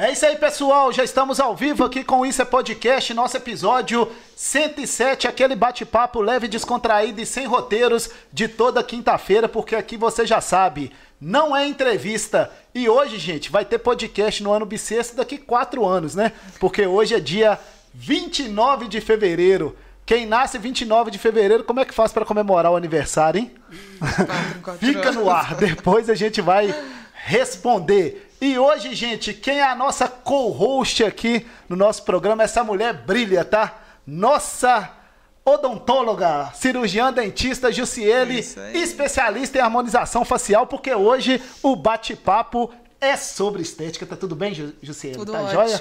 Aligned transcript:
É 0.00 0.12
isso 0.12 0.24
aí, 0.24 0.36
pessoal. 0.36 0.92
Já 0.92 1.02
estamos 1.02 1.40
ao 1.40 1.56
vivo 1.56 1.82
aqui 1.82 2.04
com 2.04 2.20
o 2.20 2.26
Isso 2.26 2.40
é 2.40 2.44
Podcast, 2.44 3.12
nosso 3.12 3.36
episódio 3.36 4.08
107, 4.36 5.26
aquele 5.26 5.56
bate-papo 5.56 6.20
leve, 6.20 6.46
descontraído 6.46 7.20
e 7.20 7.26
sem 7.26 7.48
roteiros 7.48 8.08
de 8.32 8.46
toda 8.46 8.80
quinta-feira, 8.80 9.48
porque 9.48 9.74
aqui 9.74 9.96
você 9.96 10.24
já 10.24 10.40
sabe, 10.40 10.92
não 11.20 11.54
é 11.54 11.66
entrevista. 11.66 12.48
E 12.72 12.88
hoje, 12.88 13.18
gente, 13.18 13.50
vai 13.50 13.64
ter 13.64 13.80
podcast 13.80 14.40
no 14.40 14.52
ano 14.52 14.64
bissexto 14.64 15.16
daqui 15.16 15.36
quatro 15.36 15.84
anos, 15.84 16.14
né? 16.14 16.30
Porque 16.60 16.86
hoje 16.86 17.16
é 17.16 17.20
dia 17.20 17.58
29 17.92 18.86
de 18.86 19.00
fevereiro. 19.00 19.76
Quem 20.06 20.26
nasce 20.26 20.58
29 20.58 21.10
de 21.10 21.18
fevereiro, 21.18 21.64
como 21.64 21.80
é 21.80 21.84
que 21.84 21.92
faz 21.92 22.12
para 22.12 22.24
comemorar 22.24 22.70
o 22.70 22.76
aniversário, 22.76 23.40
hein? 23.40 23.52
Quatro, 23.98 24.60
quatro 24.62 24.78
Fica 24.86 25.10
no 25.10 25.28
ar, 25.28 25.56
depois 25.56 26.08
a 26.08 26.14
gente 26.14 26.40
vai 26.40 26.72
responder. 27.24 28.27
E 28.40 28.56
hoje, 28.58 28.94
gente, 28.94 29.34
quem 29.34 29.58
é 29.58 29.64
a 29.64 29.74
nossa 29.74 30.06
co-host 30.06 31.02
aqui 31.02 31.44
no 31.68 31.74
nosso 31.74 32.04
programa? 32.04 32.44
Essa 32.44 32.62
mulher 32.62 32.92
brilha, 32.94 33.44
tá? 33.44 33.82
Nossa 34.06 34.90
odontóloga, 35.44 36.52
cirurgiã 36.54 37.12
dentista 37.12 37.72
Jussiele, 37.72 38.38
especialista 38.74 39.58
em 39.58 39.60
harmonização 39.60 40.24
facial, 40.24 40.66
porque 40.66 40.94
hoje 40.94 41.42
o 41.62 41.74
bate-papo 41.74 42.70
é 43.00 43.16
sobre 43.16 43.62
estética. 43.62 44.06
Tá 44.06 44.14
tudo 44.14 44.36
bem, 44.36 44.54
Ju- 44.54 44.72
Jussiele? 44.82 45.16
Tudo 45.16 45.32
tá 45.32 45.40
ótimo. 45.40 45.52
joia? 45.54 45.78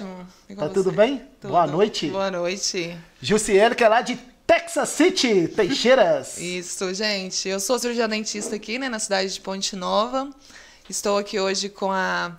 Tá 0.56 0.68
você? 0.68 0.74
tudo 0.74 0.92
bem? 0.92 1.22
Tudo. 1.40 1.52
Boa 1.52 1.68
noite. 1.68 2.10
Boa 2.10 2.32
noite. 2.32 2.98
Jussiele, 3.22 3.76
que 3.76 3.84
é 3.84 3.88
lá 3.90 4.02
de 4.02 4.16
Texas 4.48 4.90
City, 4.90 5.48
Teixeiras. 5.50 6.38
Isso, 6.38 6.92
gente. 6.94 7.48
Eu 7.50 7.60
sou 7.60 7.78
cirurgiã 7.78 8.08
dentista 8.08 8.56
aqui, 8.56 8.80
né, 8.80 8.88
na 8.90 9.00
cidade 9.00 9.34
de 9.34 9.42
Ponte 9.42 9.76
Nova. 9.76 10.30
Estou 10.90 11.18
aqui 11.18 11.40
hoje 11.40 11.68
com 11.68 11.92
a 11.92 12.32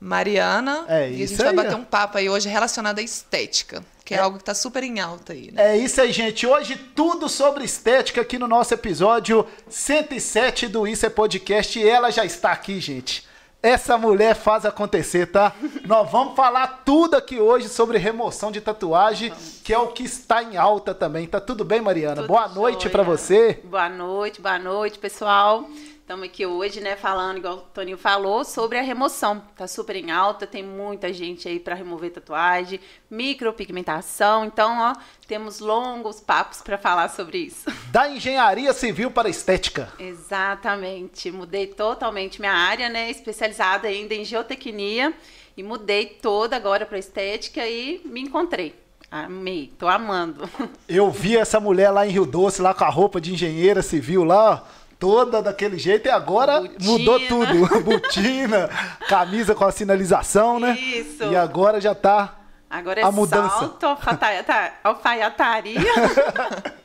Mariana. 0.00 0.84
É 0.88 1.10
e 1.10 1.14
a 1.14 1.24
isso 1.24 1.34
gente 1.34 1.38
vai 1.38 1.48
aí, 1.48 1.56
bater 1.56 1.74
um 1.74 1.84
papo 1.84 2.18
aí 2.18 2.28
hoje 2.28 2.48
relacionado 2.48 2.98
à 2.98 3.02
estética, 3.02 3.82
que 4.04 4.14
é, 4.14 4.18
algo 4.18 4.38
que 4.38 4.44
tá 4.44 4.54
super 4.54 4.84
em 4.84 5.00
alta 5.00 5.32
aí, 5.32 5.50
né? 5.50 5.72
É 5.72 5.76
isso 5.76 6.00
aí, 6.00 6.12
gente. 6.12 6.46
Hoje 6.46 6.76
tudo 6.94 7.28
sobre 7.28 7.64
estética 7.64 8.20
aqui 8.20 8.38
no 8.38 8.46
nosso 8.46 8.72
episódio 8.72 9.46
107 9.68 10.68
do 10.68 10.86
Isso 10.86 11.04
é 11.04 11.10
Podcast. 11.10 11.78
E 11.78 11.88
ela 11.88 12.10
já 12.10 12.24
está 12.24 12.52
aqui, 12.52 12.80
gente. 12.80 13.26
Essa 13.60 13.98
mulher 13.98 14.36
faz 14.36 14.64
acontecer, 14.64 15.26
tá? 15.26 15.52
Nós 15.84 16.08
vamos 16.08 16.36
falar 16.36 16.82
tudo 16.84 17.16
aqui 17.16 17.40
hoje 17.40 17.68
sobre 17.68 17.98
remoção 17.98 18.52
de 18.52 18.60
tatuagem, 18.60 19.32
que 19.64 19.74
é 19.74 19.78
o 19.78 19.88
que 19.88 20.04
está 20.04 20.40
em 20.40 20.56
alta 20.56 20.94
também. 20.94 21.26
Tá 21.26 21.40
tudo 21.40 21.64
bem, 21.64 21.80
Mariana? 21.80 22.16
Tudo 22.16 22.28
Boa 22.28 22.46
noite 22.46 22.88
pra 22.88 23.02
você. 23.02 23.58
Boa 23.64 23.88
noite, 23.88 24.40
boa 24.40 24.58
noite, 24.60 24.98
pessoal. 25.00 25.68
Estamos 26.06 26.26
aqui 26.26 26.46
hoje, 26.46 26.80
né, 26.80 26.94
falando, 26.94 27.38
igual 27.38 27.56
o 27.56 27.60
Toninho 27.62 27.98
falou, 27.98 28.44
sobre 28.44 28.78
a 28.78 28.80
remoção. 28.80 29.42
Tá 29.56 29.66
super 29.66 29.96
em 29.96 30.12
alta, 30.12 30.46
tem 30.46 30.62
muita 30.62 31.12
gente 31.12 31.48
aí 31.48 31.58
para 31.58 31.74
remover 31.74 32.12
tatuagem, 32.12 32.78
micropigmentação. 33.10 34.44
Então, 34.44 34.78
ó, 34.78 34.92
temos 35.26 35.58
longos 35.58 36.20
papos 36.20 36.62
para 36.62 36.78
falar 36.78 37.08
sobre 37.08 37.38
isso. 37.38 37.68
Da 37.90 38.08
engenharia 38.08 38.72
civil 38.72 39.10
para 39.10 39.28
estética. 39.28 39.92
Exatamente. 39.98 41.32
Mudei 41.32 41.66
totalmente 41.66 42.38
minha 42.38 42.54
área, 42.54 42.88
né, 42.88 43.10
especializada 43.10 43.88
ainda 43.88 44.14
em 44.14 44.24
geotecnia 44.24 45.12
e 45.56 45.62
mudei 45.64 46.06
toda 46.06 46.54
agora 46.54 46.86
para 46.86 46.98
estética 46.98 47.66
e 47.66 48.00
me 48.04 48.20
encontrei. 48.20 48.76
Amei, 49.10 49.72
tô 49.76 49.88
amando. 49.88 50.48
Eu 50.88 51.10
vi 51.10 51.36
essa 51.36 51.58
mulher 51.58 51.90
lá 51.90 52.06
em 52.06 52.10
Rio 52.10 52.26
Doce, 52.26 52.62
lá 52.62 52.72
com 52.72 52.84
a 52.84 52.90
roupa 52.90 53.20
de 53.20 53.32
engenheira 53.32 53.82
civil 53.82 54.22
lá, 54.22 54.52
ó, 54.52 54.85
toda 54.98 55.42
daquele 55.42 55.78
jeito, 55.78 56.06
e 56.06 56.10
agora 56.10 56.60
Botina. 56.60 56.76
mudou 56.80 57.20
tudo. 57.20 57.80
Botina, 57.84 58.68
camisa 59.08 59.54
com 59.54 59.64
a 59.64 59.70
sinalização, 59.72 60.58
né? 60.60 60.72
Isso. 60.78 61.24
E 61.24 61.36
agora 61.36 61.80
já 61.80 61.94
tá. 61.94 62.34
Agora 62.68 63.00
é 63.00 63.04
A 63.04 63.12
mudança. 63.12 63.58
salto, 63.58 63.86
alfaiata- 63.86 64.72
alfaiataria. 64.82 65.80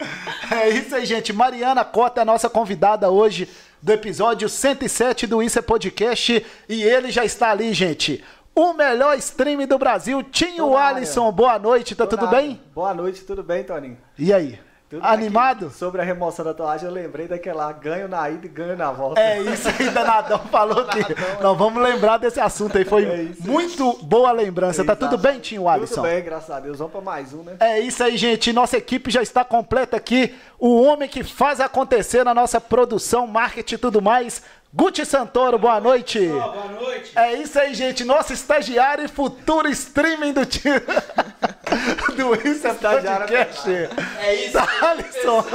É 0.51 0.67
isso 0.69 0.93
aí, 0.95 1.05
gente. 1.05 1.31
Mariana 1.31 1.83
Cota 1.85 2.19
é 2.19 2.23
a 2.23 2.25
nossa 2.25 2.49
convidada 2.49 3.09
hoje 3.09 3.47
do 3.81 3.91
episódio 3.91 4.49
107 4.49 5.25
do 5.25 5.41
Isso 5.41 5.57
é 5.57 5.61
Podcast. 5.61 6.45
E 6.67 6.83
ele 6.83 7.09
já 7.09 7.23
está 7.23 7.51
ali, 7.51 7.73
gente. 7.73 8.21
O 8.53 8.73
melhor 8.73 9.17
stream 9.17 9.65
do 9.65 9.77
Brasil, 9.77 10.21
Tinho. 10.23 10.75
Alisson. 10.77 11.31
Boa 11.31 11.57
noite, 11.57 11.95
tá 11.95 12.05
Tô 12.05 12.17
tudo 12.17 12.29
bem? 12.29 12.59
Boa 12.75 12.93
noite, 12.93 13.21
tudo 13.23 13.41
bem, 13.41 13.63
Toninho? 13.63 13.97
E 14.19 14.33
aí? 14.33 14.59
Tudo 14.91 15.05
Animado? 15.05 15.67
aqui. 15.67 15.77
Sobre 15.77 16.01
a 16.01 16.03
remoção 16.03 16.43
da 16.43 16.53
tatuagem, 16.53 16.85
eu 16.85 16.93
lembrei 16.93 17.25
daquela 17.25 17.71
ganho 17.71 18.09
na 18.09 18.29
ida 18.29 18.45
e 18.45 18.49
ganho 18.49 18.75
na 18.75 18.91
volta. 18.91 19.21
É 19.21 19.41
isso 19.41 19.69
aí, 19.69 19.89
Danadão 19.89 20.39
falou 20.51 20.83
que 20.91 20.99
nós 21.41 21.57
vamos 21.57 21.81
lembrar 21.81 22.17
desse 22.17 22.41
assunto 22.41 22.77
aí. 22.77 22.83
Foi 22.83 23.05
É 23.05 23.27
muito 23.39 23.97
boa 24.03 24.33
lembrança. 24.33 24.83
Tá 24.83 24.93
tudo 24.93 25.17
bem, 25.17 25.39
Tinho 25.39 25.69
Alisson? 25.69 25.95
Tudo 25.95 26.03
bem, 26.03 26.21
graças 26.21 26.51
a 26.51 26.59
Deus. 26.59 26.77
Vamos 26.77 26.91
para 26.91 26.99
mais 26.99 27.33
um, 27.33 27.41
né? 27.41 27.55
É 27.61 27.79
isso 27.79 28.03
aí, 28.03 28.17
gente. 28.17 28.51
Nossa 28.51 28.75
equipe 28.75 29.09
já 29.09 29.21
está 29.21 29.45
completa 29.45 29.95
aqui. 29.95 30.35
O 30.59 30.81
homem 30.81 31.07
que 31.07 31.23
faz 31.23 31.61
acontecer 31.61 32.25
na 32.25 32.33
nossa 32.33 32.59
produção, 32.59 33.25
marketing 33.25 33.75
e 33.75 33.77
tudo 33.77 34.01
mais. 34.01 34.43
Guti 34.73 35.05
Santoro, 35.05 35.59
boa 35.59 35.81
noite. 35.81 36.27
Boa 36.27 36.65
noite. 36.67 37.11
É 37.13 37.33
isso 37.33 37.59
aí, 37.59 37.73
gente. 37.73 38.05
Nosso 38.05 38.31
estagiário 38.31 39.03
e 39.03 39.07
futuro 39.09 39.67
streaming 39.69 40.31
do 40.31 40.45
time. 40.45 40.79
do 42.15 42.35
é 42.35 42.47
Estagiário 42.47 43.27
Podcast. 43.27 43.69
É 44.19 44.35
isso 44.45 44.57
aí, 44.57 44.67
Alisson. 44.81 45.45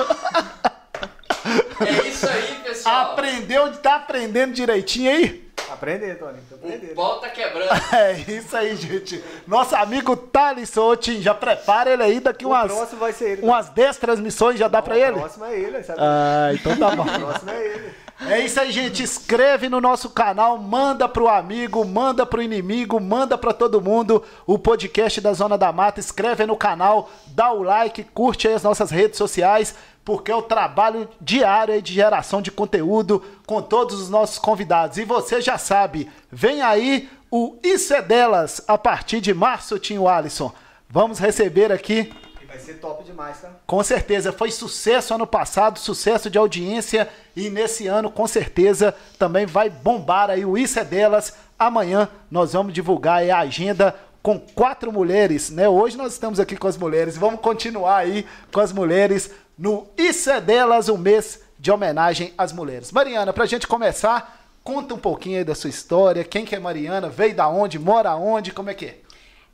É 1.80 2.08
isso 2.08 2.28
aí, 2.28 2.54
pessoal. 2.62 3.12
Aprendeu, 3.12 3.72
tá 3.78 3.96
aprendendo 3.96 4.52
direitinho 4.52 5.10
aí? 5.10 5.45
Aprender, 5.70 6.16
Toninho. 6.18 6.42
Tô 6.48 6.56
O 6.92 6.94
pau 6.94 7.20
tá 7.20 7.28
quebrando. 7.28 7.68
É 7.92 8.12
isso 8.12 8.56
aí, 8.56 8.76
gente. 8.76 9.22
Nosso 9.46 9.74
amigo 9.74 10.16
Thalisson, 10.16 10.80
ô, 10.92 10.96
Tim, 10.96 11.20
já 11.20 11.34
prepara 11.34 11.90
ele 11.90 12.02
aí 12.02 12.20
daqui 12.20 12.44
O 12.46 12.50
umas, 12.50 12.72
próximo 12.72 13.00
vai 13.00 13.12
ser 13.12 13.30
ele. 13.30 13.42
umas 13.42 13.68
10 13.70 13.96
transmissões, 13.96 14.58
já 14.58 14.68
dá 14.68 14.80
pra 14.80 14.94
O 14.94 14.98
ele? 14.98 15.18
próximo 15.18 15.44
é 15.44 15.58
ele, 15.58 15.82
sabe? 15.82 15.98
Ah, 16.00 16.50
então 16.54 16.76
tá 16.76 16.90
bom. 16.94 17.02
O 17.02 17.18
próximo 17.20 17.50
é 17.50 17.66
ele. 17.66 17.90
É 18.28 18.40
isso 18.40 18.58
aí, 18.60 18.70
gente. 18.70 19.02
Inscreve 19.02 19.68
no 19.68 19.80
nosso 19.80 20.08
canal, 20.10 20.56
manda 20.56 21.08
pro 21.08 21.28
amigo, 21.28 21.84
manda 21.84 22.24
pro 22.24 22.40
inimigo, 22.40 22.98
manda 23.00 23.36
pra 23.36 23.52
todo 23.52 23.80
mundo 23.82 24.22
o 24.46 24.58
podcast 24.58 25.20
da 25.20 25.32
Zona 25.32 25.58
da 25.58 25.72
Mata. 25.72 26.00
Inscreve 26.00 26.46
no 26.46 26.56
canal, 26.56 27.10
dá 27.26 27.52
o 27.52 27.62
like, 27.62 28.04
curte 28.14 28.46
aí 28.48 28.54
as 28.54 28.62
nossas 28.62 28.90
redes 28.90 29.18
sociais, 29.18 29.74
porque 30.02 30.30
é 30.30 30.36
o 30.36 30.40
trabalho 30.42 31.08
diário 31.20 31.74
aí 31.74 31.82
de 31.82 31.92
geração 31.92 32.40
de 32.40 32.50
conteúdo 32.50 33.22
com 33.46 33.62
todos 33.62 34.00
os 34.00 34.10
nossos 34.10 34.38
convidados. 34.38 34.98
E 34.98 35.04
você 35.04 35.40
já 35.40 35.56
sabe, 35.56 36.10
vem 36.30 36.60
aí 36.62 37.08
o 37.30 37.56
Isso 37.62 37.94
é 37.94 38.02
Delas 38.02 38.60
a 38.66 38.76
partir 38.76 39.20
de 39.20 39.32
março, 39.32 39.78
Tinho 39.78 40.08
Alisson. 40.08 40.52
Vamos 40.88 41.18
receber 41.18 41.72
aqui 41.72 42.12
vai 42.56 42.58
ser 42.58 42.74
top 42.74 43.04
demais, 43.04 43.40
tá? 43.40 43.50
com 43.66 43.82
certeza, 43.82 44.32
foi 44.32 44.50
sucesso 44.50 45.14
ano 45.14 45.26
passado, 45.26 45.78
sucesso 45.78 46.30
de 46.30 46.38
audiência 46.38 47.08
e 47.34 47.50
nesse 47.50 47.86
ano 47.86 48.10
com 48.10 48.26
certeza 48.26 48.94
também 49.18 49.44
vai 49.44 49.68
bombar 49.68 50.30
aí 50.30 50.44
o 50.44 50.56
Isso 50.56 50.78
é 50.78 50.84
Delas. 50.84 51.34
Amanhã 51.58 52.08
nós 52.30 52.54
vamos 52.54 52.72
divulgar 52.72 53.28
a 53.28 53.38
agenda 53.38 53.94
com 54.22 54.40
quatro 54.40 54.90
mulheres, 54.90 55.50
né? 55.50 55.68
Hoje 55.68 55.96
nós 55.96 56.12
estamos 56.12 56.40
aqui 56.40 56.56
com 56.56 56.66
as 56.66 56.76
mulheres, 56.76 57.16
vamos 57.16 57.40
continuar 57.40 57.98
aí 57.98 58.26
com 58.52 58.60
as 58.60 58.72
mulheres 58.72 59.30
no 59.58 59.86
Isso 59.96 60.30
é 60.30 60.40
Delas, 60.40 60.88
um 60.88 60.96
mês 60.96 61.42
de 61.58 61.70
homenagem 61.70 62.32
às 62.36 62.52
mulheres. 62.52 62.92
Mariana, 62.92 63.32
pra 63.32 63.46
gente 63.46 63.66
começar, 63.66 64.48
conta 64.62 64.94
um 64.94 64.98
pouquinho 64.98 65.38
aí 65.38 65.44
da 65.44 65.54
sua 65.54 65.70
história, 65.70 66.24
quem 66.24 66.44
que 66.44 66.54
é 66.54 66.58
Mariana, 66.58 67.08
veio 67.08 67.34
da 67.34 67.48
onde, 67.48 67.78
mora 67.78 68.14
onde, 68.14 68.52
como 68.52 68.70
é 68.70 68.74
que 68.74 68.86
é? 68.86 68.98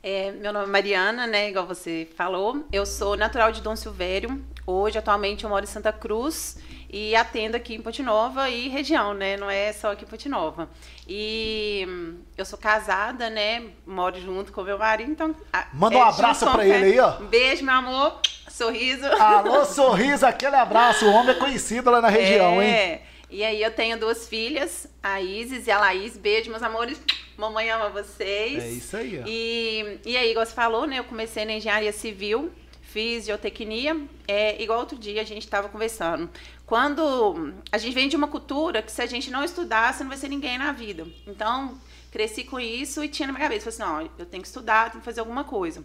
É, 0.05 0.31
meu 0.31 0.51
nome 0.51 0.65
é 0.65 0.69
Mariana, 0.69 1.25
né? 1.25 1.49
Igual 1.49 1.65
você 1.65 2.09
falou. 2.17 2.65
Eu 2.73 2.85
sou 2.85 3.15
natural 3.15 3.53
de 3.53 3.61
Dom 3.61 3.73
Silvério. 3.73 4.43
Hoje, 4.67 4.97
atualmente, 4.97 5.45
eu 5.45 5.49
moro 5.49 5.63
em 5.63 5.67
Santa 5.67 5.93
Cruz 5.93 6.57
e 6.93 7.15
atendo 7.15 7.57
aqui 7.57 7.73
em 7.73 7.81
Ponte 7.81 8.03
Nova 8.03 8.47
e 8.51 8.69
região, 8.69 9.15
né? 9.15 9.35
Não 9.35 9.49
é 9.49 9.73
só 9.73 9.93
aqui 9.93 10.05
em 10.05 10.07
Ponte 10.07 10.29
Nova. 10.29 10.69
E 11.07 11.83
hum, 11.89 12.19
eu 12.37 12.45
sou 12.45 12.59
casada, 12.59 13.31
né? 13.31 13.63
Moro 13.83 14.21
junto 14.21 14.51
com 14.51 14.61
meu 14.61 14.77
marido, 14.77 15.11
então. 15.11 15.35
Manda 15.73 15.97
um 15.97 15.99
é, 15.99 16.03
abraço 16.03 16.45
com 16.45 16.51
pra 16.51 16.61
fé. 16.61 16.69
ele 16.69 16.85
aí, 16.85 16.99
ó. 16.99 17.19
Um 17.19 17.25
beijo, 17.25 17.65
meu 17.65 17.73
amor. 17.73 18.21
Sorriso. 18.47 19.07
Alô, 19.07 19.65
sorriso, 19.65 20.23
aquele 20.23 20.55
abraço. 20.55 21.07
O 21.07 21.11
homem 21.11 21.31
é 21.31 21.39
conhecido 21.39 21.89
lá 21.89 21.99
na 21.99 22.09
região, 22.09 22.61
hein? 22.61 22.69
É. 22.69 23.01
E 23.27 23.43
aí 23.43 23.63
eu 23.63 23.71
tenho 23.71 23.99
duas 23.99 24.27
filhas, 24.27 24.87
a 25.01 25.19
Isis 25.19 25.65
e 25.65 25.71
a 25.71 25.79
Laís. 25.79 26.15
Beijo, 26.15 26.51
meus 26.51 26.61
amores. 26.61 27.01
Mamãe 27.35 27.71
ama 27.71 27.89
vocês. 27.89 28.63
É 28.63 28.69
isso 28.69 28.95
aí, 28.95 29.19
ó. 29.19 29.23
E, 29.25 29.99
e 30.05 30.15
aí, 30.15 30.29
igual 30.29 30.45
você 30.45 30.53
falou, 30.53 30.85
né? 30.85 30.99
Eu 30.99 31.05
comecei 31.05 31.43
na 31.43 31.53
engenharia 31.53 31.91
civil, 31.91 32.53
fiz 32.93 33.25
geotecnia. 33.25 33.99
É, 34.27 34.61
igual 34.61 34.79
outro 34.79 34.97
dia 34.97 35.21
a 35.21 35.25
gente 35.25 35.43
estava 35.43 35.67
conversando. 35.67 36.29
Quando 36.63 37.51
a 37.71 37.77
gente 37.79 37.93
vem 37.93 38.07
de 38.07 38.15
uma 38.15 38.27
cultura 38.27 38.83
que 38.83 38.91
se 38.91 39.01
a 39.01 39.07
gente 39.07 39.31
não 39.31 39.43
estudar, 39.43 39.91
você 39.91 40.03
não 40.03 40.09
vai 40.09 40.17
ser 40.19 40.29
ninguém 40.29 40.59
na 40.59 40.71
vida. 40.71 41.07
Então, 41.25 41.75
cresci 42.11 42.43
com 42.43 42.59
isso 42.59 43.03
e 43.03 43.09
tinha 43.09 43.25
na 43.25 43.33
minha 43.33 43.43
cabeça, 43.43 43.71
falei 43.71 44.03
assim, 44.03 44.09
ó, 44.11 44.19
eu 44.19 44.25
tenho 44.27 44.43
que 44.43 44.47
estudar, 44.47 44.91
tenho 44.91 45.01
que 45.01 45.05
fazer 45.05 45.21
alguma 45.21 45.43
coisa. 45.43 45.83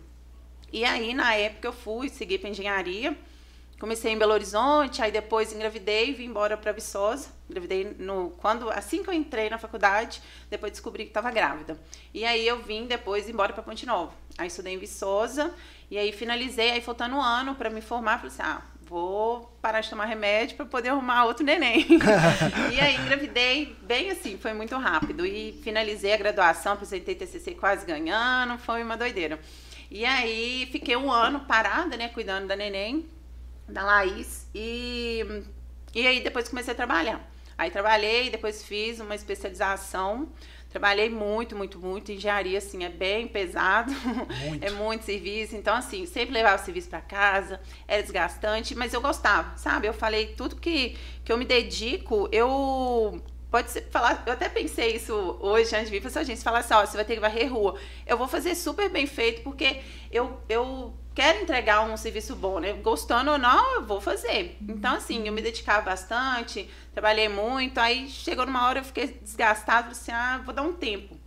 E 0.71 0.85
aí, 0.85 1.15
na 1.15 1.35
época, 1.35 1.67
eu 1.67 1.73
fui, 1.73 2.11
segui 2.11 2.37
para 2.37 2.51
engenharia. 2.51 3.17
comecei 3.81 4.13
em 4.13 4.19
Belo 4.19 4.35
Horizonte, 4.35 5.01
aí 5.01 5.11
depois 5.11 5.51
engravidei 5.51 6.11
e 6.11 6.13
vim 6.13 6.27
embora 6.27 6.59
para 6.59 6.73
Viçosa. 6.73 7.31
Engravidei 7.49 7.97
no 7.99 8.35
quando 8.37 8.69
assim 8.71 9.03
que 9.03 9.09
eu 9.09 9.15
entrei 9.15 9.49
na 9.49 9.57
faculdade, 9.57 10.21
depois 10.51 10.73
descobri 10.73 11.05
que 11.05 11.11
estava 11.11 11.31
grávida. 11.31 11.81
E 12.13 12.27
aí 12.27 12.47
eu 12.47 12.63
vim 12.63 12.87
depois 12.87 13.31
embora 13.31 13.55
para 13.55 13.63
Ponte 13.63 13.87
Nova. 13.87 14.13
Aí 14.37 14.49
estudei 14.49 14.75
em 14.75 14.79
Viçosa 14.79 15.55
e 15.91 15.99
aí 15.99 16.13
finalizei, 16.13 16.73
aí 16.73 16.81
faltando 16.81 17.17
um 17.17 17.23
ano 17.23 17.55
para 17.55 17.71
me 17.71 17.81
formar, 17.81 18.19
falei 18.19 18.33
assim: 18.33 18.43
"Ah, 18.43 18.63
vou 18.83 19.59
parar 19.63 19.81
de 19.81 19.91
tomar 19.91 20.05
remédio 20.07 20.57
para 20.57 20.67
poder 20.67 20.91
arrumar 20.91 21.25
outro 21.25 21.45
neném". 21.45 21.87
e 22.73 22.81
aí 22.81 22.97
engravidei 22.97 23.77
bem 23.83 24.11
assim, 24.11 24.39
foi 24.39 24.53
muito 24.53 24.77
rápido 24.77 25.25
e 25.25 25.61
finalizei 25.63 26.13
a 26.13 26.17
graduação, 26.17 26.73
apresentei 26.73 27.15
TCC 27.15 27.55
quase 27.55 27.87
ganhando, 27.87 28.59
foi 28.59 28.83
uma 28.83 28.97
doideira. 28.97 29.39
E 29.91 30.05
aí 30.05 30.69
fiquei 30.71 30.97
um 30.97 31.11
ano 31.11 31.41
parada, 31.41 31.97
né, 31.97 32.09
cuidando 32.09 32.47
da 32.47 32.55
neném, 32.55 33.07
da 33.67 33.83
Laís, 33.83 34.47
e, 34.55 35.25
e 35.95 36.07
aí 36.07 36.21
depois 36.21 36.49
comecei 36.49 36.73
a 36.73 36.77
trabalhar. 36.77 37.21
Aí 37.59 37.73
trabalhei, 37.73 38.31
depois 38.31 38.63
fiz 38.63 39.01
uma 39.01 39.17
especialização. 39.17 40.29
Trabalhei 40.71 41.09
muito, 41.09 41.57
muito, 41.57 41.79
muito. 41.79 42.13
Engenharia, 42.13 42.59
assim, 42.59 42.85
é 42.85 42.89
bem 42.89 43.27
pesado. 43.27 43.93
Muito. 44.47 44.63
é 44.65 44.71
muito 44.71 45.05
serviço. 45.05 45.57
Então, 45.57 45.75
assim, 45.75 46.05
sempre 46.07 46.35
levava 46.35 46.61
o 46.61 46.65
serviço 46.65 46.89
para 46.89 47.01
casa. 47.01 47.61
Era 47.87 48.03
desgastante, 48.03 48.75
mas 48.75 48.93
eu 48.93 49.01
gostava, 49.01 49.57
sabe? 49.57 49.87
Eu 49.87 49.95
falei, 49.95 50.35
tudo 50.35 50.57
que, 50.57 50.97
que 51.25 51.33
eu 51.33 51.39
me 51.39 51.45
dedico, 51.45 52.29
eu 52.31 53.23
Pode 53.51 53.71
ser, 53.71 53.89
falar, 53.91 54.23
eu 54.27 54.35
até 54.35 54.47
pensei 54.47 54.97
isso 54.97 55.39
hoje 55.41 55.75
antes 55.75 55.87
de 55.87 55.99
vir, 55.99 56.03
falei 56.03 56.23
assim, 56.23 56.33
gente, 56.33 56.45
falar 56.45 56.59
assim, 56.59 56.75
ó, 56.75 56.85
você 56.85 56.97
vai 56.97 57.05
ter 57.05 57.15
que 57.15 57.21
varrer 57.21 57.51
rua. 57.51 57.77
Eu 58.07 58.19
vou 58.19 58.29
fazer 58.29 58.55
super 58.55 58.91
bem 58.91 59.07
feito, 59.07 59.43
porque 59.43 59.81
eu, 60.13 60.39
eu 60.51 60.93
quero 61.19 61.43
entregar 61.43 61.83
um 61.83 61.97
serviço 61.97 62.37
bom, 62.37 62.61
né? 62.61 62.75
Gostando 62.75 63.33
ou 63.33 63.39
não, 63.39 63.75
eu 63.75 63.85
vou 63.85 64.01
fazer. 64.01 64.57
Então, 64.61 64.95
assim, 64.95 65.27
eu 65.27 65.33
me 65.33 65.43
dedicava 65.43 65.83
bastante, 65.83 66.71
trabalhei 66.93 67.29
muito, 67.29 67.77
aí 67.79 68.09
chegou 68.09 68.47
numa 68.47 68.65
hora 68.65 68.79
eu 68.79 68.85
fiquei 68.85 69.09
desgastada, 69.21 69.89
falei 69.89 69.93
assim, 69.93 70.13
ah, 70.13 70.41
vou 70.45 70.55
dar 70.55 70.63
um 70.63 70.73
tempo. 70.73 71.19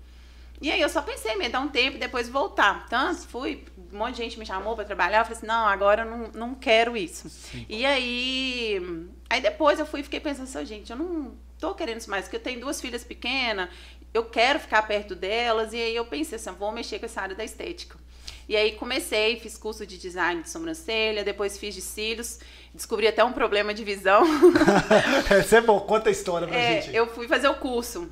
E 0.61 0.71
aí 0.71 0.79
eu 0.79 0.87
só 0.87 1.01
pensei 1.01 1.35
mesmo, 1.35 1.51
dar 1.51 1.59
um 1.59 1.67
tempo 1.67 1.97
e 1.97 1.99
depois 1.99 2.29
voltar. 2.29 2.87
Tanto 2.87 3.27
fui, 3.27 3.65
um 3.91 3.97
monte 3.97 4.11
de 4.15 4.23
gente 4.23 4.39
me 4.39 4.45
chamou 4.45 4.75
para 4.75 4.85
trabalhar, 4.85 5.19
eu 5.19 5.23
falei 5.25 5.37
assim, 5.37 5.47
não, 5.47 5.67
agora 5.67 6.03
eu 6.03 6.09
não, 6.09 6.31
não 6.33 6.55
quero 6.55 6.95
isso. 6.95 7.27
Sim. 7.27 7.65
E 7.67 7.85
aí, 7.85 9.09
aí 9.29 9.41
depois 9.41 9.77
eu 9.77 9.85
fui 9.85 9.99
e 9.99 10.03
fiquei 10.03 10.21
pensando 10.21 10.43
assim, 10.43 10.65
gente, 10.65 10.89
eu 10.89 10.97
não 10.97 11.33
tô 11.59 11.75
querendo 11.75 11.97
isso 11.97 12.09
mais, 12.09 12.23
porque 12.25 12.37
eu 12.37 12.41
tenho 12.41 12.61
duas 12.61 12.79
filhas 12.79 13.03
pequenas, 13.03 13.67
eu 14.13 14.23
quero 14.23 14.57
ficar 14.57 14.83
perto 14.83 15.15
delas, 15.15 15.73
e 15.73 15.81
aí 15.81 15.93
eu 15.93 16.05
pensei 16.05 16.37
assim, 16.37 16.49
vou 16.51 16.71
mexer 16.71 16.97
com 16.97 17.05
essa 17.05 17.21
área 17.21 17.35
da 17.35 17.43
estética. 17.43 17.99
E 18.51 18.55
aí 18.57 18.73
comecei, 18.73 19.37
fiz 19.39 19.55
curso 19.57 19.85
de 19.87 19.97
design 19.97 20.41
de 20.41 20.49
sobrancelha, 20.49 21.23
depois 21.23 21.57
fiz 21.57 21.73
de 21.73 21.79
cílios, 21.79 22.37
descobri 22.73 23.07
até 23.07 23.23
um 23.23 23.31
problema 23.31 23.73
de 23.73 23.81
visão. 23.81 24.23
Esse 25.39 25.55
é 25.55 25.61
bom, 25.61 25.79
conta 25.79 26.09
a 26.09 26.11
história 26.11 26.45
pra 26.45 26.57
É, 26.57 26.81
gente. 26.81 26.93
eu 26.93 27.07
fui 27.07 27.29
fazer 27.29 27.47
o 27.47 27.53
curso. 27.55 28.09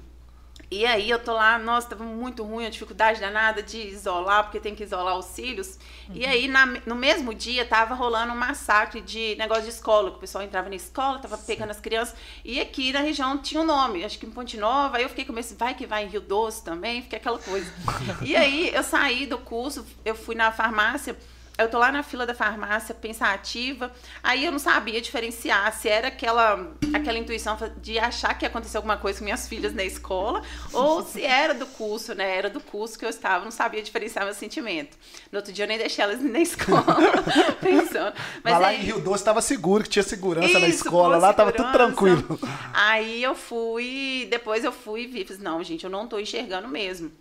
E 0.72 0.86
aí 0.86 1.10
eu 1.10 1.18
tô 1.18 1.34
lá, 1.34 1.58
nossa, 1.58 1.90
tava 1.90 2.04
muito 2.04 2.44
ruim, 2.44 2.66
a 2.66 2.70
dificuldade 2.70 3.20
danada 3.20 3.64
de 3.64 3.80
isolar, 3.88 4.44
porque 4.44 4.60
tem 4.60 4.76
que 4.76 4.84
isolar 4.84 5.18
os 5.18 5.26
cílios. 5.26 5.80
E 6.14 6.24
aí, 6.28 6.48
na- 6.48 6.68
no 6.86 6.94
mesmo 6.96 7.34
dia, 7.34 7.66
tava 7.66 7.96
rolando 7.96 8.34
um 8.34 8.36
massacre 8.36 9.02
de 9.02 9.36
negócio 9.40 9.64
de 9.64 9.70
escola, 9.70 10.12
que 10.12 10.18
o 10.18 10.20
pessoal 10.20 10.44
entrava 10.44 10.70
na 10.70 10.76
escola, 10.76 11.18
tava 11.18 11.38
pegando 11.40 11.72
as 11.72 11.80
crianças. 11.80 12.16
E 12.46 12.60
aqui 12.62 12.94
na 12.94 13.00
região 13.00 13.36
tinha 13.40 13.62
um 13.62 13.66
nome, 13.66 14.04
acho 14.06 14.20
que 14.20 14.28
em 14.28 14.30
Ponte 14.32 14.58
Nova. 14.58 14.98
Aí 14.98 15.04
eu 15.04 15.10
fiquei 15.10 15.26
com 15.26 15.36
esse, 15.40 15.56
vai 15.56 15.74
que 15.74 15.88
vai 15.88 16.06
em 16.06 16.08
Rio 16.08 16.22
Doce 16.22 16.64
também, 16.64 17.02
fiquei 17.02 17.18
aquela 17.18 17.40
coisa. 17.40 17.72
e 18.22 18.36
aí 18.36 18.70
eu 18.72 18.84
saí 18.84 19.26
do 19.26 19.40
curso, 19.40 19.84
eu 20.06 20.14
fui 20.14 20.36
na 20.36 20.52
farmácia. 20.52 21.18
Eu 21.60 21.70
tô 21.70 21.78
lá 21.78 21.92
na 21.92 22.02
fila 22.04 22.26
da 22.26 22.34
farmácia, 22.34 22.96
pensativa. 22.96 23.92
Aí 24.24 24.46
eu 24.46 24.52
não 24.52 24.60
sabia 24.60 25.02
diferenciar 25.02 25.72
se 25.74 25.90
era 25.90 26.08
aquela, 26.08 26.72
aquela 26.94 27.18
intuição 27.18 27.58
de 27.82 28.00
achar 28.00 28.34
que 28.34 28.46
ia 28.46 28.50
acontecer 28.50 28.78
alguma 28.78 28.96
coisa 28.96 29.20
com 29.20 29.26
minhas 29.26 29.46
filhas 29.46 29.74
na 29.74 29.84
escola, 29.84 30.42
ou 30.72 31.04
se 31.04 31.22
era 31.24 31.54
do 31.54 31.66
curso, 31.66 32.16
né? 32.16 32.38
Era 32.38 32.50
do 32.50 32.62
curso 32.62 32.98
que 32.98 33.04
eu 33.04 33.10
estava, 33.10 33.44
não 33.44 33.52
sabia 33.52 33.84
diferenciar 33.84 34.24
meu 34.24 34.34
sentimento. 34.34 34.98
No 35.32 35.40
outro 35.40 35.52
dia 35.52 35.66
eu 35.66 35.68
nem 35.68 35.78
deixei 35.78 36.02
elas 36.04 36.22
na 36.22 36.40
escola, 36.40 36.86
pensando. 37.60 38.14
Mas 38.42 38.54
Mas 38.54 38.60
lá 38.62 38.68
aí- 38.70 38.78
em 38.80 38.84
Rio 38.84 39.02
Doce 39.02 39.24
tava 39.24 39.42
seguro, 39.42 39.84
que 39.84 39.90
tinha 39.90 40.04
segurança 40.04 40.60
na 40.60 40.68
isso, 40.68 40.86
escola, 40.86 41.16
pô, 41.16 41.22
lá 41.22 41.34
tava 41.34 41.52
tudo 41.52 41.72
tranquilo. 41.74 42.40
Aí 42.74 43.22
eu 43.22 43.36
fui, 43.36 44.28
depois 44.32 44.64
eu 44.64 44.72
fui 44.72 45.04
e 45.04 45.08
vi, 45.08 45.26
falei, 45.26 45.42
não, 45.42 45.62
gente, 45.62 45.84
eu 45.84 45.90
não 45.90 46.08
tô 46.08 46.18
enxergando 46.20 46.70
mesmo. 46.70 47.12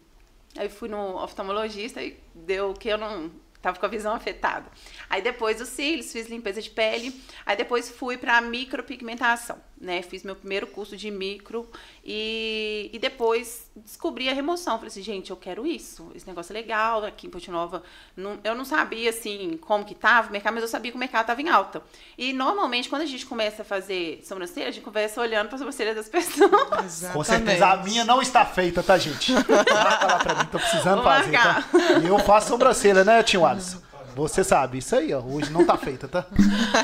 Aí 0.56 0.68
fui 0.68 0.88
no 0.88 1.16
oftalmologista 1.22 2.00
e 2.02 2.16
deu 2.34 2.72
que 2.72 2.88
eu 2.88 2.98
não 2.98 3.30
tava 3.60 3.78
com 3.78 3.86
a 3.86 3.88
visão 3.88 4.14
afetada. 4.14 4.70
Aí 5.08 5.22
depois 5.22 5.60
os 5.60 5.68
cílios, 5.68 6.12
fiz 6.12 6.28
limpeza 6.28 6.62
de 6.62 6.70
pele, 6.70 7.20
aí 7.44 7.56
depois 7.56 7.90
fui 7.90 8.16
para 8.16 8.40
micropigmentação, 8.40 9.60
né? 9.80 10.02
Fiz 10.02 10.22
meu 10.22 10.34
primeiro 10.36 10.66
curso 10.66 10.96
de 10.96 11.10
micro 11.10 11.68
e, 12.04 12.90
e 12.92 12.98
depois 12.98 13.70
descobri 13.76 14.28
a 14.28 14.34
remoção. 14.34 14.74
Falei 14.76 14.88
assim, 14.88 15.02
gente, 15.02 15.30
eu 15.30 15.36
quero 15.36 15.66
isso, 15.66 16.10
esse 16.14 16.26
negócio 16.26 16.52
é 16.52 16.54
legal, 16.54 17.04
aqui 17.04 17.26
em 17.26 17.30
Ponte 17.30 17.50
Nova, 17.50 17.82
não- 18.16 18.38
eu 18.42 18.54
não 18.54 18.64
sabia 18.64 19.10
assim 19.10 19.56
como 19.60 19.84
que 19.84 19.94
tava 19.94 20.28
o 20.28 20.32
mercado, 20.32 20.54
mas 20.54 20.62
eu 20.62 20.68
sabia 20.68 20.90
que 20.90 20.96
o 20.96 21.00
mercado 21.00 21.26
tava 21.26 21.40
em 21.42 21.48
alta. 21.48 21.82
E 22.16 22.32
normalmente 22.32 22.88
quando 22.88 23.02
a 23.02 23.06
gente 23.06 23.26
começa 23.26 23.62
a 23.62 23.64
fazer 23.64 24.20
sobrancelha, 24.24 24.68
a 24.68 24.70
gente 24.70 24.82
começa 24.84 25.20
olhando 25.20 25.46
para 25.48 25.56
a 25.56 25.58
sobrancelha 25.58 25.94
das 25.94 26.08
pessoas. 26.10 27.04
Com 27.12 27.22
certeza, 27.24 27.66
a 27.68 27.76
minha 27.78 28.04
não 28.04 28.20
está 28.22 28.44
feita, 28.44 28.82
tá, 28.82 28.96
gente? 28.98 29.32
Marca 29.32 30.06
lá 30.06 30.18
pra 30.18 30.34
mim, 30.34 30.44
tô 30.50 30.58
precisando 30.58 30.96
Vou 31.02 31.04
fazer, 31.04 31.32
tá? 31.32 31.54
marcar. 31.72 32.02
E 32.02 32.06
eu 32.06 32.18
faço 32.20 32.48
sobrancelha, 32.48 33.04
né, 33.04 33.22
tio 33.22 33.44
Alisson? 33.46 33.80
Você 34.18 34.42
sabe, 34.42 34.78
isso 34.78 34.96
aí, 34.96 35.14
ó, 35.14 35.20
hoje 35.20 35.48
não 35.52 35.64
tá 35.64 35.76
feita, 35.78 36.08
tá? 36.08 36.22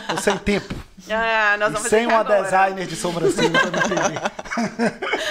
Tô 0.09 0.17
sem 0.19 0.39
tempo. 0.39 0.73
Ah, 1.11 1.57
nós 1.59 1.71
E 1.71 1.73
vamos 1.73 1.89
sem 1.89 2.05
fazer 2.05 2.15
uma 2.15 2.21
agora. 2.21 2.43
designer 2.45 2.87
de 2.87 2.95
sobrancelha 2.95 3.51
pra 3.51 3.71
me 3.73 3.79
entender. 3.79 4.21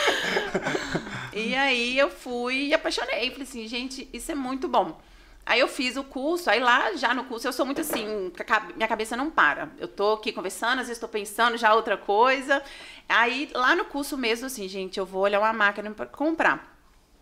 E 1.36 1.56
aí 1.56 1.98
eu 1.98 2.10
fui 2.12 2.68
e 2.68 2.74
apaixonei. 2.74 3.32
Falei 3.32 3.44
assim, 3.44 3.68
gente, 3.68 4.08
isso 4.14 4.32
é 4.32 4.36
muito 4.36 4.68
bom. 4.68 5.00
Aí 5.46 5.60
eu 5.60 5.68
fiz 5.68 5.96
o 5.98 6.04
curso, 6.04 6.50
aí 6.50 6.60
lá 6.60 6.94
já 6.96 7.14
no 7.14 7.24
curso 7.24 7.48
eu 7.48 7.54
sou 7.54 7.66
muito 7.66 7.82
assim, 7.82 8.32
minha 8.76 8.88
cabeça 8.88 9.18
não 9.18 9.30
para. 9.32 9.70
Eu 9.80 9.88
tô 9.88 10.14
aqui 10.14 10.32
conversando, 10.32 10.80
às 10.80 10.88
vezes 10.88 11.00
tô 11.02 11.08
pensando 11.08 11.58
já 11.58 11.74
outra 11.74 11.98
coisa. 11.98 12.62
Aí 13.10 13.50
lá 13.54 13.76
no 13.76 13.86
curso 13.86 14.16
mesmo, 14.18 14.46
assim, 14.46 14.68
gente, 14.68 15.00
eu 15.00 15.06
vou 15.06 15.24
olhar 15.24 15.40
uma 15.40 15.52
máquina 15.54 15.90
para 15.92 16.06
comprar. 16.06 16.73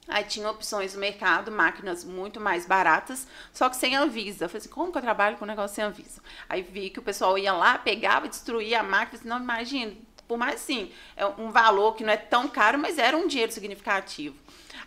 Aí 0.08 0.24
tinha 0.24 0.50
opções 0.50 0.94
no 0.94 1.00
mercado, 1.00 1.52
máquinas 1.52 2.04
muito 2.04 2.40
mais 2.40 2.66
baratas, 2.66 3.28
só 3.54 3.70
que 3.70 3.78
sem 3.78 3.96
Anvisa. 3.96 4.46
Eu 4.46 4.50
falei 4.50 4.60
assim, 4.60 4.70
como 4.70 4.92
que 4.92 4.98
eu 4.98 5.02
trabalho 5.02 5.38
com 5.38 5.46
um 5.46 5.48
negócio 5.48 5.76
sem 5.76 5.84
Anvisa? 5.84 6.22
Aí 6.50 6.62
vi 6.62 6.90
que 6.90 7.00
o 7.00 7.04
pessoal 7.04 7.38
ia 7.38 7.54
lá, 7.54 7.78
pegava, 7.78 8.28
destruía 8.28 8.80
a 8.80 8.84
máquina. 8.84 9.20
Falei, 9.20 9.38
não, 9.38 9.44
imagina, 9.44 9.94
por 10.28 10.38
mais 10.38 10.56
assim, 10.56 10.92
é 11.16 11.26
um 11.26 11.52
valor 11.52 11.96
que 11.96 12.04
não 12.04 12.12
é 12.12 12.18
tão 12.18 12.48
caro, 12.48 12.80
mas 12.80 12.98
era 12.98 13.16
um 13.16 13.28
dinheiro 13.28 13.52
significativo. 13.52 14.36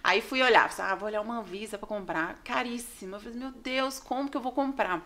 Aí 0.02 0.21
fui 0.21 0.42
olhar, 0.42 0.71
falei, 0.71 0.92
ah, 0.92 0.94
vou 0.94 1.09
olhar 1.09 1.21
uma 1.23 1.38
Anvisa 1.38 1.78
para 1.78 1.88
comprar, 1.88 2.38
caríssima. 2.44 3.16
Eu 3.16 3.21
falei, 3.21 3.38
meu 3.38 3.50
Deus, 3.50 3.99
como 3.99 4.28
que 4.28 4.37
eu 4.37 4.40
vou 4.40 4.52
comprar? 4.52 5.02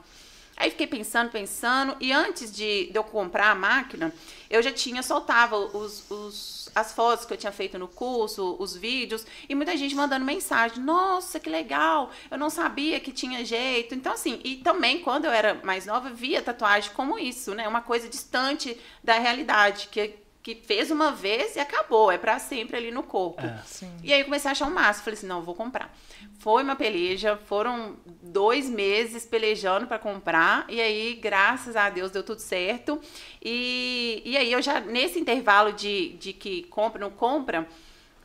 Aí 0.60 0.70
fiquei 0.70 0.86
pensando, 0.88 1.30
pensando, 1.30 1.96
e 2.00 2.12
antes 2.12 2.52
de, 2.52 2.86
de 2.90 2.98
eu 2.98 3.04
comprar 3.04 3.50
a 3.50 3.54
máquina, 3.54 4.12
eu 4.50 4.60
já 4.62 4.72
tinha, 4.72 5.02
soltava 5.02 5.56
os, 5.56 6.10
os- 6.10 6.68
as 6.74 6.92
fotos 6.92 7.24
que 7.24 7.32
eu 7.32 7.36
tinha 7.36 7.52
feito 7.52 7.78
no 7.78 7.86
curso, 7.88 8.56
os 8.58 8.74
vídeos, 8.76 9.24
e 9.48 9.54
muita 9.54 9.76
gente 9.76 9.94
mandando 9.94 10.24
mensagem, 10.24 10.80
nossa, 10.82 11.38
que 11.40 11.48
legal, 11.48 12.10
eu 12.30 12.36
não 12.38 12.50
sabia 12.50 13.00
que 13.00 13.12
tinha 13.12 13.44
jeito. 13.44 13.94
Então, 13.94 14.12
assim, 14.12 14.40
e 14.44 14.56
também 14.56 15.00
quando 15.00 15.24
eu 15.26 15.30
era 15.30 15.54
mais 15.64 15.86
nova, 15.86 16.10
via 16.10 16.42
tatuagem 16.42 16.90
como 16.92 17.18
isso, 17.18 17.54
né? 17.54 17.66
Uma 17.68 17.80
coisa 17.82 18.08
distante 18.08 18.76
da 19.02 19.18
realidade, 19.18 19.88
que, 19.90 20.14
que 20.54 20.66
fez 20.66 20.90
uma 20.90 21.12
vez 21.12 21.56
e 21.56 21.60
acabou, 21.60 22.10
é 22.10 22.16
para 22.16 22.38
sempre 22.38 22.78
ali 22.78 22.90
no 22.90 23.02
corpo. 23.02 23.44
É. 23.44 23.60
Sim. 23.66 23.92
E 24.02 24.14
aí 24.14 24.20
eu 24.20 24.24
comecei 24.24 24.48
a 24.48 24.52
achar 24.52 24.66
um 24.66 24.70
máximo. 24.70 25.04
Falei 25.04 25.18
assim, 25.18 25.26
não, 25.26 25.42
vou 25.42 25.54
comprar. 25.54 25.94
Foi 26.38 26.62
uma 26.62 26.74
peleja, 26.74 27.36
foram 27.36 27.96
dois 28.22 28.68
meses 28.70 29.26
pelejando 29.26 29.86
para 29.86 29.98
comprar. 29.98 30.64
E 30.70 30.80
aí, 30.80 31.14
graças 31.16 31.76
a 31.76 31.90
Deus, 31.90 32.10
deu 32.10 32.22
tudo 32.22 32.38
certo. 32.38 32.98
E, 33.42 34.22
e 34.24 34.38
aí 34.38 34.50
eu 34.50 34.62
já, 34.62 34.80
nesse 34.80 35.20
intervalo 35.20 35.70
de, 35.72 36.10
de 36.14 36.32
que 36.32 36.62
compra, 36.64 36.98
não 36.98 37.10
compra, 37.10 37.68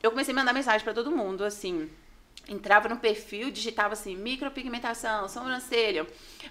eu 0.02 0.10
comecei 0.10 0.34
a 0.34 0.36
mandar 0.36 0.54
mensagem 0.54 0.82
para 0.82 0.94
todo 0.94 1.12
mundo, 1.12 1.44
assim. 1.44 1.90
Entrava 2.46 2.90
no 2.90 2.98
perfil, 2.98 3.50
digitava 3.50 3.94
assim, 3.94 4.18
micropigmentação, 4.18 5.30
sobrancelha, 5.30 6.06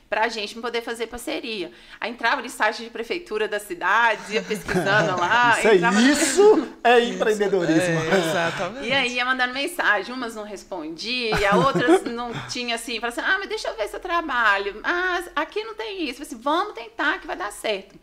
pra 0.08 0.26
gente 0.26 0.54
poder 0.58 0.80
fazer 0.80 1.06
parceria. 1.06 1.70
Aí 2.00 2.11
entrava 2.11 2.40
no 2.40 2.49
site 2.49 2.82
de 2.82 2.88
prefeitura 2.88 3.46
da 3.46 3.61
cidade, 3.61 4.32
ia 4.32 4.42
pesquisando 4.42 5.20
lá. 5.20 5.54
Isso, 5.61 5.68
aí, 5.68 5.76
entrava 5.76 6.00
no- 6.00 6.11
isso 6.11 6.68
é 6.82 7.00
empreendedorismo. 7.04 8.00
É, 8.00 8.18
exatamente. 8.30 8.87
e 8.88 8.92
aí 8.92 9.12
ia 9.16 9.25
mandando 9.26 9.52
mensagem, 9.52 10.14
umas 10.14 10.34
não 10.34 10.44
respondia, 10.44 11.54
outras 11.56 12.02
não 12.04 12.32
tinha 12.49 12.75
assim, 12.76 12.99
falava 12.99 13.20
assim, 13.20 13.30
ah, 13.30 13.37
mas 13.38 13.49
deixa 13.50 13.68
eu 13.68 13.76
ver 13.76 13.87
seu 13.88 14.00
trabalho. 14.00 14.80
Ah, 14.84 15.22
aqui 15.37 15.62
não 15.62 15.75
tem 15.75 16.04
isso. 16.08 16.22
Eu 16.22 16.26
falei 16.26 16.32
assim, 16.32 16.40
vamos 16.42 16.72
tentar 16.75 17.18
que 17.20 17.26
vai 17.26 17.37
dar 17.37 17.52
certo. 17.52 17.94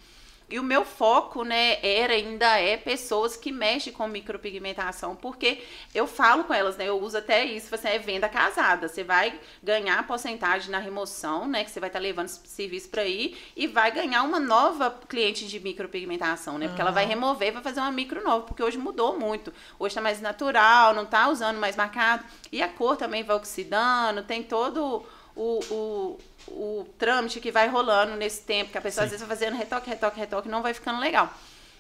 E 0.50 0.60
o 0.60 0.64
meu 0.64 0.84
foco, 0.84 1.44
né, 1.44 1.78
era 1.84 2.14
ainda 2.14 2.60
é 2.60 2.76
pessoas 2.76 3.38
que 3.38 3.52
mexem 3.52 3.94
com 3.94 4.08
micropigmentação, 4.08 5.16
porque 5.16 5.64
eu 5.94 6.08
falo 6.08 6.44
com 6.44 6.54
elas, 6.54 6.76
né, 6.76 6.86
eu 6.86 7.00
uso 7.00 7.18
até 7.18 7.46
isso, 7.46 7.74
assim, 7.74 7.88
é 7.88 8.00
venda 8.00 8.28
casada. 8.28 8.88
Você 8.88 9.04
vai 9.04 9.40
ganhar 9.64 10.08
porcentagem 10.08 10.72
na 10.72 10.80
remoção, 10.80 11.48
né, 11.48 11.64
que 11.64 11.70
você 11.70 11.80
vai 11.80 11.90
estar 11.90 12.00
tá 12.00 12.04
levando 12.04 12.26
esse 12.26 12.40
serviço 12.46 12.90
para 12.90 13.04
aí 13.04 13.38
e 13.56 13.68
vai 13.68 13.92
ganhar 13.92 14.24
uma 14.24 14.40
nova 14.40 14.90
cliente 15.08 15.48
de 15.48 15.60
micropigmentação, 15.60 16.58
né? 16.58 16.68
Porque 16.68 16.82
uhum. 16.82 16.88
ela 16.88 16.94
vai 16.94 17.06
remover, 17.06 17.54
vai 17.54 17.62
fazer 17.62 17.80
uma 17.80 17.92
micro 17.92 18.24
nova, 18.24 18.46
porque 18.46 18.64
hoje 18.64 18.78
mudou 18.78 19.18
muito. 19.20 19.54
Hoje 19.78 19.96
tá 19.96 20.02
mais 20.02 20.20
natural, 20.22 20.94
não 20.94 21.06
tá 21.06 21.30
usando 21.30 21.58
mais 21.58 21.76
marcado 21.76 22.24
e 22.52 22.62
a 22.62 22.68
cor 22.68 22.98
também 22.98 23.24
vai 23.24 23.36
oxidando, 23.36 24.24
tem 24.24 24.42
todo 24.42 25.06
o, 25.36 25.60
o 25.74 26.18
o 26.52 26.88
trâmite 26.98 27.40
que 27.40 27.52
vai 27.52 27.68
rolando 27.68 28.16
nesse 28.16 28.42
tempo, 28.42 28.72
que 28.72 28.78
a 28.78 28.82
pessoa 28.82 29.04
Sim. 29.04 29.06
às 29.06 29.12
vezes 29.12 29.28
vai 29.28 29.38
fazendo 29.38 29.58
retoque, 29.58 29.90
retoque, 29.90 30.20
retoque, 30.20 30.50
não 30.50 30.62
vai 30.62 30.74
ficando 30.74 31.00
legal. 31.00 31.34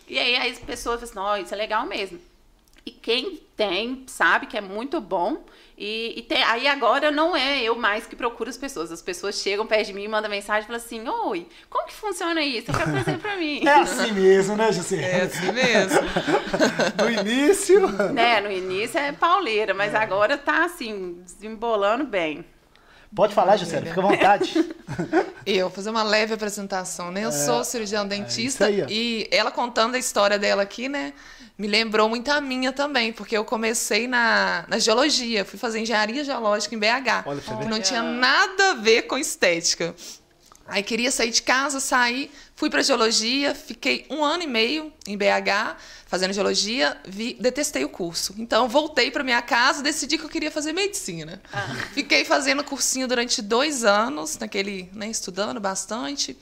E 0.07 0.17
aí 0.17 0.35
as 0.49 0.59
pessoas 0.59 0.99
falam 1.11 1.33
assim, 1.33 1.41
oh, 1.41 1.45
isso 1.45 1.53
é 1.53 1.57
legal 1.57 1.85
mesmo. 1.85 2.19
E 2.85 2.91
quem 2.91 3.39
tem, 3.55 4.03
sabe 4.07 4.47
que 4.47 4.57
é 4.57 4.61
muito 4.61 4.99
bom. 4.99 5.43
E, 5.77 6.13
e 6.17 6.21
tem, 6.23 6.43
aí 6.43 6.67
agora 6.67 7.11
não 7.11 7.37
é 7.37 7.61
eu 7.61 7.75
mais 7.75 8.05
que 8.05 8.15
procuro 8.15 8.49
as 8.49 8.57
pessoas. 8.57 8.91
As 8.91 9.01
pessoas 9.01 9.35
chegam 9.35 9.65
perto 9.67 9.87
de 9.87 9.93
mim, 9.93 10.07
mandam 10.07 10.29
mensagem 10.29 10.63
e 10.63 10.65
falam 10.65 10.81
assim: 10.81 11.07
Oi, 11.07 11.47
como 11.69 11.87
que 11.87 11.93
funciona 11.93 12.41
isso? 12.41 12.71
Eu 12.71 12.75
quero 12.75 12.91
trazer 12.91 13.17
pra 13.19 13.37
mim. 13.37 13.65
É 13.65 13.75
assim 13.75 14.11
mesmo, 14.11 14.55
né, 14.55 14.71
José? 14.71 15.01
É 15.01 15.21
assim 15.21 15.51
mesmo. 15.51 15.99
no 16.97 17.09
início. 17.09 17.87
Né, 18.11 18.41
no 18.41 18.51
início 18.51 18.99
é 18.99 19.11
pauleira, 19.11 19.73
mas 19.73 19.93
é. 19.93 19.97
agora 19.97 20.37
tá 20.37 20.65
assim, 20.65 21.23
embolando 21.41 22.05
bem. 22.05 22.43
Pode 23.15 23.33
falar, 23.33 23.57
Gisele, 23.57 23.87
fica 23.87 23.99
à 23.99 24.03
vontade. 24.03 24.53
Eu 25.45 25.67
vou 25.67 25.75
fazer 25.75 25.89
uma 25.89 26.03
leve 26.03 26.33
apresentação, 26.33 27.11
né? 27.11 27.23
Eu 27.23 27.29
é, 27.29 27.31
sou 27.31 27.63
cirurgião 27.63 28.05
é 28.05 28.07
dentista 28.07 28.69
é 28.69 28.85
e 28.87 29.27
ela 29.31 29.49
contando 29.49 29.95
a 29.95 29.97
história 29.97 30.37
dela 30.37 30.61
aqui, 30.61 30.87
né? 30.87 31.13
Me 31.57 31.67
lembrou 31.67 32.07
muito 32.07 32.29
a 32.29 32.39
minha 32.39 32.71
também, 32.71 33.11
porque 33.11 33.35
eu 33.35 33.43
comecei 33.43 34.07
na, 34.07 34.63
na 34.67 34.77
geologia, 34.77 35.43
fui 35.43 35.57
fazer 35.57 35.79
engenharia 35.79 36.23
geológica 36.23 36.75
em 36.75 36.79
BH, 36.79 37.23
Olha, 37.25 37.41
que 37.41 37.65
não 37.65 37.81
tinha 37.81 38.03
nada 38.03 38.71
a 38.71 38.73
ver 38.75 39.03
com 39.03 39.17
estética. 39.17 39.95
Aí 40.69 40.83
queria 40.83 41.11
sair 41.11 41.31
de 41.31 41.41
casa, 41.41 41.79
saí, 41.79 42.29
fui 42.55 42.69
para 42.69 42.81
geologia, 42.81 43.55
fiquei 43.55 44.05
um 44.09 44.23
ano 44.23 44.43
e 44.43 44.47
meio 44.47 44.93
em 45.07 45.17
BH 45.17 45.75
fazendo 46.05 46.33
geologia, 46.33 46.97
vi, 47.05 47.35
detestei 47.39 47.83
o 47.83 47.89
curso. 47.89 48.33
Então 48.37 48.67
voltei 48.67 49.11
para 49.11 49.23
minha 49.23 49.41
casa, 49.41 49.81
decidi 49.83 50.17
que 50.17 50.23
eu 50.23 50.29
queria 50.29 50.51
fazer 50.51 50.73
medicina. 50.73 51.41
Ah. 51.51 51.75
Fiquei 51.93 52.23
fazendo 52.23 52.63
cursinho 52.63 53.07
durante 53.07 53.41
dois 53.41 53.83
anos, 53.83 54.37
naquele, 54.37 54.89
né, 54.93 55.09
estudando 55.09 55.59
bastante. 55.59 56.37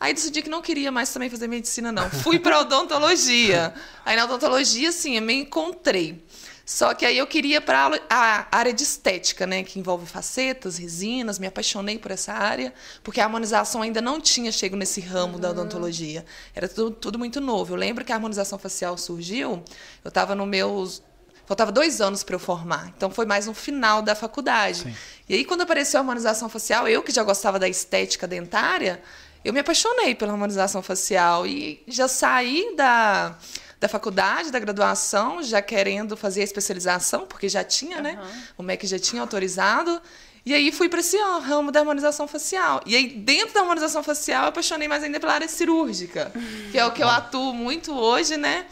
Aí 0.00 0.14
decidi 0.14 0.40
que 0.40 0.48
não 0.48 0.62
queria 0.62 0.90
mais 0.90 1.12
também 1.12 1.28
fazer 1.28 1.46
medicina, 1.46 1.92
não. 1.92 2.08
Fui 2.08 2.38
para 2.38 2.60
odontologia. 2.60 3.74
Aí 4.04 4.16
na 4.16 4.24
odontologia, 4.24 4.90
sim, 4.92 5.16
eu 5.16 5.22
me 5.22 5.34
encontrei. 5.34 6.24
Só 6.70 6.94
que 6.94 7.04
aí 7.04 7.18
eu 7.18 7.26
queria 7.26 7.60
para 7.60 8.00
a 8.08 8.46
área 8.56 8.72
de 8.72 8.84
estética, 8.84 9.44
né, 9.44 9.64
que 9.64 9.80
envolve 9.80 10.06
facetas, 10.06 10.78
resinas, 10.78 11.36
me 11.36 11.48
apaixonei 11.48 11.98
por 11.98 12.12
essa 12.12 12.32
área, 12.32 12.72
porque 13.02 13.20
a 13.20 13.24
harmonização 13.24 13.82
ainda 13.82 14.00
não 14.00 14.20
tinha 14.20 14.52
chego 14.52 14.76
nesse 14.76 15.00
ramo 15.00 15.34
uhum. 15.34 15.40
da 15.40 15.50
odontologia. 15.50 16.24
Era 16.54 16.68
tudo, 16.68 16.92
tudo, 16.92 17.18
muito 17.18 17.40
novo. 17.40 17.72
Eu 17.72 17.76
lembro 17.76 18.04
que 18.04 18.12
a 18.12 18.14
harmonização 18.14 18.56
facial 18.56 18.96
surgiu, 18.96 19.64
eu 20.04 20.08
estava 20.10 20.36
no 20.36 20.46
meus 20.46 21.02
faltava 21.44 21.72
dois 21.72 22.00
anos 22.00 22.22
para 22.22 22.36
eu 22.36 22.38
formar, 22.38 22.92
então 22.96 23.10
foi 23.10 23.26
mais 23.26 23.46
no 23.46 23.52
final 23.52 24.00
da 24.00 24.14
faculdade. 24.14 24.82
Sim. 24.82 24.94
E 25.28 25.34
aí 25.34 25.44
quando 25.44 25.62
apareceu 25.62 25.98
a 25.98 26.02
harmonização 26.02 26.48
facial, 26.48 26.86
eu 26.86 27.02
que 27.02 27.10
já 27.10 27.24
gostava 27.24 27.58
da 27.58 27.68
estética 27.68 28.28
dentária, 28.28 29.02
eu 29.44 29.52
me 29.52 29.58
apaixonei 29.58 30.14
pela 30.14 30.30
harmonização 30.30 30.82
facial 30.82 31.44
e 31.48 31.82
já 31.88 32.06
saí 32.06 32.76
da 32.76 33.36
da 33.80 33.88
faculdade, 33.88 34.52
da 34.52 34.58
graduação, 34.58 35.42
já 35.42 35.62
querendo 35.62 36.16
fazer 36.16 36.42
a 36.42 36.44
especialização, 36.44 37.26
porque 37.26 37.48
já 37.48 37.64
tinha, 37.64 37.96
uhum. 37.96 38.02
né? 38.02 38.18
O 38.58 38.62
MEC 38.62 38.86
já 38.86 38.98
tinha 38.98 39.22
autorizado. 39.22 40.00
E 40.44 40.54
aí 40.54 40.70
fui 40.70 40.88
para 40.88 41.00
esse 41.00 41.16
ramo 41.42 41.72
da 41.72 41.80
harmonização 41.80 42.28
facial. 42.28 42.82
E 42.84 42.94
aí, 42.94 43.08
dentro 43.08 43.54
da 43.54 43.60
harmonização 43.60 44.02
facial, 44.02 44.44
eu 44.44 44.48
apaixonei 44.48 44.86
mais 44.86 45.02
ainda 45.02 45.18
pela 45.18 45.32
área 45.32 45.48
cirúrgica, 45.48 46.30
que 46.70 46.78
é 46.78 46.84
o 46.84 46.92
que 46.92 47.02
eu 47.02 47.08
atuo 47.08 47.54
muito 47.54 47.92
hoje, 47.92 48.36
né? 48.36 48.66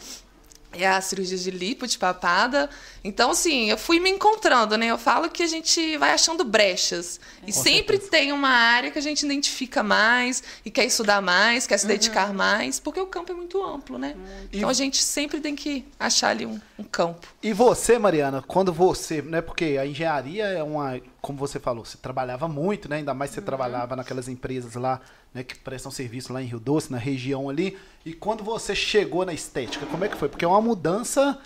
É 0.71 0.87
a 0.87 1.01
cirurgia 1.01 1.37
de 1.37 1.51
lipo, 1.51 1.87
de 1.87 1.97
papada. 1.97 2.69
Então, 3.03 3.31
assim, 3.31 3.69
eu 3.69 3.77
fui 3.77 3.99
me 3.99 4.09
encontrando, 4.09 4.77
né? 4.77 4.87
Eu 4.87 4.97
falo 4.97 5.29
que 5.29 5.41
a 5.41 5.47
gente 5.47 5.97
vai 5.97 6.11
achando 6.11 6.43
brechas. 6.43 7.19
É, 7.41 7.49
e 7.49 7.53
sempre 7.53 7.97
certeza. 7.97 8.11
tem 8.11 8.31
uma 8.31 8.49
área 8.49 8.91
que 8.91 8.99
a 8.99 9.01
gente 9.01 9.25
identifica 9.25 9.81
mais 9.81 10.43
e 10.63 10.69
quer 10.69 10.85
estudar 10.85 11.21
mais, 11.21 11.65
quer 11.65 11.77
se 11.77 11.85
uhum. 11.85 11.91
dedicar 11.91 12.33
mais, 12.33 12.79
porque 12.79 12.99
o 12.99 13.07
campo 13.07 13.31
é 13.31 13.35
muito 13.35 13.63
amplo, 13.63 13.97
né? 13.97 14.15
Muito. 14.15 14.57
Então, 14.57 14.69
a 14.69 14.73
gente 14.73 14.97
sempre 15.01 15.39
tem 15.39 15.55
que 15.55 15.85
achar 15.99 16.29
ali 16.29 16.45
um, 16.45 16.59
um 16.77 16.83
campo. 16.83 17.27
E 17.41 17.51
você, 17.53 17.97
Mariana, 17.97 18.43
quando 18.45 18.71
você, 18.71 19.21
né? 19.21 19.41
Porque 19.41 19.77
a 19.79 19.85
engenharia 19.85 20.45
é 20.45 20.61
uma, 20.61 20.99
como 21.21 21.37
você 21.37 21.59
falou, 21.59 21.83
você 21.83 21.97
trabalhava 21.97 22.47
muito, 22.47 22.89
né? 22.89 22.97
Ainda 22.97 23.13
mais 23.13 23.31
você 23.31 23.39
uhum. 23.39 23.45
trabalhava 23.45 23.95
naquelas 23.95 24.27
empresas 24.27 24.75
lá 24.75 25.01
né, 25.33 25.43
que 25.43 25.57
prestam 25.57 25.91
serviço 25.91 26.31
lá 26.31 26.41
em 26.41 26.45
Rio 26.45 26.59
Doce, 26.59 26.91
na 26.91 26.97
região 26.97 27.49
ali. 27.49 27.77
E 28.05 28.13
quando 28.13 28.43
você 28.43 28.73
chegou 28.75 29.25
na 29.25 29.33
estética, 29.33 29.85
como 29.85 30.05
é 30.05 30.07
que 30.07 30.17
foi? 30.17 30.29
Porque 30.29 30.45
é 30.45 30.47
uma 30.47 30.61
mudança 30.61 31.37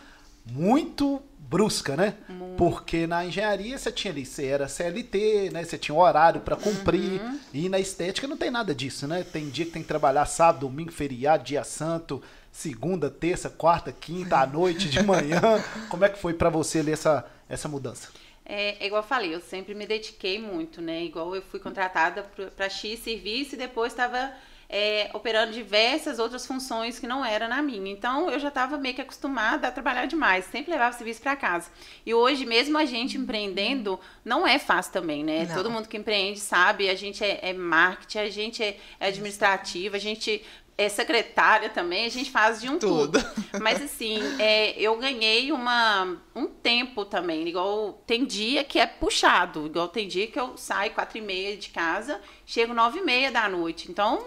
muito 0.46 1.22
brusca, 1.39 1.96
né? 1.96 2.15
Muito. 2.30 2.56
Porque 2.58 3.06
na 3.08 3.25
engenharia 3.25 3.77
você 3.77 3.92
tinha 3.92 4.12
ali, 4.12 4.25
você 4.25 4.46
era 4.46 4.68
CLT, 4.68 5.51
né? 5.51 5.63
Você 5.63 5.77
tinha 5.77 5.96
horário 5.96 6.42
para 6.42 6.56
cumprir. 6.56 7.22
Uhum. 7.22 7.39
E 7.53 7.70
na 7.70 7.80
estética 7.80 8.27
não 8.27 8.38
tem 8.38 8.51
nada 8.51 8.74
disso, 8.74 9.08
né? 9.08 9.24
Tem 9.24 9.50
dia 9.50 9.65
que 9.65 9.72
tem 9.72 9.82
que 9.82 9.88
trabalhar 9.88 10.25
sábado, 10.25 10.68
domingo, 10.68 10.92
feriado, 10.92 11.44
dia 11.44 11.63
santo, 11.63 12.22
segunda, 12.51 13.10
terça, 13.10 13.50
quarta, 13.50 13.92
quinta, 13.92 14.38
à 14.38 14.46
noite, 14.46 14.89
de 14.89 15.01
manhã. 15.03 15.42
Como 15.89 16.06
é 16.06 16.10
que 16.10 16.20
foi 16.20 16.34
para 16.34 16.50
você 16.50 16.80
ali 16.80 16.92
essa, 16.92 17.25
essa 17.50 17.68
mudança? 17.68 18.10
É, 18.46 18.84
é, 18.84 18.88
igual 18.88 19.02
eu 19.02 19.08
falei, 19.08 19.34
eu 19.34 19.40
sempre 19.40 19.74
me 19.74 19.86
dediquei 19.86 20.40
muito, 20.40 20.82
né? 20.82 21.04
Igual 21.04 21.36
eu 21.36 21.42
fui 21.42 21.60
contratada 21.60 22.24
para 22.56 22.70
X 22.70 23.00
serviço 23.00 23.56
e 23.56 23.58
depois 23.58 23.94
estava 23.94 24.34
é, 24.70 25.10
operando 25.14 25.54
diversas 25.54 26.20
outras 26.20 26.48
funções 26.48 26.98
que 26.98 27.06
não 27.06 27.24
eram 27.24 27.48
na 27.48 27.62
minha. 27.62 27.92
Então 27.92 28.30
eu 28.30 28.40
já 28.40 28.50
estava 28.50 28.78
meio 28.78 28.96
que 28.96 29.02
acostumada 29.02 29.68
a 29.68 29.72
trabalhar 29.72 30.08
demais, 30.08 30.46
sempre 30.46 30.72
levava 30.72 30.98
serviço 30.98 31.22
para 31.22 31.36
casa. 31.36 31.70
E 32.06 32.14
hoje, 32.14 32.46
mesmo 32.46 32.78
a 32.78 32.84
gente 32.84 33.18
empreendendo, 33.18 34.00
não 34.26 34.46
é 34.48 34.60
fácil 34.60 34.92
também, 34.92 35.24
né? 35.24 35.46
Não. 35.46 35.56
Todo 35.56 35.70
mundo 35.70 35.88
que 35.88 35.96
empreende 35.96 36.40
sabe, 36.40 36.90
a 36.90 36.96
gente 36.96 37.24
é, 37.24 37.40
é 37.50 37.54
marketing, 37.54 38.18
a 38.18 38.30
gente 38.30 38.64
é, 38.64 38.78
é 39.00 39.08
administrativo, 39.08 39.96
a 39.96 40.00
gente 40.00 40.44
é 40.77 40.89
secretária 40.89 41.70
também, 41.70 42.06
a 42.06 42.10
gente 42.10 42.32
faz 42.32 42.60
de 42.60 42.70
um 42.70 42.80
tudo. 42.80 43.22
tudo. 43.22 43.34
Mas 43.62 43.82
assim, 43.82 44.20
é, 44.39 44.80
eu 44.80 44.98
ganhei 44.98 45.51
uma, 45.51 46.18
um 46.36 46.48
tempo 46.48 47.06
também. 47.06 47.48
Igual 47.48 48.01
tem 48.08 48.25
dia 48.25 48.63
que 48.63 48.80
é 48.80 48.86
puxado. 48.86 49.68
Igual 49.68 49.88
tem 49.88 50.08
dia 50.08 50.27
que 50.27 50.39
eu 50.39 50.58
saio 50.58 50.92
quatro 50.92 51.18
e 51.18 51.22
meia 51.22 51.56
de 51.56 51.70
casa, 51.70 52.20
chego 52.46 52.74
nove 52.74 53.00
e 53.00 53.03
meia 53.03 53.32
da 53.32 53.48
noite. 53.48 53.89
Então, 53.92 54.25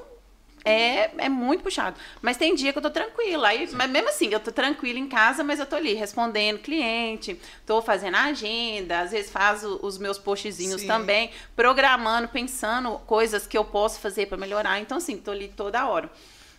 é, 0.64 1.10
é 1.18 1.28
muito 1.28 1.62
puxado. 1.62 1.96
Mas 2.20 2.36
tem 2.36 2.54
dia 2.54 2.72
que 2.72 2.78
eu 2.78 2.82
tô 2.82 2.90
tranquila. 2.90 3.48
Aí, 3.48 3.68
mas 3.72 3.88
mesmo 3.88 4.08
assim, 4.08 4.28
eu 4.32 4.40
tô 4.40 4.50
tranquila 4.50 4.98
em 4.98 5.08
casa, 5.08 5.44
mas 5.44 5.60
eu 5.60 5.66
tô 5.66 5.76
ali 5.76 5.94
respondendo 5.94 6.58
cliente, 6.58 7.40
tô 7.64 7.80
fazendo 7.80 8.16
agenda, 8.16 9.00
às 9.00 9.12
vezes 9.12 9.30
faço 9.30 9.78
os 9.82 9.96
meus 9.96 10.18
postzinhos 10.18 10.80
Sim. 10.80 10.86
também, 10.88 11.30
programando, 11.54 12.26
pensando 12.28 12.98
coisas 13.06 13.46
que 13.46 13.56
eu 13.56 13.64
posso 13.64 14.00
fazer 14.00 14.26
para 14.26 14.36
melhorar. 14.36 14.80
Então, 14.80 14.98
assim, 14.98 15.16
tô 15.16 15.30
ali 15.30 15.48
toda 15.48 15.86
hora. 15.86 16.10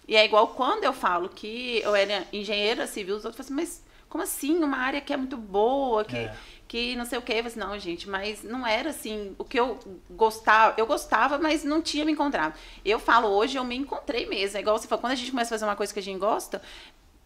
E 0.08 0.16
é 0.16 0.24
igual 0.24 0.48
quando 0.50 0.84
eu 0.84 0.94
falo 0.94 1.30
que 1.30 1.82
eu 1.84 1.96
era 1.96 2.26
engenheira 2.32 2.88
civil, 2.88 3.18
os 3.18 3.26
outros 3.26 3.46
falam 3.46 3.62
assim, 3.62 3.72
mas 3.72 3.84
como 4.10 4.24
assim? 4.24 4.64
Uma 4.64 4.78
área 4.78 5.02
que 5.02 5.12
é 5.12 5.18
muito 5.18 5.36
boa, 5.36 6.06
que, 6.06 6.16
é. 6.16 6.36
que 6.68 6.96
não 6.96 7.06
sei 7.06 7.20
o 7.20 7.22
quê. 7.22 7.34
Eu 7.34 7.38
falei, 7.38 7.48
assim, 7.48 7.60
não, 7.60 7.78
gente, 7.78 8.10
mas 8.10 8.42
não 8.42 8.66
era 8.66 8.90
assim 8.90 9.36
o 9.38 9.44
que 9.44 9.60
eu 9.60 9.78
gostava. 10.10 10.74
Eu 10.78 10.86
gostava, 10.86 11.38
mas 11.38 11.64
não 11.64 11.82
tinha 11.82 12.06
me 12.06 12.14
encontrado. 12.14 12.58
Eu 12.86 13.00
falo, 13.00 13.28
hoje 13.28 13.58
eu 13.58 13.64
me 13.66 13.76
encontrei 13.76 14.26
mesmo. 14.26 14.58
É 14.58 14.62
igual 14.62 14.78
você 14.78 14.88
fala, 14.88 15.02
quando 15.02 15.14
a 15.14 15.16
gente 15.16 15.32
começa 15.32 15.54
a 15.54 15.56
fazer 15.56 15.66
uma 15.66 15.76
coisa 15.76 15.94
que 15.94 16.00
a 16.00 16.04
gente 16.04 16.20
gosta, 16.20 16.62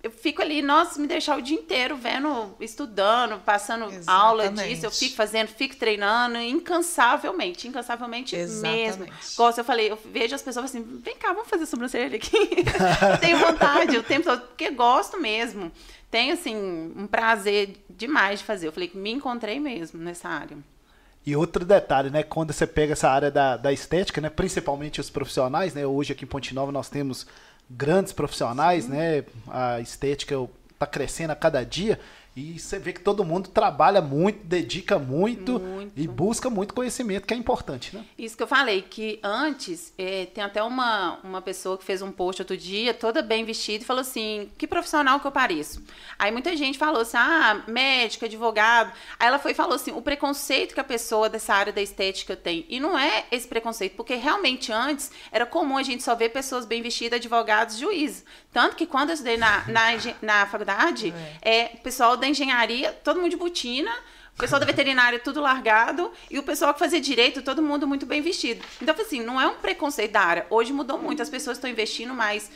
eu 0.04 0.10
fico 0.10 0.42
ali, 0.42 0.62
nossa, 0.62 1.00
me 1.00 1.08
deixar 1.08 1.38
o 1.38 1.42
dia 1.42 1.58
inteiro 1.58 1.96
vendo, 1.96 2.56
estudando, 2.60 3.40
passando 3.40 3.86
Exatamente. 3.86 4.10
aula 4.10 4.50
disso, 4.50 4.86
eu 4.86 4.92
fico 4.92 5.16
fazendo, 5.16 5.48
fico 5.50 5.76
treinando, 5.76 6.38
incansavelmente, 6.38 7.68
incansavelmente 7.68 8.36
Exatamente. 8.36 9.00
mesmo. 9.00 9.14
Gosto, 9.38 9.60
eu 9.60 9.64
falei, 9.64 9.92
eu 9.92 10.00
vejo 10.12 10.34
as 10.34 10.42
pessoas 10.42 10.66
assim, 10.66 10.82
vem 11.04 11.16
cá, 11.18 11.34
vamos 11.34 11.50
fazer 11.50 11.68
sobrancelha 11.68 12.16
aqui. 12.16 12.32
tenho 13.22 13.38
vontade 13.38 13.96
o 13.96 14.04
tempo 14.04 14.26
todo, 14.26 14.42
porque 14.42 14.72
gosto 14.72 15.22
mesmo. 15.22 15.72
Tenho, 16.10 16.34
assim, 16.34 16.56
um 16.96 17.06
prazer 17.06 17.78
demais 17.90 18.40
de 18.40 18.46
fazer. 18.46 18.68
Eu 18.68 18.72
falei 18.72 18.90
que 18.90 18.98
me 18.98 19.12
encontrei 19.12 19.60
mesmo 19.60 20.02
nessa 20.02 20.28
área. 20.28 20.58
E 21.26 21.36
outro 21.36 21.64
detalhe, 21.64 22.10
né? 22.10 22.24
Quando 22.24 22.52
você 22.52 22.66
pega 22.66 22.94
essa 22.94 23.08
área 23.08 23.30
da, 23.30 23.56
da 23.56 23.72
estética, 23.72 24.20
né? 24.20 24.30
Principalmente 24.30 25.00
os 25.00 25.10
profissionais, 25.10 25.74
né? 25.76 25.86
Hoje 25.86 26.12
aqui 26.12 26.26
em 26.26 26.28
Ponte 26.28 26.54
Nova 26.54 26.72
nós 26.72 26.90
temos 26.90 27.28
grandes 27.76 28.14
profissionais, 28.14 28.88
né? 28.88 29.24
A 29.48 29.80
estética 29.80 30.36
está 30.72 30.86
crescendo 30.86 31.32
a 31.32 31.36
cada 31.36 31.64
dia. 31.64 32.00
E 32.34 32.58
você 32.58 32.80
vê 32.80 32.94
que 32.94 33.02
todo 33.02 33.26
mundo 33.26 33.50
trabalha 33.50 34.02
muito, 34.02 34.46
dedica 34.46 34.98
muito, 34.98 35.60
muito. 35.60 35.92
e 35.98 36.08
busca 36.08 36.50
muito 36.50 36.74
conhecimento, 36.74 37.28
que 37.28 37.34
é 37.34 37.38
importante, 37.38 37.94
né? 37.94 38.06
Isso 38.18 38.38
que 38.38 38.44
eu 38.44 38.48
falei, 38.48 38.82
que 38.84 39.20
antes, 39.22 39.94
é, 39.98 40.28
tem 40.28 40.42
até 40.42 40.64
uma, 40.64 41.20
uma 41.26 41.42
pessoa 41.42 41.78
que 41.78 41.84
fez 41.84 42.02
um 42.02 42.10
post 42.10 42.42
outro 42.42 42.56
dia, 42.56 42.94
toda 42.94 43.22
bem 43.22 43.44
vestida, 43.44 43.84
e 43.84 43.88
falou 43.88 44.00
assim: 44.00 44.50
que 44.58 44.66
profissional 44.66 45.20
que 45.20 45.28
eu 45.28 45.32
pareço? 45.32 45.84
Aí 46.18 46.32
muita 46.32 46.56
gente 46.56 46.78
falou 46.78 47.02
assim: 47.02 47.18
ah, 47.18 47.64
médico, 47.68 48.24
advogado. 48.24 48.94
Aí 49.20 49.28
ela 49.28 49.38
foi 49.38 49.52
e 49.52 49.56
falou 49.56 49.76
assim: 49.76 49.92
o 49.92 50.02
preconceito 50.02 50.74
que 50.74 50.80
a 50.80 50.86
pessoa 50.86 51.28
dessa 51.28 51.54
área 51.54 51.74
da 51.74 51.82
estética 51.82 52.34
tem. 52.34 52.66
E 52.70 52.80
não 52.80 52.98
é 52.98 53.26
esse 53.30 53.48
preconceito, 53.48 53.98
porque 53.98 54.16
realmente 54.16 54.72
antes 54.72 55.12
era 55.34 55.46
comum 55.46 55.76
a 55.76 55.84
gente 55.84 56.02
só 56.02 56.16
ver 56.16 56.30
pessoas 56.30 56.66
bem 56.66 56.82
vestidas, 56.82 57.18
advogados, 57.18 57.78
juízes. 57.78 58.24
Tanto 58.54 58.76
que 58.78 58.86
quando 58.86 59.10
eu 59.10 59.14
estudei 59.14 59.38
na, 59.38 59.68
na, 59.68 59.92
na 60.22 60.46
faculdade, 60.46 61.14
é. 61.42 61.60
é, 61.60 61.72
o 61.76 61.78
pessoal 61.80 62.21
da 62.22 62.28
engenharia, 62.28 62.94
todo 63.04 63.20
mundo 63.20 63.32
de 63.32 63.38
botina, 63.38 63.92
o 64.34 64.40
pessoal 64.42 64.60
da 64.60 64.66
veterinária 64.66 65.20
tudo 65.20 65.42
largado 65.42 66.12
e 66.30 66.40
o 66.40 66.44
pessoal 66.44 66.74
que 66.74 66.80
fazia 66.80 67.02
direito, 67.02 67.42
todo 67.42 67.62
mundo 67.62 67.86
muito 67.86 68.06
bem 68.06 68.22
vestido. 68.22 68.64
Então, 68.82 68.96
assim, 68.98 69.22
não 69.22 69.40
é 69.40 69.46
um 69.46 69.56
preconceito 69.56 70.14
da 70.14 70.22
área. 70.22 70.48
Hoje 70.50 70.72
mudou 70.72 70.98
muito, 70.98 71.22
as 71.22 71.30
pessoas 71.30 71.58
estão 71.58 71.70
investindo 71.70 72.14
mais 72.14 72.50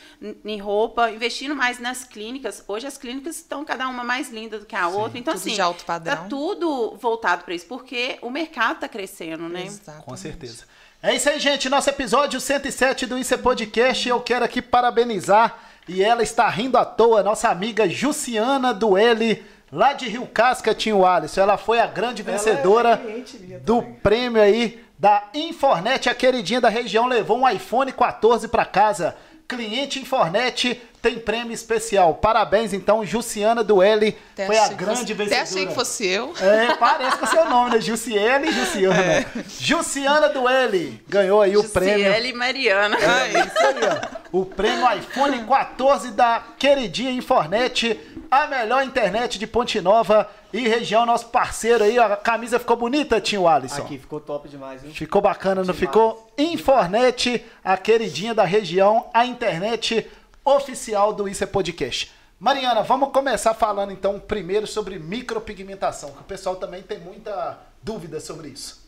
em 0.44 0.58
roupa, 0.58 1.10
investindo 1.10 1.54
mais 1.54 1.78
nas 1.78 2.02
clínicas. 2.02 2.64
Hoje 2.66 2.86
as 2.86 2.96
clínicas 2.96 3.36
estão 3.36 3.64
cada 3.64 3.86
uma 3.88 4.02
mais 4.02 4.30
linda 4.30 4.58
do 4.58 4.66
que 4.66 4.74
a 4.74 4.88
Sim, 4.88 4.96
outra. 4.96 5.18
Então, 5.18 5.34
assim, 5.34 5.54
de 5.54 5.60
alto 5.60 5.84
padrão. 5.84 6.16
tá 6.16 6.24
tudo 6.24 6.96
voltado 6.96 7.44
para 7.44 7.54
isso, 7.54 7.66
porque 7.66 8.18
o 8.22 8.30
mercado 8.30 8.76
está 8.76 8.88
crescendo, 8.88 9.48
né? 9.48 9.66
Exatamente. 9.66 10.04
Com 10.04 10.16
certeza. 10.16 10.64
É 11.02 11.14
isso 11.14 11.28
aí, 11.28 11.38
gente. 11.38 11.68
Nosso 11.68 11.90
episódio 11.90 12.40
107 12.40 13.06
do 13.06 13.18
Isso 13.18 13.34
é 13.34 13.36
Podcast. 13.36 14.08
Eu 14.08 14.20
quero 14.20 14.44
aqui 14.44 14.62
parabenizar, 14.62 15.56
e 15.86 16.02
ela 16.02 16.22
está 16.22 16.48
rindo 16.48 16.76
à 16.76 16.84
toa, 16.84 17.22
nossa 17.22 17.48
amiga 17.48 17.88
Jussiana 17.88 18.74
Dueli 18.74 19.44
lá 19.72 19.92
de 19.92 20.08
Rio 20.08 20.26
Casca, 20.26 20.74
tinha 20.74 20.94
o 20.96 21.06
Alisson. 21.06 21.40
Ela 21.40 21.56
foi 21.56 21.80
a 21.80 21.86
grande 21.86 22.22
vencedora 22.22 23.00
é 23.06 23.58
do 23.58 23.82
prêmio 23.82 24.40
aí 24.40 24.84
da 24.98 25.24
Infornet, 25.34 26.08
a 26.08 26.14
queridinha 26.14 26.60
da 26.60 26.68
região, 26.68 27.06
levou 27.06 27.38
um 27.38 27.48
iPhone 27.48 27.92
14 27.92 28.48
para 28.48 28.64
casa. 28.64 29.16
Cliente 29.46 30.00
Infornet 30.00 30.80
tem 31.06 31.20
prêmio 31.20 31.52
especial. 31.52 32.14
Parabéns, 32.14 32.72
então, 32.72 33.06
Jussiana 33.06 33.62
Dueli 33.62 34.18
foi 34.34 34.58
a 34.58 34.68
grande 34.68 35.00
fosse, 35.00 35.14
vencedora. 35.14 35.24
Até 35.24 35.40
achei 35.40 35.66
que 35.66 35.74
fosse 35.74 36.06
eu. 36.06 36.32
É, 36.40 36.74
parece 36.74 37.16
que 37.16 37.24
é 37.24 37.28
o 37.28 37.30
seu 37.30 37.44
nome, 37.48 37.70
né? 37.70 37.80
Jussiele 37.80 38.48
e 38.48 38.52
Jussiana. 38.52 39.02
É. 39.02 39.26
Jussiana 39.60 40.28
Dueli 40.28 41.00
ganhou 41.08 41.40
aí 41.40 41.52
Jussiele 41.52 41.70
o 41.70 41.72
prêmio. 41.72 42.04
Jussiele 42.06 42.28
e 42.28 42.32
Mariana. 42.32 42.96
É 42.96 43.28
isso 43.40 43.58
aí, 43.58 43.76
ó. 43.84 44.16
O 44.32 44.44
prêmio 44.44 44.84
iPhone 44.98 45.44
14 45.44 46.10
da 46.10 46.42
queridinha 46.58 47.12
Infornet 47.12 48.00
a 48.28 48.48
melhor 48.48 48.84
internet 48.84 49.38
de 49.38 49.46
Ponte 49.46 49.80
Nova 49.80 50.28
e 50.52 50.66
região, 50.66 51.06
nosso 51.06 51.28
parceiro 51.28 51.84
aí. 51.84 51.98
A 51.98 52.16
camisa 52.16 52.58
ficou 52.58 52.76
bonita, 52.76 53.20
tio 53.20 53.46
Alisson? 53.46 53.82
Aqui, 53.82 53.98
ficou 53.98 54.20
top 54.20 54.48
demais, 54.48 54.84
hein? 54.84 54.90
Ficou 54.92 55.22
bacana, 55.22 55.62
não 55.62 55.72
ficou? 55.72 56.28
Infornet, 56.36 57.44
a 57.64 57.76
queridinha 57.76 58.34
da 58.34 58.44
região, 58.44 59.06
a 59.14 59.24
internet 59.24 60.06
oficial 60.46 61.12
do 61.12 61.28
Isso 61.28 61.42
é 61.42 61.46
Podcast. 61.46 62.12
Mariana, 62.38 62.82
vamos 62.82 63.10
começar 63.10 63.52
falando 63.52 63.90
então 63.90 64.20
primeiro 64.20 64.64
sobre 64.64 64.96
micropigmentação, 64.96 66.12
que 66.12 66.20
o 66.20 66.24
pessoal 66.24 66.54
também 66.54 66.82
tem 66.84 67.00
muita 67.00 67.58
dúvida 67.82 68.20
sobre 68.20 68.50
isso. 68.50 68.86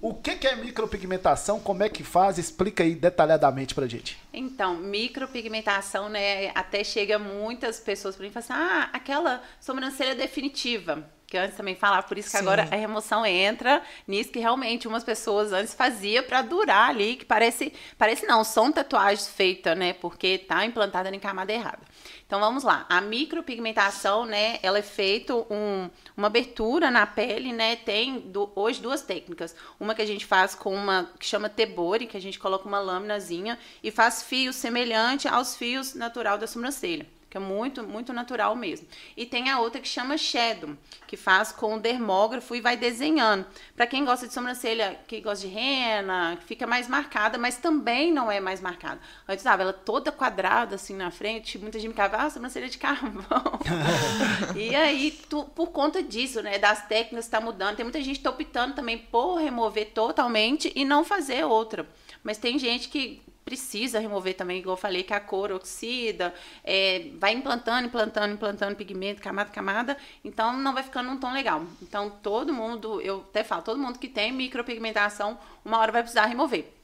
O 0.00 0.14
que, 0.14 0.46
é 0.46 0.54
micropigmentação? 0.54 1.58
Como 1.58 1.82
é 1.82 1.88
que 1.88 2.04
faz? 2.04 2.38
Explica 2.38 2.84
aí 2.84 2.94
detalhadamente 2.94 3.74
pra 3.74 3.86
gente. 3.86 4.18
Então, 4.32 4.76
micropigmentação, 4.76 6.08
né? 6.08 6.50
Até 6.54 6.82
chega 6.84 7.18
muitas 7.18 7.80
pessoas 7.80 8.14
para 8.14 8.22
mim 8.22 8.30
e 8.30 8.32
falam 8.32 8.44
assim: 8.44 8.72
ah, 8.72 8.88
aquela 8.92 9.42
sobrancelha 9.60 10.14
definitiva. 10.14 11.04
Que 11.30 11.38
antes 11.38 11.56
também 11.56 11.76
falava, 11.76 12.02
por 12.02 12.18
isso 12.18 12.28
que 12.28 12.36
Sim. 12.36 12.42
agora 12.42 12.68
a 12.68 12.74
remoção 12.74 13.24
entra 13.24 13.80
nisso 14.04 14.32
que 14.32 14.40
realmente 14.40 14.88
umas 14.88 15.04
pessoas 15.04 15.52
antes 15.52 15.72
fazia 15.72 16.24
para 16.24 16.42
durar 16.42 16.90
ali, 16.90 17.14
que 17.14 17.24
parece, 17.24 17.72
parece 17.96 18.26
não, 18.26 18.42
são 18.42 18.72
tatuagens 18.72 19.28
feitas, 19.28 19.78
né? 19.78 19.92
Porque 19.92 20.38
tá 20.38 20.66
implantada 20.66 21.08
em 21.08 21.20
camada 21.20 21.52
errada. 21.52 21.78
Então 22.26 22.40
vamos 22.40 22.64
lá. 22.64 22.84
A 22.88 23.00
micropigmentação, 23.00 24.24
né, 24.24 24.58
ela 24.60 24.78
é 24.78 24.82
feita 24.82 25.36
um, 25.36 25.88
uma 26.16 26.26
abertura 26.26 26.90
na 26.90 27.06
pele, 27.06 27.52
né? 27.52 27.76
Tem 27.76 28.18
do, 28.18 28.50
hoje 28.56 28.82
duas 28.82 29.02
técnicas. 29.02 29.54
Uma 29.78 29.94
que 29.94 30.02
a 30.02 30.06
gente 30.06 30.26
faz 30.26 30.56
com 30.56 30.74
uma 30.74 31.10
que 31.16 31.26
chama 31.26 31.48
tebori, 31.48 32.08
que 32.08 32.16
a 32.16 32.20
gente 32.20 32.40
coloca 32.40 32.66
uma 32.66 32.80
lâminazinha 32.80 33.56
e 33.84 33.92
faz 33.92 34.24
fios 34.24 34.56
semelhante 34.56 35.28
aos 35.28 35.54
fios 35.54 35.94
natural 35.94 36.38
da 36.38 36.48
sobrancelha 36.48 37.06
que 37.30 37.36
é 37.36 37.40
muito, 37.40 37.84
muito 37.84 38.12
natural 38.12 38.56
mesmo. 38.56 38.88
E 39.16 39.24
tem 39.24 39.48
a 39.48 39.60
outra 39.60 39.80
que 39.80 39.86
chama 39.86 40.18
Shadow, 40.18 40.76
que 41.06 41.16
faz 41.16 41.52
com 41.52 41.76
o 41.76 41.80
dermógrafo 41.80 42.56
e 42.56 42.60
vai 42.60 42.76
desenhando. 42.76 43.46
Para 43.76 43.86
quem 43.86 44.04
gosta 44.04 44.26
de 44.26 44.34
sobrancelha, 44.34 44.98
que 45.06 45.20
gosta 45.20 45.46
de 45.46 45.54
rena, 45.54 46.36
fica 46.44 46.66
mais 46.66 46.88
marcada, 46.88 47.38
mas 47.38 47.56
também 47.56 48.12
não 48.12 48.30
é 48.30 48.40
mais 48.40 48.60
marcada. 48.60 49.00
Antes 49.28 49.42
estava 49.42 49.62
ela 49.62 49.72
toda 49.72 50.10
quadrada 50.10 50.74
assim 50.74 50.96
na 50.96 51.12
frente, 51.12 51.56
muita 51.56 51.78
gente 51.78 51.88
me 51.88 51.94
ficava, 51.94 52.16
ah, 52.16 52.30
sobrancelha 52.30 52.68
de 52.68 52.78
carvão. 52.78 53.60
e 54.56 54.74
aí, 54.74 55.12
tu, 55.28 55.44
por 55.44 55.68
conta 55.68 56.02
disso, 56.02 56.42
né, 56.42 56.58
das 56.58 56.86
técnicas 56.88 57.26
está 57.26 57.40
mudando, 57.40 57.76
tem 57.76 57.84
muita 57.84 58.02
gente 58.02 58.16
que 58.16 58.24
tá 58.24 58.30
optando 58.30 58.74
também 58.74 58.98
por 58.98 59.36
remover 59.36 59.92
totalmente 59.92 60.72
e 60.74 60.84
não 60.84 61.04
fazer 61.04 61.44
outra. 61.44 61.88
Mas 62.24 62.38
tem 62.38 62.58
gente 62.58 62.88
que 62.88 63.22
precisa 63.50 63.98
remover 63.98 64.34
também, 64.34 64.60
igual 64.60 64.76
eu 64.76 64.80
falei, 64.80 65.02
que 65.02 65.12
a 65.12 65.18
cor 65.18 65.50
oxida, 65.50 66.32
é, 66.62 67.10
vai 67.18 67.32
implantando, 67.32 67.88
implantando, 67.88 68.32
implantando 68.32 68.76
pigmento, 68.76 69.20
camada, 69.20 69.50
camada, 69.50 69.96
então 70.24 70.56
não 70.56 70.72
vai 70.72 70.84
ficando 70.84 71.10
um 71.10 71.16
tom 71.18 71.32
legal. 71.32 71.64
Então 71.82 72.10
todo 72.22 72.52
mundo, 72.52 73.00
eu 73.00 73.26
até 73.28 73.42
falo, 73.42 73.62
todo 73.62 73.80
mundo 73.80 73.98
que 73.98 74.08
tem 74.08 74.30
micropigmentação, 74.30 75.36
uma 75.64 75.78
hora 75.78 75.90
vai 75.90 76.02
precisar 76.02 76.26
remover. 76.26 76.79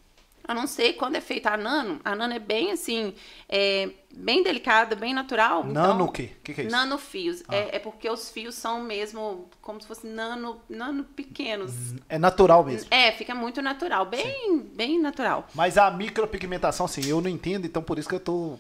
A 0.47 0.55
não 0.55 0.67
ser 0.67 0.93
quando 0.93 1.17
é 1.17 1.21
feita 1.21 1.51
a 1.51 1.57
nano. 1.57 2.01
A 2.05 2.15
nano 2.15 2.35
é 2.35 2.39
bem 2.39 2.71
assim, 2.71 3.15
é, 3.49 3.91
bem 4.15 4.43
delicada, 4.43 4.95
bem 4.95 5.13
natural. 5.13 5.65
Nano 5.65 5.95
então, 5.95 6.07
o 6.07 6.13
quê? 6.13 6.31
O 6.39 6.43
que, 6.43 6.55
que, 6.55 6.61
é 6.61 6.65
isso? 6.65 6.73
Nanofios. 6.77 7.43
Ah. 7.49 7.57
É, 7.57 7.77
é 7.77 7.79
porque 7.79 8.09
os 8.09 8.31
fios 8.31 8.55
são 8.55 8.83
mesmo 8.83 9.49
como 9.61 9.81
se 9.81 9.87
fossem 9.89 10.11
nano, 10.11 10.61
nano 10.69 11.05
pequenos. 11.05 11.73
É 12.09 12.19
natural 12.19 12.65
mesmo. 12.65 12.87
É, 12.91 13.11
fica 13.13 13.35
muito 13.35 13.61
natural. 13.61 14.07
Bem, 14.07 14.61
bem 14.75 15.01
natural. 15.01 15.49
Mas 15.55 15.77
a 15.77 15.91
micropigmentação, 15.91 16.87
sim, 16.87 17.07
eu 17.07 17.21
não 17.21 17.29
entendo, 17.29 17.67
então 17.67 17.83
por 17.83 17.99
isso 17.99 18.09
que 18.09 18.15
eu 18.15 18.21
tô 18.21 18.57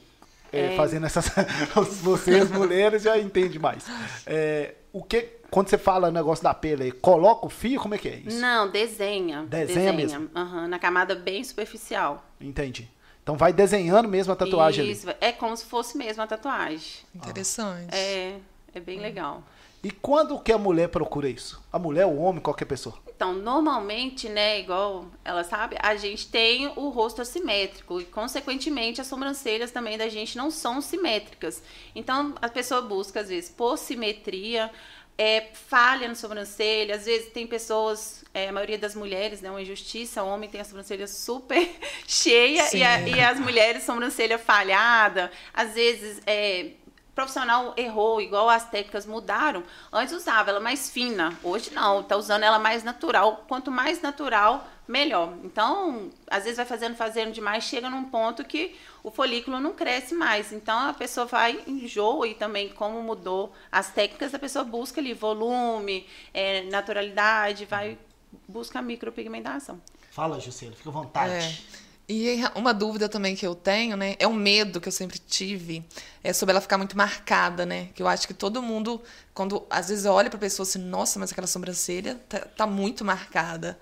é, 0.53 0.73
é... 0.73 0.77
fazendo 0.77 1.07
essas. 1.07 1.31
Vocês, 2.03 2.51
mulheres, 2.51 3.03
já 3.03 3.19
entendem 3.19 3.59
mais. 3.59 3.85
É, 4.27 4.75
o 4.93 5.03
que 5.03 5.36
quando 5.51 5.69
você 5.69 5.79
fala 5.79 6.11
negócio 6.11 6.43
da 6.45 6.55
pele, 6.55 6.93
coloca 6.93 7.47
o 7.47 7.49
fio, 7.49 7.81
como 7.81 7.95
é 7.95 7.99
que 7.99 8.09
é 8.09 8.17
isso? 8.17 8.41
Não, 8.41 8.71
desenha. 8.71 9.43
Desenha, 9.45 9.67
desenha. 9.67 9.93
mesmo? 9.93 10.31
Uhum, 10.35 10.69
na 10.69 10.79
camada 10.79 11.15
bem 11.15 11.43
superficial. 11.43 12.25
Entendi. 12.41 12.89
Então 13.23 13.37
vai 13.37 13.53
desenhando 13.53 14.09
mesmo 14.09 14.33
a 14.33 14.37
tatuagem 14.37 14.89
Isso, 14.89 15.09
ali. 15.09 15.19
é 15.21 15.33
como 15.33 15.57
se 15.57 15.65
fosse 15.65 15.99
mesmo 15.99 16.23
a 16.23 16.27
tatuagem. 16.29 17.05
Interessante. 17.13 17.93
É, 17.93 18.39
é 18.73 18.79
bem 18.79 19.01
legal. 19.01 19.43
E 19.83 19.91
quando 19.91 20.39
que 20.39 20.53
a 20.53 20.59
mulher 20.59 20.89
procura 20.89 21.29
isso? 21.29 21.63
A 21.73 21.79
mulher, 21.79 22.07
o 22.07 22.17
homem, 22.19 22.41
qualquer 22.41 22.65
pessoa? 22.65 22.97
Então, 23.15 23.33
normalmente, 23.33 24.29
né, 24.29 24.61
igual 24.61 25.07
ela 25.25 25.43
sabe, 25.43 25.77
a 25.81 25.97
gente 25.97 26.29
tem 26.29 26.67
o 26.77 26.89
rosto 26.89 27.23
assimétrico 27.23 28.01
e, 28.01 28.05
consequentemente, 28.05 29.01
as 29.01 29.07
sobrancelhas 29.07 29.71
também 29.71 29.97
da 29.97 30.09
gente 30.09 30.37
não 30.37 30.51
são 30.51 30.81
simétricas. 30.81 31.63
Então, 31.95 32.35
a 32.43 32.49
pessoa 32.49 32.83
busca, 32.83 33.21
às 33.21 33.29
vezes, 33.29 33.49
por 33.49 33.77
simetria, 33.77 34.71
é, 35.19 35.49
falha 35.53 36.09
na 36.09 36.15
sobrancelha. 36.15 36.95
Às 36.95 37.07
vezes 37.07 37.33
tem 37.33 37.47
pessoas, 37.47 38.25
é, 38.35 38.49
a 38.49 38.53
maioria 38.53 38.79
das 38.79 38.95
mulheres, 38.95 39.41
né, 39.41 39.51
uma 39.51 39.63
injustiça, 39.63 40.23
o 40.23 40.29
homem 40.29 40.49
tem 40.49 40.61
a 40.61 40.65
sobrancelha 40.65 41.07
super 41.07 41.69
cheia 42.07 42.77
e, 42.77 42.83
a, 42.83 43.01
e, 43.01 43.21
as 43.21 43.39
mulheres 43.39 43.85
sobrancelha 43.85 44.39
falhada. 44.39 45.31
Às 45.55 45.75
vezes 45.75 46.21
é, 46.27 46.71
profissional 47.15 47.73
errou, 47.79 48.21
igual 48.21 48.51
as 48.51 48.69
técnicas 48.69 49.07
mudaram. 49.07 49.65
Antes 49.91 50.15
usava 50.15 50.51
ela 50.51 50.61
mais 50.61 50.91
fina, 50.91 51.33
hoje 51.43 51.73
não, 51.73 52.03
tá 52.03 52.17
usando 52.17 52.43
ela 52.43 52.59
mais 52.59 52.85
natural. 52.85 53.45
Quanto 53.49 53.71
mais 53.71 54.03
natural, 54.03 54.69
melhor. 54.87 55.35
Então, 55.45 56.11
às 56.29 56.45
vezes 56.45 56.57
vai 56.57 56.67
fazendo, 56.67 56.97
fazendo 56.97 57.33
demais, 57.33 57.65
chega 57.65 57.91
num 57.91 58.05
ponto 58.05 58.45
que 58.45 58.77
o 59.03 59.11
folículo 59.11 59.59
não 59.61 59.73
cresce 59.73 60.15
mais. 60.15 60.53
Então, 60.53 60.79
a 60.89 60.93
pessoa 60.93 61.27
vai, 61.27 61.63
enjoa 61.67 62.29
e 62.29 62.35
também, 62.35 62.69
como 62.69 63.03
mudou 63.03 63.53
as 63.71 63.91
técnicas, 63.91 64.35
a 64.35 64.39
pessoa 64.39 64.65
busca 64.65 65.01
ali 65.01 65.13
volume, 65.13 66.07
é, 66.33 66.63
naturalidade, 66.65 67.65
vai, 67.65 67.99
busca 68.47 68.81
micropigmentação. 68.81 69.81
Fala, 70.11 70.41
Juscelio, 70.41 70.75
fica 70.75 70.89
à 70.89 70.93
vontade. 70.93 71.33
É. 71.33 71.87
E 72.09 72.37
uma 72.55 72.73
dúvida 72.73 73.09
também 73.09 73.35
que 73.35 73.45
eu 73.45 73.55
tenho, 73.55 73.97
né? 73.97 74.15
É 74.21 74.29
um 74.29 74.33
medo 74.33 74.81
que 74.81 74.87
eu 74.87 74.93
sempre 74.93 75.19
tive, 75.19 75.85
é 76.23 76.33
sobre 76.33 76.53
ela 76.53 76.61
ficar 76.61 76.79
muito 76.79 76.97
marcada, 76.97 77.67
né? 77.67 77.89
Que 77.95 78.01
eu 78.01 78.07
acho 78.07 78.29
que 78.29 78.35
todo 78.35 78.63
mundo, 78.63 79.03
quando 79.35 79.67
às 79.69 79.89
vezes 79.89 80.05
olha 80.07 80.31
pra 80.31 80.39
pessoa 80.39 80.65
assim, 80.65 80.79
nossa, 80.79 81.19
mas 81.19 81.33
aquela 81.33 81.49
sobrancelha 81.49 82.15
tá, 82.29 82.39
tá 82.39 82.67
muito 82.67 83.05
marcada. 83.05 83.77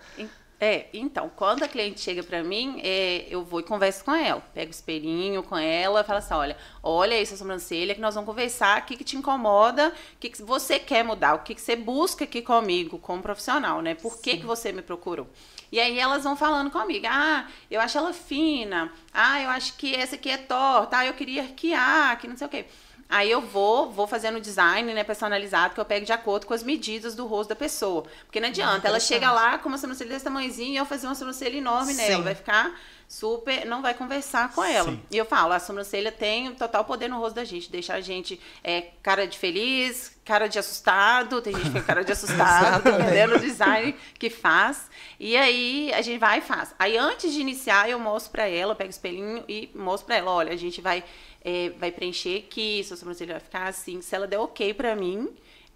É, 0.61 0.87
então, 0.95 1.31
quando 1.35 1.63
a 1.63 1.69
cliente 1.69 2.01
chega 2.01 2.23
para 2.23 2.43
mim, 2.43 2.81
é, 2.83 3.27
eu 3.29 3.45
vou 3.45 3.61
e 3.61 3.63
converso 3.63 4.05
com 4.05 4.15
ela. 4.15 4.41
Pego 4.55 4.69
o 4.69 4.71
espelhinho 4.71 5.43
com 5.43 5.57
ela, 5.57 6.05
falo 6.05 6.19
assim, 6.19 6.35
olha, 6.35 6.57
olha 6.83 7.21
essa 7.21 7.37
sobrancelha 7.37 7.95
que 7.95 8.01
nós 8.01 8.15
vamos 8.15 8.29
conversar, 8.29 8.81
o 8.81 8.85
que, 8.85 8.97
que 8.97 9.05
te 9.05 9.17
incomoda, 9.17 9.89
o 9.89 10.19
que, 10.19 10.31
que 10.31 10.43
você 10.43 10.79
quer 10.79 11.05
mudar, 11.05 11.35
o 11.35 11.41
que, 11.41 11.55
que 11.55 11.61
você 11.61 11.75
busca 11.75 12.25
aqui 12.25 12.41
comigo, 12.41 12.99
como 12.99 13.21
profissional, 13.21 13.83
né? 13.83 13.95
Por 13.95 14.21
que, 14.21 14.37
que 14.39 14.47
você 14.47 14.73
me 14.73 14.81
procurou? 14.81 15.29
E 15.73 15.81
aí 15.81 15.99
elas 15.99 16.23
vão 16.23 16.37
falando 16.37 16.71
comigo, 16.71 17.07
ah, 17.11 17.49
eu 17.69 17.81
acho 17.81 17.99
ela 17.99 18.13
fina, 18.13 18.93
ah, 19.13 19.41
eu 19.43 19.51
acho 19.51 19.77
que 19.77 19.93
essa 19.95 20.15
aqui 20.15 20.31
é 20.31 20.37
torta, 20.37 20.99
ah, 20.99 21.07
eu 21.07 21.15
queria 21.15 21.43
arquear, 21.43 22.17
que 22.19 22.29
não 22.29 22.37
sei 22.37 22.47
o 22.47 22.51
quê. 22.51 22.67
Aí 23.09 23.31
eu 23.31 23.41
vou, 23.41 23.91
vou 23.91 24.07
fazendo 24.07 24.41
design, 24.41 24.93
né, 24.93 25.05
personalizado, 25.05 25.75
que 25.75 25.81
eu 25.81 25.85
pego 25.85 26.07
de 26.07 26.13
acordo 26.13 26.47
com 26.47 26.55
as 26.55 26.63
medidas 26.63 27.15
do 27.15 27.27
rosto 27.27 27.51
da 27.51 27.57
pessoa. 27.57 28.05
Porque 28.25 28.41
não 28.41 28.49
adianta, 28.49 28.89
ela 28.89 28.99
chega 28.99 29.31
lá 29.31 29.59
com 29.59 29.69
uma 29.69 29.79
sobrancelha 29.79 30.11
desse 30.11 30.25
tamanhozinho 30.25 30.73
e 30.73 30.77
eu 30.77 30.87
fazer 30.87 31.07
uma 31.07 31.15
sobrancelha 31.15 31.57
enorme 31.57 31.95
Sim. 31.95 32.09
nela. 32.09 32.23
Vai 32.25 32.35
ficar 32.35 32.75
super, 33.07 33.65
não 33.67 33.83
vai 33.83 33.95
conversar 33.95 34.53
com 34.53 34.65
ela. 34.65 34.91
Sim. 34.91 35.01
E 35.11 35.17
eu 35.17 35.25
falo, 35.25 35.53
a 35.53 35.61
sobrancelha 35.61 36.11
tem 36.11 36.53
total 36.55 36.85
poder 36.85 37.09
no 37.09 37.19
rosto 37.19 37.37
da 37.37 37.45
gente, 37.45 37.71
deixa 37.71 37.95
a 37.95 38.01
gente 38.01 38.41
é, 38.63 38.89
cara 39.03 39.27
de 39.27 39.39
feliz, 39.39 40.17
cara 40.25 40.49
de 40.49 40.59
assustado, 40.59 41.41
tem 41.41 41.55
gente 41.55 41.71
que 41.71 41.79
é 41.79 41.83
cara 41.83 42.03
de 42.03 42.11
assustado, 42.13 42.83
dependendo 42.83 43.39
do 43.39 43.41
design 43.41 43.95
que 44.19 44.31
faz. 44.31 44.91
E 45.21 45.37
aí 45.37 45.93
a 45.93 46.03
gente 46.03 46.19
vai 46.19 46.39
e 46.39 46.43
faz. 46.43 46.75
Aí 46.79 46.97
antes 46.97 47.33
de 47.33 47.41
iniciar, 47.41 47.89
eu 47.89 47.99
mostro 47.99 48.33
pra 48.33 48.49
ela, 48.49 48.75
pego 48.75 48.89
o 48.89 48.91
espelhinho 48.91 49.45
e 49.49 49.71
mostro 49.75 50.07
pra 50.07 50.17
ela, 50.17 50.31
olha, 50.31 50.53
a 50.53 50.57
gente 50.57 50.81
vai 50.81 51.05
é, 51.45 51.71
vai 51.71 51.93
preencher 51.93 52.39
aqui, 52.39 52.83
sua 52.83 52.97
sobrancelha 52.97 53.35
vai 53.35 53.41
ficar 53.41 53.69
assim. 53.69 54.01
Se 54.01 54.17
ela 54.17 54.27
der 54.27 54.39
ok 54.39 54.73
para 54.73 54.97
mim, 54.97 55.29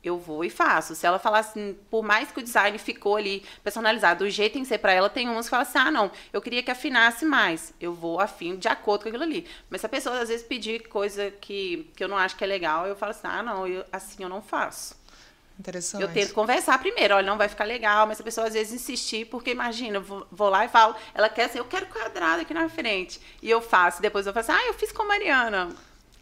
eu 0.02 0.18
vou 0.18 0.44
e 0.44 0.50
faço. 0.50 0.94
Se 0.94 1.06
ela 1.06 1.18
falar 1.18 1.40
assim, 1.40 1.76
por 1.90 2.02
mais 2.02 2.30
que 2.30 2.40
o 2.40 2.42
design 2.42 2.78
ficou 2.78 3.16
ali 3.16 3.42
personalizado, 3.62 4.24
o 4.24 4.30
jeito 4.30 4.58
que 4.58 4.64
ser 4.64 4.78
para 4.78 4.92
ela, 4.92 5.10
tem 5.10 5.28
umas 5.28 5.46
que 5.46 5.50
falam 5.50 5.62
assim: 5.66 5.78
ah, 5.78 5.90
não, 5.90 6.10
eu 6.32 6.40
queria 6.40 6.62
que 6.62 6.70
afinasse 6.70 7.24
mais. 7.24 7.74
Eu 7.80 7.92
vou 7.92 8.20
afino 8.20 8.56
de 8.56 8.68
acordo 8.68 9.02
com 9.02 9.08
aquilo 9.08 9.24
ali. 9.24 9.46
Mas 9.68 9.80
se 9.80 9.86
a 9.86 9.90
pessoa 9.90 10.18
às 10.20 10.28
vezes 10.28 10.46
pedir 10.46 10.88
coisa 10.88 11.30
que, 11.30 11.90
que 11.94 12.02
eu 12.02 12.08
não 12.08 12.16
acho 12.16 12.36
que 12.36 12.44
é 12.44 12.46
legal, 12.46 12.86
eu 12.86 12.96
falo 12.96 13.10
assim: 13.10 13.26
ah, 13.28 13.42
não, 13.42 13.66
eu, 13.66 13.84
assim 13.92 14.22
eu 14.22 14.28
não 14.28 14.42
faço. 14.42 14.97
Interessante. 15.58 16.02
Eu 16.02 16.08
tento 16.08 16.32
conversar 16.34 16.78
primeiro, 16.78 17.14
olha, 17.14 17.26
não 17.26 17.36
vai 17.36 17.48
ficar 17.48 17.64
legal, 17.64 18.06
mas 18.06 18.20
a 18.20 18.24
pessoa 18.24 18.46
às 18.46 18.54
vezes 18.54 18.72
insistir, 18.72 19.24
porque 19.26 19.50
imagina, 19.50 19.96
eu 19.96 20.02
vou, 20.02 20.26
vou 20.30 20.48
lá 20.48 20.64
e 20.64 20.68
falo, 20.68 20.94
ela 21.12 21.28
quer 21.28 21.46
assim, 21.46 21.58
eu 21.58 21.64
quero 21.64 21.86
quadrado 21.86 22.42
aqui 22.42 22.54
na 22.54 22.68
frente. 22.68 23.20
E 23.42 23.50
eu 23.50 23.60
faço, 23.60 24.00
depois 24.00 24.26
eu 24.26 24.32
faço 24.32 24.52
ah, 24.52 24.66
eu 24.66 24.74
fiz 24.74 24.92
com 24.92 25.02
a 25.02 25.06
Mariana. 25.06 25.68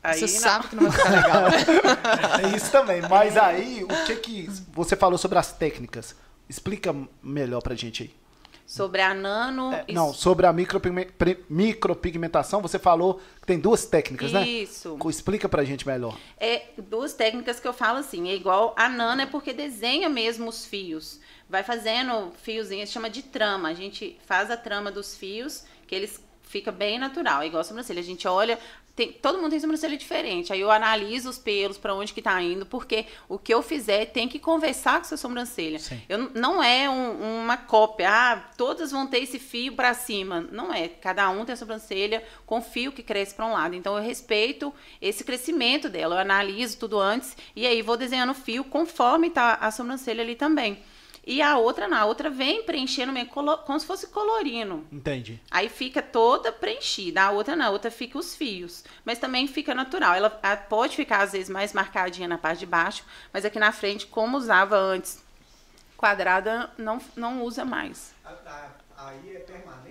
Aí, 0.03 0.21
você 0.21 0.35
não. 0.35 0.41
sabe 0.41 0.69
que 0.69 0.77
não 0.77 0.89
vai 0.89 0.93
ficar 0.93 1.11
legal. 1.11 1.49
é 2.53 2.57
isso 2.57 2.71
também. 2.71 3.03
Mas 3.03 3.37
aí, 3.37 3.85
o 3.85 4.05
que 4.07 4.17
que 4.17 4.51
você 4.73 4.95
falou 4.95 5.19
sobre 5.19 5.39
as 5.39 5.53
técnicas? 5.53 6.15
Explica 6.49 6.95
melhor 7.23 7.61
pra 7.61 7.75
gente 7.75 8.05
aí. 8.05 8.26
Sobre 8.67 9.01
a 9.01 9.15
nano. 9.15 9.73
É, 9.73 9.85
não, 9.93 10.13
sobre 10.13 10.45
a 10.45 10.53
micropigmentação, 10.53 12.61
você 12.61 12.81
falou 12.81 13.21
que 13.41 13.47
tem 13.47 13.61
duas 13.61 13.87
técnicas, 13.87 14.27
Isso. 14.27 14.35
né? 14.35 14.49
Isso. 14.49 14.99
Explica 15.09 15.49
pra 15.49 15.63
gente 15.63 15.87
melhor. 15.87 16.19
É 16.37 16.65
duas 16.77 17.15
técnicas 17.15 17.61
que 17.61 17.69
eu 17.69 17.73
falo 17.73 17.99
assim. 17.99 18.29
É 18.29 18.35
igual 18.35 18.75
a 18.77 18.89
nano 18.89 19.23
é 19.23 19.27
porque 19.27 19.53
desenha 19.53 20.09
mesmo 20.09 20.49
os 20.49 20.67
fios. 20.67 21.21
Vai 21.49 21.63
fazendo 21.63 22.33
fiozinhos, 22.43 22.91
chama 22.91 23.09
de 23.09 23.23
trama. 23.23 23.69
A 23.69 23.75
gente 23.75 24.19
faz 24.27 24.51
a 24.51 24.57
trama 24.57 24.91
dos 24.91 25.17
fios, 25.17 25.63
que 25.87 25.95
eles 25.95 26.21
fica 26.43 26.73
bem 26.73 26.99
natural, 26.99 27.43
é 27.43 27.47
igual 27.47 27.61
a 27.61 27.65
sobrancelha. 27.65 28.01
A 28.01 28.05
gente 28.05 28.27
olha, 28.27 28.59
tem, 28.97 29.13
todo 29.13 29.39
mundo 29.39 29.51
tem 29.51 29.61
sobrancelha 29.61 29.95
diferente. 29.95 30.55
Aí 30.55 30.61
eu 30.61 30.71
analiso 30.71 31.29
os 31.29 31.39
pelos, 31.39 31.77
para 31.77 31.95
onde 31.95 32.15
que 32.15 32.23
tá 32.23 32.41
indo, 32.43 32.65
porque 32.65 33.05
o 33.29 33.39
que 33.39 33.53
eu 33.53 33.63
fizer 33.63 34.07
tem 34.07 34.27
que 34.27 34.39
conversar 34.39 34.99
com 34.99 35.05
sua 35.05 35.19
sobrancelha. 35.19 35.79
Eu, 36.09 36.31
não 36.35 36.63
é 36.63 36.89
um, 36.89 37.43
uma 37.43 37.59
cópia, 37.59 38.09
ah, 38.11 38.37
todas 38.57 38.91
vão 38.91 39.07
ter 39.07 39.19
esse 39.19 39.39
fio 39.39 39.75
para 39.75 39.93
cima. 39.93 40.41
Não 40.51 40.73
é. 40.73 40.89
Cada 40.89 41.29
um 41.29 41.45
tem 41.45 41.53
a 41.53 41.57
sobrancelha 41.57 42.25
com 42.47 42.63
fio 42.63 42.91
que 42.91 43.03
cresce 43.03 43.35
para 43.35 43.45
um 43.45 43.53
lado. 43.53 43.75
Então 43.75 43.95
eu 43.99 44.03
respeito 44.03 44.73
esse 45.01 45.23
crescimento 45.23 45.91
dela. 45.91 46.15
Eu 46.15 46.21
analiso 46.21 46.79
tudo 46.79 46.99
antes 46.99 47.37
e 47.55 47.67
aí 47.67 47.83
vou 47.83 47.99
desenhando 47.99 48.31
o 48.31 48.35
fio 48.35 48.65
conforme 48.65 49.29
tá 49.29 49.59
a 49.61 49.71
sobrancelha 49.71 50.23
ali 50.23 50.35
também. 50.35 50.79
E 51.27 51.43
a 51.43 51.59
outra 51.59 51.89
não, 51.89 51.99
a 51.99 52.05
outra 52.05 52.31
vem 52.31 52.63
preenchendo 52.63 53.13
meio 53.13 53.27
como 53.27 53.81
se 53.81 53.85
fosse 53.85 54.07
colorindo. 54.07 54.87
Entendi. 54.93 55.41
Aí 55.51 55.69
fica 55.69 56.01
toda 56.01 56.53
preenchida. 56.53 57.23
A 57.23 57.31
outra 57.33 57.57
não, 57.57 57.67
a 57.67 57.71
outra 57.71 57.91
fica 57.91 58.17
os 58.17 58.37
fios. 58.37 58.85
Mas 59.05 59.19
também 59.19 59.49
fica 59.49 59.75
natural. 59.75 60.15
Ela, 60.15 60.31
pode 60.31 60.95
ficar, 60.95 61.23
às 61.23 61.33
vezes, 61.33 61.49
mais 61.49 61.73
marcadinha 61.73 62.29
na 62.29 62.39
parte 62.39 62.61
de 62.61 62.67
baixo, 62.67 63.05
mas 63.33 63.45
aqui 63.45 63.59
na 63.59 63.73
frente, 63.73 64.07
como 64.07 64.37
usava 64.37 64.77
antes, 64.77 65.21
quadrada, 65.97 66.71
não, 66.79 67.01
não 67.17 67.43
usa 67.43 67.65
mais. 67.65 68.15
Aí 68.97 69.37
é 69.37 69.41
permanente? 69.41 69.86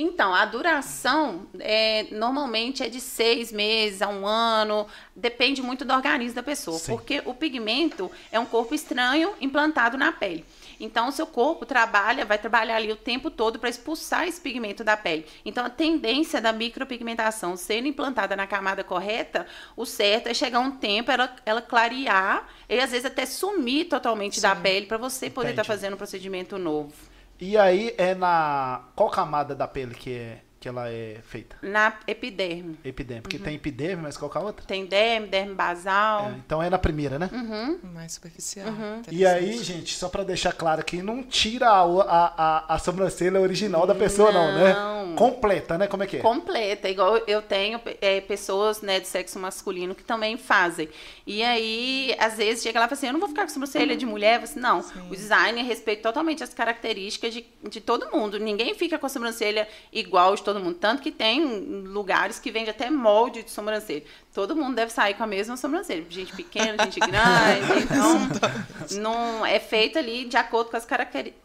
Então, 0.00 0.34
a 0.34 0.46
duração 0.46 1.46
é, 1.58 2.06
normalmente 2.10 2.82
é 2.82 2.88
de 2.88 2.98
seis 2.98 3.52
meses 3.52 4.00
a 4.00 4.08
um 4.08 4.26
ano, 4.26 4.86
depende 5.14 5.60
muito 5.60 5.84
do 5.84 5.92
organismo 5.92 6.36
da 6.36 6.42
pessoa, 6.42 6.78
Sim. 6.78 6.92
porque 6.92 7.20
o 7.26 7.34
pigmento 7.34 8.10
é 8.32 8.40
um 8.40 8.46
corpo 8.46 8.74
estranho 8.74 9.34
implantado 9.42 9.98
na 9.98 10.10
pele. 10.10 10.42
Então, 10.80 11.08
o 11.08 11.12
seu 11.12 11.26
corpo 11.26 11.66
trabalha, 11.66 12.24
vai 12.24 12.38
trabalhar 12.38 12.76
ali 12.76 12.90
o 12.90 12.96
tempo 12.96 13.30
todo 13.30 13.58
para 13.58 13.68
expulsar 13.68 14.26
esse 14.26 14.40
pigmento 14.40 14.82
da 14.82 14.96
pele. 14.96 15.26
Então, 15.44 15.66
a 15.66 15.68
tendência 15.68 16.40
da 16.40 16.50
micropigmentação 16.50 17.54
sendo 17.54 17.86
implantada 17.86 18.34
na 18.34 18.46
camada 18.46 18.82
correta, 18.82 19.46
o 19.76 19.84
certo 19.84 20.28
é 20.28 20.32
chegar 20.32 20.60
um 20.60 20.70
tempo, 20.70 21.10
ela, 21.10 21.36
ela 21.44 21.60
clarear 21.60 22.48
e 22.66 22.80
às 22.80 22.90
vezes 22.92 23.04
até 23.04 23.26
sumir 23.26 23.84
totalmente 23.84 24.36
Sim. 24.36 24.40
da 24.40 24.56
pele 24.56 24.86
para 24.86 24.96
você 24.96 25.28
poder 25.28 25.50
estar 25.50 25.62
tá 25.62 25.66
fazendo 25.66 25.92
um 25.92 25.98
procedimento 25.98 26.56
novo. 26.56 27.09
E 27.40 27.56
aí 27.56 27.94
é 27.98 28.14
na. 28.14 28.90
Qual 28.94 29.10
camada 29.10 29.54
da 29.54 29.66
pele 29.66 29.94
que 29.94 30.12
é? 30.16 30.44
Que 30.60 30.68
ela 30.68 30.90
é 30.90 31.16
feita? 31.22 31.56
Na 31.62 31.94
epiderme. 32.06 32.78
Epiderme, 32.84 33.22
porque 33.22 33.38
uhum. 33.38 33.42
tem 33.42 33.54
epiderme, 33.54 34.02
mas 34.02 34.18
qual 34.18 34.30
é 34.34 34.38
a 34.38 34.40
outra? 34.42 34.66
Tem 34.66 34.84
derme, 34.84 35.26
derme 35.26 35.54
basal. 35.54 36.26
É, 36.26 36.30
então 36.32 36.62
é 36.62 36.68
na 36.68 36.78
primeira, 36.78 37.18
né? 37.18 37.30
Uhum. 37.32 37.78
Mais 37.94 38.12
superficial. 38.12 38.68
Uhum. 38.68 39.00
E 39.10 39.24
aí, 39.24 39.56
gente, 39.62 39.94
só 39.94 40.10
para 40.10 40.22
deixar 40.22 40.52
claro 40.52 40.82
aqui, 40.82 41.02
não 41.02 41.22
tira 41.22 41.66
a, 41.66 41.80
a, 41.80 42.34
a, 42.36 42.74
a 42.74 42.78
sobrancelha 42.78 43.40
original 43.40 43.86
da 43.86 43.94
pessoa, 43.94 44.30
não. 44.30 44.52
não, 44.52 45.06
né? 45.06 45.16
Completa, 45.16 45.78
né? 45.78 45.86
Como 45.86 46.02
é 46.02 46.06
que 46.06 46.18
é? 46.18 46.20
Completa. 46.20 46.90
Igual 46.90 47.16
eu 47.26 47.40
tenho 47.40 47.80
é, 48.00 48.20
pessoas 48.20 48.82
né, 48.82 49.00
de 49.00 49.08
sexo 49.08 49.38
masculino 49.38 49.94
que 49.94 50.04
também 50.04 50.36
fazem. 50.36 50.90
E 51.26 51.42
aí, 51.42 52.14
às 52.18 52.36
vezes, 52.36 52.62
chega 52.62 52.78
lá 52.78 52.84
e 52.84 52.88
fala 52.88 52.98
assim, 52.98 53.06
eu 53.06 53.12
não 53.14 53.20
vou 53.20 53.30
ficar 53.30 53.44
com 53.44 53.48
sobrancelha 53.48 53.96
de 53.96 54.04
mulher. 54.04 54.36
Eu 54.36 54.44
assim, 54.44 54.60
não, 54.60 54.82
Sim. 54.82 55.08
o 55.08 55.16
design 55.16 55.62
respeita 55.62 56.02
totalmente 56.02 56.44
as 56.44 56.52
características 56.52 57.32
de, 57.32 57.46
de 57.66 57.80
todo 57.80 58.10
mundo. 58.10 58.38
Ninguém 58.38 58.74
fica 58.74 58.98
com 58.98 59.06
a 59.06 59.08
sobrancelha 59.08 59.66
igual 59.90 60.34
de 60.34 60.42
todo 60.42 60.49
mundo. 60.58 60.74
Tanto 60.74 61.02
que 61.02 61.12
tem 61.12 61.44
lugares 61.84 62.40
que 62.40 62.50
vende 62.50 62.70
até 62.70 62.90
molde 62.90 63.42
de 63.42 63.50
sobrancelha. 63.50 64.02
Todo 64.32 64.56
mundo 64.56 64.74
deve 64.74 64.90
sair 64.90 65.14
com 65.14 65.22
a 65.22 65.26
mesma 65.26 65.56
sobrancelha. 65.56 66.04
Gente 66.08 66.34
pequena, 66.34 66.84
gente 66.84 66.98
grande. 67.00 67.82
Então, 67.84 69.00
não, 69.00 69.46
é 69.46 69.60
feito 69.60 69.98
ali 69.98 70.24
de 70.24 70.36
acordo 70.36 70.70
com 70.70 70.76
as 70.76 70.86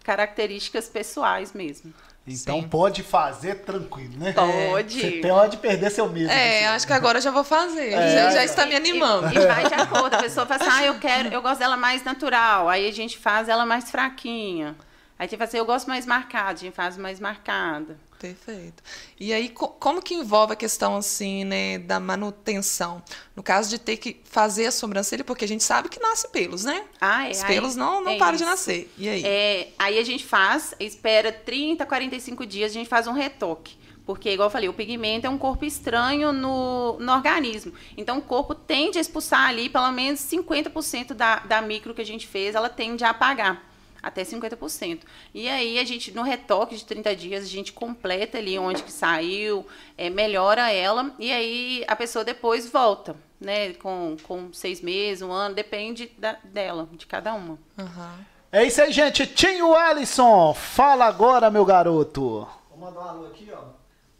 características 0.03 0.87
pessoais 0.89 1.53
mesmo. 1.53 1.93
Então 2.27 2.59
Sim. 2.59 2.67
pode 2.67 3.03
fazer 3.03 3.55
tranquilo, 3.59 4.17
né? 4.17 4.33
Pode. 4.33 4.99
Você 4.99 5.11
pode 5.21 5.57
perder 5.57 5.91
seu 5.91 6.09
medo. 6.09 6.31
É, 6.31 6.65
acho 6.69 6.87
que 6.87 6.93
agora 6.93 7.21
já 7.21 7.29
vou 7.29 7.43
fazer. 7.43 7.93
É, 7.93 8.13
já, 8.15 8.31
já 8.31 8.43
está 8.43 8.65
me 8.65 8.75
animando. 8.75 9.27
E, 9.27 9.37
e, 9.37 9.45
vai 9.45 9.67
de 9.67 9.75
acordo. 9.75 10.15
A 10.15 10.23
pessoa 10.23 10.43
fala 10.47 10.63
assim, 10.63 10.71
ah, 10.73 10.85
eu 10.85 10.99
quero, 10.99 11.29
eu 11.29 11.41
gosto 11.41 11.59
dela 11.59 11.77
mais 11.77 12.03
natural. 12.03 12.67
Aí 12.67 12.89
a 12.89 12.91
gente 12.91 13.19
faz 13.19 13.47
ela 13.47 13.63
mais 13.63 13.91
fraquinha. 13.91 14.75
Aí 15.19 15.27
tem 15.27 15.37
que 15.37 15.45
fazer, 15.45 15.59
eu 15.59 15.65
gosto 15.65 15.87
mais 15.87 16.05
marcada, 16.05 16.51
a 16.51 16.55
gente 16.55 16.73
faz 16.73 16.97
mais 16.97 17.19
marcada. 17.19 17.97
Perfeito. 18.19 18.81
E 19.19 19.33
aí, 19.33 19.49
como 19.49 20.01
que 20.01 20.13
envolve 20.13 20.53
a 20.53 20.55
questão, 20.55 20.95
assim, 20.95 21.43
né, 21.43 21.77
da 21.77 21.99
manutenção? 21.99 23.03
No 23.35 23.43
caso 23.43 23.69
de 23.69 23.77
ter 23.77 23.97
que 23.97 24.21
fazer 24.23 24.67
a 24.67 24.71
sobrancelha, 24.71 25.23
porque 25.23 25.45
a 25.45 25.47
gente 25.47 25.63
sabe 25.63 25.89
que 25.89 25.99
nasce 25.99 26.27
pelos, 26.29 26.63
né? 26.63 26.85
Ah, 26.99 27.27
é. 27.27 27.31
Os 27.31 27.43
pelos 27.43 27.75
não, 27.75 28.01
não 28.01 28.13
é 28.13 28.17
param 28.17 28.37
de 28.37 28.45
nascer. 28.45 28.91
E 28.97 29.09
aí? 29.09 29.23
É, 29.25 29.67
aí 29.77 29.99
a 29.99 30.03
gente 30.03 30.25
faz, 30.25 30.73
espera 30.79 31.31
30, 31.31 31.85
45 31.85 32.45
dias, 32.45 32.71
a 32.71 32.73
gente 32.73 32.87
faz 32.87 33.05
um 33.07 33.13
retoque. 33.13 33.75
Porque, 34.05 34.29
igual 34.29 34.47
eu 34.47 34.51
falei, 34.51 34.69
o 34.69 34.73
pigmento 34.73 35.25
é 35.25 35.29
um 35.29 35.37
corpo 35.37 35.65
estranho 35.65 36.31
no, 36.31 36.97
no 36.99 37.11
organismo. 37.11 37.73
Então, 37.97 38.19
o 38.19 38.21
corpo 38.21 38.53
tende 38.53 38.99
a 38.99 39.01
expulsar 39.01 39.49
ali 39.49 39.67
pelo 39.67 39.91
menos 39.91 40.19
50% 40.21 41.13
da, 41.13 41.39
da 41.39 41.61
micro 41.61 41.93
que 41.93 42.01
a 42.01 42.05
gente 42.05 42.27
fez, 42.27 42.53
ela 42.53 42.69
tende 42.69 43.03
a 43.03 43.09
apagar 43.09 43.74
até 44.05 44.21
50%. 44.21 45.01
E 45.33 45.49
aí 45.49 45.79
a 45.79 45.83
gente, 45.83 46.11
no 46.11 46.21
retoque 46.21 46.75
de 46.75 46.85
30 46.85 47.15
dias, 47.15 47.43
a 47.43 47.47
gente 47.47 47.73
completa 47.73 48.37
ali 48.37 48.57
onde 48.59 48.83
que 48.83 48.91
saiu, 48.91 49.65
é, 49.97 50.11
melhora 50.11 50.71
ela, 50.71 51.11
e 51.17 51.31
aí 51.31 51.83
a 51.87 51.95
pessoa 51.95 52.23
depois 52.23 52.69
volta, 52.69 53.15
né? 53.41 53.73
Com, 53.73 54.15
com 54.21 54.53
seis 54.53 54.79
meses, 54.79 55.23
um 55.23 55.31
ano, 55.31 55.55
depende 55.55 56.05
da, 56.19 56.37
dela, 56.43 56.87
de 56.91 57.07
cada 57.07 57.33
uma. 57.33 57.57
Uhum. 57.79 58.25
É 58.51 58.63
isso 58.63 58.79
aí, 58.79 58.91
gente. 58.91 59.25
Tinho 59.25 59.75
Ellison, 59.75 60.53
fala 60.53 61.05
agora, 61.05 61.49
meu 61.49 61.65
garoto. 61.65 62.47
Vou 62.69 62.77
mandar 62.77 62.99
um 62.99 63.09
alô 63.09 63.25
aqui, 63.25 63.51
ó. 63.51 63.63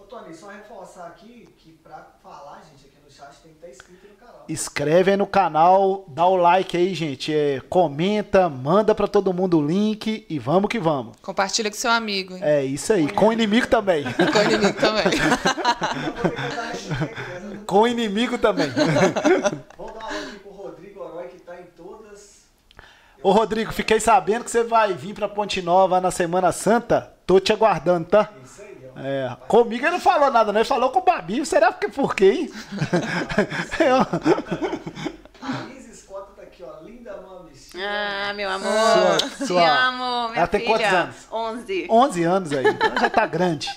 Ô, 0.01 0.05
Tony, 0.05 0.33
só 0.33 0.47
reforçar 0.47 1.05
aqui 1.05 1.47
que 1.59 1.73
pra 1.73 2.07
falar, 2.23 2.63
gente, 2.63 2.87
aqui 2.87 2.97
no 3.03 3.11
chat 3.11 3.35
tem 3.43 3.51
que 3.51 3.57
estar 3.57 3.69
inscrito 3.69 4.07
no 4.07 4.15
canal. 4.15 4.34
Escreve 4.47 5.11
aí 5.11 5.17
no 5.17 5.25
canal, 5.25 6.05
dá 6.07 6.25
o 6.25 6.35
like 6.35 6.77
aí, 6.77 6.93
gente. 6.93 7.33
É, 7.33 7.61
comenta, 7.69 8.47
manda 8.47 8.93
pra 8.93 9.07
todo 9.07 9.33
mundo 9.33 9.59
o 9.59 9.65
link 9.65 10.25
e 10.29 10.39
vamos 10.39 10.69
que 10.69 10.79
vamos. 10.79 11.15
Compartilha 11.21 11.69
com 11.69 11.75
seu 11.75 11.91
amigo. 11.91 12.35
Hein? 12.35 12.41
É 12.43 12.63
isso 12.63 12.93
aí. 12.93 13.11
Com 13.11 13.29
o 13.29 13.33
inimigo 13.33 13.67
também. 13.67 14.03
com 14.13 14.39
o 14.39 14.43
inimigo 14.43 14.79
também. 14.79 15.03
com 17.65 17.81
o 17.81 17.87
inimigo 17.87 18.37
também. 18.37 18.69
Vamos 19.77 19.93
dar 19.93 20.05
uma 20.05 20.19
aqui 20.19 20.39
pro 20.39 20.51
Rodrigo 20.51 21.01
Oroy, 21.01 21.27
que 21.27 21.39
tá 21.39 21.55
em 21.55 21.65
todas. 21.75 22.43
Ô 23.23 23.31
Rodrigo, 23.31 23.71
fiquei 23.71 23.99
sabendo 23.99 24.43
que 24.43 24.51
você 24.51 24.63
vai 24.63 24.93
vir 24.93 25.13
pra 25.13 25.27
Ponte 25.27 25.61
Nova 25.61 25.99
na 25.99 26.11
Semana 26.11 26.51
Santa. 26.51 27.11
Tô 27.25 27.39
te 27.39 27.51
aguardando, 27.51 28.07
tá? 28.07 28.29
Isso 28.43 28.61
aí. 28.61 28.64
É, 28.97 29.35
comigo 29.47 29.83
ele 29.85 29.91
não 29.93 29.99
falou 29.99 30.31
nada, 30.31 30.51
não. 30.53 30.59
Ele 30.61 30.67
falou 30.67 30.89
com 30.89 30.99
o 30.99 31.03
Babi. 31.03 31.45
Será 31.45 31.71
que 31.73 31.87
por 31.89 32.15
quê, 32.15 32.31
hein? 32.31 32.51
A 35.41 35.49
Liz 35.67 35.87
Escota 35.89 36.31
tá 36.35 36.41
aqui, 36.43 36.63
ó. 36.63 36.81
Linda 36.83 37.15
mami. 37.21 37.51
Ah, 37.77 38.33
meu 38.33 38.49
amor. 38.49 39.19
Sua- 39.29 39.47
sua- 39.47 39.87
amo, 39.87 40.29
minha 40.29 40.39
Ela 40.39 40.47
tem 40.47 40.61
filha. 40.61 40.73
quantos 40.73 40.93
anos? 40.93 41.15
11. 41.31 41.87
11 41.89 42.23
anos 42.23 42.51
aí. 42.53 42.65
Então 42.67 42.97
já 42.99 43.09
tá 43.09 43.25
grande. 43.25 43.69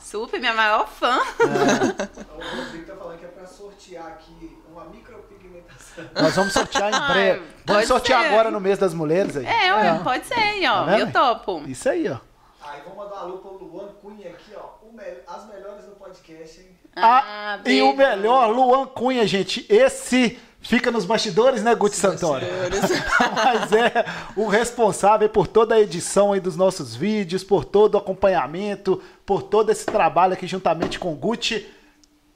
Super, 0.00 0.40
minha 0.40 0.54
maior 0.54 0.86
fã. 0.88 1.18
O 1.18 2.56
Rodrigo 2.56 2.86
tá 2.86 2.94
falando 2.96 3.18
que 3.18 3.24
é 3.24 3.28
pra 3.28 3.46
sortear 3.46 4.06
aqui 4.06 4.56
uma 4.72 4.84
micropigmentação. 4.86 6.04
Nós 6.20 6.34
vamos 6.36 6.52
sortear 6.52 6.88
em 6.88 7.12
breve. 7.12 7.40
Ai, 7.40 7.46
Vamos 7.66 7.86
sortear 7.88 8.22
ser. 8.22 8.28
agora 8.28 8.50
no 8.50 8.60
mês 8.60 8.78
das 8.78 8.94
mulheres 8.94 9.36
aí. 9.36 9.46
É, 9.46 9.74
ué, 9.74 10.00
pode 10.04 10.26
ser 10.26 10.34
aí, 10.34 10.66
ó. 10.66 10.84
Tá 10.84 10.98
eu 10.98 11.12
topo. 11.12 11.62
Isso 11.66 11.88
aí, 11.88 12.08
ó. 12.08 12.18
Aí 12.66 12.80
vamos 12.82 12.96
mandar 12.98 13.14
uma 13.16 13.20
alô 13.22 13.38
pro 13.38 13.64
Luan 13.64 13.88
Cunha 14.00 14.30
aqui, 14.30 14.52
ó. 14.56 14.86
O 14.86 14.92
me- 14.92 15.02
As 15.26 15.46
melhores 15.48 15.84
do 15.84 15.92
podcast, 15.92 16.60
hein? 16.60 16.68
Ah, 16.96 17.60
e 17.64 17.82
o 17.82 17.94
melhor, 17.94 18.48
Luan 18.50 18.86
Cunha, 18.86 19.26
gente. 19.26 19.66
Esse 19.68 20.38
fica 20.60 20.90
nos 20.90 21.04
bastidores, 21.04 21.62
né, 21.62 21.74
Guti 21.74 21.96
Santoro? 21.96 22.44
Mas 23.44 23.72
é 23.72 24.04
o 24.36 24.46
responsável 24.48 25.28
por 25.28 25.46
toda 25.46 25.74
a 25.74 25.80
edição 25.80 26.32
aí 26.32 26.40
dos 26.40 26.56
nossos 26.56 26.94
vídeos, 26.94 27.44
por 27.44 27.64
todo 27.66 27.96
o 27.96 27.98
acompanhamento, 27.98 29.02
por 29.26 29.42
todo 29.42 29.70
esse 29.70 29.84
trabalho 29.84 30.32
aqui 30.32 30.46
juntamente 30.46 30.98
com 30.98 31.12
o 31.12 31.16
Guti. 31.16 31.68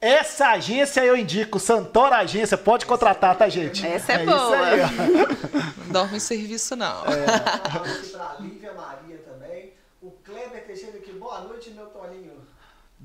Essa 0.01 0.49
agência 0.51 1.03
eu 1.03 1.17
indico, 1.17 1.59
Santoro 1.59 2.13
Agência, 2.15 2.57
pode 2.57 2.85
contratar, 2.85 3.35
tá, 3.37 3.49
gente? 3.49 3.85
Essa 3.85 4.13
é 4.13 4.23
isso 4.23 4.33
boa. 4.33 4.57
aí, 4.65 4.79
ó. 4.81 5.83
Não 5.83 5.91
dorme 5.91 6.15
em 6.17 6.19
serviço, 6.21 6.73
não. 6.77 7.03
É. 7.05 7.25
Um 7.25 7.75
alô 7.81 7.83
aqui 7.95 8.09
pra 8.09 8.35
Lívia 8.39 8.73
Maria 8.73 9.17
também. 9.17 9.73
O 10.01 10.11
Kleber 10.11 10.65
Teixeira 10.65 10.99
aqui. 10.99 11.11
Boa 11.11 11.41
noite, 11.41 11.71
meu 11.71 11.87
Toninho. 11.87 12.31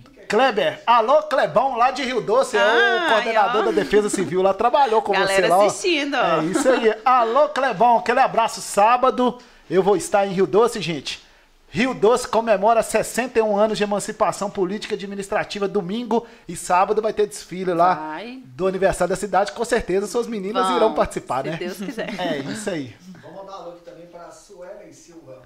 Quem 0.05 0.13
que 0.13 0.21
é 0.21 0.24
Kleber, 0.35 0.83
alô 0.87 1.23
Clebão, 1.25 1.77
lá 1.77 1.90
de 1.90 2.03
Rio 2.03 2.20
Doce, 2.20 2.57
é 2.57 2.61
o 2.61 2.64
Ah, 2.64 3.07
coordenador 3.11 3.64
da 3.66 3.70
Defesa 3.70 4.11
Civil, 4.11 4.42
lá 4.42 4.53
trabalhou 4.53 5.01
com 5.01 5.12
Galera 5.12 5.47
você 5.47 5.49
lá. 5.49 5.64
assistindo, 5.66 6.14
ó. 6.16 6.40
É 6.40 6.44
isso 6.47 6.68
aí. 6.68 6.94
Alô 7.05 7.49
Clebão, 7.51 7.99
aquele 7.99 8.20
abraço 8.20 8.61
sábado. 8.61 9.38
Eu 9.70 9.83
vou 9.83 9.97
estar 9.97 10.27
em 10.27 10.33
Rio 10.33 10.47
Doce, 10.47 10.81
gente. 10.81 11.23
Rio 11.68 11.92
Doce 11.94 12.29
comemora 12.29 12.83
61 12.83 13.57
anos 13.57 13.79
de 13.79 13.85
emancipação 13.85 14.49
política 14.51 14.94
e 14.94 14.97
administrativa 14.97 15.66
domingo 15.66 16.27
e 16.47 16.55
sábado 16.57 17.01
vai 17.03 17.12
ter 17.12 17.27
desfile 17.27 17.73
lá 17.73 17.94
Vai. 17.94 18.40
do 18.44 18.66
aniversário 18.66 19.11
da 19.11 19.16
cidade. 19.16 19.53
Com 19.53 19.64
certeza 19.64 20.07
suas 20.07 20.27
meninas 20.27 20.66
Vão, 20.66 20.77
irão 20.77 20.94
participar, 20.94 21.42
se 21.44 21.51
né? 21.51 21.57
Deus 21.57 21.77
quiser. 21.79 22.09
É 22.20 22.38
isso 22.38 22.70
aí. 22.70 22.94
Vamos 23.23 23.37
mandar 23.38 23.53
alô 23.55 23.70
aqui 23.70 23.83
também 23.85 24.07
pra 24.07 24.31
Suelen 24.31 24.92
Silva. 24.92 25.42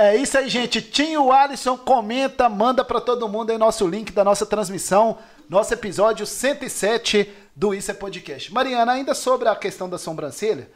É 0.00 0.14
isso 0.14 0.38
aí, 0.38 0.48
gente. 0.48 0.80
Tinho 0.80 1.32
Alisson 1.32 1.76
comenta, 1.76 2.48
manda 2.48 2.84
pra 2.84 3.00
todo 3.00 3.28
mundo 3.28 3.50
aí 3.50 3.58
nosso 3.58 3.84
link 3.84 4.12
da 4.12 4.22
nossa 4.22 4.46
transmissão, 4.46 5.18
nosso 5.50 5.74
episódio 5.74 6.24
107 6.24 7.28
do 7.56 7.74
Isso 7.74 7.90
é 7.90 7.94
Podcast. 7.94 8.54
Mariana, 8.54 8.92
ainda 8.92 9.12
sobre 9.12 9.48
a 9.48 9.56
questão 9.56 9.90
da 9.90 9.98
sobrancelha, 9.98 10.70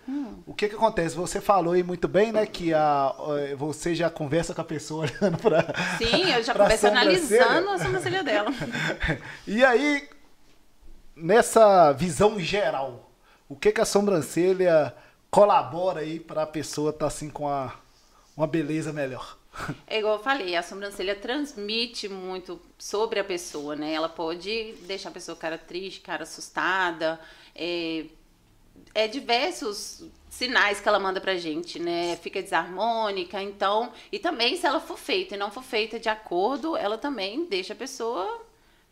o 0.44 0.52
que 0.52 0.68
que 0.68 0.74
acontece? 0.74 1.14
Você 1.14 1.40
falou 1.40 1.74
aí 1.74 1.84
muito 1.84 2.08
bem, 2.08 2.32
né, 2.32 2.44
que 2.46 2.74
a, 2.74 3.14
eh, 3.38 3.54
você 3.54 3.94
já 3.94 4.10
conversa 4.10 4.52
com 4.52 4.60
a 4.60 4.64
pessoa 4.64 5.06
olhando 5.22 5.38
pra 5.38 5.72
Sim, 5.98 6.32
eu 6.32 6.42
já 6.42 6.52
começo 6.52 6.88
analisando 6.88 7.70
a 7.70 7.78
sobrancelha 7.78 8.24
dela. 8.24 8.50
E 9.46 9.64
aí, 9.64 10.08
nessa 11.14 11.92
visão 11.92 12.40
geral, 12.40 13.12
o 13.48 13.54
que 13.54 13.70
que 13.70 13.80
a 13.80 13.84
sobrancelha 13.84 14.92
colabora 15.30 16.00
aí 16.00 16.18
pra 16.18 16.44
pessoa 16.44 16.90
estar 16.90 17.06
assim 17.06 17.30
com 17.30 17.48
a, 17.48 17.72
uma 18.36 18.46
beleza 18.46 18.92
melhor? 18.92 19.38
É 19.86 19.98
igual 19.98 20.14
eu 20.16 20.22
falei, 20.22 20.56
a 20.56 20.62
sobrancelha 20.62 21.14
transmite 21.14 22.08
muito 22.08 22.60
sobre 22.78 23.20
a 23.20 23.24
pessoa, 23.24 23.76
né? 23.76 23.92
Ela 23.92 24.08
pode 24.08 24.72
deixar 24.82 25.10
a 25.10 25.12
pessoa 25.12 25.36
cara 25.36 25.58
triste, 25.58 26.00
cara 26.00 26.22
assustada. 26.22 27.20
É, 27.54 28.06
é 28.94 29.06
diversos 29.06 30.04
sinais 30.30 30.80
que 30.80 30.88
ela 30.88 30.98
manda 30.98 31.20
pra 31.20 31.36
gente, 31.36 31.78
né? 31.78 32.16
Fica 32.16 32.42
desarmônica, 32.42 33.42
então. 33.42 33.92
E 34.10 34.18
também, 34.18 34.56
se 34.56 34.66
ela 34.66 34.80
for 34.80 34.98
feita 34.98 35.34
e 35.34 35.38
não 35.38 35.50
for 35.50 35.62
feita 35.62 36.00
de 36.00 36.08
acordo, 36.08 36.74
ela 36.74 36.96
também 36.96 37.44
deixa 37.44 37.74
a 37.74 37.76
pessoa 37.76 38.42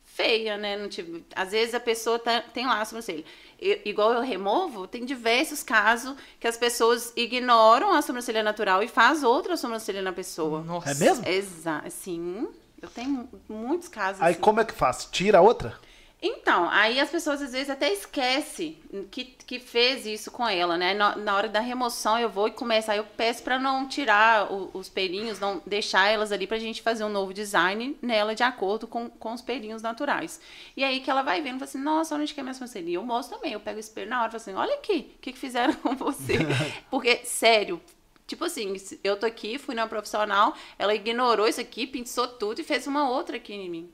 feia, 0.05 0.59
né? 0.59 0.77
Não 0.77 0.89
às 1.35 1.53
vezes 1.53 1.75
a 1.75 1.81
pessoa 1.81 2.19
tá- 2.19 2.43
tem 2.43 2.67
lá 2.67 2.81
a 2.81 2.85
sobrancelha. 2.85 3.25
Eu- 3.61 3.81
igual 3.85 4.13
eu 4.15 4.23
removo, 4.23 4.87
tem 4.87 5.05
diversos 5.05 5.63
casos 5.63 6.15
que 6.39 6.49
as 6.49 6.57
pessoas 6.57 7.13
ignoram 7.15 7.93
a 7.93 8.01
sobrancelha 8.01 8.43
natural 8.43 8.83
e 8.83 8.89
faz 8.89 9.23
outra 9.23 9.57
sobrancelha 9.57 10.01
na 10.01 10.13
pessoa. 10.13 10.63
Nossa. 10.63 10.91
É 10.91 10.95
mesmo? 10.95 11.29
Exato, 11.29 11.91
sim. 11.91 12.49
Eu 12.81 12.89
tenho 12.89 13.29
muitos 13.49 13.89
casos 13.89 14.23
Aí 14.23 14.33
assim. 14.33 14.41
como 14.41 14.61
é 14.61 14.65
que 14.65 14.73
faz? 14.73 15.07
Tira 15.13 15.39
a 15.39 15.43
outra? 15.43 15.79
Então, 16.23 16.69
aí 16.71 17.01
as 17.01 17.09
pessoas 17.09 17.41
às 17.41 17.53
vezes 17.53 17.71
até 17.71 17.91
esquecem 17.91 18.77
que, 19.11 19.25
que 19.25 19.59
fez 19.59 20.05
isso 20.05 20.31
com 20.31 20.47
ela, 20.47 20.77
né? 20.77 20.93
Na, 20.93 21.17
na 21.17 21.35
hora 21.35 21.49
da 21.49 21.61
remoção 21.61 22.19
eu 22.19 22.29
vou 22.29 22.47
e 22.47 22.51
começo, 22.51 22.91
aí 22.91 22.99
eu 22.99 23.05
peço 23.05 23.43
pra 23.43 23.59
não 23.59 23.89
tirar 23.89 24.53
o- 24.53 24.71
os 24.75 24.91
pelinhos, 24.91 25.41
não 25.41 25.63
deixar 25.65 26.09
elas 26.09 26.31
ali 26.31 26.47
pra 26.47 26.59
gente 26.59 26.83
fazer 26.83 27.05
um 27.05 27.09
novo 27.09 27.33
design 27.33 27.97
nela 28.03 28.35
de 28.35 28.43
acordo 28.43 28.87
com, 28.87 29.09
com 29.09 29.33
os 29.33 29.41
pelinhos 29.41 29.81
naturais. 29.81 30.39
E 30.77 30.85
aí 30.85 31.01
que 31.01 31.11
ela 31.11 31.23
vai 31.23 31.41
vendo, 31.41 31.55
fala 31.59 31.65
assim, 31.65 31.79
nossa, 31.81 32.15
onde 32.15 32.35
que 32.35 32.41
é 32.41 32.43
minha 32.43 32.53
sobrancelha? 32.53 32.91
E 32.91 32.95
eu 32.95 33.03
mostro 33.03 33.37
também, 33.39 33.55
eu 33.55 33.61
pego 33.61 33.79
o 33.79 33.81
espelho 33.81 34.11
na 34.11 34.19
hora 34.19 34.29
e 34.29 34.33
falo 34.33 34.43
assim, 34.43 34.55
olha 34.55 34.75
aqui, 34.75 35.13
o 35.17 35.21
que, 35.23 35.33
que 35.33 35.39
fizeram 35.39 35.73
com 35.75 35.97
você? 35.97 36.35
Porque, 36.91 37.21
sério, 37.25 37.81
Tipo 38.27 38.45
assim, 38.45 38.75
eu 39.03 39.17
tô 39.19 39.27
aqui, 39.27 39.59
fui 39.59 39.75
numa 39.75 39.89
profissional, 39.89 40.55
ela 40.79 40.95
ignorou 40.95 41.49
isso 41.49 41.61
aqui, 41.61 41.85
pinçou 41.85 42.29
tudo 42.29 42.61
e 42.61 42.65
fez 42.65 42.87
uma 42.87 43.11
outra 43.11 43.37
aqui 43.39 43.53
em 43.53 43.69
mim. 43.69 43.91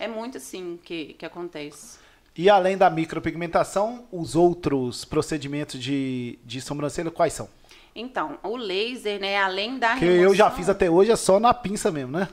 É 0.00 0.08
muito 0.08 0.38
assim 0.38 0.78
que, 0.82 1.14
que 1.14 1.24
acontece. 1.26 1.98
E 2.36 2.48
além 2.48 2.76
da 2.76 2.88
micropigmentação, 2.88 4.04
os 4.10 4.34
outros 4.34 5.04
procedimentos 5.04 5.78
de, 5.80 6.38
de 6.44 6.60
sobrancelha 6.60 7.10
quais 7.10 7.34
são? 7.34 7.48
Então, 7.94 8.38
o 8.42 8.56
laser, 8.56 9.20
né, 9.20 9.36
além 9.36 9.78
da 9.78 9.96
Que 9.96 10.04
eu 10.06 10.34
já 10.34 10.44
remoção- 10.44 10.50
fiz 10.56 10.68
até 10.68 10.88
hoje 10.88 11.10
é 11.10 11.16
só 11.16 11.38
na 11.38 11.52
pinça 11.52 11.90
mesmo, 11.90 12.12
né? 12.18 12.28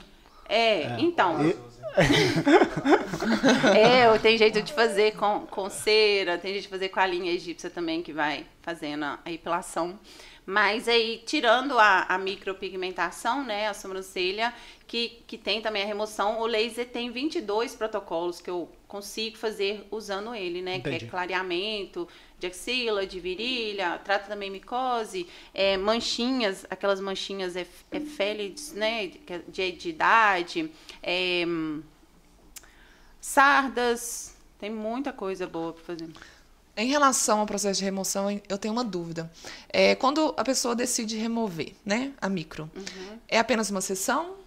É, 0.48 0.96
então. 0.98 1.44
E- 1.46 1.56
É, 3.76 4.06
eu- 4.06 4.18
tem 4.20 4.36
jeito 4.38 4.62
de 4.62 4.72
fazer 4.72 5.14
com, 5.16 5.40
com 5.46 5.68
cera, 5.68 6.38
tem 6.38 6.52
jeito 6.52 6.64
de 6.64 6.68
fazer 6.70 6.88
com 6.90 7.00
a 7.00 7.06
linha 7.06 7.32
egípcia 7.32 7.68
também, 7.70 8.02
que 8.02 8.12
vai 8.12 8.46
fazendo 8.62 9.04
a, 9.04 9.18
a 9.24 9.32
epilação. 9.32 9.98
Mas 10.46 10.88
aí, 10.88 11.22
tirando 11.26 11.78
a, 11.78 12.04
a 12.08 12.16
micropigmentação, 12.18 13.44
né, 13.44 13.68
a 13.68 13.74
sobrancelha, 13.74 14.54
que, 14.88 15.22
que 15.26 15.36
tem 15.38 15.60
também 15.60 15.82
a 15.82 15.86
remoção, 15.86 16.40
o 16.40 16.46
laser 16.46 16.88
tem 16.88 17.10
22 17.12 17.74
protocolos 17.76 18.40
que 18.40 18.48
eu 18.50 18.68
consigo 18.88 19.36
fazer 19.36 19.86
usando 19.90 20.34
ele, 20.34 20.62
né? 20.62 20.80
Que 20.80 20.88
Entendi. 20.88 21.04
é 21.04 21.08
clareamento 21.08 22.08
de 22.38 22.46
axila, 22.46 23.06
de 23.06 23.20
virilha, 23.20 24.00
trata 24.02 24.26
também 24.28 24.50
micose, 24.50 25.28
é, 25.52 25.76
manchinhas, 25.76 26.64
aquelas 26.70 27.00
manchinhas 27.00 27.54
ef- 27.54 27.84
efélides, 27.92 28.72
né, 28.72 29.08
de, 29.08 29.20
de, 29.48 29.72
de 29.72 29.88
idade, 29.90 30.70
é, 31.02 31.44
sardas, 33.20 34.34
tem 34.58 34.70
muita 34.70 35.12
coisa 35.12 35.46
boa 35.46 35.72
para 35.72 35.82
fazer. 35.84 36.08
Em 36.76 36.86
relação 36.86 37.40
ao 37.40 37.46
processo 37.46 37.80
de 37.80 37.84
remoção, 37.84 38.40
eu 38.48 38.56
tenho 38.56 38.72
uma 38.72 38.84
dúvida. 38.84 39.30
É, 39.68 39.96
quando 39.96 40.32
a 40.36 40.44
pessoa 40.44 40.76
decide 40.76 41.16
remover, 41.16 41.74
né, 41.84 42.12
a 42.20 42.28
micro, 42.28 42.70
Uhum. 42.74 43.18
é 43.26 43.38
apenas 43.38 43.68
uma 43.68 43.80
sessão 43.80 44.37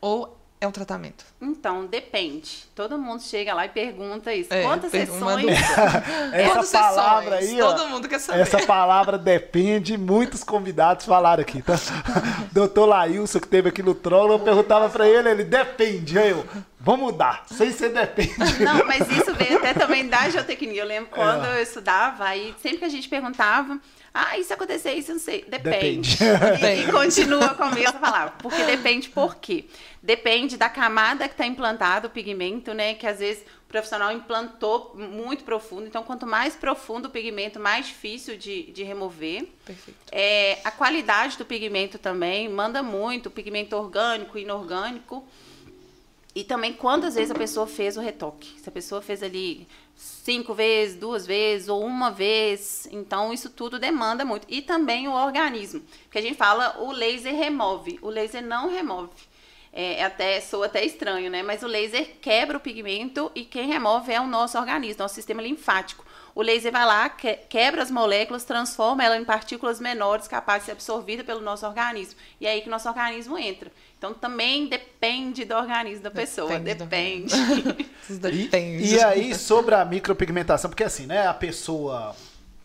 ou 0.00 0.36
é 0.60 0.68
um 0.68 0.70
tratamento? 0.70 1.24
Então, 1.40 1.86
depende. 1.86 2.64
Todo 2.74 2.98
mundo 2.98 3.22
chega 3.22 3.54
lá 3.54 3.64
e 3.64 3.70
pergunta 3.70 4.34
isso. 4.34 4.52
É, 4.52 4.62
Quantas 4.62 4.90
sessões? 4.90 5.46
Essa 6.34 6.52
Quantas 6.52 6.70
palavra 6.70 7.38
sessões? 7.40 7.54
aí, 7.54 7.62
ó, 7.62 7.72
Todo 7.72 7.88
mundo 7.88 8.06
quer 8.08 8.18
saber. 8.18 8.40
Essa 8.40 8.66
palavra 8.66 9.16
depende, 9.16 9.96
muitos 9.96 10.44
convidados 10.44 11.06
falaram 11.06 11.40
aqui, 11.40 11.62
tá? 11.62 11.74
Doutor 12.52 12.84
Laílson, 12.86 13.40
que 13.40 13.48
teve 13.48 13.70
aqui 13.70 13.82
no 13.82 13.94
trono, 13.94 14.34
eu 14.34 14.38
perguntava 14.38 14.88
pra 14.90 15.08
ele, 15.08 15.30
ele 15.30 15.44
depende. 15.44 16.18
Aí 16.18 16.28
eu, 16.30 16.44
vamos 16.78 17.06
mudar, 17.12 17.44
sem 17.50 17.72
ser 17.72 17.88
depende. 17.90 18.34
Não, 18.62 18.84
mas 18.86 19.10
isso 19.10 19.32
veio 19.34 19.56
até 19.56 19.72
também 19.72 20.08
da 20.08 20.28
geotecnia. 20.28 20.82
Eu 20.82 20.86
lembro 20.86 21.08
quando 21.10 21.46
É. 21.46 21.58
eu 21.58 21.62
estudava, 21.62 22.24
aí 22.24 22.54
sempre 22.62 22.78
que 22.80 22.84
a 22.84 22.88
gente 22.90 23.08
perguntava, 23.08 23.78
ah, 24.12 24.36
isso 24.38 24.52
acontecer, 24.52 24.92
isso 24.94 25.12
eu 25.12 25.14
não 25.14 25.22
sei. 25.22 25.44
Depende. 25.48 26.18
Depende. 26.18 26.64
E, 26.64 26.84
e 26.88 26.92
continua 26.92 27.54
com 27.54 27.62
a 27.62 27.70
mesma 27.70 28.00
palavra. 28.00 28.34
Porque 28.38 28.62
depende 28.64 29.08
por 29.08 29.36
quê? 29.36 29.66
Depende 30.02 30.56
da 30.56 30.68
camada 30.68 31.28
que 31.28 31.34
está 31.34 31.46
implantado 31.46 32.08
o 32.08 32.10
pigmento, 32.10 32.74
né? 32.74 32.94
Que 32.94 33.06
às 33.06 33.20
vezes 33.20 33.44
profissional 33.68 34.10
implantou 34.12 34.96
muito 34.96 35.44
profundo. 35.44 35.86
Então, 35.86 36.02
quanto 36.02 36.26
mais 36.26 36.56
profundo 36.56 37.06
o 37.06 37.10
pigmento, 37.10 37.60
mais 37.60 37.86
difícil 37.86 38.36
de, 38.36 38.64
de 38.72 38.82
remover. 38.82 39.46
Perfeito. 39.64 39.98
É, 40.10 40.58
a 40.64 40.72
qualidade 40.72 41.38
do 41.38 41.44
pigmento 41.44 41.96
também 41.96 42.48
manda 42.48 42.82
muito, 42.82 43.26
o 43.26 43.30
pigmento 43.30 43.76
orgânico, 43.76 44.36
inorgânico. 44.36 45.24
E 46.34 46.44
também 46.44 46.72
quantas 46.72 47.16
vezes 47.16 47.30
a 47.30 47.34
pessoa 47.34 47.66
fez 47.66 47.96
o 47.96 48.00
retoque. 48.00 48.60
Se 48.60 48.68
a 48.68 48.72
pessoa 48.72 49.02
fez 49.02 49.22
ali 49.22 49.66
cinco 49.96 50.54
vezes, 50.54 50.96
duas 50.96 51.26
vezes 51.26 51.68
ou 51.68 51.84
uma 51.84 52.10
vez, 52.10 52.88
então 52.92 53.32
isso 53.32 53.50
tudo 53.50 53.78
demanda 53.78 54.24
muito. 54.24 54.46
E 54.48 54.62
também 54.62 55.08
o 55.08 55.12
organismo, 55.12 55.82
porque 56.04 56.18
a 56.18 56.22
gente 56.22 56.36
fala 56.36 56.76
o 56.78 56.92
laser 56.92 57.34
remove, 57.34 57.98
o 58.00 58.08
laser 58.08 58.42
não 58.42 58.70
remove. 58.70 59.10
É, 59.72 60.00
é 60.00 60.04
até 60.04 60.40
soa 60.40 60.66
até 60.66 60.84
estranho, 60.84 61.30
né? 61.30 61.42
Mas 61.42 61.62
o 61.62 61.66
laser 61.66 62.16
quebra 62.20 62.56
o 62.56 62.60
pigmento 62.60 63.30
e 63.34 63.44
quem 63.44 63.68
remove 63.68 64.12
é 64.12 64.20
o 64.20 64.26
nosso 64.26 64.58
organismo, 64.58 65.02
nosso 65.02 65.14
sistema 65.14 65.42
linfático. 65.42 66.04
O 66.34 66.42
laser 66.42 66.72
vai 66.72 66.86
lá, 66.86 67.08
que, 67.08 67.34
quebra 67.48 67.82
as 67.82 67.90
moléculas, 67.90 68.44
transforma 68.44 69.04
ela 69.04 69.16
em 69.16 69.24
partículas 69.24 69.80
menores 69.80 70.28
capazes 70.28 70.62
de 70.62 70.66
ser 70.66 70.72
absorvidas 70.72 71.26
pelo 71.26 71.40
nosso 71.40 71.66
organismo. 71.66 72.14
E 72.40 72.46
é 72.46 72.50
aí 72.50 72.60
que 72.60 72.68
o 72.68 72.70
nosso 72.70 72.88
organismo 72.88 73.36
entra. 73.36 73.70
Então 73.98 74.14
também 74.14 74.66
depende 74.66 75.44
do 75.44 75.54
organismo 75.54 76.02
da 76.02 76.10
pessoa. 76.10 76.58
Depende. 76.58 77.34
Depende. 78.08 78.84
e, 78.86 78.94
e, 78.94 79.02
aí, 79.02 79.34
sobre 79.34 79.74
a 79.74 79.84
micropigmentação, 79.84 80.70
porque 80.70 80.84
assim, 80.84 81.06
né, 81.06 81.26
a 81.26 81.34
pessoa 81.34 82.14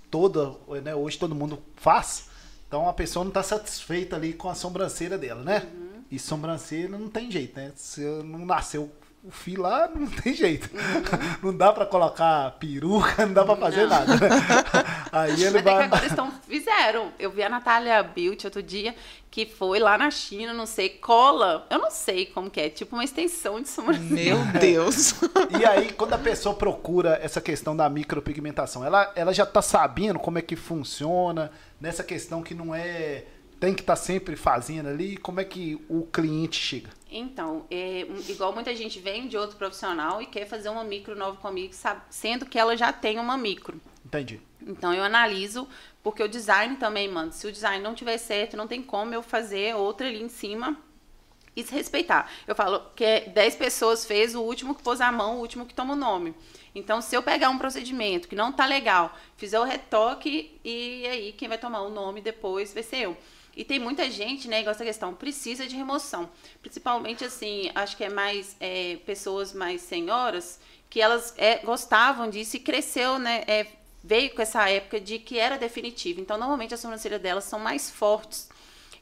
toda, 0.10 0.54
né, 0.82 0.96
hoje 0.96 1.18
todo 1.18 1.36
mundo 1.36 1.62
faz, 1.76 2.30
então 2.68 2.88
a 2.88 2.94
pessoa 2.94 3.24
não 3.24 3.30
está 3.30 3.44
satisfeita 3.44 4.16
ali 4.16 4.34
com 4.34 4.50
a 4.50 4.56
sobrancelha 4.56 5.18
dela, 5.18 5.44
né? 5.44 5.68
Uhum. 5.74 6.04
E 6.10 6.18
sobrancelha 6.18 6.98
não 6.98 7.10
tem 7.10 7.30
jeito, 7.30 7.58
né? 7.60 7.72
Se 7.76 8.02
não 8.02 8.46
nasceu 8.46 8.92
o 9.26 9.32
fio 9.32 9.62
lá, 9.62 9.90
não 9.94 10.06
tem 10.06 10.34
jeito. 10.36 10.70
Uhum. 10.72 11.26
Não 11.52 11.58
dá 11.58 11.74
para 11.74 11.86
colocar 11.86 12.52
peruca, 12.60 13.26
não 13.26 13.34
dá 13.34 13.44
para 13.44 13.56
fazer 13.56 13.82
não. 13.82 13.90
nada. 13.90 14.16
Né? 14.16 14.30
Aí 15.12 15.44
ele 15.44 15.56
Mas 15.56 15.64
vai. 15.64 15.74
É 15.74 15.78
que 15.78 15.84
agora 15.84 16.06
estão, 16.06 16.32
fizeram. 16.48 17.12
Eu 17.18 17.32
vi 17.32 17.42
a 17.42 17.50
Natália 17.50 18.02
Bilt 18.04 18.46
outro 18.46 18.62
dia, 18.62 18.96
que 19.32 19.46
foi 19.46 19.80
lá 19.80 19.98
na 19.98 20.12
China, 20.12 20.54
não 20.54 20.66
sei, 20.66 20.90
cola. 20.90 21.66
Eu 21.70 21.80
não 21.80 21.90
sei 21.90 22.28
como 22.28 22.50
que 22.50 22.60
é, 22.60 22.70
tipo 22.70 22.96
uma 22.96 23.04
extensão 23.04 23.60
de 23.62 23.68
sobrancelha. 23.68 24.36
Meu 24.36 24.38
Deus! 24.60 25.16
e 25.58 25.66
aí, 25.66 25.92
quando 25.92 26.14
a 26.14 26.20
pessoa 26.20 26.54
procura 26.54 27.20
essa 27.22 27.42
questão 27.42 27.76
da 27.76 27.90
micropigmentação, 27.90 28.84
ela, 28.86 29.12
ela 29.16 29.34
já 29.34 29.46
tá 29.46 29.62
sabendo 29.62 30.20
como 30.20 30.38
é 30.38 30.42
que 30.42 30.56
funciona, 30.56 31.52
nessa 31.80 32.04
questão 32.04 32.44
que 32.44 32.54
não 32.54 32.74
é 32.76 33.24
tem 33.66 33.74
que 33.74 33.82
estar 33.82 33.96
tá 33.96 34.02
sempre 34.02 34.36
fazendo 34.36 34.90
ali? 34.90 35.18
Como 35.18 35.40
é 35.40 35.44
que 35.44 35.84
o 35.90 36.04
cliente 36.04 36.56
chega? 36.56 36.92
Então, 37.10 37.66
é, 37.72 38.02
igual 38.30 38.54
muita 38.54 38.76
gente 38.76 39.00
vem 39.00 39.28
de 39.28 39.36
outro 39.36 39.58
profissional 39.58 40.22
e 40.22 40.28
quer 40.28 40.46
fazer 40.46 40.70
uma 40.70 40.84
micro 40.84 41.16
nova 41.16 41.38
comigo, 41.38 41.74
sabe, 41.74 42.02
sendo 42.12 42.46
que 42.46 42.60
ela 42.60 42.78
já 42.78 42.94
tem 42.94 43.18
uma 43.18 43.36
micro. 43.36 43.82
Entendi. 44.06 44.40
Então 44.68 44.94
eu 44.94 45.04
analiso, 45.04 45.68
porque 46.04 46.22
o 46.22 46.28
design 46.28 46.76
também, 46.76 47.08
mano, 47.08 47.32
se 47.32 47.48
o 47.48 47.52
design 47.52 47.84
não 47.84 47.96
tiver 47.96 48.20
certo, 48.20 48.56
não 48.56 48.68
tem 48.68 48.84
como 48.84 49.16
eu 49.16 49.24
fazer 49.24 49.76
outra 49.76 50.08
ali 50.08 50.22
em 50.22 50.30
cima 50.30 50.78
e 51.56 51.64
se 51.64 51.74
respeitar. 51.74 52.30
Eu 52.46 52.54
falo 52.54 52.92
que 52.96 53.22
10 53.22 53.56
pessoas 53.56 54.06
fez, 54.06 54.36
o 54.36 54.42
último 54.42 54.76
que 54.76 54.84
pôs 54.84 55.02
a 55.02 55.12
mão, 55.12 55.38
o 55.38 55.40
último 55.40 55.66
que 55.66 55.74
toma 55.74 55.94
o 55.94 55.98
nome. 55.98 56.36
Então, 56.76 57.02
se 57.02 57.16
eu 57.16 57.24
pegar 57.24 57.50
um 57.50 57.58
procedimento 57.58 58.28
que 58.28 58.36
não 58.36 58.52
tá 58.52 58.68
legal, 58.68 59.18
fizer 59.38 59.60
o 59.60 59.64
retoque 59.64 60.60
e 60.64 61.08
aí 61.08 61.32
quem 61.32 61.48
vai 61.48 61.58
tomar 61.58 61.82
o 61.82 61.90
nome 61.90 62.22
depois 62.22 62.72
vai 62.72 62.84
ser 62.84 62.98
eu. 62.98 63.18
E 63.56 63.64
tem 63.64 63.80
muita 63.80 64.10
gente, 64.12 64.48
né, 64.48 64.60
igual 64.60 64.72
essa 64.76 64.84
questão, 64.84 65.14
precisa 65.14 65.66
de 65.66 65.76
remoção. 65.76 66.30
Principalmente, 66.62 67.24
assim, 67.24 67.72
acho 67.74 67.96
que 67.96 68.04
é 68.04 68.10
mais 68.10 68.56
é, 68.60 68.98
pessoas 69.06 69.54
mais 69.54 69.82
senhoras, 69.82 70.60
que 70.90 71.00
elas 71.00 71.34
é, 71.38 71.60
gostavam 71.60 72.30
disso 72.30 72.58
e 72.58 72.60
cresceu, 72.60 73.18
né, 73.18 73.44
é, 73.48 73.68
veio 74.04 74.36
com 74.36 74.42
essa 74.42 74.70
época 74.70 75.00
de 75.00 75.20
que 75.20 75.40
era 75.40 75.58
definitivo. 75.58 76.20
Então, 76.20 76.38
normalmente 76.38 76.74
as 76.74 76.80
sobrancelhas 76.80 77.22
delas 77.22 77.46
são 77.46 77.60
mais 77.60 77.90
fortes. 77.90 78.50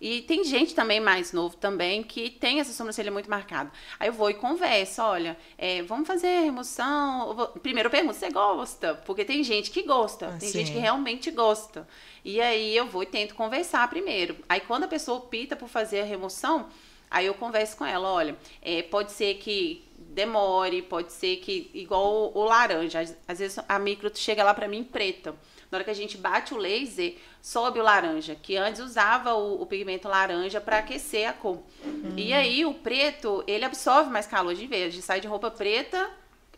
E 0.03 0.21
tem 0.23 0.43
gente 0.43 0.75
também 0.75 0.99
mais 0.99 1.31
novo 1.31 1.55
também 1.55 2.03
que 2.03 2.29
tem 2.29 2.59
essa 2.59 2.73
sobrancelha 2.73 3.09
muito 3.09 3.29
marcada. 3.29 3.71
Aí 3.97 4.09
eu 4.09 4.13
vou 4.13 4.29
e 4.29 4.33
converso, 4.33 5.01
olha, 5.01 5.37
é, 5.57 5.81
vamos 5.81 6.05
fazer 6.05 6.41
remoção. 6.41 7.53
Primeiro 7.61 7.87
eu 7.87 7.91
pergunto, 7.91 8.13
você 8.13 8.29
gosta? 8.29 8.95
Porque 9.05 9.23
tem 9.23 9.41
gente 9.45 9.71
que 9.71 9.83
gosta, 9.83 10.27
ah, 10.27 10.37
tem 10.37 10.49
sim. 10.49 10.59
gente 10.59 10.73
que 10.73 10.77
realmente 10.77 11.31
gosta. 11.31 11.87
E 12.23 12.39
aí 12.39 12.75
eu 12.75 12.87
vou 12.87 13.03
e 13.03 13.05
tento 13.05 13.35
conversar 13.35 13.87
primeiro. 13.89 14.37
Aí 14.47 14.61
quando 14.61 14.85
a 14.85 14.87
pessoa 14.87 15.17
opta 15.17 15.55
por 15.55 15.67
fazer 15.67 16.01
a 16.01 16.05
remoção, 16.05 16.67
aí 17.11 17.25
eu 17.25 17.33
converso 17.33 17.77
com 17.77 17.85
ela, 17.85 18.11
olha, 18.11 18.37
é, 18.61 18.81
pode 18.81 19.11
ser 19.11 19.35
que 19.35 19.83
demore, 19.97 20.81
pode 20.81 21.11
ser 21.11 21.37
que 21.37 21.69
igual 21.73 22.31
o, 22.33 22.39
o 22.39 22.43
laranja, 22.43 23.01
às, 23.01 23.17
às, 23.27 23.39
vezes 23.39 23.59
a 23.67 23.79
micro 23.79 24.11
chega 24.13 24.43
lá 24.43 24.53
para 24.53 24.67
mim 24.67 24.83
preta. 24.83 25.35
Na 25.69 25.77
hora 25.77 25.83
que 25.83 25.89
a 25.89 25.95
gente 25.95 26.17
bate 26.17 26.53
o 26.53 26.57
laser, 26.57 27.15
sobe 27.41 27.79
o 27.79 27.83
laranja, 27.83 28.35
que 28.35 28.55
antes 28.55 28.79
usava 28.79 29.33
o, 29.33 29.61
o 29.61 29.65
pigmento 29.65 30.07
laranja 30.07 30.61
para 30.61 30.77
aquecer 30.77 31.27
a 31.27 31.33
cor. 31.33 31.63
Hum. 31.83 32.13
E 32.15 32.31
aí 32.31 32.63
o 32.63 32.75
preto, 32.75 33.43
ele 33.47 33.65
absorve 33.65 34.11
mais 34.11 34.27
calor. 34.27 34.51
A 34.51 34.55
gente 34.55 35.01
sai 35.01 35.19
de 35.19 35.27
roupa 35.27 35.49
preta, 35.49 36.11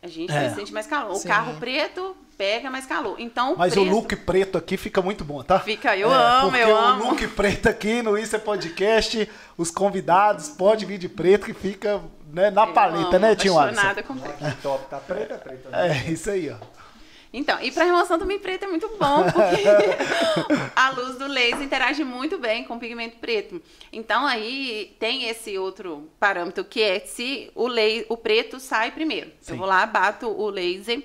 a 0.05 0.07
gente 0.07 0.31
é. 0.31 0.49
sente 0.51 0.71
mais 0.71 0.85
calor. 0.85 1.15
Sim. 1.15 1.27
O 1.27 1.31
carro 1.31 1.55
preto 1.55 2.15
pega 2.37 2.69
mais 2.69 2.85
calor. 2.85 3.15
Então, 3.19 3.55
Mas 3.57 3.73
preto... 3.73 3.87
o 3.87 3.89
look 3.89 4.15
preto 4.17 4.57
aqui 4.57 4.77
fica 4.77 5.01
muito 5.01 5.25
bom, 5.25 5.41
tá? 5.41 5.59
Fica, 5.59 5.97
eu 5.97 6.11
é, 6.11 6.15
amo, 6.15 6.55
eu 6.55 6.77
amo. 6.77 7.03
o 7.03 7.07
look 7.09 7.27
preto 7.29 7.67
aqui 7.67 8.01
no 8.01 8.17
Isso 8.17 8.35
é 8.35 8.39
Podcast, 8.39 9.29
os 9.57 9.71
convidados 9.71 10.49
podem 10.49 10.87
vir 10.87 10.97
de 10.97 11.09
preto 11.09 11.45
que 11.45 11.53
fica 11.53 12.01
né, 12.31 12.51
na 12.51 12.67
eu 12.67 12.73
paleta, 12.73 13.15
amo, 13.15 13.19
né, 13.19 13.35
Tio 13.35 13.57
Alisson? 13.57 14.03
com 14.05 14.17
preto. 14.17 14.45
É. 14.45 14.51
Top, 14.61 14.85
tá 14.89 14.97
preta, 14.97 15.35
preta. 15.35 15.69
Né? 15.69 16.03
É, 16.05 16.11
isso 16.11 16.29
aí, 16.29 16.51
ó. 16.51 16.57
Então, 17.33 17.61
e 17.61 17.71
para 17.71 17.83
remoção 17.83 18.17
também 18.17 18.39
preto 18.39 18.63
é 18.63 18.67
muito 18.67 18.87
bom, 18.97 19.23
porque 19.23 19.63
a 20.75 20.89
luz 20.91 21.17
do 21.17 21.27
laser 21.27 21.61
interage 21.61 22.03
muito 22.03 22.37
bem 22.37 22.63
com 22.63 22.75
o 22.75 22.79
pigmento 22.79 23.17
preto. 23.17 23.61
Então, 23.91 24.25
aí 24.25 24.95
tem 24.99 25.25
esse 25.25 25.57
outro 25.57 26.09
parâmetro, 26.19 26.63
que 26.63 26.81
é 26.81 26.99
se 26.99 27.51
o, 27.53 27.67
laser, 27.67 28.05
o 28.09 28.15
preto 28.15 28.59
sai 28.59 28.91
primeiro. 28.91 29.31
Sim. 29.41 29.53
Eu 29.53 29.57
vou 29.57 29.67
lá, 29.67 29.85
bato 29.85 30.27
o 30.27 30.49
laser 30.49 31.03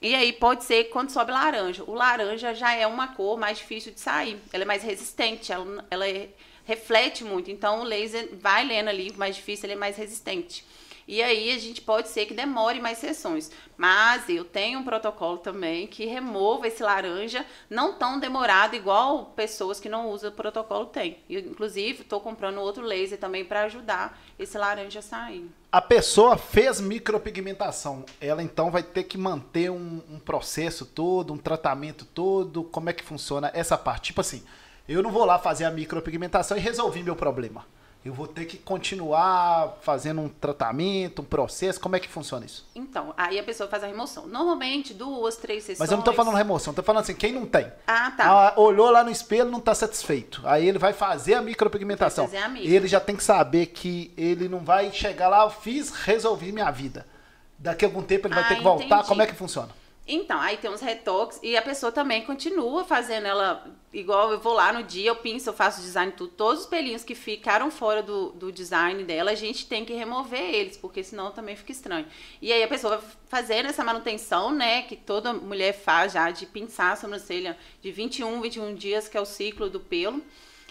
e 0.00 0.14
aí 0.14 0.32
pode 0.32 0.64
ser 0.64 0.84
quando 0.84 1.10
sobe 1.10 1.32
laranja. 1.32 1.82
O 1.84 1.94
laranja 1.94 2.54
já 2.54 2.72
é 2.72 2.86
uma 2.86 3.08
cor 3.08 3.38
mais 3.38 3.58
difícil 3.58 3.92
de 3.92 4.00
sair. 4.00 4.40
Ela 4.52 4.62
é 4.62 4.66
mais 4.66 4.82
resistente, 4.82 5.52
ela, 5.52 5.84
ela 5.90 6.08
é, 6.08 6.28
reflete 6.64 7.24
muito. 7.24 7.50
Então 7.50 7.80
o 7.80 7.84
laser 7.84 8.28
vai 8.40 8.64
lendo 8.64 8.88
ali, 8.88 9.12
mais 9.16 9.34
difícil, 9.34 9.66
ele 9.66 9.72
é 9.72 9.76
mais 9.76 9.96
resistente. 9.96 10.64
E 11.08 11.22
aí 11.22 11.50
a 11.52 11.58
gente 11.58 11.80
pode 11.80 12.08
ser 12.08 12.26
que 12.26 12.34
demore 12.34 12.82
mais 12.82 12.98
sessões. 12.98 13.50
Mas 13.78 14.28
eu 14.28 14.44
tenho 14.44 14.80
um 14.80 14.84
protocolo 14.84 15.38
também 15.38 15.86
que 15.86 16.04
remova 16.04 16.68
esse 16.68 16.82
laranja 16.82 17.46
não 17.70 17.94
tão 17.94 18.20
demorado 18.20 18.76
igual 18.76 19.32
pessoas 19.34 19.80
que 19.80 19.88
não 19.88 20.10
usam 20.10 20.28
o 20.28 20.34
protocolo 20.34 20.84
têm. 20.84 21.16
Eu, 21.30 21.40
inclusive, 21.40 22.02
estou 22.02 22.20
comprando 22.20 22.60
outro 22.60 22.84
laser 22.84 23.18
também 23.18 23.42
para 23.42 23.62
ajudar 23.62 24.20
esse 24.38 24.58
laranja 24.58 24.98
a 24.98 25.02
sair. 25.02 25.50
A 25.72 25.80
pessoa 25.80 26.36
fez 26.36 26.78
micropigmentação, 26.78 28.04
ela 28.20 28.42
então 28.42 28.70
vai 28.70 28.82
ter 28.82 29.04
que 29.04 29.16
manter 29.16 29.70
um, 29.70 30.02
um 30.10 30.18
processo 30.18 30.84
todo, 30.84 31.32
um 31.32 31.38
tratamento 31.38 32.04
todo. 32.04 32.64
Como 32.64 32.90
é 32.90 32.92
que 32.92 33.02
funciona 33.02 33.50
essa 33.54 33.78
parte? 33.78 34.08
Tipo 34.08 34.20
assim, 34.20 34.42
eu 34.86 35.02
não 35.02 35.10
vou 35.10 35.24
lá 35.24 35.38
fazer 35.38 35.64
a 35.64 35.70
micropigmentação 35.70 36.56
e 36.58 36.60
resolvi 36.60 37.02
meu 37.02 37.16
problema 37.16 37.64
eu 38.04 38.14
vou 38.14 38.26
ter 38.26 38.44
que 38.44 38.56
continuar 38.56 39.76
fazendo 39.82 40.20
um 40.20 40.28
tratamento, 40.28 41.20
um 41.20 41.24
processo? 41.24 41.80
Como 41.80 41.96
é 41.96 42.00
que 42.00 42.08
funciona 42.08 42.46
isso? 42.46 42.66
Então, 42.74 43.12
aí 43.16 43.38
a 43.38 43.42
pessoa 43.42 43.68
faz 43.68 43.82
a 43.82 43.86
remoção. 43.86 44.26
Normalmente, 44.26 44.94
duas, 44.94 45.36
três 45.36 45.64
sessões. 45.64 45.80
Mas 45.80 45.90
eu 45.90 45.96
não 45.96 46.02
estou 46.02 46.14
falando 46.14 46.36
remoção, 46.36 46.70
estou 46.70 46.84
falando 46.84 47.02
assim, 47.02 47.14
quem 47.14 47.32
não 47.32 47.44
tem. 47.44 47.70
Ah, 47.86 48.12
tá. 48.16 48.24
Ah, 48.26 48.54
olhou 48.56 48.90
lá 48.90 49.02
no 49.02 49.10
espelho 49.10 49.50
não 49.50 49.58
está 49.58 49.74
satisfeito. 49.74 50.40
Aí 50.44 50.66
ele 50.66 50.78
vai 50.78 50.92
fazer 50.92 51.34
a 51.34 51.42
micropigmentação. 51.42 52.26
Vai 52.26 52.34
fazer 52.34 52.44
a 52.44 52.48
micro. 52.48 52.70
Ele 52.70 52.86
já 52.86 53.00
tem 53.00 53.16
que 53.16 53.24
saber 53.24 53.66
que 53.66 54.12
ele 54.16 54.48
não 54.48 54.60
vai 54.60 54.92
chegar 54.92 55.28
lá, 55.28 55.50
fiz, 55.50 55.90
resolvi 55.90 56.52
minha 56.52 56.70
vida. 56.70 57.04
Daqui 57.58 57.84
a 57.84 57.88
algum 57.88 58.02
tempo 58.02 58.28
ele 58.28 58.34
vai 58.34 58.44
ah, 58.44 58.48
ter 58.48 58.56
que 58.56 58.62
voltar. 58.62 58.86
Entendi. 58.86 59.08
Como 59.08 59.22
é 59.22 59.26
que 59.26 59.34
funciona? 59.34 59.70
Então, 60.10 60.40
aí 60.40 60.56
tem 60.56 60.70
uns 60.70 60.80
retoques 60.80 61.38
e 61.42 61.54
a 61.54 61.60
pessoa 61.60 61.92
também 61.92 62.24
continua 62.24 62.82
fazendo 62.82 63.26
ela 63.26 63.62
igual 63.92 64.32
eu 64.32 64.40
vou 64.40 64.54
lá 64.54 64.72
no 64.72 64.82
dia, 64.82 65.10
eu 65.10 65.16
pinço, 65.16 65.48
eu 65.48 65.52
faço 65.52 65.82
design 65.82 66.12
tudo, 66.12 66.32
todos 66.32 66.62
os 66.62 66.66
pelinhos 66.66 67.04
que 67.04 67.14
ficaram 67.14 67.70
fora 67.70 68.02
do, 68.02 68.30
do 68.30 68.50
design 68.50 69.02
dela, 69.04 69.30
a 69.30 69.34
gente 69.34 69.66
tem 69.66 69.84
que 69.84 69.92
remover 69.92 70.40
eles, 70.40 70.76
porque 70.76 71.02
senão 71.02 71.30
também 71.30 71.56
fica 71.56 71.72
estranho. 71.72 72.06
E 72.40 72.52
aí 72.52 72.62
a 72.62 72.68
pessoa 72.68 72.96
vai 72.96 73.06
fazendo 73.28 73.66
essa 73.66 73.84
manutenção, 73.84 74.50
né, 74.50 74.82
que 74.82 74.96
toda 74.96 75.34
mulher 75.34 75.74
faz 75.74 76.14
já 76.14 76.30
de 76.30 76.46
pinçar 76.46 76.92
a 76.92 76.96
sobrancelha 76.96 77.56
de 77.82 77.92
21, 77.92 78.40
21 78.40 78.74
dias, 78.74 79.08
que 79.08 79.16
é 79.16 79.20
o 79.20 79.26
ciclo 79.26 79.68
do 79.68 79.80
pelo. 79.80 80.22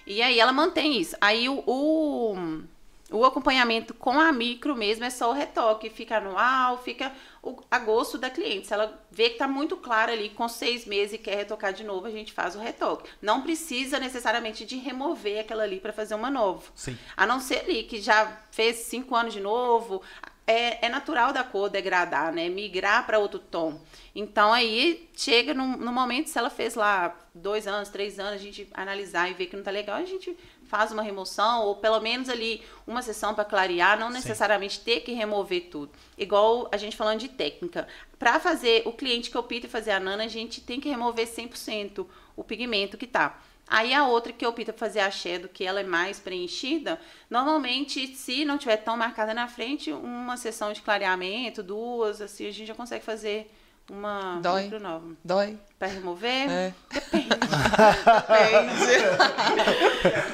E 0.05 0.21
aí 0.21 0.39
ela 0.39 0.53
mantém 0.53 0.99
isso. 0.99 1.15
Aí 1.21 1.47
o, 1.47 1.63
o 1.67 2.63
o 3.09 3.23
acompanhamento 3.23 3.93
com 3.93 4.19
a 4.19 4.31
micro 4.31 4.75
mesmo 4.75 5.05
é 5.05 5.09
só 5.09 5.29
o 5.29 5.33
retoque, 5.33 5.89
fica 5.89 6.17
anual, 6.17 6.77
fica 6.77 7.11
o, 7.41 7.61
a 7.71 7.79
gosto 7.79 8.17
da 8.17 8.29
cliente. 8.29 8.67
Se 8.67 8.73
ela 8.73 9.01
vê 9.09 9.29
que 9.29 9.33
está 9.33 9.47
muito 9.47 9.77
claro 9.77 10.11
ali, 10.11 10.29
com 10.29 10.47
seis 10.49 10.85
meses 10.85 11.13
e 11.13 11.17
quer 11.17 11.35
retocar 11.35 11.71
de 11.71 11.83
novo, 11.83 12.05
a 12.05 12.11
gente 12.11 12.33
faz 12.33 12.55
o 12.55 12.59
retoque. 12.59 13.09
Não 13.21 13.41
precisa 13.41 13.99
necessariamente 13.99 14.65
de 14.65 14.75
remover 14.75 15.39
aquela 15.39 15.63
ali 15.63 15.79
para 15.79 15.93
fazer 15.93 16.15
uma 16.15 16.29
nova. 16.29 16.63
Sim. 16.75 16.97
A 17.15 17.25
não 17.25 17.39
ser 17.39 17.59
ali 17.59 17.83
que 17.83 18.01
já 18.01 18.25
fez 18.51 18.77
cinco 18.77 19.15
anos 19.15 19.33
de 19.33 19.39
novo, 19.39 20.01
é, 20.47 20.85
é 20.85 20.89
natural 20.89 21.33
da 21.33 21.43
cor 21.43 21.69
degradar, 21.69 22.33
né? 22.33 22.47
Migrar 22.47 23.05
para 23.05 23.19
outro 23.19 23.37
tom. 23.37 23.79
Então 24.15 24.53
aí 24.53 25.09
chega 25.13 25.53
no, 25.53 25.77
no 25.77 25.91
momento, 25.91 26.29
se 26.29 26.39
ela 26.39 26.49
fez 26.49 26.73
lá 26.73 27.17
dois 27.35 27.67
anos, 27.67 27.89
três 27.89 28.17
anos, 28.17 28.33
a 28.33 28.37
gente 28.37 28.67
analisar 28.73 29.29
e 29.29 29.33
ver 29.33 29.47
que 29.47 29.57
não 29.57 29.63
tá 29.63 29.71
legal, 29.71 29.97
a 29.97 30.05
gente 30.05 30.35
faz 30.67 30.91
uma 30.91 31.01
remoção, 31.01 31.63
ou 31.65 31.75
pelo 31.75 31.99
menos 31.99 32.29
ali 32.29 32.61
uma 32.85 33.01
sessão 33.01 33.33
para 33.33 33.45
clarear, 33.45 33.99
não 33.99 34.09
necessariamente 34.09 34.77
Sim. 34.77 34.83
ter 34.83 34.99
que 35.01 35.11
remover 35.13 35.69
tudo. 35.69 35.91
Igual 36.17 36.67
a 36.71 36.77
gente 36.77 36.95
falando 36.95 37.19
de 37.19 37.29
técnica. 37.29 37.87
Para 38.19 38.39
fazer 38.39 38.83
o 38.85 38.93
cliente 38.93 39.29
que 39.29 39.37
opta 39.37 39.67
fazer 39.67 39.91
a 39.91 39.99
nana, 39.99 40.25
a 40.25 40.27
gente 40.27 40.61
tem 40.61 40.79
que 40.79 40.89
remover 40.89 41.27
100% 41.27 42.05
o 42.35 42.43
pigmento 42.43 42.97
que 42.97 43.07
tá. 43.07 43.39
Aí 43.69 43.93
a 43.93 44.07
outra 44.07 44.31
que 44.31 44.45
opta 44.45 44.71
por 44.71 44.79
fazer 44.79 45.01
a 45.01 45.11
shadow, 45.11 45.49
que 45.49 45.65
ela 45.65 45.81
é 45.81 45.83
mais 45.83 46.19
preenchida, 46.19 46.99
normalmente, 47.29 48.15
se 48.15 48.45
não 48.45 48.57
tiver 48.57 48.77
tão 48.77 48.95
marcada 48.95 49.33
na 49.33 49.47
frente, 49.47 49.91
uma 49.91 50.37
sessão 50.37 50.71
de 50.71 50.81
clareamento, 50.81 51.61
duas, 51.61 52.21
assim, 52.21 52.47
a 52.47 52.51
gente 52.51 52.67
já 52.67 52.75
consegue 52.75 53.03
fazer 53.03 53.51
uma 53.89 54.39
Dói. 54.41 54.69
nova. 54.79 55.05
Dói. 55.23 55.57
Para 55.79 55.87
remover? 55.89 56.49
É. 56.49 56.73
Depende. 56.91 57.29
Depende. 57.29 58.87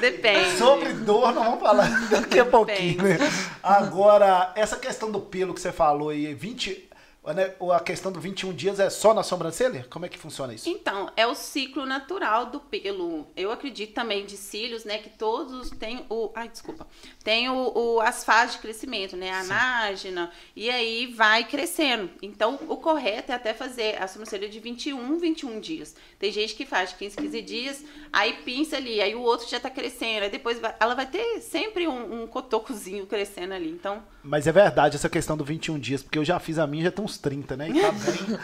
Depende. 0.00 0.58
Sobre 0.58 0.92
dor, 0.94 1.32
não 1.34 1.44
vamos 1.44 1.60
falar 1.60 2.08
daqui 2.08 2.40
a 2.40 2.46
pouquinho. 2.46 3.02
Né? 3.02 3.18
Agora, 3.62 4.52
essa 4.56 4.76
questão 4.76 5.10
do 5.10 5.20
pelo 5.20 5.52
que 5.52 5.60
você 5.60 5.70
falou 5.70 6.08
aí, 6.08 6.32
20, 6.32 6.70
né, 6.70 6.93
a 7.26 7.80
questão 7.80 8.12
do 8.12 8.20
21 8.20 8.52
dias 8.52 8.78
é 8.78 8.88
só 8.88 9.14
na 9.14 9.22
sobrancelha? 9.22 9.86
Como 9.88 10.04
é 10.04 10.08
que 10.08 10.18
funciona 10.18 10.52
isso? 10.52 10.68
Então, 10.68 11.10
é 11.16 11.26
o 11.26 11.34
ciclo 11.34 11.86
natural 11.86 12.46
do 12.46 12.60
pelo. 12.60 13.26
Eu 13.34 13.50
acredito 13.50 13.94
também 13.94 14.26
de 14.26 14.36
cílios, 14.36 14.84
né? 14.84 14.98
Que 14.98 15.08
todos 15.08 15.70
têm 15.70 16.04
o. 16.08 16.30
Ai, 16.34 16.48
desculpa. 16.48 16.86
Tem 17.22 17.48
o, 17.48 17.72
o 17.74 18.00
as 18.00 18.24
fases 18.24 18.56
de 18.56 18.60
crescimento, 18.60 19.16
né? 19.16 19.30
A 19.30 19.40
anágena. 19.40 20.30
E 20.54 20.68
aí 20.68 21.06
vai 21.06 21.44
crescendo. 21.44 22.10
Então, 22.20 22.58
o 22.68 22.76
correto 22.76 23.32
é 23.32 23.34
até 23.34 23.54
fazer 23.54 24.00
a 24.00 24.06
sobrancelha 24.06 24.48
de 24.48 24.60
21, 24.60 25.18
21 25.18 25.60
dias. 25.60 25.96
Tem 26.18 26.30
gente 26.30 26.54
que 26.54 26.66
faz 26.66 26.92
15, 26.92 27.16
15 27.16 27.42
dias, 27.42 27.84
aí 28.12 28.34
pinça 28.44 28.76
ali, 28.76 29.00
aí 29.00 29.14
o 29.14 29.22
outro 29.22 29.48
já 29.48 29.58
tá 29.58 29.70
crescendo. 29.70 30.24
Aí 30.24 30.30
depois 30.30 30.60
vai, 30.60 30.74
ela 30.78 30.94
vai 30.94 31.06
ter 31.06 31.40
sempre 31.40 31.88
um, 31.88 32.22
um 32.22 32.26
cotocozinho 32.26 33.06
crescendo 33.06 33.54
ali. 33.54 33.70
Então. 33.70 34.02
Mas 34.22 34.46
é 34.46 34.52
verdade 34.52 34.96
essa 34.96 35.08
questão 35.08 35.36
do 35.36 35.44
21 35.44 35.78
dias, 35.78 36.02
porque 36.02 36.18
eu 36.18 36.24
já 36.24 36.38
fiz 36.38 36.58
a 36.58 36.66
minha 36.66 36.84
já 36.84 36.90
tem 36.90 37.04
uns 37.04 37.13
30, 37.18 37.56
né? 37.56 37.68
E 37.68 37.80
tá 37.80 37.92
bem. 37.92 38.38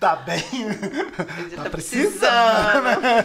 tá 0.00 0.16
bem. 0.16 0.42
Tá, 1.56 1.62
tá 1.64 1.70
precisando. 1.70 2.82
Né? 3.00 3.24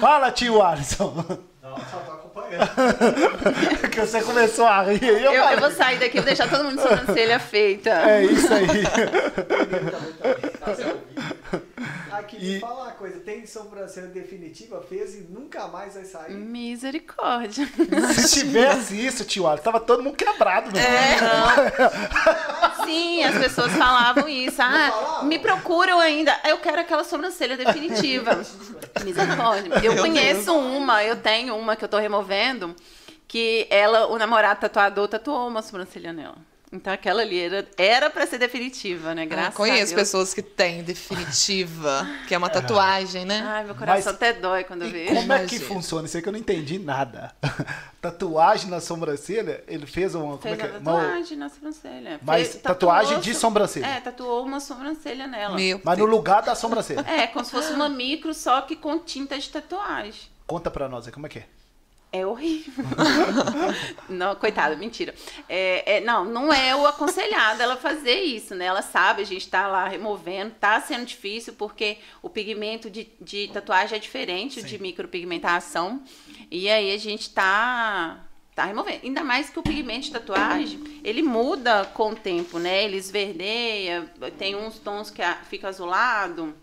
Fala, 0.00 0.30
tio 0.30 0.62
Alisson. 0.62 1.24
Não, 1.62 1.76
só 1.90 1.98
tô 1.98 2.17
acompanhando. 2.56 3.90
que 3.90 4.00
você 4.00 4.22
começou 4.22 4.66
a 4.66 4.82
rir. 4.82 5.02
Eu, 5.02 5.18
eu, 5.18 5.32
eu, 5.32 5.60
vou 5.60 5.70
sair 5.70 5.98
daqui, 5.98 6.16
vou 6.16 6.24
deixar 6.24 6.48
todo 6.48 6.64
mundo 6.64 6.76
de 6.76 6.82
sobrancelha 6.82 7.38
feita. 7.40 7.90
É 7.90 8.24
isso 8.24 8.48
aí. 8.52 8.68
Aqui, 12.12 12.36
e... 12.40 12.54
me 12.54 12.60
fala 12.60 12.82
uma 12.82 12.92
coisa, 12.92 13.20
tem 13.20 13.46
sobrancelha 13.46 14.08
definitiva, 14.08 14.82
fez 14.82 15.14
e 15.14 15.26
nunca 15.30 15.68
mais 15.68 15.94
vai 15.94 16.04
sair? 16.04 16.34
Misericórdia. 16.34 17.68
Se 18.14 18.40
tivesse 18.40 19.06
isso, 19.06 19.24
tio 19.24 19.46
Alisson, 19.46 19.64
tava 19.64 19.80
todo 19.80 20.02
mundo 20.02 20.16
quebrado. 20.16 20.70
É, 20.76 21.16
Sim, 22.84 23.22
as 23.22 23.38
pessoas 23.38 23.72
falavam 23.72 24.28
isso. 24.28 24.60
Ah, 24.60 25.20
me 25.22 25.38
procuram 25.38 26.00
ainda. 26.00 26.34
Eu 26.44 26.58
quero 26.58 26.80
aquela 26.80 27.04
sobrancelha 27.04 27.56
definitiva. 27.56 28.40
Misericórdia. 29.04 29.72
Eu 29.82 29.96
conheço 29.96 30.56
uma, 30.56 31.04
eu 31.04 31.16
tenho 31.16 31.56
uma 31.56 31.76
que 31.76 31.84
eu 31.84 31.88
tô 31.88 31.98
removendo, 31.98 32.28
que 33.26 33.66
ela, 33.70 34.06
o 34.06 34.18
namorado 34.18 34.60
tatuador, 34.60 35.06
tatuou 35.06 35.48
uma 35.48 35.62
sobrancelha 35.62 36.12
nela. 36.12 36.36
Então 36.70 36.92
aquela 36.92 37.22
ali 37.22 37.40
era, 37.40 37.66
era 37.78 38.10
pra 38.10 38.26
ser 38.26 38.36
definitiva, 38.36 39.14
né? 39.14 39.24
Graças 39.24 39.54
ah, 39.54 39.56
conheço 39.56 39.94
pessoas 39.94 40.34
que 40.34 40.42
têm 40.42 40.82
definitiva, 40.82 42.06
que 42.26 42.34
é 42.34 42.38
uma 42.38 42.50
tatuagem, 42.50 43.24
né? 43.24 43.42
Ai, 43.42 43.64
meu 43.64 43.74
coração 43.74 43.96
Mas, 43.96 44.06
até 44.06 44.34
dói 44.34 44.64
quando 44.64 44.82
eu 44.82 44.90
vejo. 44.90 45.14
Como 45.14 45.32
é 45.32 45.46
que 45.46 45.58
funciona? 45.58 46.06
Isso 46.06 46.18
aí 46.18 46.22
que 46.22 46.28
eu 46.28 46.32
não 46.32 46.38
entendi 46.38 46.78
nada. 46.78 47.34
tatuagem 48.02 48.68
na 48.68 48.80
sobrancelha? 48.80 49.64
Ele 49.66 49.86
fez 49.86 50.14
uma. 50.14 50.36
Fez 50.36 50.42
como 50.42 50.54
é 50.54 50.56
que 50.56 50.76
é? 50.76 50.78
tatuagem 50.78 51.36
uma... 51.38 51.44
na 51.44 51.50
sobrancelha. 51.50 52.20
Mas 52.22 52.48
fez, 52.48 52.62
tatuagem 52.62 53.16
tatuou, 53.16 53.22
de 53.22 53.34
sobrancelha? 53.34 53.86
É, 53.86 54.00
tatuou 54.00 54.44
uma 54.44 54.60
sobrancelha 54.60 55.26
nela. 55.26 55.56
Meu 55.56 55.80
Mas 55.82 55.96
Deus. 55.96 56.08
no 56.08 56.14
lugar 56.14 56.42
da 56.42 56.54
sobrancelha. 56.54 57.00
É, 57.00 57.26
como 57.28 57.46
se 57.46 57.50
fosse 57.50 57.72
uma 57.72 57.88
micro, 57.88 58.34
só 58.34 58.60
que 58.60 58.76
com 58.76 58.98
tinta 58.98 59.38
de 59.38 59.48
tatuagem. 59.48 60.20
Conta 60.46 60.70
pra 60.70 60.86
nós 60.86 61.06
aí, 61.06 61.12
como 61.12 61.26
é 61.26 61.30
que 61.30 61.38
é? 61.38 61.46
É 62.10 62.24
horrível. 62.24 62.84
não, 64.08 64.34
coitada, 64.34 64.74
mentira. 64.74 65.14
É, 65.46 65.96
é, 65.96 66.00
não, 66.00 66.24
não 66.24 66.52
é 66.52 66.74
o 66.74 66.86
aconselhado 66.86 67.62
ela 67.62 67.76
fazer 67.76 68.22
isso, 68.22 68.54
né? 68.54 68.64
Ela 68.64 68.80
sabe, 68.80 69.20
a 69.20 69.26
gente 69.26 69.42
está 69.42 69.66
lá 69.66 69.86
removendo, 69.86 70.54
tá 70.58 70.80
sendo 70.80 71.04
difícil 71.04 71.52
porque 71.52 71.98
o 72.22 72.30
pigmento 72.30 72.88
de, 72.88 73.08
de 73.20 73.48
tatuagem 73.48 73.96
é 73.96 74.00
diferente 74.00 74.62
Sim. 74.62 74.66
de 74.66 74.78
micropigmentação. 74.78 76.02
E 76.50 76.70
aí 76.70 76.94
a 76.94 76.98
gente 76.98 77.28
tá 77.30 78.24
tá 78.54 78.64
removendo. 78.64 79.00
Ainda 79.04 79.22
mais 79.22 79.50
que 79.50 79.58
o 79.58 79.62
pigmento 79.62 80.06
de 80.06 80.12
tatuagem, 80.12 81.00
ele 81.04 81.22
muda 81.22 81.84
com 81.94 82.10
o 82.10 82.16
tempo, 82.16 82.58
né? 82.58 82.84
Ele 82.84 82.96
esverdeia, 82.96 84.10
tem 84.36 84.56
uns 84.56 84.80
tons 84.80 85.10
que 85.10 85.22
fica 85.48 85.68
azulado. 85.68 86.56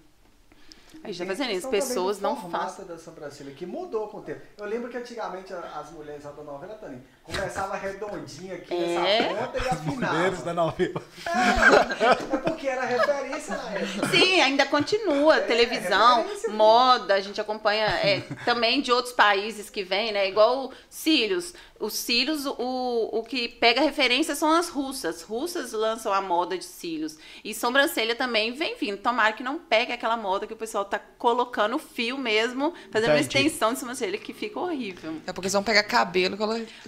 A 1.06 1.12
gente 1.12 1.18
tá 1.20 1.26
fazendo 1.26 1.52
isso, 1.52 1.70
pessoas 1.70 2.20
não 2.20 2.36
fazem. 2.50 2.86
da 2.86 2.98
sobrancelha 2.98 3.54
que 3.54 3.66
mudou 3.66 4.08
com 4.08 4.18
o 4.18 4.22
tempo. 4.22 4.42
Eu 4.58 4.66
lembro 4.66 4.90
que 4.90 4.98
antigamente 4.98 5.54
as 5.54 5.92
mulheres 5.92 6.24
da 6.24 6.32
novela 6.32 6.76
também 6.76 7.02
começava 7.26 7.76
redondinha 7.76 8.56
aqui 8.56 8.74
é? 8.74 8.78
nessa 8.78 9.36
ponta 9.36 9.58
e 9.58 9.70
afinava. 9.70 10.14
Mulheres 10.14 10.44
da 10.44 10.54
novela. 10.54 11.02
É, 11.26 12.36
é 12.36 12.38
porque 12.38 12.68
era 12.68 12.86
referência 12.86 13.58
na 13.58 13.70
época. 13.72 14.08
Sim, 14.10 14.42
ainda 14.42 14.66
continua. 14.66 15.38
É, 15.38 15.42
televisão, 15.42 16.26
moda, 16.50 17.16
a 17.16 17.20
gente 17.20 17.42
acompanha 17.42 17.86
é, 17.86 18.22
também 18.46 18.82
de 18.82 18.92
outros 18.92 19.14
países 19.14 19.70
que 19.70 19.84
vem, 19.84 20.12
né? 20.12 20.30
Igual 20.30 20.72
cílios. 20.90 21.54
Os 21.78 21.94
cílios, 21.94 22.46
o, 22.46 23.10
o 23.12 23.24
que 23.24 23.50
pega 23.50 23.82
referência 23.82 24.34
são 24.34 24.50
as 24.50 24.70
russas. 24.70 25.22
Russas 25.22 25.74
lançam 25.74 26.14
a 26.14 26.22
moda 26.22 26.58
de 26.58 26.64
cílios. 26.64 27.18
E 27.44 27.54
sobrancelha 27.54 28.16
também 28.16 28.54
vem 28.54 28.78
vindo. 28.78 28.98
Tomara 28.98 29.34
que 29.34 29.44
não 29.44 29.60
pegue 29.60 29.92
aquela 29.92 30.16
moda 30.16 30.48
que 30.48 30.54
o 30.54 30.58
pessoal 30.58 30.86
tá 30.86 31.00
colocando 31.18 31.78
fio 31.78 32.18
mesmo, 32.18 32.74
fazendo 32.92 33.12
Entendi. 33.12 33.12
uma 33.12 33.20
extensão 33.20 33.74
de 33.74 33.80
sobrancelha 33.80 34.18
que 34.18 34.34
fica 34.34 34.58
horrível. 34.58 35.16
É 35.28 35.34
porque 35.34 35.48
eles 35.48 35.54
vão 35.54 35.64
pegar 35.64 35.84
cabelo. 35.84 36.38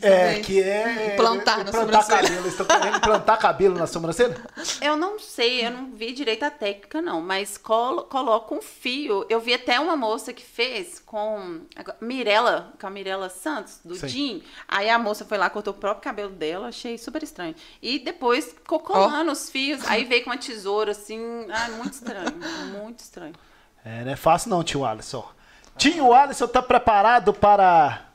É, 0.01 0.26
que 0.35 0.61
é. 0.61 1.15
Plantar 1.15 1.63
na 1.63 1.71
plantar 1.71 2.07
cabelo. 2.07 2.35
Eles 2.35 2.47
estão 2.47 2.65
querendo 2.65 2.99
plantar 3.01 3.37
cabelo 3.37 3.77
na 3.77 3.87
sobrancelha? 3.87 4.37
Eu 4.81 4.95
não 4.95 5.19
sei, 5.19 5.65
eu 5.65 5.71
não 5.71 5.91
vi 5.91 6.13
direito 6.13 6.43
a 6.43 6.51
técnica, 6.51 7.01
não. 7.01 7.21
Mas 7.21 7.57
colo, 7.57 8.03
coloca 8.03 8.53
um 8.53 8.61
fio. 8.61 9.25
Eu 9.29 9.39
vi 9.39 9.53
até 9.53 9.79
uma 9.79 9.95
moça 9.95 10.33
que 10.33 10.43
fez 10.43 10.99
com 10.99 11.61
Mirella, 12.01 12.73
com 12.79 12.87
a 12.87 12.89
Mirella 12.89 13.29
Santos, 13.29 13.79
do 13.83 13.95
Sim. 13.95 14.07
Jim. 14.07 14.43
Aí 14.67 14.89
a 14.89 14.99
moça 14.99 15.25
foi 15.25 15.37
lá, 15.37 15.49
cortou 15.49 15.73
o 15.73 15.77
próprio 15.77 16.03
cabelo 16.03 16.31
dela, 16.31 16.67
achei 16.67 16.97
super 16.97 17.23
estranho. 17.23 17.55
E 17.81 17.99
depois 17.99 18.45
ficou 18.45 18.79
colando 18.79 19.29
oh. 19.29 19.33
os 19.33 19.49
fios, 19.49 19.85
aí 19.87 20.03
veio 20.03 20.23
com 20.23 20.29
uma 20.29 20.37
tesoura, 20.37 20.91
assim, 20.91 21.19
ah, 21.51 21.69
muito 21.71 21.93
estranho, 21.93 22.33
muito 22.79 22.99
estranho. 22.99 23.33
É, 23.83 24.03
não 24.03 24.11
é 24.11 24.15
fácil 24.15 24.49
não, 24.49 24.63
tio 24.63 24.85
Alisson. 24.85 25.27
Tio 25.77 26.11
Alisson 26.11 26.47
tá 26.47 26.61
preparado 26.61 27.33
para 27.33 28.06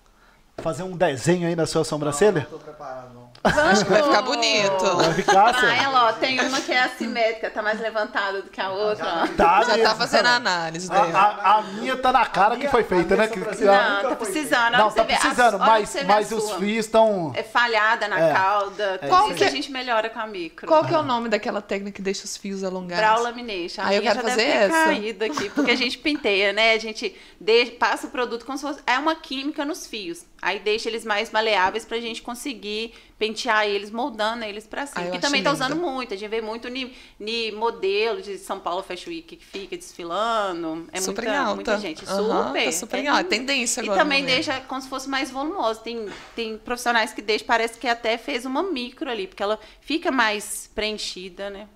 fazer 0.59 0.83
um 0.83 0.97
desenho 0.97 1.49
aí 1.49 1.57
na 1.57 1.67
sua 1.67 1.85
sobrancelha? 1.85 2.47
Não, 2.51 2.53
não 2.53 2.59
tô 2.59 2.65
preparado, 2.65 3.15
não. 3.15 3.23
Acho 3.45 3.85
que 3.85 3.91
vai 3.91 4.03
ficar 4.05 4.23
bonito. 4.23 4.97
Vai 4.97 5.15
ficar, 5.15 5.51
assim. 5.51 5.67
Ah, 5.67 5.83
ela, 5.83 6.09
ó, 6.09 6.13
tem 6.13 6.41
uma 6.41 6.61
que 6.61 6.73
é 6.73 6.85
assimétrica, 6.85 7.51
tá 7.51 7.61
mais 7.61 7.81
levantada 7.81 8.41
do 8.41 8.49
que 8.49 8.61
a 8.61 8.71
outra. 8.71 9.05
Já, 9.05 9.29
tá, 9.37 9.65
já 9.65 9.79
tá 9.79 9.95
fazendo 9.97 10.27
a 10.27 10.37
análise. 10.37 10.89
A, 10.93 11.03
a, 11.03 11.59
a, 11.59 11.63
minha 11.63 11.97
tá 11.97 12.13
na 12.13 12.25
cara 12.25 12.57
que 12.57 12.69
foi 12.69 12.85
feita, 12.85 13.17
né? 13.17 13.27
Que, 13.27 13.41
não, 13.41 13.47
tá 13.47 14.17
precisando. 14.17 14.73
Não, 14.79 14.91
tá 14.93 15.05
precisando, 15.05 15.59
mas, 15.59 15.97
mas 16.07 16.31
os 16.31 16.53
fios 16.53 16.87
estão... 16.87 17.33
É 17.35 17.43
falhada 17.43 18.07
na 18.07 18.21
é. 18.21 18.33
cauda. 18.33 19.01
É. 19.03 19.09
Qual 19.09 19.35
que 19.35 19.43
a 19.43 19.51
gente 19.51 19.73
melhora 19.73 20.09
com 20.09 20.21
a 20.21 20.27
micro. 20.27 20.69
Qual 20.69 20.85
que 20.85 20.95
é 20.95 20.99
o 20.99 21.03
nome 21.03 21.29
daquela 21.29 21.61
técnica 21.61 21.97
que 21.97 22.03
deixa 22.03 22.25
os 22.25 22.37
fios 22.37 22.63
alongados? 22.63 23.05
Brow 23.05 23.23
lamination. 23.25 23.83
Aí 23.83 23.97
eu 23.97 24.03
quero 24.03 24.21
fazer 24.21 24.43
essa. 24.43 24.85
caído 24.85 25.25
aqui, 25.25 25.51
porque 25.51 25.73
a 25.73 25.77
gente 25.77 25.99
penteia, 26.03 26.53
né? 26.53 26.75
A 26.75 26.79
gente 26.79 27.17
deixa, 27.41 27.73
passa 27.73 28.07
o 28.07 28.11
produto 28.11 28.47
como 28.47 28.57
se 28.57 28.65
fosse... 28.65 28.81
É 28.87 28.97
uma 28.99 29.17
química 29.17 29.65
nos 29.65 29.87
fios. 29.87 30.25
Aí 30.43 30.59
deixa 30.59 30.89
eles 30.89 31.05
mais 31.05 31.31
maleáveis 31.31 31.85
pra 31.85 32.01
gente 32.01 32.21
conseguir 32.21 32.93
pentear 33.17 33.65
eles, 33.65 33.93
moldando 33.93 34.45
eles 34.45 34.67
pra 34.67 34.85
cima. 34.87 35.13
que 35.13 35.21
também 35.21 35.41
tá 35.41 35.53
usando 35.53 35.77
muito. 35.77 36.13
A 36.13 36.17
gente 36.17 36.29
vê 36.29 36.41
muito 36.41 36.69
ni, 36.69 36.93
ni 37.19 37.53
modelo 37.53 38.21
de 38.21 38.37
São 38.39 38.59
Paulo 38.59 38.83
Fashion 38.83 39.11
Week 39.11 39.37
que 39.37 39.47
fica 39.47 39.77
desfilando. 39.77 40.89
É 40.91 41.01
super 41.01 41.27
muita, 41.27 41.39
alta. 41.41 41.55
muita 41.55 41.79
gente. 41.79 42.05
Uhum, 42.05 42.47
super. 42.47 42.65
Tá 42.65 42.73
super 42.73 43.05
é, 43.05 43.07
alta. 43.07 43.25
Tendência 43.25 43.85
agora. 43.85 44.01
E 44.01 44.03
também 44.03 44.25
deixa 44.25 44.59
como 44.63 44.83
se 44.83 44.89
fosse 44.89 45.09
mais 45.09 45.31
volumoso. 45.31 45.79
Tem, 45.79 46.09
tem 46.35 46.59
profissionais 46.59 47.13
que 47.13 47.23
deixam, 47.23 47.47
parece 47.47 47.79
que 47.79 47.87
até 47.87 48.19
fez 48.19 48.45
uma 48.45 48.65
micro 48.65 49.09
ali, 49.09 49.29
porque 49.29 49.45
ela 49.45 49.61
fica 49.81 50.11
mais 50.11 50.69
preenchida, 50.75 51.51
né? 51.51 51.69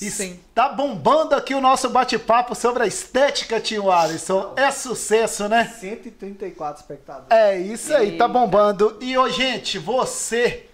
E 0.00 0.10
Sim. 0.10 0.40
tá 0.54 0.70
bombando 0.70 1.34
aqui 1.34 1.54
o 1.54 1.60
nosso 1.60 1.90
bate-papo 1.90 2.54
sobre 2.54 2.82
a 2.82 2.86
estética, 2.86 3.60
tio 3.60 3.90
Alisson. 3.90 4.54
É 4.56 4.70
sucesso, 4.70 5.48
né? 5.48 5.72
134 5.78 6.80
espectadores. 6.80 7.26
É 7.30 7.58
isso 7.58 7.94
aí, 7.94 8.16
tá 8.16 8.26
bombando. 8.26 8.96
E, 9.00 9.16
ô, 9.18 9.28
gente, 9.28 9.78
você 9.78 10.66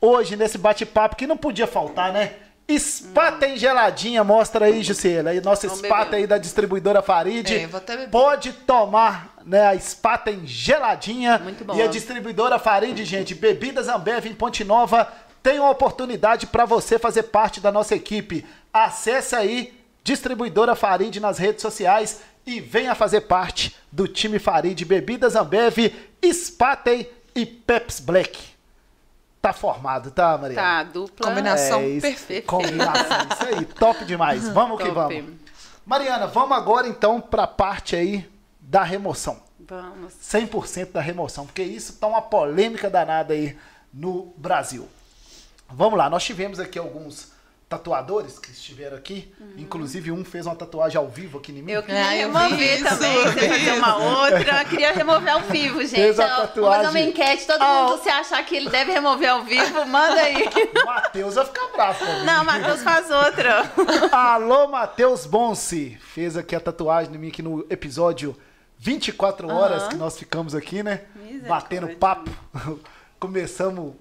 hoje 0.00 0.36
nesse 0.36 0.58
bate-papo 0.58 1.16
que 1.16 1.26
não 1.26 1.36
podia 1.36 1.66
faltar, 1.66 2.12
né? 2.12 2.36
Spaten 2.78 3.56
geladinha, 3.56 4.24
mostra 4.24 4.66
aí, 4.66 4.82
Juscelia. 4.82 5.30
Aí 5.30 5.40
nossa 5.40 5.68
Spaten 5.68 6.20
aí 6.20 6.26
da 6.26 6.38
distribuidora 6.38 7.02
Farid. 7.02 7.52
É, 7.54 7.68
pode 8.10 8.52
tomar, 8.52 9.34
né, 9.44 9.66
a 9.66 9.78
Spaten 9.78 10.46
geladinha. 10.46 11.38
Muito 11.38 11.64
bom. 11.64 11.74
E 11.74 11.82
a 11.82 11.86
distribuidora 11.86 12.58
Farid, 12.58 13.04
gente, 13.04 13.34
bebidas 13.34 13.88
Ambev 13.88 14.26
em 14.26 14.34
Ponte 14.34 14.64
Nova, 14.64 15.12
tem 15.42 15.58
uma 15.58 15.70
oportunidade 15.70 16.46
para 16.46 16.64
você 16.64 16.98
fazer 16.98 17.24
parte 17.24 17.60
da 17.60 17.72
nossa 17.72 17.94
equipe. 17.94 18.46
Acesse 18.72 19.34
aí 19.34 19.78
distribuidora 20.04 20.74
Farid 20.74 21.18
nas 21.20 21.38
redes 21.38 21.62
sociais 21.62 22.22
e 22.46 22.60
venha 22.60 22.94
fazer 22.94 23.22
parte 23.22 23.76
do 23.90 24.06
time 24.06 24.38
Farid 24.38 24.84
Bebidas 24.84 25.36
Ambev, 25.36 25.92
Spaten 26.32 27.08
e 27.34 27.46
Peps 27.46 28.00
Black. 28.00 28.52
Tá 29.40 29.52
formado, 29.52 30.12
tá, 30.12 30.38
Maria? 30.38 30.56
Tá, 30.56 30.84
dupla. 30.84 31.28
Combinação 31.28 31.80
é, 31.80 32.00
perfeita. 32.00 32.46
Combinação, 32.46 33.26
isso 33.32 33.44
aí, 33.44 33.64
top 33.74 34.04
demais. 34.04 34.48
Vamos 34.48 34.80
que 34.80 34.88
vamos. 34.88 35.24
Mariana, 35.84 36.28
vamos 36.28 36.56
agora 36.56 36.86
então 36.86 37.20
para 37.20 37.42
a 37.42 37.48
parte 37.48 37.96
aí 37.96 38.30
da 38.60 38.84
remoção. 38.84 39.40
Vamos. 39.58 40.12
100% 40.22 40.92
da 40.92 41.00
remoção, 41.00 41.44
porque 41.44 41.62
isso 41.62 41.94
tá 41.94 42.06
uma 42.06 42.22
polêmica 42.22 42.88
danada 42.88 43.34
aí 43.34 43.56
no 43.92 44.32
Brasil. 44.36 44.88
Vamos 45.74 45.98
lá, 45.98 46.08
nós 46.10 46.24
tivemos 46.24 46.60
aqui 46.60 46.78
alguns 46.78 47.32
tatuadores 47.72 48.38
que 48.38 48.50
estiveram 48.50 48.98
aqui. 48.98 49.32
Uhum. 49.40 49.54
Inclusive, 49.56 50.12
um 50.12 50.22
fez 50.22 50.44
uma 50.44 50.54
tatuagem 50.54 50.98
ao 50.98 51.08
vivo 51.08 51.38
aqui 51.38 51.52
em 51.52 51.62
mim. 51.62 51.72
Eu 51.72 51.82
queria 51.82 52.04
ah, 52.04 52.10
remover 52.10 52.80
eu 52.80 52.84
também, 52.84 53.22
você 53.22 53.48
fazer 53.48 53.72
uma 53.72 53.96
outra. 53.96 54.62
Eu 54.62 54.68
queria 54.68 54.92
remover 54.92 55.32
ao 55.32 55.40
vivo, 55.40 55.80
gente. 55.80 55.94
Fez 55.94 56.20
a 56.20 56.28
tatuagem... 56.28 56.54
Vou 56.54 56.72
fazer 56.72 56.88
uma 56.98 57.00
enquete, 57.00 57.46
todo 57.46 57.62
ao... 57.62 57.88
mundo 57.88 58.02
se 58.02 58.10
achar 58.10 58.44
que 58.44 58.56
ele 58.56 58.68
deve 58.68 58.92
remover 58.92 59.30
ao 59.30 59.42
vivo, 59.42 59.86
manda 59.86 60.20
aí. 60.20 60.44
Matheus 60.84 61.34
vai 61.34 61.46
ficar 61.46 61.66
bravo 61.68 61.98
comigo. 61.98 62.24
Não, 62.26 62.44
Matheus 62.44 62.82
faz 62.82 63.10
outra. 63.10 63.72
Alô, 64.12 64.68
Matheus 64.68 65.24
Bonsi. 65.24 65.98
Fez 65.98 66.36
aqui 66.36 66.54
a 66.54 66.60
tatuagem 66.60 67.14
em 67.14 67.18
mim 67.18 67.28
aqui 67.28 67.40
no 67.40 67.66
episódio 67.70 68.36
24 68.78 69.48
horas 69.48 69.84
uhum. 69.84 69.88
que 69.88 69.96
nós 69.96 70.18
ficamos 70.18 70.54
aqui, 70.54 70.82
né? 70.82 71.02
Batendo 71.48 71.88
papo. 71.96 72.30
Começamos 73.18 73.94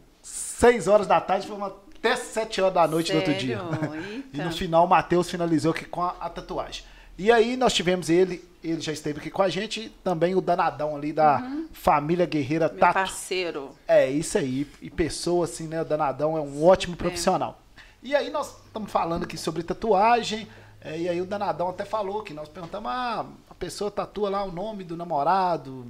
6 0.61 0.87
horas 0.87 1.07
da 1.07 1.19
tarde, 1.19 1.47
foi 1.47 1.57
uma 1.57 1.75
até 1.97 2.15
7 2.15 2.61
horas 2.61 2.73
da 2.75 2.87
noite 2.87 3.11
Sério? 3.11 3.23
do 3.23 3.31
outro 3.31 3.43
dia. 3.43 3.59
e 4.31 4.37
no 4.37 4.51
final, 4.51 4.85
o 4.85 4.87
Matheus 4.87 5.27
finalizou 5.27 5.71
aqui 5.71 5.85
com 5.85 6.03
a, 6.03 6.15
a, 6.19 6.29
tatuagem. 6.29 6.83
E 7.17 7.31
aí 7.31 7.57
nós 7.57 7.73
tivemos 7.73 8.11
ele, 8.11 8.47
ele 8.63 8.79
já 8.79 8.91
esteve 8.91 9.19
aqui 9.19 9.31
com 9.31 9.41
a 9.41 9.49
gente, 9.49 9.89
também 10.03 10.35
o 10.35 10.41
danadão 10.41 10.95
ali 10.95 11.11
da 11.11 11.39
uhum. 11.39 11.67
família 11.73 12.27
Guerreira 12.27 12.67
Meu 12.69 12.77
Tato. 12.77 12.93
parceiro. 12.93 13.71
É, 13.87 14.07
isso 14.07 14.37
aí. 14.37 14.67
E 14.79 14.89
pessoa 14.91 15.45
assim, 15.45 15.67
né? 15.67 15.81
O 15.81 15.85
danadão 15.85 16.37
é 16.37 16.41
um 16.41 16.63
ótimo 16.63 16.95
profissional. 16.95 17.59
E 18.03 18.15
aí 18.15 18.29
nós 18.29 18.55
estamos 18.65 18.91
falando 18.91 19.23
aqui 19.23 19.37
sobre 19.37 19.63
tatuagem. 19.63 20.47
É, 20.79 20.95
e 20.95 21.09
aí 21.09 21.19
o 21.19 21.25
danadão 21.25 21.69
até 21.69 21.85
falou 21.85 22.21
que 22.21 22.35
nós 22.35 22.47
perguntamos, 22.47 22.91
ah, 22.91 23.25
a 23.49 23.55
pessoa 23.55 23.89
tatua 23.89 24.29
lá 24.29 24.43
o 24.43 24.51
nome 24.51 24.83
do 24.83 24.95
namorado, 24.95 25.87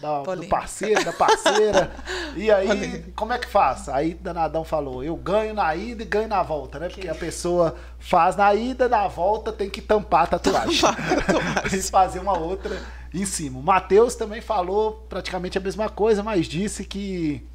da, 0.00 0.22
do 0.34 0.46
parceiro, 0.46 1.04
da 1.04 1.12
parceira. 1.12 1.90
e 2.36 2.50
aí, 2.50 2.66
polêmica. 2.66 3.12
como 3.16 3.32
é 3.32 3.38
que 3.38 3.48
faz? 3.48 3.88
Aí 3.88 4.14
Danadão 4.14 4.64
falou: 4.64 5.02
eu 5.02 5.16
ganho 5.16 5.54
na 5.54 5.74
ida 5.74 6.02
e 6.02 6.06
ganho 6.06 6.28
na 6.28 6.42
volta, 6.42 6.78
né? 6.78 6.88
Porque 6.88 7.08
a 7.08 7.14
pessoa 7.14 7.74
faz 7.98 8.36
na 8.36 8.54
ida, 8.54 8.88
na 8.88 9.08
volta 9.08 9.52
tem 9.52 9.68
que 9.68 9.80
tampar 9.80 10.24
a 10.24 10.26
tatuagem. 10.26 10.82
e 11.72 11.82
fazer 11.82 12.20
uma 12.20 12.38
outra 12.38 12.80
em 13.12 13.26
cima. 13.26 13.58
O 13.58 13.62
Matheus 13.62 14.14
também 14.14 14.40
falou 14.40 15.06
praticamente 15.08 15.58
a 15.58 15.60
mesma 15.60 15.88
coisa, 15.88 16.22
mas 16.22 16.46
disse 16.46 16.84
que 16.84 17.46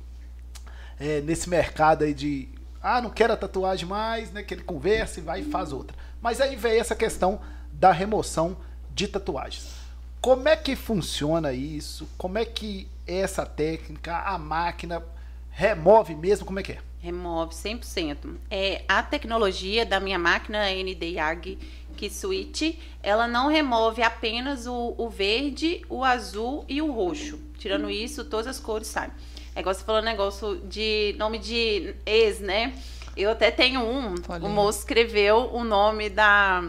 é, 0.99 1.21
nesse 1.21 1.49
mercado 1.49 2.03
aí 2.03 2.13
de 2.13 2.49
ah, 2.81 3.01
não 3.01 3.09
quero 3.09 3.33
a 3.33 3.37
tatuagem 3.37 3.87
mais, 3.87 4.31
né? 4.31 4.43
Que 4.43 4.53
ele 4.53 4.63
conversa 4.63 5.19
e 5.19 5.23
vai 5.23 5.41
e 5.41 5.45
faz 5.45 5.71
outra. 5.71 5.95
Mas 6.21 6.41
aí 6.41 6.55
veio 6.55 6.79
essa 6.79 6.95
questão 6.95 7.39
da 7.71 7.91
remoção 7.91 8.57
de 8.93 9.07
tatuagens. 9.07 9.76
Como 10.21 10.47
é 10.47 10.55
que 10.55 10.75
funciona 10.75 11.53
isso? 11.53 12.07
Como 12.17 12.37
é 12.37 12.45
que 12.45 12.87
é 13.05 13.19
essa 13.19 13.45
técnica, 13.45 14.17
a 14.17 14.37
máquina 14.37 15.03
remove 15.49 16.15
mesmo? 16.15 16.45
Como 16.45 16.59
é 16.59 16.63
que 16.63 16.73
é? 16.73 16.79
Remove 16.99 17.53
100%. 17.53 18.35
É, 18.49 18.83
a 18.87 19.01
tecnologia 19.03 19.85
da 19.85 19.99
minha 19.99 20.19
máquina 20.19 20.69
ND-YAG 20.69 21.57
que 21.97 22.09
Switch, 22.09 22.77
ela 23.01 23.27
não 23.27 23.49
remove 23.49 24.03
apenas 24.03 24.67
o, 24.67 24.93
o, 24.97 25.09
verde, 25.09 25.81
o 25.89 26.03
azul 26.03 26.63
e 26.69 26.81
o 26.81 26.91
roxo. 26.91 27.39
Tirando 27.57 27.89
isso, 27.89 28.23
todas 28.23 28.47
as 28.47 28.59
cores 28.59 28.87
saem. 28.87 29.11
É 29.55 29.59
igual 29.59 29.73
você 29.73 29.83
falou 29.83 30.01
negócio 30.01 30.61
de 30.67 31.15
nome 31.17 31.39
de 31.39 31.95
ex, 32.05 32.39
né? 32.39 32.73
Eu 33.15 33.31
até 33.31 33.49
tenho 33.49 33.81
um, 33.81 34.13
o 34.43 34.47
moço 34.47 34.79
escreveu 34.79 35.49
o 35.51 35.63
nome 35.63 36.07
da 36.07 36.63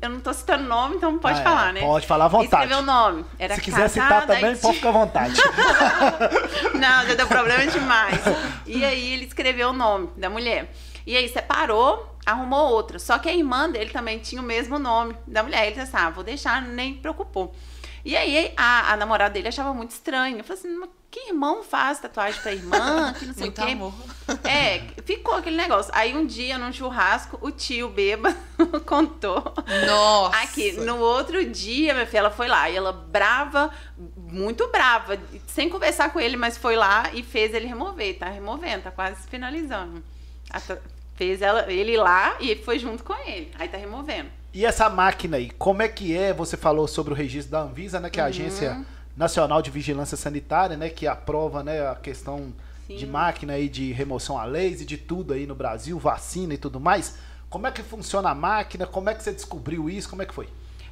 eu 0.00 0.08
não 0.08 0.20
tô 0.20 0.32
citando 0.32 0.64
nome, 0.64 0.96
então 0.96 1.18
pode 1.18 1.38
ah, 1.38 1.40
é. 1.40 1.44
falar, 1.44 1.68
é. 1.68 1.72
né? 1.72 1.80
Pode 1.80 2.06
falar 2.06 2.24
à 2.24 2.28
vontade. 2.28 2.64
Escreveu 2.64 2.78
o 2.78 2.82
nome. 2.82 3.24
Era 3.38 3.54
Se 3.54 3.60
quiser 3.60 3.88
citar 3.88 4.26
também, 4.26 4.56
pode 4.56 4.76
ficar 4.76 4.88
à 4.88 4.92
vontade. 4.92 5.34
não, 6.74 7.06
já 7.06 7.14
deu 7.14 7.26
problema 7.26 7.66
demais. 7.66 8.18
E 8.66 8.84
aí 8.84 9.12
ele 9.12 9.26
escreveu 9.26 9.70
o 9.70 9.72
nome 9.72 10.08
da 10.16 10.30
mulher. 10.30 10.72
E 11.06 11.16
aí 11.16 11.28
separou, 11.28 12.16
arrumou 12.24 12.70
outra. 12.70 12.98
Só 12.98 13.18
que 13.18 13.28
a 13.28 13.34
irmã 13.34 13.70
dele 13.70 13.90
também 13.90 14.18
tinha 14.18 14.40
o 14.40 14.44
mesmo 14.44 14.78
nome 14.78 15.14
da 15.26 15.42
mulher. 15.42 15.66
Ele 15.66 15.76
disse 15.76 15.94
assim: 15.94 16.06
ah, 16.06 16.10
vou 16.10 16.24
deixar, 16.24 16.62
nem 16.62 16.94
preocupou. 16.94 17.54
E 18.04 18.16
aí 18.16 18.52
a, 18.56 18.92
a 18.92 18.96
namorada 18.96 19.34
dele 19.34 19.48
achava 19.48 19.72
muito 19.74 19.90
estranho. 19.90 20.38
Eu 20.38 20.44
falei 20.44 20.62
assim, 20.62 20.88
que 21.10 21.28
irmão 21.28 21.62
faz 21.62 21.98
tatuagem 21.98 22.40
pra 22.42 22.52
irmã? 22.52 23.14
Que 23.18 23.26
não 23.26 23.34
sei 23.34 23.44
muito 23.44 23.62
o 23.62 23.64
quê. 23.64 23.72
Amor. 23.72 23.94
É, 24.44 24.80
ficou 25.04 25.34
aquele 25.34 25.56
negócio. 25.56 25.90
Aí 25.94 26.14
um 26.14 26.26
dia, 26.26 26.58
num 26.58 26.72
churrasco, 26.72 27.38
o 27.40 27.50
tio 27.50 27.88
beba 27.88 28.34
contou. 28.84 29.42
Nossa! 29.86 30.36
Aqui, 30.38 30.72
no 30.72 30.98
outro 30.98 31.44
dia, 31.46 31.94
minha 31.94 32.06
filha, 32.06 32.18
ela 32.20 32.30
foi 32.30 32.46
lá. 32.46 32.68
E 32.68 32.76
ela 32.76 32.92
brava, 32.92 33.70
muito 34.16 34.68
brava, 34.68 35.18
sem 35.46 35.68
conversar 35.68 36.12
com 36.12 36.20
ele, 36.20 36.36
mas 36.36 36.58
foi 36.58 36.76
lá 36.76 37.10
e 37.14 37.22
fez 37.22 37.54
ele 37.54 37.66
remover. 37.66 38.18
Tá 38.18 38.28
removendo, 38.28 38.82
tá 38.82 38.90
quase 38.90 39.26
finalizando. 39.28 40.02
Fez 41.14 41.40
ela, 41.40 41.72
ele 41.72 41.96
lá 41.96 42.36
e 42.38 42.54
foi 42.56 42.78
junto 42.78 43.02
com 43.02 43.14
ele. 43.14 43.50
Aí 43.58 43.68
tá 43.68 43.78
removendo. 43.78 44.37
E 44.52 44.64
essa 44.64 44.88
máquina 44.88 45.36
aí, 45.36 45.50
como 45.50 45.82
é 45.82 45.88
que 45.88 46.16
é? 46.16 46.32
Você 46.32 46.56
falou 46.56 46.88
sobre 46.88 47.12
o 47.12 47.16
registro 47.16 47.52
da 47.52 47.60
Anvisa, 47.60 48.00
né? 48.00 48.08
Que 48.08 48.18
é 48.18 48.22
a 48.22 48.26
uhum. 48.26 48.30
Agência 48.30 48.84
Nacional 49.16 49.60
de 49.60 49.70
Vigilância 49.70 50.16
Sanitária, 50.16 50.76
né? 50.76 50.88
Que 50.88 51.06
aprova 51.06 51.62
né, 51.62 51.86
a 51.86 51.94
questão 51.94 52.52
Sim. 52.86 52.96
de 52.96 53.06
máquina 53.06 53.54
aí 53.54 53.68
de 53.68 53.92
remoção 53.92 54.38
a 54.38 54.44
leis 54.44 54.80
e 54.80 54.84
de 54.84 54.96
tudo 54.96 55.34
aí 55.34 55.46
no 55.46 55.54
Brasil, 55.54 55.98
vacina 55.98 56.54
e 56.54 56.58
tudo 56.58 56.80
mais. 56.80 57.16
Como 57.50 57.66
é 57.66 57.70
que 57.70 57.82
funciona 57.82 58.30
a 58.30 58.34
máquina? 58.34 58.86
Como 58.86 59.08
é 59.10 59.14
que 59.14 59.22
você 59.22 59.32
descobriu 59.32 59.88
isso? 59.88 60.08
Como 60.08 60.22
é 60.22 60.26
que 60.26 60.34
foi? 60.34 60.48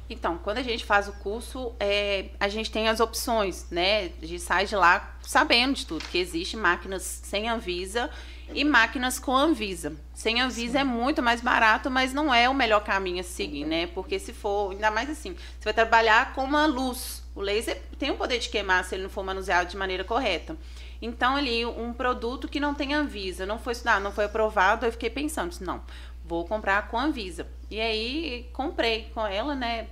Então, 0.09 0.39
quando 0.41 0.59
a 0.59 0.63
gente 0.63 0.85
faz 0.85 1.07
o 1.07 1.11
curso, 1.13 1.73
é, 1.79 2.29
a 2.39 2.47
gente 2.47 2.71
tem 2.71 2.87
as 2.87 2.99
opções, 2.99 3.67
né? 3.69 4.11
A 4.21 4.25
gente 4.25 4.39
sai 4.39 4.65
de 4.65 4.75
lá 4.75 5.17
sabendo 5.21 5.73
de 5.73 5.85
tudo, 5.85 6.05
que 6.05 6.17
existe 6.17 6.55
máquinas 6.55 7.03
sem 7.23 7.49
Anvisa 7.49 8.09
e 8.53 8.63
máquinas 8.63 9.19
com 9.19 9.35
Anvisa. 9.35 9.95
Sem 10.13 10.41
Anvisa 10.41 10.73
Sim. 10.73 10.79
é 10.79 10.83
muito 10.83 11.21
mais 11.21 11.41
barato, 11.41 11.89
mas 11.91 12.13
não 12.13 12.33
é 12.33 12.49
o 12.49 12.53
melhor 12.53 12.83
caminho 12.83 13.19
a 13.19 13.23
seguir, 13.23 13.65
né? 13.65 13.87
Porque 13.87 14.19
se 14.19 14.33
for, 14.33 14.71
ainda 14.71 14.89
mais 14.89 15.09
assim, 15.09 15.33
você 15.33 15.65
vai 15.65 15.73
trabalhar 15.73 16.33
com 16.33 16.43
uma 16.43 16.65
luz. 16.65 17.23
O 17.35 17.41
laser 17.41 17.81
tem 17.99 18.11
o 18.11 18.15
poder 18.15 18.39
de 18.39 18.49
queimar 18.49 18.83
se 18.83 18.95
ele 18.95 19.03
não 19.03 19.09
for 19.09 19.23
manuseado 19.23 19.69
de 19.69 19.77
maneira 19.77 20.03
correta. 20.03 20.57
Então, 21.01 21.35
ali, 21.35 21.65
um 21.65 21.93
produto 21.93 22.47
que 22.47 22.59
não 22.59 22.73
tem 22.73 22.93
Anvisa, 22.93 23.45
não 23.45 23.59
foi 23.59 23.73
estudado, 23.73 24.01
não 24.01 24.11
foi 24.11 24.25
aprovado, 24.25 24.85
eu 24.85 24.91
fiquei 24.91 25.09
pensando, 25.09 25.55
não, 25.61 25.83
vou 26.25 26.45
comprar 26.45 26.87
com 26.87 26.97
Anvisa. 26.97 27.47
E 27.69 27.79
aí, 27.79 28.49
comprei 28.53 29.11
com 29.13 29.25
ela, 29.25 29.53
né? 29.53 29.87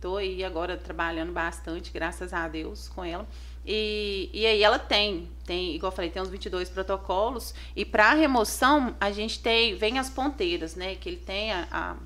Tô 0.00 0.16
aí 0.16 0.44
agora 0.44 0.76
trabalhando 0.76 1.32
bastante, 1.32 1.90
graças 1.90 2.32
a 2.32 2.48
Deus, 2.48 2.88
com 2.88 3.04
ela. 3.04 3.26
E, 3.66 4.30
e 4.32 4.46
aí 4.46 4.62
ela 4.62 4.78
tem, 4.78 5.28
tem, 5.44 5.74
igual 5.74 5.90
eu 5.90 5.96
falei, 5.96 6.10
tem 6.10 6.22
uns 6.22 6.28
22 6.28 6.68
protocolos. 6.68 7.54
E 7.74 7.84
para 7.84 8.14
remoção, 8.14 8.94
a 9.00 9.10
gente 9.10 9.40
tem, 9.40 9.74
vem 9.74 9.98
as 9.98 10.08
ponteiras, 10.08 10.76
né? 10.76 10.94
Que 10.94 11.08
ele 11.08 11.16
tem 11.16 11.52
a, 11.52 11.66
a 11.70 11.96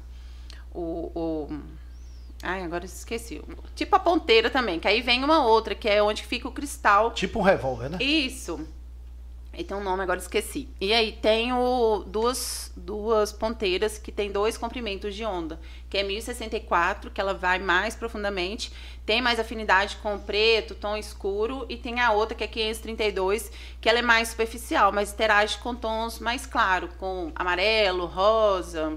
o, 0.72 1.12
o 1.14 1.61
Ai, 2.42 2.62
agora 2.62 2.86
esqueci. 2.86 3.42
Tipo 3.74 3.96
a 3.96 3.98
ponteira 3.98 4.48
também, 4.48 4.80
que 4.80 4.88
aí 4.88 5.02
vem 5.02 5.22
uma 5.22 5.44
outra, 5.44 5.74
que 5.74 5.88
é 5.88 6.02
onde 6.02 6.22
fica 6.22 6.48
o 6.48 6.52
cristal. 6.52 7.11
Tipo 7.11 7.40
um 7.40 7.42
revólver, 7.42 7.90
né? 7.90 7.98
Isso. 8.00 8.66
E 9.52 9.64
tem 9.64 9.76
um 9.76 9.82
nome, 9.82 10.02
agora 10.02 10.18
esqueci. 10.18 10.68
E 10.80 10.92
aí 10.92 11.12
tem 11.12 11.52
o, 11.52 12.04
duas, 12.06 12.72
duas 12.76 13.32
ponteiras 13.32 13.98
que 13.98 14.12
tem 14.12 14.30
dois 14.30 14.56
comprimentos 14.56 15.14
de 15.14 15.24
onda, 15.24 15.61
que 15.90 15.98
é 15.98 16.02
1064, 16.02 17.11
que 17.11 17.20
ela 17.20 17.34
vai 17.34 17.58
mais 17.58 17.94
profundamente, 17.94 18.72
tem 19.11 19.20
mais 19.20 19.40
afinidade 19.40 19.96
com 19.96 20.16
preto, 20.20 20.72
tom 20.72 20.96
escuro, 20.96 21.66
e 21.68 21.76
tem 21.76 21.98
a 21.98 22.12
outra 22.12 22.36
que 22.36 22.44
é 22.44 22.46
532, 22.46 23.50
que 23.80 23.88
ela 23.88 23.98
é 23.98 24.02
mais 24.02 24.28
superficial, 24.28 24.92
mas 24.92 25.12
interage 25.12 25.58
com 25.58 25.74
tons 25.74 26.20
mais 26.20 26.46
claros, 26.46 26.90
com 26.96 27.32
amarelo, 27.34 28.06
rosa, 28.06 28.94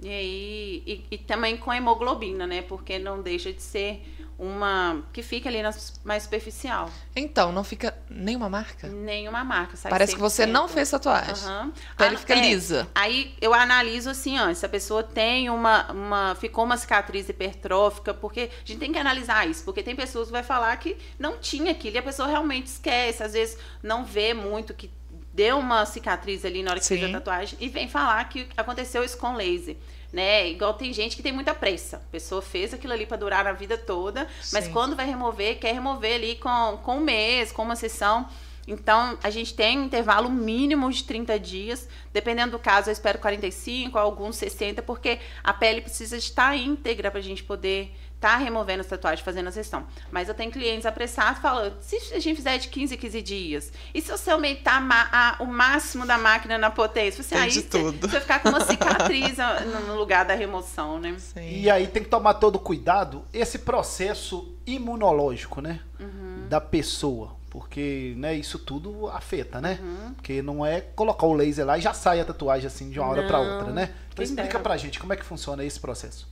e 0.00 0.08
aí 0.08 0.82
e, 0.86 1.04
e 1.10 1.18
também 1.18 1.58
com 1.58 1.70
hemoglobina, 1.70 2.46
né? 2.46 2.62
Porque 2.62 2.98
não 2.98 3.20
deixa 3.20 3.52
de 3.52 3.60
ser 3.60 4.02
uma 4.38 5.02
que 5.12 5.20
fica 5.20 5.48
ali 5.48 5.60
na, 5.60 5.74
mais 6.04 6.22
superficial. 6.22 6.88
Então, 7.16 7.50
não 7.50 7.64
fica 7.64 7.96
nenhuma 8.08 8.48
marca? 8.48 8.86
Nenhuma 8.86 9.42
marca, 9.42 9.76
sabe? 9.76 9.90
Parece 9.90 10.12
100%. 10.12 10.14
que 10.14 10.20
você 10.20 10.46
não 10.46 10.68
fez 10.68 10.90
tatuagem. 10.90 11.48
Uhum. 11.48 11.72
A 11.92 11.96
pele 11.96 12.14
ah, 12.14 12.18
fica 12.18 12.34
é, 12.34 12.40
lisa. 12.40 12.88
Aí 12.94 13.34
eu 13.40 13.52
analiso 13.52 14.08
assim 14.08 14.38
antes, 14.38 14.58
se 14.58 14.66
a 14.66 14.68
pessoa 14.68 15.02
tem 15.02 15.50
uma, 15.50 15.90
uma 15.90 16.36
ficou 16.36 16.64
uma 16.64 16.76
cicatriz 16.76 17.28
hipertrófica, 17.28 18.14
porque 18.14 18.50
a 18.52 18.66
gente 18.66 18.78
tem 18.78 18.92
que 18.92 18.98
analisar 18.98 19.48
isso, 19.48 19.64
porque 19.64 19.82
tem 19.82 19.96
pessoas 19.96 20.26
que 20.28 20.32
vai 20.32 20.44
falar 20.44 20.76
que 20.76 20.96
não 21.18 21.38
tinha 21.38 21.72
aquilo 21.72 21.96
e 21.96 21.98
a 21.98 22.02
pessoa 22.02 22.28
realmente 22.28 22.66
esquece, 22.66 23.22
às 23.22 23.32
vezes 23.32 23.58
não 23.82 24.04
vê 24.04 24.32
muito 24.32 24.72
que 24.72 24.88
deu 25.34 25.58
uma 25.58 25.84
cicatriz 25.84 26.44
ali 26.44 26.62
na 26.62 26.72
hora 26.72 26.80
que 26.80 26.86
Sim. 26.86 26.98
fez 26.98 27.10
a 27.10 27.18
tatuagem 27.18 27.58
e 27.60 27.68
vem 27.68 27.88
falar 27.88 28.24
que 28.28 28.48
aconteceu 28.56 29.02
isso 29.02 29.16
com 29.18 29.34
laser 29.34 29.76
né? 30.12 30.48
Igual 30.48 30.74
tem 30.74 30.92
gente 30.92 31.16
que 31.16 31.22
tem 31.22 31.32
muita 31.32 31.54
pressa. 31.54 31.96
A 31.96 32.10
pessoa 32.10 32.40
fez 32.40 32.72
aquilo 32.72 32.92
ali 32.92 33.06
para 33.06 33.16
durar 33.16 33.46
a 33.46 33.52
vida 33.52 33.76
toda, 33.76 34.26
Sim. 34.40 34.50
mas 34.52 34.68
quando 34.68 34.96
vai 34.96 35.06
remover, 35.06 35.58
quer 35.58 35.72
remover 35.72 36.14
ali 36.14 36.36
com, 36.36 36.78
com 36.82 36.96
um 36.98 37.00
mês, 37.00 37.52
com 37.52 37.62
uma 37.62 37.76
sessão. 37.76 38.28
Então, 38.66 39.18
a 39.22 39.30
gente 39.30 39.54
tem 39.54 39.78
um 39.78 39.84
intervalo 39.84 40.28
mínimo 40.30 40.92
de 40.92 41.02
30 41.04 41.38
dias. 41.38 41.88
Dependendo 42.12 42.52
do 42.52 42.58
caso, 42.58 42.90
eu 42.90 42.92
espero 42.92 43.18
45, 43.18 43.98
alguns 43.98 44.36
60, 44.36 44.82
porque 44.82 45.18
a 45.42 45.54
pele 45.54 45.80
precisa 45.80 46.18
estar 46.18 46.54
íntegra 46.54 47.10
para 47.10 47.20
a 47.20 47.22
gente 47.22 47.42
poder 47.42 47.94
tá 48.20 48.36
removendo 48.36 48.80
as 48.80 48.86
tatuagens, 48.86 49.24
fazendo 49.24 49.48
a 49.48 49.52
sessão. 49.52 49.86
Mas 50.10 50.28
eu 50.28 50.34
tenho 50.34 50.50
clientes 50.50 50.86
apressados 50.86 51.40
falando, 51.40 51.76
se 51.80 51.96
a 52.12 52.18
gente 52.18 52.36
fizer 52.36 52.58
de 52.58 52.68
15 52.68 52.96
15 52.96 53.22
dias, 53.22 53.72
e 53.94 54.00
se 54.00 54.10
você 54.10 54.30
aumentar 54.30 54.82
a, 55.12 55.36
o 55.42 55.46
máximo 55.46 56.04
da 56.06 56.18
máquina 56.18 56.58
na 56.58 56.70
potência, 56.70 57.22
você, 57.22 57.34
aí 57.34 57.50
você, 57.50 57.62
você 57.62 58.06
vai 58.06 58.20
ficar 58.20 58.40
com 58.40 58.48
uma 58.48 58.60
cicatriz 58.60 59.36
no 59.86 59.96
lugar 59.96 60.24
da 60.24 60.34
remoção, 60.34 60.98
né? 60.98 61.14
Sim. 61.18 61.60
E 61.60 61.70
aí 61.70 61.86
tem 61.86 62.02
que 62.02 62.08
tomar 62.08 62.34
todo 62.34 62.58
cuidado, 62.58 63.24
esse 63.32 63.60
processo 63.60 64.54
imunológico, 64.66 65.60
né? 65.60 65.80
Uhum. 66.00 66.46
Da 66.48 66.60
pessoa. 66.60 67.36
Porque, 67.50 68.14
né, 68.18 68.34
isso 68.34 68.58
tudo 68.58 69.08
afeta, 69.08 69.58
né? 69.60 69.78
Uhum. 69.80 70.14
Porque 70.14 70.42
não 70.42 70.66
é 70.66 70.82
colocar 70.82 71.26
o 71.26 71.32
laser 71.32 71.64
lá 71.64 71.78
e 71.78 71.80
já 71.80 71.94
sai 71.94 72.20
a 72.20 72.24
tatuagem 72.24 72.66
assim 72.66 72.90
de 72.90 73.00
uma 73.00 73.08
hora 73.08 73.26
para 73.26 73.38
outra, 73.38 73.72
né? 73.72 73.94
Então 74.12 74.22
explica 74.22 74.48
dera. 74.48 74.60
pra 74.60 74.76
gente 74.76 75.00
como 75.00 75.12
é 75.14 75.16
que 75.16 75.24
funciona 75.24 75.64
esse 75.64 75.80
processo. 75.80 76.28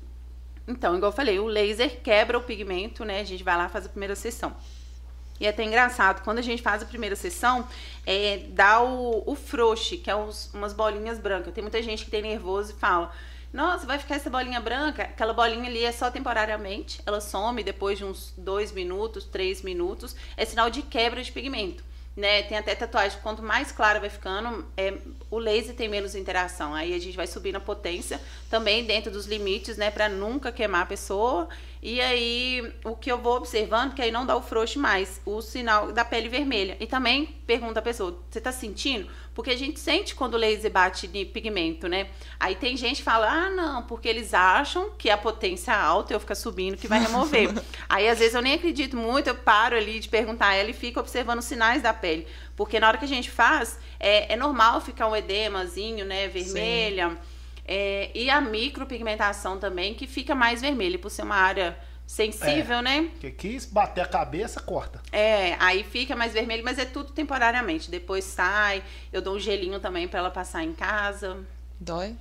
Então, 0.66 0.96
igual 0.96 1.12
eu 1.12 1.16
falei, 1.16 1.38
o 1.38 1.46
laser 1.46 2.00
quebra 2.02 2.36
o 2.36 2.42
pigmento, 2.42 3.04
né? 3.04 3.20
A 3.20 3.24
gente 3.24 3.44
vai 3.44 3.56
lá 3.56 3.68
faz 3.68 3.86
a 3.86 3.88
primeira 3.88 4.16
sessão. 4.16 4.54
E 5.38 5.46
é 5.46 5.50
até 5.50 5.62
engraçado, 5.62 6.22
quando 6.22 6.38
a 6.38 6.42
gente 6.42 6.62
faz 6.62 6.82
a 6.82 6.86
primeira 6.86 7.14
sessão, 7.14 7.68
é, 8.06 8.44
dá 8.48 8.82
o, 8.82 9.22
o 9.26 9.34
frouxe, 9.34 9.98
que 9.98 10.10
é 10.10 10.14
umas 10.14 10.72
bolinhas 10.72 11.18
brancas. 11.18 11.52
Tem 11.52 11.62
muita 11.62 11.82
gente 11.82 12.04
que 12.04 12.10
tem 12.10 12.22
nervoso 12.22 12.72
e 12.72 12.74
fala, 12.74 13.12
nossa, 13.52 13.86
vai 13.86 13.98
ficar 13.98 14.16
essa 14.16 14.30
bolinha 14.30 14.60
branca? 14.60 15.02
Aquela 15.02 15.32
bolinha 15.32 15.68
ali 15.68 15.84
é 15.84 15.92
só 15.92 16.10
temporariamente, 16.10 17.00
ela 17.06 17.20
some 17.20 17.62
depois 17.62 17.98
de 17.98 18.04
uns 18.04 18.32
dois 18.36 18.72
minutos, 18.72 19.24
três 19.24 19.62
minutos. 19.62 20.16
É 20.36 20.44
sinal 20.44 20.70
de 20.70 20.82
quebra 20.82 21.22
de 21.22 21.30
pigmento 21.30 21.84
né? 22.16 22.42
Tem 22.44 22.56
até 22.56 22.74
tatuagem, 22.74 23.18
quanto 23.22 23.42
mais 23.42 23.70
clara 23.70 24.00
vai 24.00 24.08
ficando, 24.08 24.64
é, 24.76 24.94
o 25.30 25.38
laser 25.38 25.74
tem 25.74 25.88
menos 25.88 26.14
interação. 26.14 26.74
Aí 26.74 26.94
a 26.94 26.98
gente 26.98 27.16
vai 27.16 27.26
subindo 27.26 27.56
a 27.56 27.60
potência, 27.60 28.20
também 28.48 28.84
dentro 28.84 29.10
dos 29.10 29.26
limites, 29.26 29.76
né? 29.76 29.90
Para 29.90 30.08
nunca 30.08 30.50
queimar 30.50 30.82
a 30.82 30.86
pessoa. 30.86 31.48
E 31.82 32.00
aí, 32.00 32.72
o 32.84 32.96
que 32.96 33.12
eu 33.12 33.18
vou 33.18 33.36
observando, 33.36 33.94
que 33.94 34.00
aí 34.00 34.10
não 34.10 34.24
dá 34.24 34.34
o 34.34 34.42
frouxo 34.42 34.78
mais, 34.78 35.20
o 35.26 35.42
sinal 35.42 35.92
da 35.92 36.04
pele 36.04 36.28
vermelha. 36.28 36.76
E 36.80 36.86
também 36.86 37.26
pergunta 37.46 37.80
a 37.80 37.82
pessoa, 37.82 38.18
você 38.30 38.40
tá 38.40 38.50
sentindo? 38.50 39.08
Porque 39.36 39.50
a 39.50 39.56
gente 39.56 39.78
sente 39.78 40.14
quando 40.14 40.32
o 40.32 40.38
laser 40.38 40.72
bate 40.72 41.06
de 41.06 41.26
pigmento, 41.26 41.86
né? 41.86 42.08
Aí 42.40 42.54
tem 42.54 42.74
gente 42.74 42.96
que 42.96 43.02
fala, 43.02 43.30
ah, 43.30 43.50
não, 43.50 43.82
porque 43.82 44.08
eles 44.08 44.32
acham 44.32 44.92
que 44.96 45.10
a 45.10 45.18
potência 45.18 45.72
é 45.72 45.74
alta, 45.74 46.14
eu 46.14 46.18
ficar 46.18 46.34
subindo, 46.34 46.74
que 46.74 46.88
vai 46.88 46.98
remover. 46.98 47.50
aí, 47.86 48.08
às 48.08 48.18
vezes, 48.18 48.34
eu 48.34 48.40
nem 48.40 48.54
acredito 48.54 48.96
muito, 48.96 49.28
eu 49.28 49.34
paro 49.34 49.76
ali 49.76 50.00
de 50.00 50.08
perguntar 50.08 50.48
a 50.48 50.54
ela 50.54 50.70
e 50.70 50.72
fico 50.72 50.98
observando 50.98 51.40
os 51.40 51.44
sinais 51.44 51.82
da 51.82 51.92
pele. 51.92 52.26
Porque 52.56 52.80
na 52.80 52.88
hora 52.88 52.96
que 52.96 53.04
a 53.04 53.08
gente 53.08 53.30
faz, 53.30 53.78
é, 54.00 54.32
é 54.32 54.36
normal 54.36 54.80
ficar 54.80 55.06
um 55.06 55.14
edemazinho, 55.14 56.06
né, 56.06 56.28
vermelha. 56.28 57.18
É, 57.66 58.10
e 58.14 58.30
a 58.30 58.40
micropigmentação 58.40 59.58
também, 59.58 59.92
que 59.92 60.06
fica 60.06 60.34
mais 60.34 60.62
vermelha, 60.62 60.98
por 60.98 61.10
ser 61.10 61.24
uma 61.24 61.36
área 61.36 61.76
sensível, 62.06 62.78
é, 62.78 62.82
né? 62.82 63.10
Que 63.20 63.30
quis 63.30 63.66
bater 63.66 64.02
a 64.02 64.06
cabeça, 64.06 64.60
corta. 64.60 65.00
É, 65.10 65.56
aí 65.58 65.82
fica 65.82 66.14
mais 66.14 66.32
vermelho, 66.32 66.64
mas 66.64 66.78
é 66.78 66.84
tudo 66.84 67.12
temporariamente. 67.12 67.90
Depois 67.90 68.24
sai, 68.24 68.82
eu 69.12 69.20
dou 69.20 69.36
um 69.36 69.40
gelinho 69.40 69.80
também 69.80 70.06
para 70.06 70.20
ela 70.20 70.30
passar 70.30 70.62
em 70.62 70.72
casa. 70.72 71.38
Dói? 71.80 72.14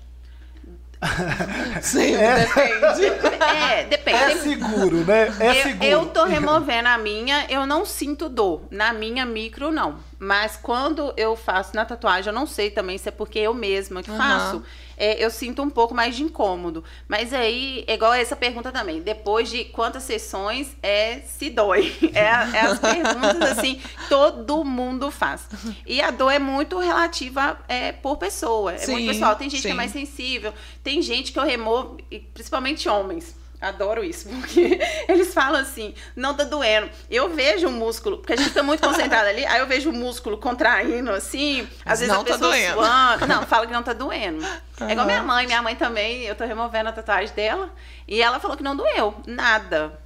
Sim, 1.81 2.15
é. 2.15 2.45
depende. 2.45 3.05
É, 3.43 3.83
depende. 3.83 4.17
É 4.17 4.35
seguro, 4.37 5.03
né? 5.05 5.27
É 5.39 5.49
eu, 5.49 5.63
seguro. 5.63 5.85
Eu 5.85 6.05
tô 6.07 6.23
removendo 6.25 6.87
a 6.87 6.97
minha, 6.97 7.45
eu 7.49 7.65
não 7.65 7.85
sinto 7.85 8.27
dor. 8.27 8.63
Na 8.71 8.93
minha 8.93 9.25
micro, 9.25 9.71
não. 9.71 9.99
Mas 10.17 10.57
quando 10.57 11.13
eu 11.17 11.35
faço 11.35 11.75
na 11.75 11.85
tatuagem, 11.85 12.29
eu 12.29 12.33
não 12.33 12.47
sei 12.47 12.71
também 12.71 12.97
se 12.97 13.09
é 13.09 13.11
porque 13.11 13.39
eu 13.39 13.53
mesma 13.53 14.01
que 14.01 14.09
uhum. 14.09 14.17
faço 14.17 14.63
é, 14.97 15.23
eu 15.23 15.29
sinto 15.29 15.61
um 15.61 15.69
pouco 15.69 15.93
mais 15.93 16.15
de 16.15 16.23
incômodo. 16.23 16.83
Mas 17.07 17.33
aí, 17.33 17.83
é 17.87 17.93
igual 17.93 18.13
essa 18.13 18.35
pergunta 18.35 18.71
também, 18.71 19.01
depois 19.01 19.49
de 19.49 19.65
quantas 19.65 20.03
sessões 20.03 20.75
é 20.81 21.19
se 21.19 21.49
dói? 21.49 21.93
É, 22.15 22.21
é 22.21 22.59
as 22.61 22.79
perguntas 22.79 23.57
assim, 23.57 23.81
todo 24.07 24.63
mundo 24.63 25.11
faz. 25.11 25.47
E 25.85 26.01
a 26.01 26.11
dor 26.11 26.31
é 26.31 26.39
muito 26.39 26.79
relativa 26.79 27.57
é, 27.67 27.91
por 27.91 28.17
pessoa. 28.17 28.73
É 28.73 28.77
sim, 28.77 28.93
muito 28.93 29.07
pessoal. 29.07 29.35
Tem 29.35 29.49
gente 29.49 29.61
sim. 29.61 29.67
que 29.67 29.73
é 29.73 29.75
mais 29.75 29.91
sensível, 29.91 30.53
tem 30.81 31.01
gente 31.01 31.33
que 31.33 31.39
eu 31.39 31.43
removo, 31.43 31.97
principalmente 32.33 32.87
homens 32.87 33.35
Adoro 33.65 34.03
isso, 34.03 34.29
porque 34.29 34.79
eles 35.09 35.33
falam 35.33 35.59
assim, 35.59 35.95
não 36.15 36.35
tá 36.35 36.43
doendo. 36.43 36.87
Eu 37.09 37.33
vejo 37.33 37.67
o 37.67 37.71
músculo, 37.71 38.17
porque 38.19 38.33
a 38.33 38.35
gente 38.35 38.51
tá 38.51 38.61
muito 38.61 38.85
concentrado 38.87 39.27
ali, 39.27 39.43
aí 39.43 39.59
eu 39.59 39.65
vejo 39.65 39.89
o 39.89 39.93
músculo 39.93 40.37
contraindo 40.37 41.09
assim, 41.09 41.67
às 41.83 41.99
vezes 41.99 42.13
não 42.13 42.21
a 42.21 42.23
tá 42.23 42.33
pessoa 42.33 42.51
tá 42.51 42.57
doendo. 42.57 42.73
Suando. 42.73 43.27
Não, 43.27 43.43
fala 43.47 43.65
que 43.65 43.73
não 43.73 43.81
tá 43.81 43.93
doendo. 43.93 44.45
Uhum. 44.45 44.87
É 44.87 44.91
igual 44.91 45.07
minha 45.07 45.23
mãe, 45.23 45.47
minha 45.47 45.61
mãe 45.63 45.75
também, 45.75 46.23
eu 46.25 46.35
tô 46.35 46.45
removendo 46.45 46.89
a 46.89 46.91
tatuagem 46.91 47.33
dela, 47.33 47.73
e 48.07 48.21
ela 48.21 48.39
falou 48.39 48.55
que 48.55 48.61
não 48.61 48.75
doeu, 48.75 49.15
nada. 49.25 49.99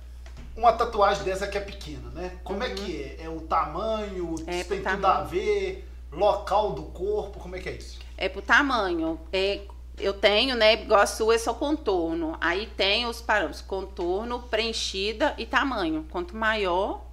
Uma 0.56 0.72
tatuagem 0.72 1.24
dessa 1.24 1.46
que 1.46 1.58
é 1.58 1.62
pequena, 1.62 2.10
né? 2.12 2.32
Como 2.44 2.60
uhum. 2.60 2.66
é 2.66 2.70
que 2.70 3.18
é? 3.20 3.26
É 3.26 3.30
o 3.30 3.42
tamanho, 3.42 4.36
é 4.48 4.64
tem 4.64 4.82
tudo 4.82 5.06
a 5.06 5.22
ver, 5.24 5.86
local 6.14 6.72
do 6.72 6.84
corpo, 6.84 7.40
como 7.40 7.58
é 7.58 7.60
que 7.60 7.68
é 7.68 7.74
isso? 7.74 8.00
É 8.18 8.30
pro 8.30 8.42
tamanho. 8.42 9.20
É 9.34 9.62
eu 10.00 10.14
tenho, 10.14 10.56
né, 10.56 10.74
igual 10.74 11.02
a 11.02 11.06
sua, 11.06 11.36
é 11.36 11.38
só 11.38 11.54
contorno. 11.54 12.38
Aí 12.40 12.68
tem 12.78 13.06
os 13.06 13.22
parâmetros, 13.22 13.62
contorno, 13.62 14.40
preenchida 14.44 15.34
e 15.38 15.46
tamanho. 15.46 16.06
Quanto 16.10 16.36
maior, 16.36 17.06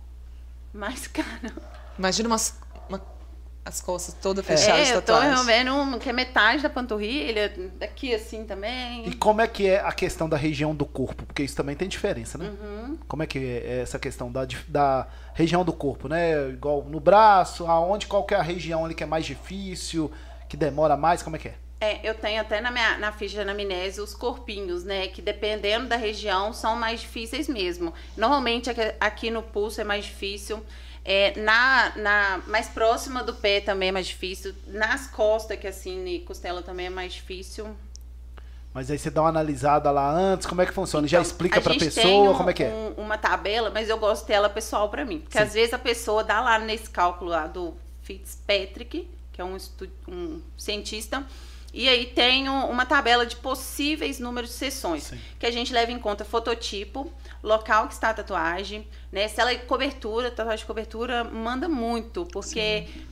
mais 0.72 1.06
caro. 1.08 1.52
Imagina 1.98 2.28
umas, 2.28 2.58
uma, 2.88 3.00
as 3.64 3.80
costas 3.80 4.14
todas 4.14 4.44
fechadas 4.44 4.90
é, 4.90 4.94
eu 4.94 5.02
tô 5.02 5.14
vendo 5.44 5.74
um, 5.74 5.98
que 5.98 6.08
é 6.08 6.12
metade 6.12 6.62
da 6.62 6.70
panturrilha, 6.70 7.52
daqui 7.78 8.14
assim 8.14 8.44
também. 8.44 9.08
E 9.08 9.14
como 9.14 9.40
é 9.40 9.46
que 9.46 9.66
é 9.66 9.80
a 9.80 9.92
questão 9.92 10.28
da 10.28 10.36
região 10.36 10.74
do 10.74 10.84
corpo? 10.84 11.24
Porque 11.24 11.42
isso 11.42 11.56
também 11.56 11.74
tem 11.74 11.88
diferença, 11.88 12.38
né? 12.38 12.50
Uhum. 12.50 12.98
Como 13.08 13.22
é 13.22 13.26
que 13.26 13.38
é 13.38 13.80
essa 13.80 13.98
questão 13.98 14.30
da, 14.30 14.46
da 14.68 15.08
região 15.34 15.64
do 15.64 15.72
corpo, 15.72 16.08
né? 16.08 16.50
Igual 16.50 16.84
no 16.84 17.00
braço, 17.00 17.66
aonde, 17.66 18.06
qual 18.06 18.24
que 18.24 18.34
é 18.34 18.36
a 18.36 18.42
região 18.42 18.84
ali 18.84 18.94
que 18.94 19.02
é 19.02 19.06
mais 19.06 19.24
difícil, 19.24 20.12
que 20.48 20.56
demora 20.56 20.96
mais, 20.96 21.22
como 21.22 21.36
é 21.36 21.38
que 21.38 21.48
é? 21.48 21.54
É, 21.78 22.08
eu 22.08 22.14
tenho 22.14 22.40
até 22.40 22.60
na, 22.60 22.70
minha, 22.70 22.96
na 22.96 23.12
ficha 23.12 23.34
de 23.34 23.40
anamnese 23.40 24.00
os 24.00 24.14
corpinhos, 24.14 24.82
né? 24.82 25.08
Que 25.08 25.20
dependendo 25.20 25.86
da 25.86 25.96
região 25.96 26.52
são 26.52 26.74
mais 26.74 27.00
difíceis 27.00 27.48
mesmo. 27.48 27.92
Normalmente 28.16 28.70
aqui, 28.70 28.94
aqui 28.98 29.30
no 29.30 29.42
pulso 29.42 29.80
é 29.80 29.84
mais 29.84 30.04
difícil. 30.06 30.64
É, 31.04 31.38
na, 31.38 31.92
na 31.96 32.42
mais 32.46 32.68
próxima 32.68 33.22
do 33.22 33.34
pé 33.34 33.60
também 33.60 33.90
é 33.90 33.92
mais 33.92 34.06
difícil. 34.06 34.54
Nas 34.66 35.06
costas, 35.06 35.58
que 35.58 35.66
assim, 35.66 36.22
costela 36.26 36.62
também 36.62 36.86
é 36.86 36.90
mais 36.90 37.12
difícil. 37.12 37.76
Mas 38.72 38.90
aí 38.90 38.98
você 38.98 39.08
dá 39.08 39.22
uma 39.22 39.28
analisada 39.30 39.90
lá 39.90 40.10
antes, 40.12 40.46
como 40.46 40.60
é 40.60 40.66
que 40.66 40.72
funciona? 40.72 41.06
Então, 41.06 41.18
Já 41.18 41.22
explica 41.22 41.60
pra 41.60 41.74
pessoa 41.74 42.32
um, 42.32 42.34
como 42.34 42.50
é 42.50 42.52
que 42.52 42.62
é? 42.62 42.68
Um, 42.68 43.04
uma 43.04 43.16
tabela, 43.16 43.70
mas 43.70 43.88
eu 43.88 43.96
gosto 43.96 44.26
dela 44.26 44.50
pessoal 44.50 44.90
para 44.90 45.04
mim. 45.04 45.20
Porque 45.20 45.38
Sim. 45.38 45.44
às 45.44 45.54
vezes 45.54 45.72
a 45.72 45.78
pessoa 45.78 46.22
dá 46.22 46.40
lá 46.40 46.58
nesse 46.58 46.90
cálculo 46.90 47.30
lá 47.30 47.46
do 47.46 47.74
Fitzpatrick, 48.02 49.08
que 49.32 49.40
é 49.40 49.44
um, 49.44 49.56
um 50.08 50.42
cientista, 50.58 51.24
e 51.76 51.90
aí 51.90 52.06
tem 52.06 52.48
uma 52.48 52.86
tabela 52.86 53.26
de 53.26 53.36
possíveis 53.36 54.18
números 54.18 54.48
de 54.48 54.56
sessões, 54.56 55.02
Sim. 55.02 55.20
que 55.38 55.44
a 55.44 55.50
gente 55.50 55.74
leva 55.74 55.92
em 55.92 55.98
conta 55.98 56.24
fototipo, 56.24 57.12
local 57.42 57.86
que 57.86 57.92
está 57.92 58.08
a 58.08 58.14
tatuagem, 58.14 58.88
né? 59.12 59.28
Se 59.28 59.42
ela 59.42 59.52
é 59.52 59.56
cobertura, 59.56 60.30
tatuagem 60.30 60.62
de 60.62 60.66
cobertura 60.66 61.22
manda 61.22 61.68
muito, 61.68 62.24
porque 62.32 62.86
Sim. 62.90 63.06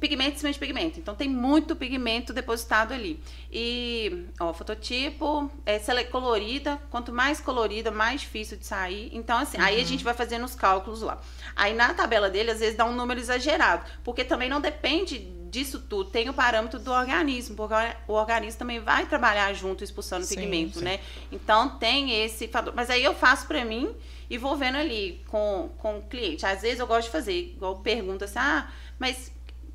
pigmento 0.00 0.34
em 0.34 0.38
cima 0.38 0.52
de 0.52 0.58
pigmento. 0.58 0.98
Então 0.98 1.14
tem 1.14 1.28
muito 1.28 1.76
pigmento 1.76 2.32
depositado 2.32 2.92
ali. 2.92 3.22
E, 3.52 4.24
ó, 4.40 4.52
fototipo, 4.52 5.48
é, 5.64 5.78
se 5.78 5.88
ela 5.88 6.00
é 6.00 6.04
colorida, 6.04 6.80
quanto 6.90 7.12
mais 7.12 7.40
colorida, 7.40 7.92
mais 7.92 8.22
difícil 8.22 8.56
de 8.56 8.66
sair. 8.66 9.10
Então, 9.12 9.38
assim, 9.38 9.58
uhum. 9.58 9.64
aí 9.64 9.76
a 9.76 9.78
uhum. 9.78 9.84
gente 9.84 10.02
vai 10.02 10.12
fazendo 10.12 10.44
os 10.44 10.56
cálculos 10.56 11.02
lá. 11.02 11.20
Aí 11.54 11.72
na 11.72 11.94
tabela 11.94 12.28
dele, 12.28 12.50
às 12.50 12.58
vezes 12.58 12.76
dá 12.76 12.84
um 12.84 12.96
número 12.96 13.20
exagerado, 13.20 13.88
porque 14.02 14.24
também 14.24 14.48
não 14.48 14.60
depende 14.60 15.35
disso 15.50 15.80
tudo 15.80 16.10
tem 16.10 16.28
o 16.28 16.34
parâmetro 16.34 16.78
do 16.78 16.90
organismo, 16.92 17.56
porque 17.56 17.74
o 18.08 18.12
organismo 18.12 18.58
também 18.58 18.80
vai 18.80 19.06
trabalhar 19.06 19.52
junto 19.54 19.82
expulsando 19.82 20.24
o 20.24 20.28
pigmento, 20.28 20.78
sim. 20.78 20.84
né? 20.84 21.00
Então 21.30 21.78
tem 21.78 22.24
esse 22.24 22.48
fator. 22.48 22.72
Mas 22.74 22.90
aí 22.90 23.02
eu 23.02 23.14
faço 23.14 23.46
para 23.46 23.64
mim 23.64 23.94
e 24.28 24.38
vou 24.38 24.56
vendo 24.56 24.76
ali 24.76 25.22
com, 25.28 25.70
com 25.78 25.98
o 25.98 26.02
cliente. 26.02 26.44
Às 26.44 26.62
vezes 26.62 26.80
eu 26.80 26.86
gosto 26.86 27.06
de 27.06 27.12
fazer, 27.12 27.32
igual 27.32 27.76
pergunta 27.78 28.24
assim, 28.24 28.38
ah, 28.38 28.70
mas 28.98 29.32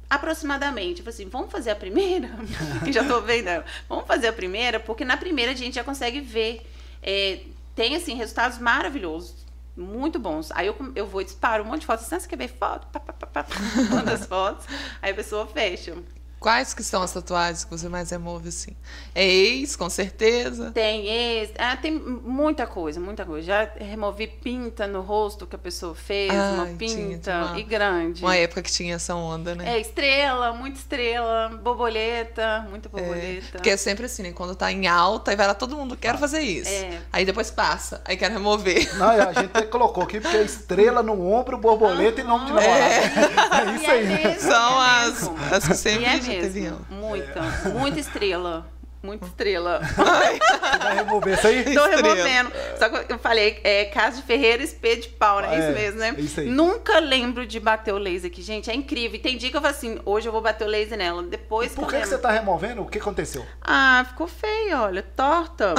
aproximadamente, 0.09 1.01
eu 1.01 1.09
assim, 1.09 1.27
vamos 1.29 1.51
fazer 1.51 1.71
a 1.71 1.75
primeira? 1.75 2.29
já 2.91 3.03
tô 3.03 3.21
vendo. 3.21 3.63
Vamos 3.87 4.05
fazer 4.05 4.27
a 4.27 4.33
primeira, 4.33 4.79
porque 4.79 5.05
na 5.05 5.17
primeira 5.17 5.53
a 5.53 5.55
gente 5.55 5.75
já 5.75 5.83
consegue 5.83 6.19
ver. 6.19 6.61
É, 7.01 7.39
tem, 7.73 7.95
assim, 7.95 8.13
resultados 8.15 8.59
maravilhosos 8.59 9.40
muito 9.75 10.19
bons. 10.19 10.51
Aí 10.51 10.67
eu, 10.67 10.75
eu 10.95 11.07
vou 11.07 11.21
e 11.21 11.25
disparo 11.25 11.63
um 11.63 11.67
monte 11.67 11.81
de 11.81 11.85
fotos. 11.85 12.05
Você 12.05 12.27
quer 12.27 12.37
ver 12.37 12.49
foto? 12.49 12.87
Pá, 12.87 12.99
pá, 12.99 13.13
pá, 13.13 13.27
pá, 13.27 13.45
manda 13.89 14.13
as 14.13 14.25
fotos. 14.25 14.65
Aí 15.01 15.11
a 15.11 15.15
pessoa 15.15 15.47
fecha. 15.47 15.95
Quais 16.41 16.73
que 16.73 16.81
são 16.81 17.03
as 17.03 17.13
tatuagens 17.13 17.63
que 17.63 17.69
você 17.69 17.87
mais 17.87 18.09
remove, 18.09 18.49
assim? 18.49 18.75
É 19.13 19.23
ex, 19.23 19.75
com 19.75 19.87
certeza? 19.91 20.71
Tem 20.71 21.05
ex. 21.05 21.51
Ah, 21.55 21.77
tem 21.77 21.91
muita 21.91 22.65
coisa, 22.65 22.99
muita 22.99 23.23
coisa. 23.23 23.45
Já 23.45 23.69
removi 23.79 24.25
pinta 24.25 24.87
no 24.87 25.01
rosto 25.01 25.45
que 25.45 25.55
a 25.55 25.59
pessoa 25.59 25.93
fez, 25.93 26.33
ah, 26.33 26.53
uma 26.55 26.65
pinta 26.65 27.45
uma, 27.45 27.59
e 27.59 27.63
grande. 27.63 28.23
Uma 28.23 28.35
época 28.35 28.63
que 28.63 28.71
tinha 28.71 28.95
essa 28.95 29.13
onda, 29.13 29.53
né? 29.53 29.75
É, 29.75 29.79
estrela, 29.79 30.51
muita 30.51 30.79
estrela, 30.79 31.49
borboleta, 31.61 32.65
muita 32.71 32.89
é, 32.89 32.91
borboleta. 32.91 33.47
É, 33.49 33.51
porque 33.51 33.69
é 33.69 33.77
sempre 33.77 34.07
assim, 34.07 34.23
né? 34.23 34.31
Quando 34.31 34.55
tá 34.55 34.71
em 34.71 34.87
alta, 34.87 35.31
e 35.31 35.35
vai 35.35 35.45
lá 35.45 35.53
todo 35.53 35.77
mundo, 35.77 35.95
quero 35.95 36.17
fazer 36.17 36.41
isso. 36.41 36.71
É. 36.71 37.01
Aí 37.13 37.23
depois 37.23 37.51
passa, 37.51 38.01
aí 38.03 38.17
quero 38.17 38.33
remover. 38.33 38.97
Não, 38.97 39.11
a 39.11 39.31
gente 39.31 39.67
colocou 39.67 40.05
aqui 40.05 40.19
porque 40.19 40.37
é 40.37 40.41
estrela 40.41 41.03
no 41.03 41.23
ombro, 41.23 41.55
borboleta 41.59 42.19
ah, 42.19 42.23
e 42.23 42.27
nome 42.27 42.45
de 42.47 42.53
namorado. 42.53 42.81
É, 42.81 43.69
é 43.69 43.75
isso 43.75 43.91
aí. 43.91 44.05
É 44.05 44.27
mesmo, 44.27 44.41
São 44.41 44.79
as, 44.79 45.31
as 45.51 45.67
que 45.67 45.75
sempre 45.75 46.30
mesmo. 46.39 46.85
Muita, 46.89 47.39
é. 47.39 47.69
muita 47.69 47.99
estrela. 47.99 48.67
Muita 49.03 49.25
estrela. 49.25 49.79
Você 49.81 50.77
vai 50.77 50.95
remover 50.95 51.33
isso 51.33 51.47
aí? 51.47 51.73
Tô 51.73 51.85
removendo. 51.85 52.51
Só 52.77 52.87
que 52.87 53.11
eu 53.11 53.17
falei, 53.17 53.59
é 53.63 53.85
Casa 53.85 54.17
de 54.17 54.23
Ferreira, 54.23 54.61
espelho 54.61 55.01
de 55.01 55.09
pau, 55.09 55.41
né? 55.41 55.55
É, 55.55 55.59
isso 55.59 55.79
mesmo, 55.79 55.99
né? 55.99 56.15
É 56.15 56.21
isso 56.21 56.39
aí. 56.39 56.47
Nunca 56.47 56.99
lembro 56.99 57.47
de 57.47 57.59
bater 57.59 57.93
o 57.93 57.97
laser 57.97 58.29
aqui, 58.29 58.43
gente. 58.43 58.69
É 58.69 58.75
incrível. 58.75 59.15
E 59.15 59.19
tem 59.19 59.37
dia 59.37 59.49
que 59.49 59.57
eu 59.57 59.61
falo 59.61 59.73
assim, 59.73 59.99
hoje 60.05 60.27
eu 60.27 60.31
vou 60.31 60.41
bater 60.41 60.65
o 60.65 60.69
laser 60.69 60.99
nela. 60.99 61.23
Depois 61.23 61.71
e 61.71 61.75
Por 61.75 61.87
que, 61.87 61.95
que, 61.95 62.01
que 62.01 62.09
você 62.09 62.17
tá 62.17 62.29
removendo? 62.29 62.83
O 62.83 62.85
que 62.85 62.99
aconteceu? 62.99 63.43
Ah, 63.59 64.05
ficou 64.07 64.27
feio, 64.27 64.77
olha. 64.77 65.01
Torta. 65.01 65.73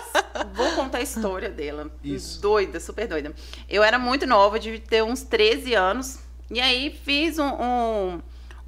vou 0.54 0.72
contar 0.72 0.98
a 0.98 1.02
história 1.02 1.50
dela. 1.50 1.90
Isso. 2.02 2.40
Doida, 2.40 2.80
super 2.80 3.06
doida. 3.06 3.34
Eu 3.68 3.82
era 3.82 3.98
muito 3.98 4.26
nova, 4.26 4.58
de 4.58 4.78
ter 4.78 5.02
uns 5.02 5.22
13 5.22 5.74
anos. 5.74 6.18
E 6.50 6.58
aí 6.58 6.98
fiz 7.04 7.38
um, 7.38 7.48
um 7.48 8.22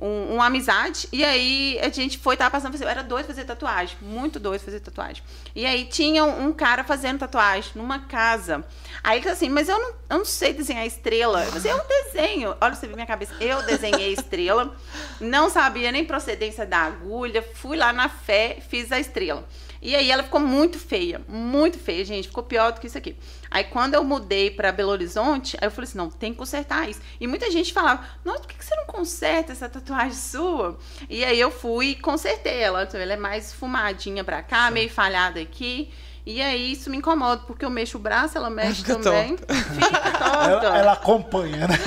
um, 0.05 0.35
uma 0.35 0.47
amizade. 0.47 1.09
E 1.11 1.25
aí 1.25 1.79
a 1.81 1.89
gente 1.89 2.19
foi, 2.19 2.37
tava 2.37 2.51
passando, 2.51 2.77
era 2.87 3.03
doido 3.03 3.27
fazer 3.27 3.45
tatuagem, 3.45 3.97
muito 4.03 4.39
doido 4.39 4.61
fazer 4.61 4.81
tatuagem. 4.81 5.23
E 5.57 5.65
aí 5.65 5.87
tinha 5.87 6.25
um, 6.25 6.53
cara 6.53 6.85
fazendo 6.85 7.21
tatuagem 7.21 7.73
numa 7.75 8.01
casa. 8.01 8.63
Aí 9.03 9.19
ele 9.19 9.29
assim, 9.31 9.49
mas 9.49 9.69
eu 9.69 9.79
não, 9.79 9.95
eu 10.11 10.19
não 10.19 10.25
sei 10.27 10.53
desenhar 10.53 10.87
estrela. 10.87 11.43
Eu 11.43 11.53
falei, 11.53 11.73
eu 11.73 11.85
desenho. 11.89 12.57
Olha, 12.61 12.75
você 12.75 12.87
viu 12.87 12.95
minha 12.95 13.07
cabeça. 13.07 13.35
Eu 13.41 13.63
desenhei 13.63 14.13
estrela, 14.13 14.77
não 15.19 15.49
sabia 15.49 15.91
nem 15.91 16.05
procedência 16.05 16.67
da 16.67 16.79
agulha, 16.79 17.43
fui 17.55 17.77
lá 17.77 17.91
na 17.91 18.09
fé, 18.11 18.59
fiz 18.69 18.93
a 18.93 19.01
estrela. 19.01 19.49
E 19.81 19.95
aí 19.95 20.11
ela 20.11 20.23
ficou 20.23 20.41
muito 20.41 20.79
feia, 20.79 21.21
muito 21.29 21.79
feia, 21.79 22.05
gente. 22.07 22.29
Ficou 22.29 22.43
pior 22.43 22.73
do 22.73 22.81
que 22.81 22.87
isso 22.87 22.97
aqui. 22.97 23.15
Aí 23.55 23.63
quando 23.63 23.95
eu 23.95 24.03
mudei 24.03 24.51
para 24.51 24.73
Belo 24.73 24.91
Horizonte, 24.91 25.57
aí 25.61 25.69
eu 25.69 25.71
falei 25.71 25.89
assim, 25.89 25.97
não, 25.97 26.11
tem 26.11 26.33
que 26.33 26.39
consertar 26.39 26.91
isso. 26.91 27.01
E 27.21 27.27
muita 27.29 27.49
gente 27.53 27.73
falava, 27.73 28.05
nossa, 28.25 28.41
por 28.41 28.49
que 28.49 28.65
você 28.65 28.75
não 28.75 28.85
conserta 28.85 29.53
essa 29.53 29.69
tatuagem 29.69 30.13
sua? 30.13 30.77
E 31.09 31.25
aí 31.25 31.39
eu 31.39 31.53
fui 31.53 31.91
e 31.91 31.95
consertei 31.95 32.59
ela. 32.59 32.83
Então, 32.83 33.01
ela 33.01 33.13
é 33.13 33.17
mais 33.17 33.53
fumadinha 33.53 34.25
pra 34.25 34.43
cá, 34.43 34.67
Sim. 34.67 34.75
meio 34.75 34.91
falhada 34.91 35.39
aqui. 35.39 35.89
E 36.27 36.43
aí 36.43 36.73
isso 36.73 36.91
me 36.91 36.97
incomoda, 36.97 37.43
porque 37.47 37.65
eu 37.65 37.71
mexo 37.71 37.97
o 37.97 38.01
braço, 38.01 38.37
ela 38.37 38.51
mexe 38.51 38.83
fica 38.83 38.97
também. 38.97 39.37
Fica 39.37 40.01
torta. 40.01 40.67
Ela, 40.67 40.79
ela, 40.79 40.93
acompanha, 40.95 41.69
né? 41.69 41.79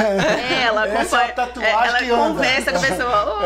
É, 0.49 0.63
ela 0.63 0.84
acompanha. 0.84 1.01
Essa 1.01 1.22
é 1.22 1.26
a 1.26 1.34
tatuagem 1.34 2.09
ela 2.09 2.28
conversa 2.30 2.72
anda. 2.72 2.80
com 2.80 2.86
a 2.86 2.88
pessoa. 2.89 3.39
Oh. 3.41 3.43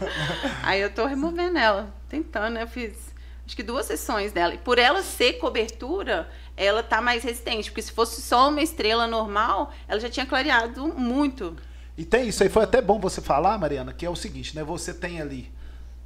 É. 0.00 0.64
Aí 0.64 0.80
eu 0.80 0.88
tô 0.88 1.04
removendo 1.04 1.58
ela, 1.58 1.92
tentando, 2.08 2.54
né? 2.54 2.62
Eu 2.62 2.68
fiz 2.68 3.12
acho 3.46 3.54
que 3.54 3.62
duas 3.62 3.86
sessões 3.86 4.32
dela. 4.32 4.54
E 4.54 4.58
por 4.58 4.78
ela 4.78 5.02
ser 5.02 5.34
cobertura, 5.34 6.28
ela 6.56 6.82
tá 6.82 7.00
mais 7.00 7.22
resistente. 7.22 7.70
Porque 7.70 7.82
se 7.82 7.92
fosse 7.92 8.22
só 8.22 8.48
uma 8.48 8.62
estrela 8.62 9.06
normal, 9.06 9.72
ela 9.88 10.00
já 10.00 10.08
tinha 10.08 10.26
clareado 10.26 10.86
muito. 10.88 11.56
E 11.96 12.04
tem 12.04 12.28
isso 12.28 12.42
aí, 12.42 12.48
foi 12.48 12.64
até 12.64 12.82
bom 12.82 12.98
você 12.98 13.20
falar, 13.20 13.56
Mariana, 13.56 13.92
que 13.92 14.04
é 14.04 14.10
o 14.10 14.16
seguinte, 14.16 14.54
né? 14.54 14.64
Você 14.64 14.92
tem 14.92 15.20
ali. 15.20 15.52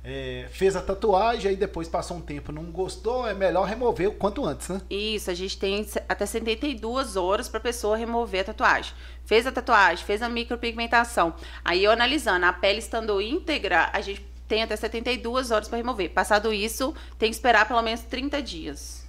É, 0.04 0.46
fez 0.50 0.76
a 0.76 0.80
tatuagem, 0.80 1.50
aí 1.50 1.56
depois 1.56 1.88
passou 1.88 2.16
um 2.16 2.20
tempo, 2.20 2.52
não 2.52 2.64
gostou, 2.64 3.26
é 3.26 3.34
melhor 3.34 3.66
remover 3.66 4.08
o 4.08 4.12
quanto 4.12 4.44
antes, 4.44 4.68
né? 4.68 4.80
Isso, 4.88 5.30
a 5.30 5.34
gente 5.34 5.58
tem 5.58 5.86
até 6.08 6.24
72 6.24 7.16
horas 7.16 7.48
para 7.48 7.58
pessoa 7.58 7.96
remover 7.96 8.42
a 8.42 8.44
tatuagem. 8.44 8.94
Fez 9.26 9.46
a 9.46 9.52
tatuagem, 9.52 10.04
fez 10.04 10.22
a 10.22 10.28
micropigmentação. 10.28 11.34
Aí 11.64 11.84
eu 11.84 11.90
analisando, 11.90 12.46
a 12.46 12.52
pele 12.52 12.78
estando 12.78 13.20
íntegra, 13.20 13.90
a 13.92 14.00
gente 14.00 14.24
tem 14.46 14.62
até 14.62 14.76
72 14.76 15.50
horas 15.50 15.68
para 15.68 15.76
remover. 15.76 16.10
Passado 16.10 16.52
isso, 16.52 16.94
tem 17.18 17.28
que 17.28 17.36
esperar 17.36 17.66
pelo 17.68 17.82
menos 17.82 18.00
30 18.00 18.40
dias. 18.40 19.07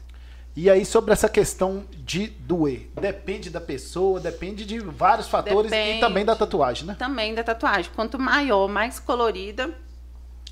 E 0.55 0.69
aí, 0.69 0.85
sobre 0.85 1.13
essa 1.13 1.29
questão 1.29 1.85
de 1.97 2.27
doer, 2.27 2.89
depende 2.99 3.49
da 3.49 3.61
pessoa, 3.61 4.19
depende 4.19 4.65
de 4.65 4.79
vários 4.79 5.27
fatores 5.27 5.71
depende, 5.71 5.97
e 5.97 5.99
também 5.99 6.25
da 6.25 6.35
tatuagem, 6.35 6.85
né? 6.85 6.95
Também 6.97 7.33
da 7.33 7.43
tatuagem. 7.43 7.91
Quanto 7.95 8.19
maior, 8.19 8.67
mais 8.67 8.99
colorida, 8.99 9.73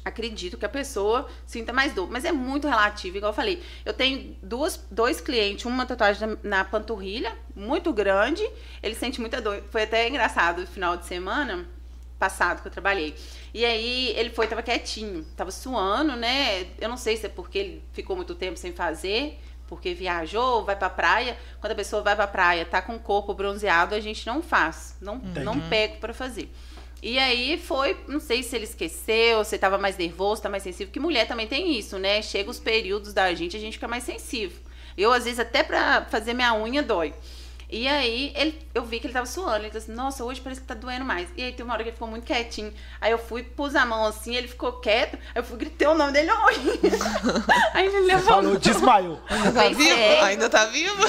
acredito 0.05 0.57
que 0.57 0.65
a 0.65 0.69
pessoa 0.69 1.27
sinta 1.45 1.73
mais 1.73 1.93
dor. 1.93 2.09
Mas 2.09 2.25
é 2.25 2.31
muito 2.31 2.67
relativo, 2.67 3.17
igual 3.17 3.31
eu 3.31 3.35
falei. 3.35 3.61
Eu 3.85 3.93
tenho 3.93 4.35
duas, 4.41 4.77
dois 4.89 5.19
clientes, 5.19 5.65
uma 5.65 5.85
tatuagem 5.85 6.27
na, 6.43 6.57
na 6.59 6.63
panturrilha, 6.63 7.35
muito 7.55 7.91
grande, 7.91 8.47
ele 8.81 8.95
sente 8.95 9.19
muita 9.19 9.41
dor. 9.41 9.61
Foi 9.69 9.83
até 9.83 10.07
engraçado 10.07 10.61
no 10.61 10.67
final 10.67 10.95
de 10.95 11.05
semana 11.05 11.65
passado 12.17 12.61
que 12.61 12.67
eu 12.67 12.71
trabalhei. 12.71 13.15
E 13.53 13.63
aí 13.63 14.09
ele 14.15 14.29
foi, 14.29 14.47
tava 14.47 14.63
quietinho, 14.63 15.23
tava 15.35 15.51
suando, 15.51 16.15
né? 16.15 16.67
Eu 16.79 16.89
não 16.89 16.97
sei 16.97 17.15
se 17.15 17.25
é 17.25 17.29
porque 17.29 17.57
ele 17.57 17.83
ficou 17.93 18.15
muito 18.15 18.33
tempo 18.35 18.57
sem 18.57 18.73
fazer, 18.73 19.39
porque 19.67 19.93
viajou, 19.93 20.63
vai 20.63 20.75
pra 20.75 20.89
praia. 20.89 21.37
Quando 21.59 21.73
a 21.73 21.75
pessoa 21.75 22.01
vai 22.01 22.15
pra 22.15 22.27
praia, 22.27 22.65
tá 22.65 22.81
com 22.81 22.95
o 22.95 22.99
corpo 22.99 23.33
bronzeado, 23.33 23.93
a 23.93 23.99
gente 23.99 24.25
não 24.25 24.41
faz, 24.41 24.95
não, 25.01 25.15
uhum. 25.15 25.43
não 25.43 25.59
pego 25.59 25.97
para 25.97 26.13
fazer. 26.13 26.51
E 27.01 27.19
aí 27.19 27.57
foi, 27.57 27.95
não 28.07 28.19
sei 28.19 28.41
se 28.41 28.55
ele 28.55 28.63
esqueceu, 28.63 29.43
se 29.43 29.57
tava 29.57 29.77
mais 29.77 29.97
nervoso, 29.97 30.41
tá 30.41 30.49
mais 30.49 30.63
sensível, 30.63 30.91
que 30.91 30.99
mulher 30.99 31.27
também 31.27 31.45
tem 31.45 31.77
isso, 31.77 31.99
né? 31.99 32.21
Chega 32.21 32.49
os 32.49 32.59
períodos 32.59 33.13
da 33.13 33.31
gente, 33.33 33.55
a 33.55 33.59
gente 33.59 33.73
fica 33.73 33.87
mais 33.87 34.03
sensível. 34.03 34.57
Eu, 34.97 35.13
às 35.13 35.25
vezes, 35.25 35.39
até 35.39 35.61
pra 35.61 36.05
fazer 36.05 36.33
minha 36.33 36.55
unha 36.55 36.81
dói. 36.81 37.13
E 37.69 37.85
aí 37.85 38.31
ele, 38.33 38.57
eu 38.73 38.85
vi 38.85 38.97
que 38.97 39.07
ele 39.07 39.13
tava 39.13 39.25
suando. 39.25 39.57
Ele 39.57 39.69
disse 39.69 39.77
assim, 39.77 39.93
nossa, 39.93 40.23
hoje 40.23 40.39
parece 40.39 40.61
que 40.61 40.67
tá 40.67 40.73
doendo 40.73 41.03
mais. 41.03 41.27
E 41.35 41.43
aí 41.43 41.51
tem 41.51 41.65
uma 41.65 41.73
hora 41.73 41.83
que 41.83 41.89
ele 41.89 41.95
ficou 41.95 42.07
muito 42.07 42.23
quietinho. 42.23 42.73
Aí 43.01 43.11
eu 43.11 43.17
fui, 43.17 43.43
pus 43.43 43.75
a 43.75 43.85
mão 43.85 44.05
assim, 44.05 44.35
ele 44.35 44.47
ficou 44.47 44.71
quieto. 44.73 45.15
Aí 45.35 45.41
eu 45.41 45.43
fui, 45.43 45.57
gritei 45.57 45.85
o 45.85 45.93
nome 45.93 46.13
dele, 46.13 46.31
oi. 46.31 46.55
aí 47.73 47.87
ele 47.87 47.99
levou. 48.01 48.35
Falou, 48.35 48.57
desmaiou. 48.57 49.19
Ainda 49.29 49.51
tá 49.51 49.69
vivo? 49.69 49.99
É. 49.99 50.21
Ainda 50.21 50.49
tá 50.49 50.65
vivo? 50.65 51.03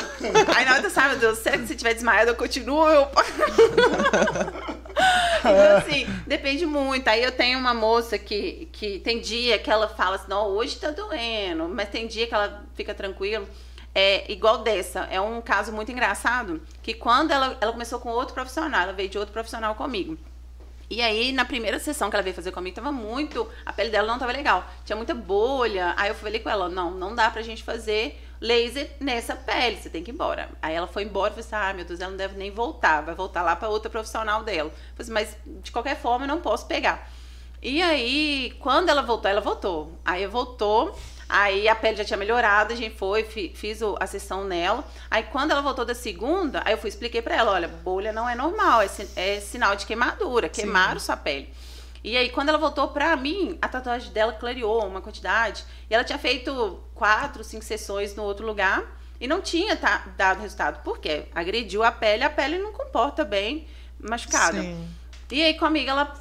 Aí 0.56 0.64
na 0.64 0.74
hora 0.74 0.82
eu 0.82 0.90
sabe, 0.90 1.10
meu 1.10 1.18
Deus, 1.20 1.38
será 1.38 1.58
que 1.58 1.66
se 1.68 1.76
tiver 1.76 1.94
desmaiado 1.94 2.32
eu 2.32 2.36
continuo? 2.36 2.88
Eu... 2.88 3.06
então, 5.38 5.76
assim, 5.76 6.06
depende 6.26 6.66
muito. 6.66 7.06
Aí 7.06 7.22
eu 7.22 7.30
tenho 7.30 7.60
uma 7.60 7.72
moça 7.72 8.18
que, 8.18 8.68
que 8.72 8.98
tem 8.98 9.20
dia 9.20 9.60
que 9.60 9.70
ela 9.70 9.86
fala 9.86 10.16
assim, 10.16 10.28
não, 10.28 10.48
hoje 10.48 10.76
tá 10.76 10.90
doendo. 10.90 11.68
Mas 11.68 11.88
tem 11.88 12.08
dia 12.08 12.26
que 12.26 12.34
ela 12.34 12.64
fica 12.74 12.92
tranquila 12.92 13.46
é 13.94 14.30
igual 14.30 14.58
dessa. 14.58 15.00
É 15.10 15.20
um 15.20 15.40
caso 15.40 15.72
muito 15.72 15.90
engraçado 15.90 16.62
que 16.82 16.94
quando 16.94 17.30
ela, 17.30 17.56
ela 17.60 17.72
começou 17.72 17.98
com 17.98 18.10
outro 18.10 18.34
profissional, 18.34 18.82
ela 18.82 18.92
veio 18.92 19.08
de 19.08 19.18
outro 19.18 19.32
profissional 19.32 19.74
comigo. 19.74 20.16
E 20.90 21.02
aí, 21.02 21.32
na 21.32 21.44
primeira 21.44 21.78
sessão 21.78 22.08
que 22.08 22.16
ela 22.16 22.22
veio 22.22 22.34
fazer 22.34 22.50
comigo, 22.50 22.74
tava 22.74 22.90
muito. 22.90 23.46
A 23.66 23.72
pele 23.72 23.90
dela 23.90 24.06
não 24.06 24.18
tava 24.18 24.32
legal. 24.32 24.64
Tinha 24.86 24.96
muita 24.96 25.14
bolha. 25.14 25.92
Aí 25.98 26.08
eu 26.08 26.14
falei 26.14 26.40
com 26.40 26.48
ela: 26.48 26.68
não, 26.68 26.92
não 26.92 27.14
dá 27.14 27.30
pra 27.30 27.42
gente 27.42 27.62
fazer 27.62 28.18
laser 28.40 28.90
nessa 29.00 29.34
pele, 29.34 29.76
você 29.76 29.90
tem 29.90 30.02
que 30.02 30.10
ir 30.10 30.14
embora. 30.14 30.48
Aí 30.62 30.74
ela 30.74 30.86
foi 30.86 31.02
embora 31.02 31.32
e 31.32 31.42
falei 31.42 31.46
assim: 31.46 31.70
ah, 31.70 31.74
meu 31.74 31.84
Deus, 31.84 32.00
ela 32.00 32.10
não 32.10 32.16
deve 32.16 32.38
nem 32.38 32.50
voltar, 32.50 33.02
vai 33.02 33.14
voltar 33.14 33.42
lá 33.42 33.54
para 33.54 33.68
outra 33.68 33.90
profissional 33.90 34.42
dela. 34.42 34.70
Eu 34.70 35.04
falei 35.04 35.22
assim, 35.24 35.44
mas 35.44 35.62
de 35.62 35.70
qualquer 35.70 35.96
forma 35.96 36.24
eu 36.24 36.28
não 36.28 36.40
posso 36.40 36.66
pegar. 36.66 37.10
E 37.60 37.82
aí, 37.82 38.56
quando 38.60 38.88
ela 38.88 39.02
voltou, 39.02 39.30
ela 39.30 39.40
voltou. 39.40 39.92
Aí 40.04 40.26
voltou. 40.26 40.96
Aí 41.28 41.68
a 41.68 41.74
pele 41.74 41.96
já 41.96 42.04
tinha 42.04 42.16
melhorado, 42.16 42.72
a 42.72 42.76
gente 42.76 42.96
foi, 42.96 43.22
fiz 43.22 43.80
a 44.00 44.06
sessão 44.06 44.44
nela. 44.44 44.82
Aí 45.10 45.24
quando 45.24 45.50
ela 45.50 45.60
voltou 45.60 45.84
da 45.84 45.94
segunda, 45.94 46.62
aí 46.64 46.72
eu 46.72 46.78
fui 46.78 46.88
expliquei 46.88 47.20
para 47.20 47.36
ela, 47.36 47.52
olha, 47.52 47.68
bolha 47.68 48.12
não 48.12 48.28
é 48.28 48.34
normal, 48.34 48.80
é, 48.80 48.88
é 49.14 49.40
sinal 49.40 49.76
de 49.76 49.84
queimadura, 49.84 50.48
queimaram 50.48 50.98
Sim. 50.98 51.06
sua 51.06 51.16
pele. 51.16 51.52
E 52.02 52.16
aí, 52.16 52.30
quando 52.30 52.48
ela 52.48 52.58
voltou 52.58 52.88
pra 52.88 53.16
mim, 53.16 53.58
a 53.60 53.68
tatuagem 53.68 54.12
dela 54.12 54.32
clareou 54.32 54.86
uma 54.86 55.00
quantidade. 55.00 55.64
E 55.90 55.94
ela 55.94 56.04
tinha 56.04 56.18
feito 56.18 56.80
quatro, 56.94 57.42
cinco 57.42 57.64
sessões 57.64 58.14
no 58.14 58.22
outro 58.22 58.46
lugar 58.46 58.84
e 59.20 59.26
não 59.26 59.40
tinha 59.40 59.76
tá, 59.76 60.06
dado 60.16 60.40
resultado. 60.40 60.82
Por 60.82 60.98
quê? 60.98 61.26
Agrediu 61.34 61.82
a 61.82 61.90
pele, 61.90 62.22
a 62.22 62.30
pele 62.30 62.58
não 62.58 62.72
comporta 62.72 63.24
bem 63.24 63.66
machucada. 63.98 64.62
Sim. 64.62 64.88
E 65.30 65.42
aí, 65.42 65.54
comigo, 65.54 65.90
ela 65.90 66.14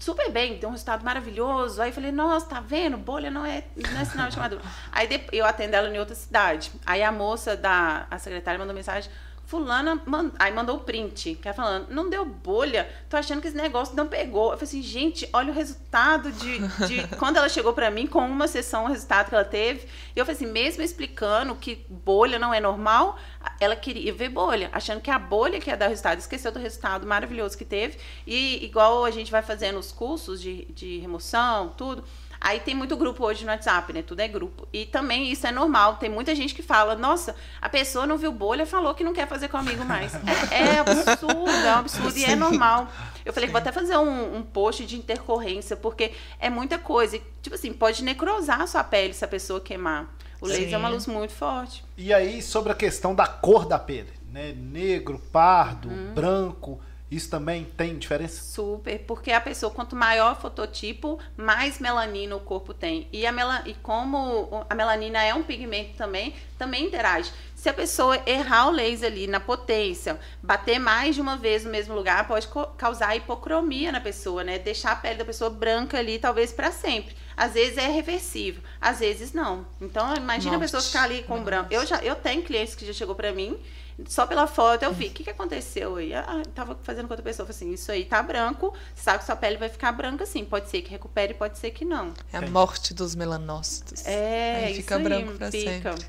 super 0.00 0.32
bem, 0.32 0.58
deu 0.58 0.68
um 0.68 0.72
resultado 0.72 1.04
maravilhoso. 1.04 1.80
Aí 1.80 1.90
eu 1.90 1.94
falei, 1.94 2.10
nossa, 2.10 2.46
tá 2.46 2.60
vendo? 2.60 2.96
Bolha 2.96 3.30
não 3.30 3.44
é, 3.44 3.62
não 3.76 4.00
é 4.00 4.04
sinal 4.04 4.28
de 4.28 4.34
queimadura. 4.34 4.62
Aí 4.90 5.08
eu 5.30 5.46
atendo 5.46 5.76
ela 5.76 5.88
em 5.88 5.98
outra 5.98 6.14
cidade. 6.14 6.72
Aí 6.84 7.02
a 7.02 7.12
moça 7.12 7.56
da 7.56 8.06
a 8.10 8.18
secretária 8.18 8.58
mandou 8.58 8.74
mensagem 8.74 9.10
Fulana, 9.50 10.00
mand... 10.06 10.30
aí 10.38 10.52
mandou 10.52 10.76
o 10.76 10.78
print, 10.78 11.34
que 11.42 11.48
é 11.48 11.52
falando, 11.52 11.88
não 11.90 12.08
deu 12.08 12.24
bolha, 12.24 12.88
tô 13.08 13.16
achando 13.16 13.40
que 13.40 13.48
esse 13.48 13.56
negócio 13.56 13.96
não 13.96 14.06
pegou. 14.06 14.52
Eu 14.52 14.56
falei 14.56 14.62
assim, 14.62 14.80
gente, 14.80 15.28
olha 15.32 15.50
o 15.50 15.52
resultado 15.52 16.30
de. 16.30 16.60
de... 16.86 17.08
Quando 17.18 17.38
ela 17.38 17.48
chegou 17.48 17.72
para 17.72 17.90
mim 17.90 18.06
com 18.06 18.20
uma 18.20 18.46
sessão, 18.46 18.84
o 18.84 18.86
resultado 18.86 19.28
que 19.28 19.34
ela 19.34 19.44
teve. 19.44 19.88
E 20.14 20.20
eu 20.20 20.24
falei 20.24 20.36
assim, 20.36 20.46
mesmo 20.46 20.84
explicando 20.84 21.56
que 21.56 21.84
bolha 21.90 22.38
não 22.38 22.54
é 22.54 22.60
normal, 22.60 23.18
ela 23.58 23.76
queria 23.76 24.12
ver 24.12 24.28
bolha, 24.28 24.68
achando 24.72 25.00
que 25.00 25.10
a 25.10 25.18
bolha 25.18 25.60
que 25.60 25.70
ia 25.70 25.76
dar 25.76 25.86
o 25.86 25.88
resultado, 25.88 26.18
esqueceu 26.18 26.52
do 26.52 26.58
resultado 26.58 27.06
maravilhoso 27.06 27.56
que 27.56 27.64
teve. 27.64 27.98
E 28.26 28.64
igual 28.64 29.04
a 29.04 29.10
gente 29.10 29.30
vai 29.30 29.42
fazendo 29.42 29.78
os 29.78 29.92
cursos 29.92 30.40
de, 30.40 30.66
de 30.66 30.98
remoção, 30.98 31.70
tudo. 31.76 32.04
Aí 32.40 32.58
tem 32.58 32.74
muito 32.74 32.96
grupo 32.96 33.22
hoje 33.22 33.44
no 33.44 33.50
WhatsApp, 33.50 33.92
né? 33.92 34.00
Tudo 34.02 34.20
é 34.20 34.28
grupo. 34.28 34.66
E 34.72 34.86
também 34.86 35.30
isso 35.30 35.46
é 35.46 35.52
normal. 35.52 35.96
Tem 35.96 36.08
muita 36.08 36.34
gente 36.34 36.54
que 36.54 36.62
fala, 36.62 36.96
nossa, 36.96 37.36
a 37.60 37.68
pessoa 37.68 38.06
não 38.06 38.16
viu 38.16 38.32
bolha, 38.32 38.64
falou 38.64 38.94
que 38.94 39.04
não 39.04 39.12
quer 39.12 39.28
fazer 39.28 39.48
comigo 39.48 39.84
mais. 39.84 40.12
É, 40.50 40.76
é 40.76 40.78
absurdo, 40.78 41.50
é 41.50 41.74
um 41.74 41.78
absurdo 41.78 42.12
Sim. 42.12 42.20
e 42.20 42.24
é 42.24 42.34
normal. 42.34 42.88
Eu 43.24 43.32
falei 43.32 43.46
que 43.46 43.52
vou 43.52 43.60
até 43.60 43.70
fazer 43.70 43.96
um, 43.96 44.36
um, 44.36 44.42
post 44.42 44.86
de 44.86 44.96
intercorrência, 44.96 45.76
porque 45.76 46.12
é 46.38 46.48
muita 46.48 46.78
coisa. 46.78 47.20
Tipo 47.42 47.56
assim, 47.56 47.72
pode 47.72 48.02
necrosar 48.02 48.62
a 48.62 48.66
sua 48.66 48.82
pele 48.82 49.12
se 49.12 49.24
a 49.24 49.28
pessoa 49.28 49.60
queimar. 49.60 50.08
O 50.40 50.46
Sim. 50.46 50.52
laser 50.52 50.74
é 50.74 50.78
uma 50.78 50.88
luz 50.88 51.06
muito 51.06 51.32
forte. 51.32 51.84
E 51.96 52.12
aí, 52.12 52.40
sobre 52.40 52.72
a 52.72 52.74
questão 52.74 53.14
da 53.14 53.26
cor 53.26 53.66
da 53.66 53.78
pele, 53.78 54.12
né? 54.32 54.52
Negro, 54.52 55.20
pardo, 55.32 55.88
hum. 55.88 56.12
branco 56.14 56.80
isso 57.10 57.28
também 57.28 57.64
tem 57.76 57.98
diferença? 57.98 58.40
Super, 58.40 59.00
porque 59.00 59.32
a 59.32 59.40
pessoa, 59.40 59.72
quanto 59.72 59.96
maior 59.96 60.32
o 60.32 60.40
fototipo, 60.40 61.18
mais 61.36 61.80
melanina 61.80 62.36
o 62.36 62.40
corpo 62.40 62.72
tem. 62.72 63.08
E, 63.12 63.26
a 63.26 63.32
mela, 63.32 63.62
e 63.66 63.74
como 63.74 64.64
a 64.70 64.74
melanina 64.76 65.20
é 65.20 65.34
um 65.34 65.42
pigmento 65.42 65.96
também, 65.96 66.36
também 66.56 66.86
interage. 66.86 67.32
Se 67.56 67.68
a 67.68 67.74
pessoa 67.74 68.22
errar 68.24 68.68
o 68.68 68.70
laser 68.70 69.10
ali 69.10 69.26
na 69.26 69.40
potência, 69.40 70.20
bater 70.40 70.78
mais 70.78 71.16
de 71.16 71.20
uma 71.20 71.36
vez 71.36 71.64
no 71.64 71.70
mesmo 71.70 71.96
lugar, 71.96 72.28
pode 72.28 72.48
causar 72.78 73.16
hipocromia 73.16 73.90
na 73.90 74.00
pessoa, 74.00 74.44
né? 74.44 74.58
Deixar 74.60 74.92
a 74.92 74.96
pele 74.96 75.18
da 75.18 75.24
pessoa 75.24 75.50
branca 75.50 75.98
ali, 75.98 76.16
talvez 76.16 76.52
para 76.52 76.70
sempre. 76.70 77.16
Às 77.40 77.54
vezes 77.54 77.78
é 77.78 77.88
reversível, 77.88 78.62
às 78.78 78.98
vezes 78.98 79.32
não. 79.32 79.64
Então, 79.80 80.14
imagina 80.14 80.52
Nossa. 80.52 80.56
a 80.56 80.60
pessoa 80.60 80.82
ficar 80.82 81.04
ali 81.04 81.22
com 81.22 81.42
branco. 81.42 81.72
Eu 81.72 81.86
já 81.86 81.96
eu 82.02 82.14
tenho 82.14 82.42
clientes 82.42 82.74
que 82.74 82.84
já 82.84 82.92
chegou 82.92 83.14
para 83.14 83.32
mim 83.32 83.58
só 84.06 84.26
pela 84.26 84.46
foto 84.46 84.82
eu 84.82 84.92
vi. 84.92 85.06
O 85.06 85.10
que, 85.10 85.24
que 85.24 85.30
aconteceu 85.30 85.96
aí? 85.96 86.12
Ah, 86.14 86.42
tava 86.54 86.78
fazendo 86.82 87.06
com 87.06 87.14
outra 87.14 87.24
pessoa. 87.24 87.48
Eu 87.48 87.54
falei 87.54 87.70
assim, 87.70 87.72
isso 87.72 87.90
aí 87.90 88.04
tá 88.04 88.22
branco, 88.22 88.74
sabe 88.94 89.20
que 89.20 89.24
sua 89.24 89.36
pele 89.36 89.56
vai 89.56 89.70
ficar 89.70 89.92
branca 89.92 90.24
assim. 90.24 90.44
Pode 90.44 90.68
ser 90.68 90.82
que 90.82 90.90
recupere, 90.90 91.34
pode 91.34 91.58
ser 91.58 91.70
que 91.70 91.84
não. 91.84 92.12
É 92.30 92.38
a 92.38 92.42
morte 92.42 92.92
dos 92.92 93.14
melanócitos. 93.14 94.06
É, 94.06 94.66
aí 94.66 94.74
fica 94.74 94.96
aí, 94.96 95.02
branco 95.02 95.32
pra 95.38 95.50
fica. 95.50 95.92
sempre. 95.92 96.06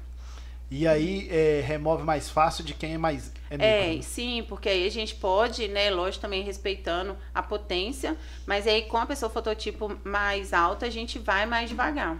E 0.71 0.87
aí 0.87 1.27
é, 1.29 1.61
remove 1.63 2.01
mais 2.01 2.29
fácil 2.29 2.63
de 2.63 2.73
quem 2.73 2.93
é 2.93 2.97
mais. 2.97 3.31
É, 3.49 3.55
é 3.55 3.95
né? 3.95 4.01
sim, 4.01 4.45
porque 4.47 4.69
aí 4.69 4.87
a 4.87 4.89
gente 4.89 5.15
pode, 5.15 5.67
né, 5.67 5.89
lógico, 5.89 6.21
também 6.21 6.43
respeitando 6.43 7.17
a 7.35 7.43
potência, 7.43 8.15
mas 8.47 8.65
aí 8.65 8.83
com 8.83 8.97
a 8.97 9.05
pessoa 9.05 9.29
fototipo 9.29 9.99
mais 10.05 10.53
alta, 10.53 10.85
a 10.85 10.89
gente 10.89 11.19
vai 11.19 11.45
mais 11.45 11.69
devagar. 11.69 12.17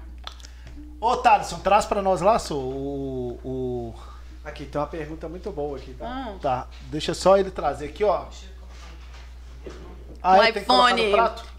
Ô, 0.99 1.15
Thaleson, 1.15 1.59
traz 1.59 1.85
para 1.85 2.01
nós 2.01 2.19
lá, 2.19 2.37
só, 2.37 2.55
o, 2.55 3.39
o 3.43 3.93
Aqui 4.43 4.65
tem 4.65 4.81
uma 4.81 4.87
pergunta 4.87 5.29
muito 5.29 5.51
boa 5.51 5.77
aqui, 5.77 5.93
tá? 5.93 6.05
Ah. 6.05 6.35
Tá, 6.41 6.67
deixa 6.89 7.13
só 7.13 7.37
ele 7.37 7.51
trazer 7.51 7.85
aqui, 7.85 8.03
ó. 8.03 8.25
Ah, 10.21 10.37
o 10.37 10.43
iPhone. 10.43 11.01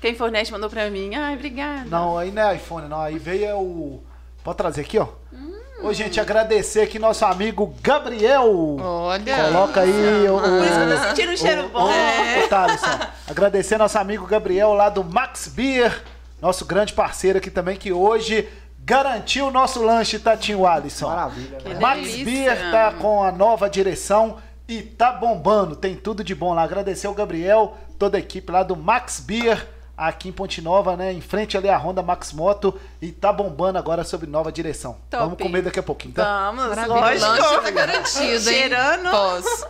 Quem 0.00 0.14
fornece 0.14 0.50
mandou 0.50 0.68
pra 0.68 0.90
mim. 0.90 1.14
Ai, 1.14 1.34
obrigada. 1.34 1.88
Não, 1.88 2.18
aí 2.18 2.30
não 2.30 2.42
é 2.42 2.56
iPhone, 2.56 2.88
não. 2.88 3.00
Aí 3.00 3.18
veio 3.18 3.44
é 3.44 3.54
o. 3.54 4.00
Pode 4.42 4.58
trazer 4.58 4.80
aqui, 4.82 4.98
ó. 4.98 5.08
Hum. 5.32 5.51
Ô, 5.82 5.92
gente, 5.92 6.20
agradecer 6.20 6.82
aqui 6.82 6.98
nosso 6.98 7.24
amigo 7.24 7.74
Gabriel. 7.82 8.76
Olha. 8.80 9.44
Coloca 9.44 9.80
aí 9.80 10.28
o. 10.28 10.40
Por 10.40 10.64
isso 10.64 10.74
que 10.74 10.80
eu 10.80 10.98
tô 10.98 11.08
sentindo 11.08 11.32
um 11.32 11.36
cheiro 11.36 11.68
bom. 11.68 11.90
É. 11.90 12.46
Thaleson. 12.46 12.98
Agradecer 13.28 13.78
nosso 13.78 13.98
amigo 13.98 14.26
Gabriel 14.26 14.72
lá 14.74 14.88
do 14.88 15.02
Max 15.02 15.48
Beer, 15.48 16.02
nosso 16.40 16.64
grande 16.64 16.92
parceiro 16.92 17.38
aqui 17.38 17.50
também, 17.50 17.76
que 17.76 17.92
hoje 17.92 18.48
Garantiu 18.84 19.46
o 19.46 19.50
nosso 19.50 19.80
lanche, 19.80 20.18
Tatinho 20.18 20.66
Alisson. 20.66 21.06
Maravilha. 21.08 21.58
Que 21.58 21.74
Max 21.74 22.00
delícia. 22.00 22.24
Beer 22.24 22.70
tá 22.72 22.92
com 22.92 23.22
a 23.22 23.30
nova 23.30 23.70
direção 23.70 24.38
e 24.66 24.82
tá 24.82 25.12
bombando. 25.12 25.76
Tem 25.76 25.94
tudo 25.94 26.24
de 26.24 26.34
bom 26.34 26.52
lá. 26.52 26.62
Agradecer 26.62 27.06
ao 27.06 27.14
Gabriel, 27.14 27.76
toda 27.96 28.16
a 28.16 28.20
equipe 28.20 28.50
lá 28.50 28.64
do 28.64 28.74
Max 28.74 29.20
Beer, 29.20 29.68
aqui 29.96 30.28
em 30.28 30.32
Ponte 30.32 30.60
Nova, 30.60 30.96
né? 30.96 31.12
Em 31.12 31.20
frente 31.20 31.56
ali 31.56 31.68
a 31.68 31.78
Honda 31.78 32.02
Max 32.02 32.32
Moto. 32.32 32.78
E 33.00 33.12
tá 33.12 33.32
bombando 33.32 33.78
agora 33.78 34.04
sobre 34.04 34.28
nova 34.28 34.50
direção. 34.50 34.96
Top. 35.10 35.24
Vamos 35.24 35.38
comer 35.38 35.62
daqui 35.62 35.78
a 35.78 35.82
pouquinho, 35.82 36.14
tá? 36.14 36.50
Vamos, 36.50 36.76
lógico. 36.88 36.92
O 36.92 37.00
lanche 37.00 37.60
tá 37.62 37.70
garantido, 37.70 38.24
hein? 38.24 38.40
Cheirando. 38.40 39.10
Pós. 39.10 39.66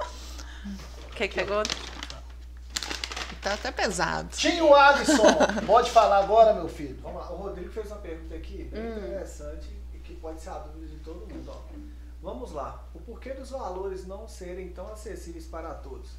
Quer 1.14 1.28
que 1.28 1.34
pegou? 1.34 1.62
Tá 3.42 3.54
até 3.54 3.72
pesado. 3.72 4.28
Tio 4.36 4.72
Alisson, 4.72 5.24
pode 5.66 5.90
falar 5.90 6.18
agora, 6.18 6.54
meu 6.54 6.68
filho. 6.68 6.96
Vamos 7.02 7.22
lá, 7.22 7.32
o 7.32 7.36
Rodrigo 7.36 7.72
fez 7.72 7.88
uma 7.88 7.96
pergunta 7.96 8.36
aqui 8.36 8.70
hum. 8.72 8.98
interessante 8.98 9.68
e 9.92 9.98
que 9.98 10.14
pode 10.14 10.40
ser 10.40 10.50
a 10.50 10.58
dúvida 10.58 10.86
de 10.86 11.00
todo 11.00 11.26
mundo. 11.26 11.50
Ó. 11.50 11.71
Vamos 12.22 12.52
lá. 12.52 12.84
O 12.94 13.00
porquê 13.00 13.30
dos 13.30 13.50
valores 13.50 14.06
não 14.06 14.28
serem 14.28 14.68
tão 14.68 14.86
acessíveis 14.86 15.44
para 15.44 15.74
todos? 15.74 16.10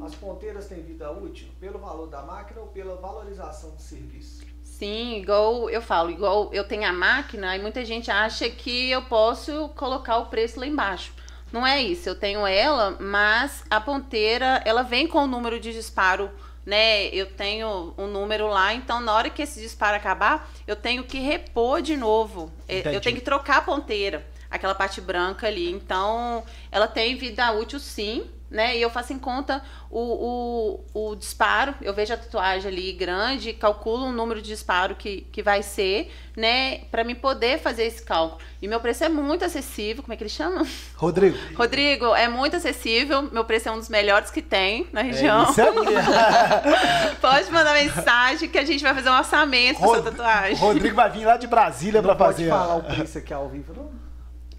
As 0.00 0.12
ponteiras 0.12 0.66
têm 0.66 0.82
vida 0.82 1.08
útil 1.12 1.46
pelo 1.60 1.78
valor 1.78 2.08
da 2.08 2.20
máquina 2.20 2.60
ou 2.60 2.66
pela 2.66 2.96
valorização 2.96 3.70
do 3.70 3.80
serviço? 3.80 4.44
Sim, 4.64 5.20
igual 5.20 5.70
eu 5.70 5.80
falo, 5.80 6.10
igual 6.10 6.52
eu 6.52 6.66
tenho 6.66 6.84
a 6.84 6.92
máquina 6.92 7.56
e 7.56 7.62
muita 7.62 7.84
gente 7.84 8.10
acha 8.10 8.50
que 8.50 8.90
eu 8.90 9.02
posso 9.02 9.68
colocar 9.76 10.18
o 10.18 10.26
preço 10.26 10.58
lá 10.58 10.66
embaixo. 10.66 11.14
Não 11.52 11.64
é 11.64 11.80
isso, 11.80 12.08
eu 12.08 12.18
tenho 12.18 12.44
ela, 12.44 12.96
mas 12.98 13.62
a 13.70 13.80
ponteira, 13.80 14.60
ela 14.64 14.82
vem 14.82 15.06
com 15.06 15.18
o 15.18 15.26
número 15.28 15.60
de 15.60 15.72
disparo 15.72 16.28
né? 16.64 17.08
Eu 17.08 17.26
tenho 17.26 17.92
um 17.98 18.06
número 18.06 18.46
lá, 18.46 18.72
então 18.72 19.00
na 19.00 19.12
hora 19.12 19.28
que 19.28 19.42
esse 19.42 19.60
disparo 19.60 19.96
acabar, 19.96 20.48
eu 20.66 20.76
tenho 20.76 21.04
que 21.04 21.18
repor 21.18 21.82
de 21.82 21.96
novo. 21.96 22.52
É, 22.68 22.78
Entendi. 22.78 22.96
Eu 22.96 23.00
tenho 23.00 23.16
que 23.16 23.22
trocar 23.22 23.58
a 23.58 23.62
ponteira, 23.62 24.24
aquela 24.52 24.74
parte 24.74 25.00
branca 25.00 25.46
ali. 25.46 25.70
Então, 25.70 26.44
ela 26.70 26.86
tem 26.86 27.16
vida 27.16 27.50
útil 27.52 27.80
sim, 27.80 28.30
né? 28.52 28.76
E 28.76 28.82
eu 28.82 28.90
faço 28.90 29.12
em 29.12 29.18
conta 29.18 29.62
o, 29.90 30.78
o, 30.94 31.10
o 31.10 31.16
disparo, 31.16 31.74
eu 31.80 31.92
vejo 31.92 32.12
a 32.12 32.16
tatuagem 32.16 32.70
ali 32.70 32.92
grande, 32.92 33.52
calculo 33.54 34.06
o 34.06 34.12
número 34.12 34.40
de 34.42 34.48
disparo 34.48 34.94
que, 34.94 35.22
que 35.32 35.42
vai 35.42 35.62
ser, 35.62 36.12
né? 36.36 36.84
Para 36.90 37.02
mim 37.02 37.14
poder 37.14 37.58
fazer 37.58 37.84
esse 37.84 38.02
cálculo. 38.02 38.40
E 38.60 38.68
meu 38.68 38.78
preço 38.78 39.04
é 39.04 39.08
muito 39.08 39.44
acessível, 39.44 40.02
como 40.02 40.12
é 40.12 40.16
que 40.16 40.22
ele 40.22 40.30
chama? 40.30 40.66
Rodrigo. 40.96 41.36
Rodrigo, 41.56 42.14
é 42.14 42.28
muito 42.28 42.56
acessível, 42.56 43.22
meu 43.22 43.44
preço 43.44 43.68
é 43.68 43.72
um 43.72 43.78
dos 43.78 43.88
melhores 43.88 44.30
que 44.30 44.42
tem 44.42 44.86
na 44.92 45.00
região. 45.02 45.46
É 45.46 45.50
isso 45.50 45.60
aí. 47.08 47.16
Pode 47.20 47.50
mandar 47.50 47.72
mensagem 47.74 48.48
que 48.48 48.58
a 48.58 48.64
gente 48.64 48.82
vai 48.82 48.94
fazer 48.94 49.08
um 49.08 49.16
orçamento 49.16 49.78
Rod... 49.78 49.92
pra 49.92 50.02
sua 50.02 50.10
tatuagem. 50.10 50.56
Rodrigo 50.56 50.94
vai 50.94 51.10
vir 51.10 51.24
lá 51.24 51.36
de 51.38 51.46
Brasília 51.46 52.02
para 52.02 52.14
fazer. 52.14 52.50
Pode 52.50 52.62
falar 52.62 52.76
o 52.76 52.82
preço 52.82 53.18
aqui 53.18 53.32
ao 53.32 53.48
vivo, 53.48 53.72
não? 53.74 54.01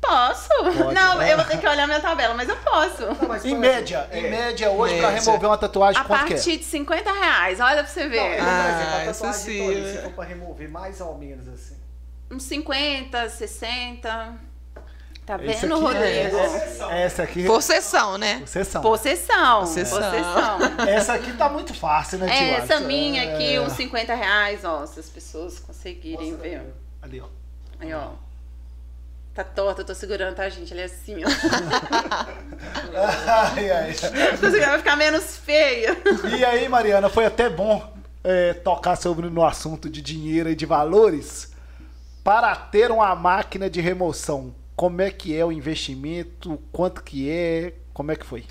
Posso. 0.03 0.49
Pode, 0.49 0.93
não, 0.93 1.17
né? 1.17 1.31
eu 1.31 1.37
vou 1.37 1.45
ter 1.45 1.57
que 1.57 1.67
olhar 1.67 1.87
minha 1.87 1.99
tabela, 2.01 2.33
mas 2.33 2.49
eu 2.49 2.57
posso. 2.57 3.05
Não, 3.05 3.27
mas 3.27 3.45
em 3.45 3.55
média, 3.55 4.07
é. 4.11 4.19
em 4.19 4.29
média, 4.29 4.69
hoje, 4.69 4.95
média. 4.95 5.09
pra 5.09 5.19
remover 5.19 5.49
uma 5.49 5.57
tatuagem, 5.57 6.01
a 6.01 6.03
quanto 6.03 6.25
que 6.25 6.33
é? 6.33 6.35
A 6.35 6.39
partir 6.39 6.57
de 6.57 6.65
50 6.65 7.11
reais, 7.11 7.59
olha 7.61 7.83
pra 7.83 7.91
você 7.91 8.07
ver. 8.07 8.17
Não, 8.19 8.27
eu 8.27 8.43
ah, 8.43 8.69
exemplo, 8.69 8.93
a 8.93 9.13
tatuagem 9.13 9.67
toda, 9.67 9.91
se 9.91 9.97
for 10.03 10.11
pra 10.11 10.25
remover 10.25 10.69
mais 10.69 10.99
ou 10.99 11.17
menos 11.17 11.47
assim. 11.47 11.77
Uns 12.29 12.43
50, 12.43 13.29
60... 13.29 14.53
Tá 15.25 15.37
vendo, 15.37 15.79
Rodrigo? 15.79 16.37
É, 16.91 17.03
essa 17.03 17.23
aqui. 17.23 17.45
Possessão, 17.45 18.17
né? 18.17 18.39
Possessão. 18.39 18.81
Possessão. 18.81 19.59
Possessão. 19.61 19.99
Possessão. 19.99 20.85
Essa 20.85 21.13
aqui 21.13 21.31
tá 21.31 21.47
muito 21.47 21.73
fácil, 21.73 22.17
né, 22.17 22.25
tio? 22.27 22.35
É, 22.35 22.49
essa 22.55 22.81
minha 22.81 23.33
aqui, 23.33 23.55
é... 23.55 23.61
uns 23.61 23.71
50 23.71 24.13
reais, 24.13 24.65
ó. 24.65 24.85
Se 24.85 24.99
as 24.99 25.09
pessoas 25.09 25.59
conseguirem 25.59 26.31
Nossa, 26.31 26.43
ver. 26.43 26.73
Ali, 27.01 27.21
ó. 27.21 27.27
Aí, 27.79 27.93
ó. 27.93 28.09
Tá 29.33 29.43
torta, 29.43 29.81
eu 29.81 29.85
tô 29.85 29.95
segurando, 29.95 30.35
tá, 30.35 30.47
gente? 30.47 30.71
Ele 30.71 30.81
é 30.81 30.83
assim, 30.83 31.23
ó. 31.23 31.27
ai, 33.27 33.71
ai. 33.71 33.93
Tô 33.93 34.51
segurando, 34.51 34.69
vai 34.69 34.77
ficar 34.77 34.95
menos 34.95 35.37
feia. 35.37 35.97
E 36.37 36.45
aí, 36.45 36.69
Mariana, 36.69 37.09
foi 37.09 37.25
até 37.25 37.49
bom 37.49 37.91
é, 38.23 38.53
tocar 38.53 38.95
sobre 38.95 39.31
no 39.31 39.43
assunto 39.43 39.89
de 39.89 40.03
dinheiro 40.03 40.49
e 40.49 40.55
de 40.55 40.67
valores. 40.67 41.51
Para 42.23 42.55
ter 42.55 42.91
uma 42.91 43.15
máquina 43.15 43.67
de 43.67 43.81
remoção, 43.81 44.53
como 44.75 45.01
é 45.01 45.09
que 45.09 45.35
é 45.35 45.43
o 45.43 45.51
investimento? 45.51 46.61
Quanto 46.71 47.03
que 47.03 47.27
é? 47.27 47.73
Como 47.91 48.11
é 48.11 48.15
que 48.15 48.25
foi? 48.25 48.45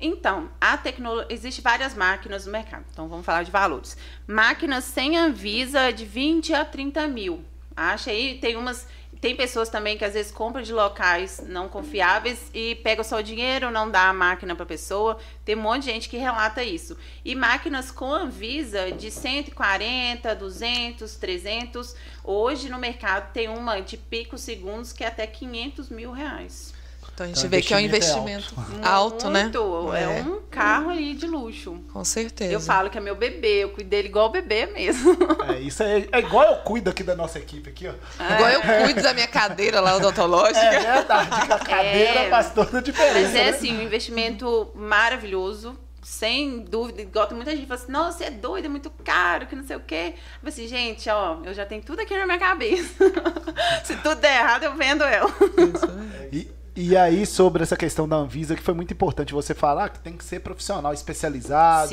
Então, 0.00 0.48
a 0.60 0.78
tecnologia. 0.78 1.34
Existem 1.34 1.64
várias 1.64 1.94
máquinas 1.94 2.46
no 2.46 2.52
mercado. 2.52 2.84
Então, 2.92 3.08
vamos 3.08 3.26
falar 3.26 3.42
de 3.42 3.50
valores. 3.50 3.96
Máquinas 4.24 4.84
sem 4.84 5.18
Anvisa 5.18 5.92
de 5.92 6.04
20 6.04 6.54
a 6.54 6.64
30 6.64 7.08
mil 7.08 7.44
Acha 7.78 8.10
aí, 8.10 8.38
tem 8.40 8.56
umas. 8.56 8.88
Tem 9.20 9.34
pessoas 9.34 9.68
também 9.68 9.98
que 9.98 10.04
às 10.04 10.14
vezes 10.14 10.30
compram 10.30 10.62
de 10.62 10.72
locais 10.72 11.42
não 11.46 11.68
confiáveis 11.68 12.50
e 12.54 12.76
pega 12.76 13.02
só 13.02 13.18
o 13.18 13.22
dinheiro, 13.22 13.70
não 13.70 13.90
dá 13.90 14.08
a 14.08 14.12
máquina 14.12 14.54
para 14.54 14.64
a 14.64 14.66
pessoa. 14.66 15.18
Tem 15.44 15.56
um 15.56 15.60
monte 15.60 15.84
de 15.84 15.90
gente 15.90 16.08
que 16.08 16.16
relata 16.16 16.62
isso. 16.62 16.96
E 17.24 17.34
máquinas 17.34 17.90
com 17.90 18.12
Anvisa 18.12 18.92
de 18.92 19.10
140, 19.10 20.34
200, 20.34 21.16
300. 21.16 21.96
Hoje 22.22 22.68
no 22.68 22.78
mercado 22.78 23.32
tem 23.32 23.48
uma 23.48 23.80
de 23.80 23.96
pico 23.96 24.38
segundos 24.38 24.92
que 24.92 25.02
é 25.02 25.08
até 25.08 25.26
500 25.26 25.88
mil 25.88 26.12
reais. 26.12 26.77
Então 27.18 27.24
a 27.24 27.28
gente 27.28 27.38
então, 27.38 27.50
vê 27.50 27.62
que 27.62 27.74
é 27.74 27.76
um 27.76 27.80
investimento 27.80 28.54
é 28.56 28.86
alto, 28.86 29.26
alto 29.26 29.30
né? 29.30 29.42
Muito. 29.42 29.92
É. 29.92 30.18
é. 30.18 30.22
um 30.22 30.40
carro 30.48 30.90
aí 30.90 31.14
de 31.14 31.26
luxo. 31.26 31.82
Com 31.92 32.04
certeza. 32.04 32.52
Eu 32.52 32.60
falo 32.60 32.88
que 32.90 32.96
é 32.96 33.00
meu 33.00 33.16
bebê, 33.16 33.64
eu 33.64 33.70
cuido 33.70 33.90
dele 33.90 34.06
igual 34.06 34.30
bebê 34.30 34.66
mesmo. 34.66 35.18
É, 35.48 35.58
isso 35.58 35.82
é, 35.82 36.06
é 36.12 36.18
igual 36.20 36.44
eu 36.44 36.56
cuido 36.58 36.90
aqui 36.90 37.02
da 37.02 37.16
nossa 37.16 37.38
equipe 37.38 37.70
aqui, 37.70 37.88
ó. 37.88 38.22
É. 38.22 38.34
Igual 38.34 38.50
eu 38.50 38.84
cuido 38.84 39.02
da 39.02 39.12
minha 39.12 39.26
cadeira 39.26 39.80
lá 39.80 39.96
odontológica. 39.96 40.60
É 40.60 40.94
verdade, 40.94 41.52
a 41.52 41.58
cadeira 41.58 42.20
é. 42.20 42.30
faz 42.30 42.52
toda 42.52 42.78
a 42.78 42.80
diferença. 42.80 43.20
Mas 43.20 43.34
é 43.34 43.44
né? 43.44 43.48
assim, 43.50 43.76
um 43.76 43.82
investimento 43.82 44.70
maravilhoso 44.76 45.76
sem 46.00 46.60
dúvida, 46.60 47.02
igual 47.02 47.26
tem 47.26 47.36
muita 47.36 47.50
gente 47.50 47.62
que 47.62 47.66
fala 47.66 47.80
assim, 47.80 47.92
nossa, 47.92 48.18
você 48.18 48.24
é 48.24 48.30
doido, 48.30 48.64
é 48.64 48.68
muito 48.68 48.90
caro, 49.04 49.46
que 49.46 49.56
não 49.56 49.64
sei 49.64 49.76
o 49.76 49.80
quê. 49.80 50.14
Eu 50.42 50.48
assim, 50.48 50.66
gente, 50.68 51.08
ó, 51.10 51.38
eu 51.44 51.52
já 51.52 51.66
tenho 51.66 51.82
tudo 51.82 52.00
aqui 52.00 52.16
na 52.16 52.24
minha 52.24 52.38
cabeça. 52.38 52.94
Se 53.84 53.96
tudo 53.96 54.14
der 54.20 54.40
errado, 54.40 54.62
eu 54.62 54.74
vendo 54.74 55.04
eu. 55.04 55.26
Isso, 55.26 55.86
e, 56.32 56.57
e 56.80 56.96
aí, 56.96 57.26
sobre 57.26 57.64
essa 57.64 57.76
questão 57.76 58.08
da 58.08 58.14
Anvisa, 58.14 58.54
que 58.54 58.62
foi 58.62 58.72
muito 58.72 58.92
importante 58.92 59.34
você 59.34 59.52
falar 59.52 59.88
que 59.88 59.98
tem 59.98 60.16
que 60.16 60.24
ser 60.24 60.38
profissional 60.38 60.92
especializado 60.92 61.92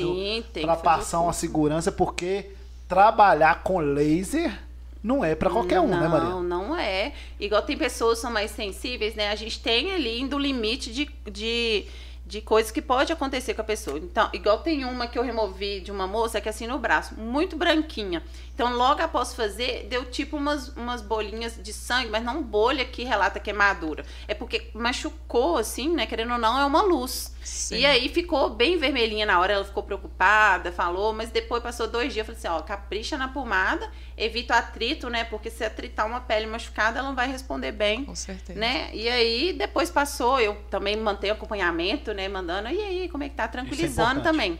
para 0.61 0.75
passar 0.75 1.21
uma 1.21 1.33
segurança, 1.33 1.91
porque 1.91 2.51
trabalhar 2.87 3.63
com 3.63 3.79
laser 3.79 4.55
não 5.01 5.25
é 5.25 5.33
para 5.33 5.49
qualquer 5.49 5.79
um, 5.79 5.87
né, 5.87 6.07
Maria? 6.07 6.29
Não, 6.29 6.43
não 6.43 6.77
é. 6.77 7.13
Igual 7.39 7.63
tem 7.63 7.75
pessoas 7.75 8.19
que 8.19 8.21
são 8.21 8.31
mais 8.31 8.51
sensíveis, 8.51 9.15
né? 9.15 9.29
A 9.29 9.35
gente 9.35 9.59
tem 9.59 9.91
ali 9.91 10.21
indo 10.21 10.37
limite 10.37 10.93
de, 10.93 11.09
de 11.31 11.85
de 12.25 12.41
coisas 12.41 12.71
que 12.71 12.81
pode 12.81 13.13
acontecer 13.13 13.53
com 13.53 13.61
a 13.61 13.65
pessoa. 13.65 13.99
Então, 13.99 14.29
igual 14.33 14.59
tem 14.59 14.83
uma 14.83 15.07
que 15.07 15.17
eu 15.17 15.23
removi 15.23 15.79
de 15.79 15.91
uma 15.91 16.07
moça 16.07 16.41
que 16.41 16.49
é 16.49 16.51
assim 16.51 16.65
no 16.65 16.79
braço, 16.79 17.13
muito 17.19 17.55
branquinha. 17.55 18.23
Então, 18.53 18.73
logo 18.73 19.01
após 19.01 19.33
fazer, 19.33 19.85
deu 19.89 20.05
tipo 20.05 20.37
umas, 20.37 20.69
umas 20.69 21.01
bolinhas 21.01 21.59
de 21.61 21.71
sangue, 21.71 22.09
mas 22.09 22.23
não 22.23 22.41
bolha 22.41 22.83
que 22.85 23.03
relata 23.03 23.39
queimadura. 23.39 24.03
É 24.27 24.33
porque 24.33 24.71
machucou, 24.73 25.57
assim, 25.57 25.93
né? 25.93 26.05
Querendo 26.07 26.33
ou 26.33 26.39
não, 26.39 26.57
é 26.57 26.65
uma 26.65 26.81
luz. 26.81 27.34
Sim. 27.45 27.77
E 27.77 27.85
aí 27.85 28.09
ficou 28.09 28.49
bem 28.49 28.77
vermelhinha 28.77 29.25
na 29.25 29.39
hora, 29.39 29.53
ela 29.53 29.63
ficou 29.63 29.83
preocupada, 29.83 30.71
falou, 30.71 31.13
mas 31.13 31.29
depois 31.29 31.61
passou 31.61 31.87
dois 31.87 32.11
dias, 32.11 32.27
eu 32.27 32.35
falei 32.35 32.39
assim, 32.39 32.47
ó, 32.47 32.65
capricha 32.65 33.17
na 33.17 33.27
pomada, 33.27 33.89
evita 34.17 34.55
o 34.55 34.57
atrito, 34.57 35.09
né? 35.09 35.23
Porque 35.25 35.51
se 35.51 35.63
atritar 35.63 36.07
uma 36.07 36.21
pele 36.21 36.47
machucada, 36.47 36.99
ela 36.99 37.07
não 37.07 37.15
vai 37.15 37.31
responder 37.31 37.71
bem. 37.71 38.03
Com 38.03 38.15
certeza. 38.15 38.59
Né? 38.59 38.89
E 38.93 39.07
aí, 39.07 39.53
depois 39.53 39.91
passou, 39.91 40.39
eu 40.39 40.55
também 40.71 40.97
mantenho 40.97 41.33
acompanhamento, 41.33 42.13
né? 42.13 42.27
Mandando, 42.27 42.69
e 42.69 42.81
aí, 42.81 43.09
como 43.09 43.23
é 43.23 43.29
que 43.29 43.35
tá? 43.35 43.43
É 43.43 43.47
Tranquilizando 43.47 44.21
é 44.21 44.23
também. 44.23 44.59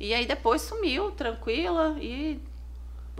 E 0.00 0.14
aí 0.14 0.26
depois 0.26 0.62
sumiu, 0.62 1.10
tranquila, 1.10 1.96
e 2.00 2.40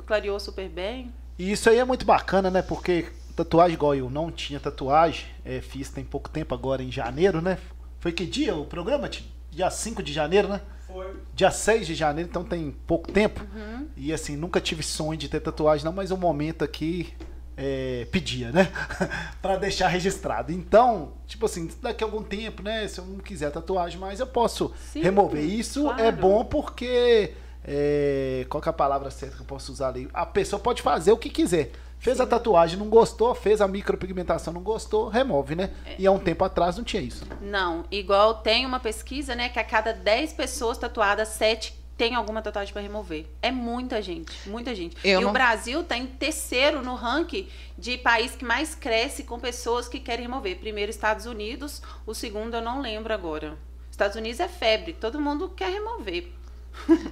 clareou 0.07 0.39
super 0.39 0.69
bem. 0.69 1.13
E 1.39 1.51
isso 1.51 1.69
aí 1.69 1.79
é 1.79 1.85
muito 1.85 2.05
bacana, 2.05 2.51
né? 2.51 2.63
Porque 2.63 3.09
tatuagem 3.35 3.75
igual 3.75 3.95
eu 3.95 4.11
não 4.11 4.31
tinha 4.31 4.61
tatuagem, 4.61 5.27
é, 5.45 5.61
fiz 5.61 5.91
tem 5.91 6.05
pouco 6.05 6.29
tempo 6.29 6.55
agora 6.55 6.83
em 6.83 6.91
janeiro, 6.91 7.41
né? 7.41 7.59
Foi 7.99 8.13
que 8.13 8.27
dia 8.27 8.55
o 8.55 8.65
programa? 8.65 9.09
Dia 9.51 9.71
5 9.71 10.03
de 10.03 10.13
janeiro, 10.13 10.49
né? 10.49 10.61
Foi. 10.87 11.17
Dia 11.35 11.51
6 11.51 11.87
de 11.87 11.95
janeiro, 11.95 12.29
então 12.31 12.45
tem 12.45 12.75
pouco 12.87 13.11
tempo. 13.11 13.45
Uhum. 13.55 13.87
E 13.97 14.13
assim, 14.13 14.37
nunca 14.37 14.61
tive 14.61 14.83
sonho 14.83 15.19
de 15.19 15.29
ter 15.29 15.41
tatuagem, 15.41 15.85
não, 15.85 15.93
mas 15.93 16.11
o 16.11 16.17
momento 16.17 16.65
aqui 16.65 17.13
é, 17.57 18.07
pedia, 18.13 18.53
né? 18.53 18.71
para 19.43 19.57
deixar 19.57 19.89
registrado. 19.89 20.53
Então, 20.53 21.13
tipo 21.27 21.45
assim, 21.45 21.69
daqui 21.83 22.05
a 22.05 22.07
algum 22.07 22.23
tempo, 22.23 22.63
né? 22.63 22.87
Se 22.87 23.01
eu 23.01 23.05
não 23.05 23.19
quiser 23.19 23.51
tatuagem 23.51 23.99
mais, 23.99 24.21
eu 24.21 24.27
posso 24.27 24.73
Sim, 24.93 25.03
remover. 25.03 25.43
Isso 25.43 25.81
é 25.81 25.95
claro. 25.95 26.03
é 26.03 26.13
bom 26.13 26.45
porque 26.45 27.35
é, 27.65 28.47
qual 28.49 28.63
é 28.65 28.69
a 28.69 28.73
palavra 28.73 29.11
certa 29.11 29.37
que 29.37 29.43
eu 29.43 29.47
posso 29.47 29.73
usar 29.73 29.89
ali? 29.89 30.09
A 30.15 30.25
pessoa 30.25 30.61
pode 30.61 30.81
fazer 30.81 31.13
o 31.13 31.19
que 31.19 31.29
quiser. 31.29 31.73
Fez 31.99 32.17
Sim. 32.17 32.23
a 32.23 32.27
tatuagem, 32.27 32.79
não 32.79 32.89
gostou, 32.89 33.35
fez 33.35 33.61
a 33.61 33.69
micropigmentação, 33.69 34.53
não 34.53 34.63
gostou, 34.63 35.09
remove, 35.09 35.55
né? 35.55 35.71
É. 35.85 35.97
E 35.99 36.07
há 36.07 36.13
um 36.13 36.19
tempo 36.19 36.45
atrás 36.45 36.77
não 36.77 36.85
tinha 36.85 37.03
isso. 37.03 37.27
Não, 37.41 37.85
igual 37.91 38.35
tem 38.35 38.65
uma 38.65 38.79
pesquisa, 38.79 39.35
né, 39.35 39.49
que 39.49 39.59
a 39.59 39.65
cada 39.65 39.93
10 39.93 40.33
pessoas 40.33 40.79
tatuadas, 40.79 41.29
7 41.29 41.79
tem 41.99 42.15
alguma 42.15 42.41
tatuagem 42.41 42.73
para 42.73 42.81
remover. 42.81 43.27
É 43.43 43.51
muita 43.51 44.01
gente, 44.01 44.33
muita 44.49 44.73
gente. 44.73 44.97
Eu 45.03 45.21
e 45.21 45.25
não... 45.25 45.31
o 45.31 45.33
Brasil 45.33 45.81
está 45.81 45.97
em 45.97 46.07
terceiro 46.07 46.81
no 46.81 46.95
ranking 46.95 47.49
de 47.77 47.99
país 47.99 48.37
que 48.37 48.45
mais 48.45 48.77
cresce 48.77 49.25
com 49.25 49.41
pessoas 49.41 49.89
que 49.89 49.99
querem 49.99 50.27
remover. 50.27 50.59
Primeiro, 50.59 50.91
Estados 50.91 51.27
Unidos, 51.27 51.83
o 52.07 52.15
segundo 52.15 52.55
eu 52.55 52.63
não 52.63 52.81
lembro 52.81 53.13
agora. 53.13 53.59
Estados 53.91 54.17
Unidos 54.17 54.39
é 54.39 54.47
febre, 54.47 54.93
todo 54.93 55.21
mundo 55.21 55.49
quer 55.49 55.73
remover. 55.73 56.38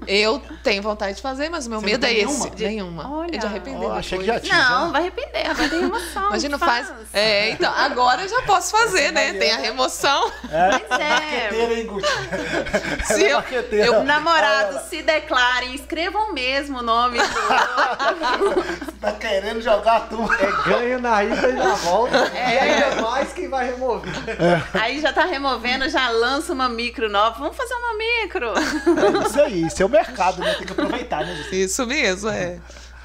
Eu 0.07 0.41
tenho 0.63 0.83
vontade 0.83 1.17
de 1.17 1.23
fazer, 1.23 1.49
mas 1.49 1.67
o 1.67 1.71
meu 1.71 1.81
Você 1.81 1.87
medo 1.87 2.07
é 2.07 2.13
esse. 2.13 2.51
De... 2.51 2.65
Nenhuma. 2.65 3.19
Olha, 3.19 3.35
é 3.35 3.39
de 3.39 3.47
arrepender. 3.47 3.87
Oh, 3.87 3.93
achei 3.93 4.19
que 4.19 4.25
já 4.25 4.41
tinha. 4.41 4.57
Não, 4.57 4.93
vai 4.93 5.03
arrepender, 5.03 5.55
vai 5.55 5.69
ter 5.69 5.81
remoção. 5.81 6.29
Imagina, 6.29 6.59
faz. 6.59 6.89
faz. 6.89 7.01
É, 7.13 7.51
então, 7.51 7.73
agora 7.75 8.23
eu 8.23 8.29
já 8.29 8.43
posso 8.43 8.71
fazer, 8.71 9.13
né? 9.13 9.35
Tem 9.35 9.53
a 9.53 9.59
remoção. 9.59 10.31
É, 10.51 10.79
pois 10.79 11.01
é. 11.01 11.51
hein, 11.55 11.87
Se 13.05 13.23
eu, 13.23 13.41
eu, 13.73 14.05
namorados 14.05 14.83
se 14.83 15.03
declarem, 15.03 15.75
escrevam 15.75 16.33
mesmo 16.33 16.79
o 16.79 16.83
nome 16.83 17.19
do 17.19 17.27
Você 18.87 18.93
tá 19.01 19.13
querendo 19.13 19.61
jogar 19.61 20.09
tudo. 20.09 20.33
É 20.35 20.69
ganho 20.69 21.01
na 21.01 21.23
ida 21.25 21.49
e 21.49 21.53
na 21.53 21.75
volta. 21.75 22.31
É. 22.35 22.55
E 22.55 22.59
ainda 22.59 23.03
mais 23.03 23.33
quem 23.33 23.49
vai 23.49 23.67
remover. 23.67 24.13
É. 24.29 24.81
Aí 24.81 25.01
já 25.01 25.13
tá 25.13 25.25
removendo, 25.25 25.89
já 25.89 26.09
lança 26.09 26.53
uma 26.53 26.69
micro 26.69 27.09
nova. 27.09 27.39
Vamos 27.39 27.57
fazer 27.57 27.75
uma 27.75 27.95
micro. 27.95 28.53
É 28.57 29.27
isso 29.27 29.41
aí 29.41 29.56
isso 29.63 29.83
é 29.83 29.87
o 29.87 29.89
mercado, 29.89 30.41
né? 30.41 30.55
Tem 30.55 30.67
que 30.67 30.73
aproveitar, 30.73 31.25
né? 31.25 31.47
Isso 31.53 31.87
mesmo, 31.87 32.29
é. 32.29 32.59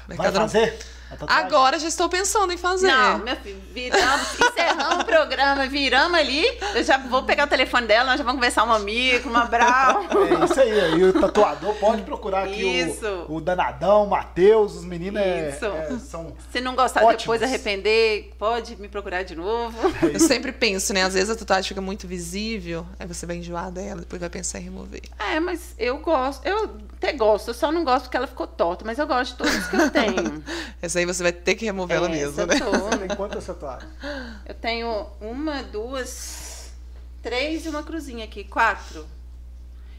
Vai 0.08 0.32
fazer? 0.32 0.78
Agora 1.26 1.78
já 1.78 1.88
estou 1.88 2.08
pensando 2.08 2.52
em 2.52 2.56
fazer. 2.56 2.86
Não, 2.86 3.18
meu 3.18 3.36
filho, 3.36 3.60
viramos, 3.72 4.28
encerramos 4.40 5.02
o 5.02 5.04
programa, 5.04 5.66
viramos 5.66 6.18
ali. 6.18 6.44
Eu 6.74 6.82
já 6.82 6.98
vou 6.98 7.22
pegar 7.24 7.44
o 7.44 7.48
telefone 7.48 7.86
dela, 7.86 8.04
nós 8.04 8.18
já 8.18 8.24
vamos 8.24 8.38
conversar 8.38 8.64
uma 8.64 8.76
amiga, 8.76 9.28
uma 9.28 9.44
brau. 9.44 10.02
É 10.02 10.44
isso 10.44 10.60
aí. 10.60 10.98
E 10.98 11.04
o 11.04 11.12
tatuador 11.12 11.74
pode 11.74 12.02
procurar 12.02 12.44
aqui 12.44 12.62
isso. 12.62 13.06
o, 13.28 13.36
o 13.36 13.40
Danadão, 13.40 14.04
o 14.04 14.10
Matheus, 14.10 14.76
os 14.76 14.84
meninos 14.84 15.20
é, 15.20 15.50
isso. 15.50 15.64
É, 15.64 15.98
são. 15.98 16.36
Se 16.50 16.60
não 16.60 16.74
gostar 16.74 17.02
ótimos. 17.02 17.22
depois 17.22 17.42
arrepender, 17.42 18.32
pode 18.38 18.76
me 18.76 18.88
procurar 18.88 19.22
de 19.22 19.34
novo. 19.34 19.76
É 20.02 20.14
eu 20.16 20.20
sempre 20.20 20.52
penso, 20.52 20.92
né? 20.92 21.02
Às 21.02 21.14
vezes 21.14 21.30
a 21.30 21.36
tatuagem 21.36 21.68
fica 21.68 21.80
muito 21.80 22.06
visível, 22.06 22.86
aí 22.98 23.06
você 23.06 23.26
vai 23.26 23.36
enjoar 23.36 23.70
dela, 23.70 24.00
depois 24.00 24.20
vai 24.20 24.30
pensar 24.30 24.58
em 24.60 24.64
remover. 24.64 25.02
É, 25.18 25.40
mas 25.40 25.74
eu 25.78 25.98
gosto. 25.98 26.46
Eu 26.46 26.70
até 26.96 27.12
gosto, 27.12 27.48
eu 27.48 27.54
só 27.54 27.72
não 27.72 27.84
gosto 27.84 28.04
porque 28.04 28.16
ela 28.16 28.28
ficou 28.28 28.46
torta, 28.46 28.84
mas 28.84 28.96
eu 28.96 29.06
gosto 29.06 29.32
de 29.32 29.38
todas 29.38 29.66
que 29.66 29.76
eu 29.76 29.90
tenho. 29.90 30.44
Essa 30.80 31.01
aí 31.02 31.06
você 31.06 31.22
vai 31.22 31.32
ter 31.32 31.54
que 31.54 31.64
remover 31.64 31.96
ela 31.96 32.08
mesmo, 32.08 32.46
né? 32.46 32.56
Você 32.56 32.98
tem 32.98 33.16
quantas 33.16 33.44
tatuagens? 33.46 33.90
Eu 34.46 34.54
tenho 34.54 35.06
uma, 35.20 35.62
duas, 35.62 36.72
três 37.22 37.66
e 37.66 37.68
uma 37.68 37.82
cruzinha 37.82 38.24
aqui. 38.24 38.44
Quatro. 38.44 39.06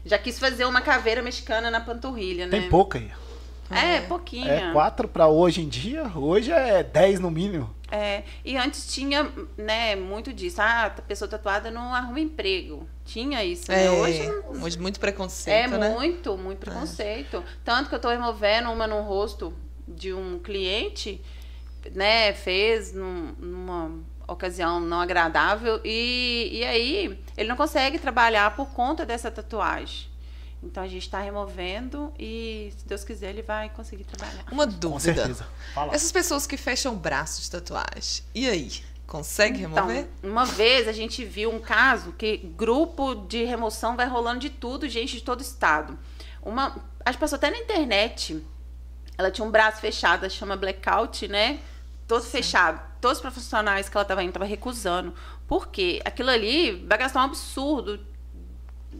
Já 0.04 0.18
quis 0.18 0.38
fazer 0.38 0.64
uma 0.66 0.82
caveira 0.82 1.22
mexicana 1.22 1.70
na 1.70 1.80
panturrilha, 1.80 2.46
né? 2.46 2.60
Tem 2.60 2.68
pouca 2.68 2.98
aí. 2.98 3.10
É, 3.70 3.96
é 3.96 4.00
pouquinha. 4.02 4.52
É 4.52 4.72
quatro 4.72 5.08
para 5.08 5.26
hoje 5.28 5.62
em 5.62 5.68
dia. 5.68 6.10
Hoje 6.14 6.52
é 6.52 6.82
dez 6.82 7.18
no 7.18 7.30
mínimo. 7.30 7.74
É, 7.90 8.24
e 8.44 8.56
antes 8.56 8.92
tinha, 8.92 9.30
né, 9.56 9.94
muito 9.96 10.32
disso. 10.32 10.60
Ah, 10.60 10.86
a 10.86 10.90
pessoa 10.90 11.28
tatuada 11.28 11.70
não 11.70 11.94
arruma 11.94 12.20
emprego. 12.20 12.88
Tinha 13.04 13.44
isso, 13.44 13.70
né? 13.70 13.86
É, 13.86 13.90
hoje, 13.90 14.28
hoje 14.62 14.78
muito 14.78 14.98
preconceito, 14.98 15.74
É 15.74 15.78
né? 15.78 15.90
muito, 15.90 16.36
muito 16.36 16.58
preconceito. 16.58 17.36
É. 17.38 17.42
Tanto 17.64 17.88
que 17.88 17.94
eu 17.94 18.00
tô 18.00 18.08
removendo 18.08 18.70
uma 18.70 18.86
no 18.86 19.02
rosto 19.02 19.54
de 19.86 20.12
um 20.12 20.38
cliente, 20.38 21.20
né, 21.92 22.32
fez 22.32 22.92
num, 22.92 23.34
numa 23.38 23.92
ocasião 24.26 24.80
não 24.80 25.00
agradável 25.00 25.80
e, 25.84 26.50
e 26.52 26.64
aí 26.64 27.18
ele 27.36 27.48
não 27.48 27.56
consegue 27.56 27.98
trabalhar 27.98 28.56
por 28.56 28.70
conta 28.70 29.04
dessa 29.04 29.30
tatuagem. 29.30 30.08
Então 30.62 30.82
a 30.82 30.88
gente 30.88 31.02
está 31.02 31.20
removendo 31.20 32.12
e, 32.18 32.72
se 32.76 32.86
Deus 32.86 33.04
quiser, 33.04 33.30
ele 33.30 33.42
vai 33.42 33.68
conseguir 33.68 34.04
trabalhar. 34.04 34.44
Uma 34.50 34.66
dúvida. 34.66 34.88
Com 34.88 34.98
certeza. 34.98 35.46
Fala. 35.74 35.94
Essas 35.94 36.10
pessoas 36.10 36.46
que 36.46 36.56
fecham 36.56 36.96
braços 36.96 37.44
de 37.44 37.50
tatuagem, 37.50 38.24
e 38.34 38.48
aí? 38.48 38.70
Consegue 39.06 39.62
então, 39.62 39.86
remover? 39.86 40.08
Uma 40.22 40.46
vez 40.46 40.88
a 40.88 40.92
gente 40.92 41.22
viu 41.22 41.54
um 41.54 41.60
caso 41.60 42.12
que 42.12 42.38
grupo 42.38 43.14
de 43.14 43.44
remoção 43.44 43.94
vai 43.94 44.08
rolando 44.08 44.40
de 44.40 44.48
tudo, 44.48 44.88
gente 44.88 45.16
de 45.16 45.22
todo 45.22 45.42
estado. 45.42 45.98
Uma, 46.42 46.74
a 47.04 47.12
gente 47.12 47.20
passou 47.20 47.36
até 47.36 47.50
na 47.50 47.58
internet 47.58 48.42
ela 49.16 49.30
tinha 49.30 49.46
um 49.46 49.50
braço 49.50 49.80
fechado, 49.80 50.28
chama 50.28 50.56
blackout, 50.56 51.28
né? 51.28 51.60
Todo 52.06 52.22
Sim. 52.22 52.30
fechado. 52.30 52.80
Todos 53.00 53.18
os 53.18 53.22
profissionais 53.22 53.88
que 53.88 53.96
ela 53.96 54.02
estava 54.02 54.22
indo 54.22 54.30
estavam 54.30 54.48
recusando. 54.48 55.14
Por 55.46 55.68
quê? 55.68 56.00
Aquilo 56.04 56.30
ali 56.30 56.84
vai 56.86 56.98
gastar 56.98 57.20
um 57.20 57.24
absurdo. 57.24 58.00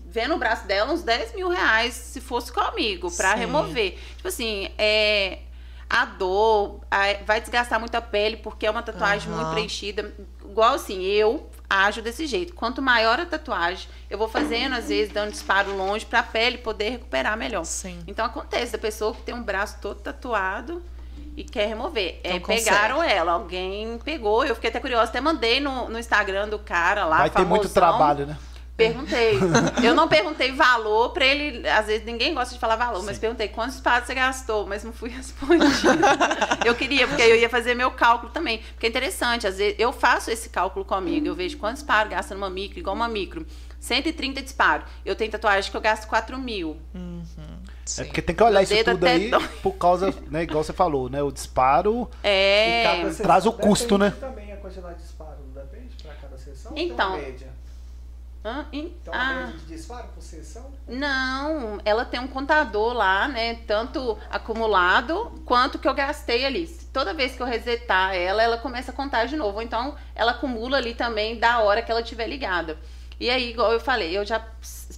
Vendo 0.07 0.35
o 0.35 0.39
braço 0.39 0.67
dela, 0.67 0.93
uns 0.93 1.03
10 1.03 1.35
mil 1.35 1.49
reais, 1.49 1.95
se 1.95 2.21
fosse 2.21 2.53
comigo, 2.53 3.11
para 3.17 3.35
remover. 3.35 3.99
Tipo 4.17 4.29
assim, 4.29 4.71
é, 4.77 5.41
a 5.89 6.05
dor, 6.05 6.81
a, 6.91 7.25
vai 7.25 7.41
desgastar 7.41 7.79
muito 7.79 7.95
a 7.95 8.01
pele, 8.01 8.37
porque 8.37 8.67
é 8.67 8.71
uma 8.71 8.83
tatuagem 8.83 9.31
uhum. 9.31 9.37
muito 9.37 9.51
preenchida. 9.53 10.15
Igual 10.45 10.75
assim, 10.75 11.03
eu 11.03 11.49
ajo 11.83 12.03
desse 12.03 12.27
jeito. 12.27 12.55
Quanto 12.55 12.81
maior 12.81 13.19
a 13.21 13.27
tatuagem, 13.27 13.89
eu 14.09 14.17
vou 14.19 14.29
fazendo, 14.29 14.75
às 14.75 14.89
vezes, 14.89 15.13
dando 15.13 15.33
disparo 15.33 15.77
longe 15.77 16.07
para 16.07 16.21
a 16.21 16.23
pele 16.23 16.59
poder 16.59 16.91
recuperar 16.91 17.37
melhor. 17.37 17.65
Sim. 17.65 17.99
Então 18.07 18.25
acontece, 18.25 18.73
da 18.73 18.79
pessoa 18.79 19.15
que 19.15 19.23
tem 19.23 19.35
um 19.35 19.43
braço 19.43 19.79
todo 19.81 20.01
tatuado 20.01 20.83
e 21.37 21.43
quer 21.43 21.67
remover. 21.67 22.21
Então, 22.23 22.37
é, 22.37 22.41
pegaram 22.41 23.03
ela, 23.03 23.33
alguém 23.33 23.99
pegou. 24.05 24.45
Eu 24.45 24.55
fiquei 24.55 24.71
até 24.71 24.81
curiosa, 24.81 25.11
até 25.11 25.21
mandei 25.21 25.61
no, 25.61 25.89
no 25.89 25.99
Instagram 25.99 26.49
do 26.49 26.59
cara 26.59 27.05
lá. 27.05 27.19
Vai 27.19 27.31
famosão. 27.31 27.45
ter 27.45 27.49
muito 27.49 27.73
trabalho, 27.73 28.27
né? 28.27 28.37
Perguntei. 28.77 29.39
Eu 29.85 29.95
não 29.95 30.09
perguntei 30.09 30.51
valor 30.53 31.11
pra 31.11 31.25
ele. 31.25 31.67
Às 31.69 31.87
vezes 31.87 32.05
ninguém 32.05 32.35
gosta 32.35 32.55
de 32.55 32.61
falar 32.61 32.77
valor, 32.77 33.01
Sim. 33.01 33.07
mas 33.07 33.19
perguntei 33.19 33.49
quantos 33.49 33.77
espadas 33.77 34.07
você 34.07 34.15
gastou, 34.15 34.67
mas 34.67 34.83
não 34.83 34.93
fui 34.93 35.11
respondida. 35.15 35.69
eu 36.65 36.75
queria, 36.75 37.07
porque 37.07 37.23
eu 37.23 37.37
ia 37.37 37.49
fazer 37.49 37.75
meu 37.75 37.93
cálculo 37.93 38.33
também. 38.33 38.59
Porque 38.73 38.87
é 38.87 38.89
interessante, 38.89 39.47
às 39.47 39.59
vezes 39.59 39.77
eu 39.79 39.93
faço 39.93 40.31
esse 40.31 40.49
cálculo 40.49 40.85
comigo. 40.85 41.27
Eu 41.27 41.35
vejo 41.35 41.57
quantos 41.59 41.81
disparos 41.81 42.11
gasta 42.11 42.35
numa 42.35 42.51
micro, 42.51 42.79
igual 42.79 42.97
uma 42.97 43.09
micro. 43.09 43.47
130 43.79 44.41
disparos. 44.43 44.87
Eu 45.05 45.15
tenho 45.15 45.31
tatuagem 45.31 45.71
que 45.71 45.77
eu 45.77 45.81
gasto 45.81 46.09
4 46.09 46.39
mil. 46.39 46.79
Uhum. 46.95 47.23
É 47.99 48.05
porque 48.05 48.23
tem 48.23 48.35
que 48.35 48.43
olhar 48.43 48.63
isso 48.63 48.75
tudo 48.83 49.07
aí 49.07 49.31
dói. 49.31 49.47
por 49.63 49.73
causa, 49.73 50.15
né, 50.31 50.45
igual 50.45 50.65
você 50.65 50.73
falou, 50.73 51.11
né? 51.11 51.23
O 51.23 51.31
disparo 51.31 52.11
é... 52.23 53.11
traz 53.23 53.45
o 53.45 53.53
custo, 53.53 53.99
né? 53.99 54.15
também 54.19 54.53
a 54.53 54.57
quantidade 54.57 54.97
de 54.97 55.03
disparo, 55.03 55.37
não 55.47 55.63
depende 55.63 55.95
para 56.03 56.15
cada 56.15 56.39
sessão? 56.39 56.73
Então, 56.75 57.21
Hã? 58.45 58.67
Então, 58.71 59.15
ah, 59.15 59.53
de 59.57 59.65
disparo 59.65 60.09
por 60.09 60.23
sessão? 60.23 60.71
Não, 60.87 61.81
ela 61.83 62.05
tem 62.05 62.21
um 62.21 62.29
contador 62.29 62.93
lá, 62.93 63.27
né? 63.27 63.55
Tanto 63.67 64.19
acumulado 64.31 65.33
quanto 65.47 65.79
que 65.79 65.89
eu 65.89 65.95
gastei 65.95 66.45
ali. 66.45 66.67
Toda 66.93 67.15
vez 67.15 67.35
que 67.35 67.41
eu 67.41 67.47
resetar 67.47 68.15
ela, 68.15 68.43
ela 68.43 68.59
começa 68.59 68.91
a 68.91 68.95
contar 68.95 69.25
de 69.25 69.35
novo. 69.35 69.63
Então, 69.63 69.97
ela 70.15 70.33
acumula 70.33 70.77
ali 70.77 70.95
também 70.95 71.39
da 71.39 71.61
hora 71.61 71.81
que 71.81 71.91
ela 71.91 72.03
estiver 72.03 72.27
ligada. 72.27 72.79
E 73.19 73.31
aí, 73.31 73.51
igual 73.51 73.73
eu 73.73 73.81
falei, 73.81 74.15
eu 74.15 74.27
já 74.27 74.47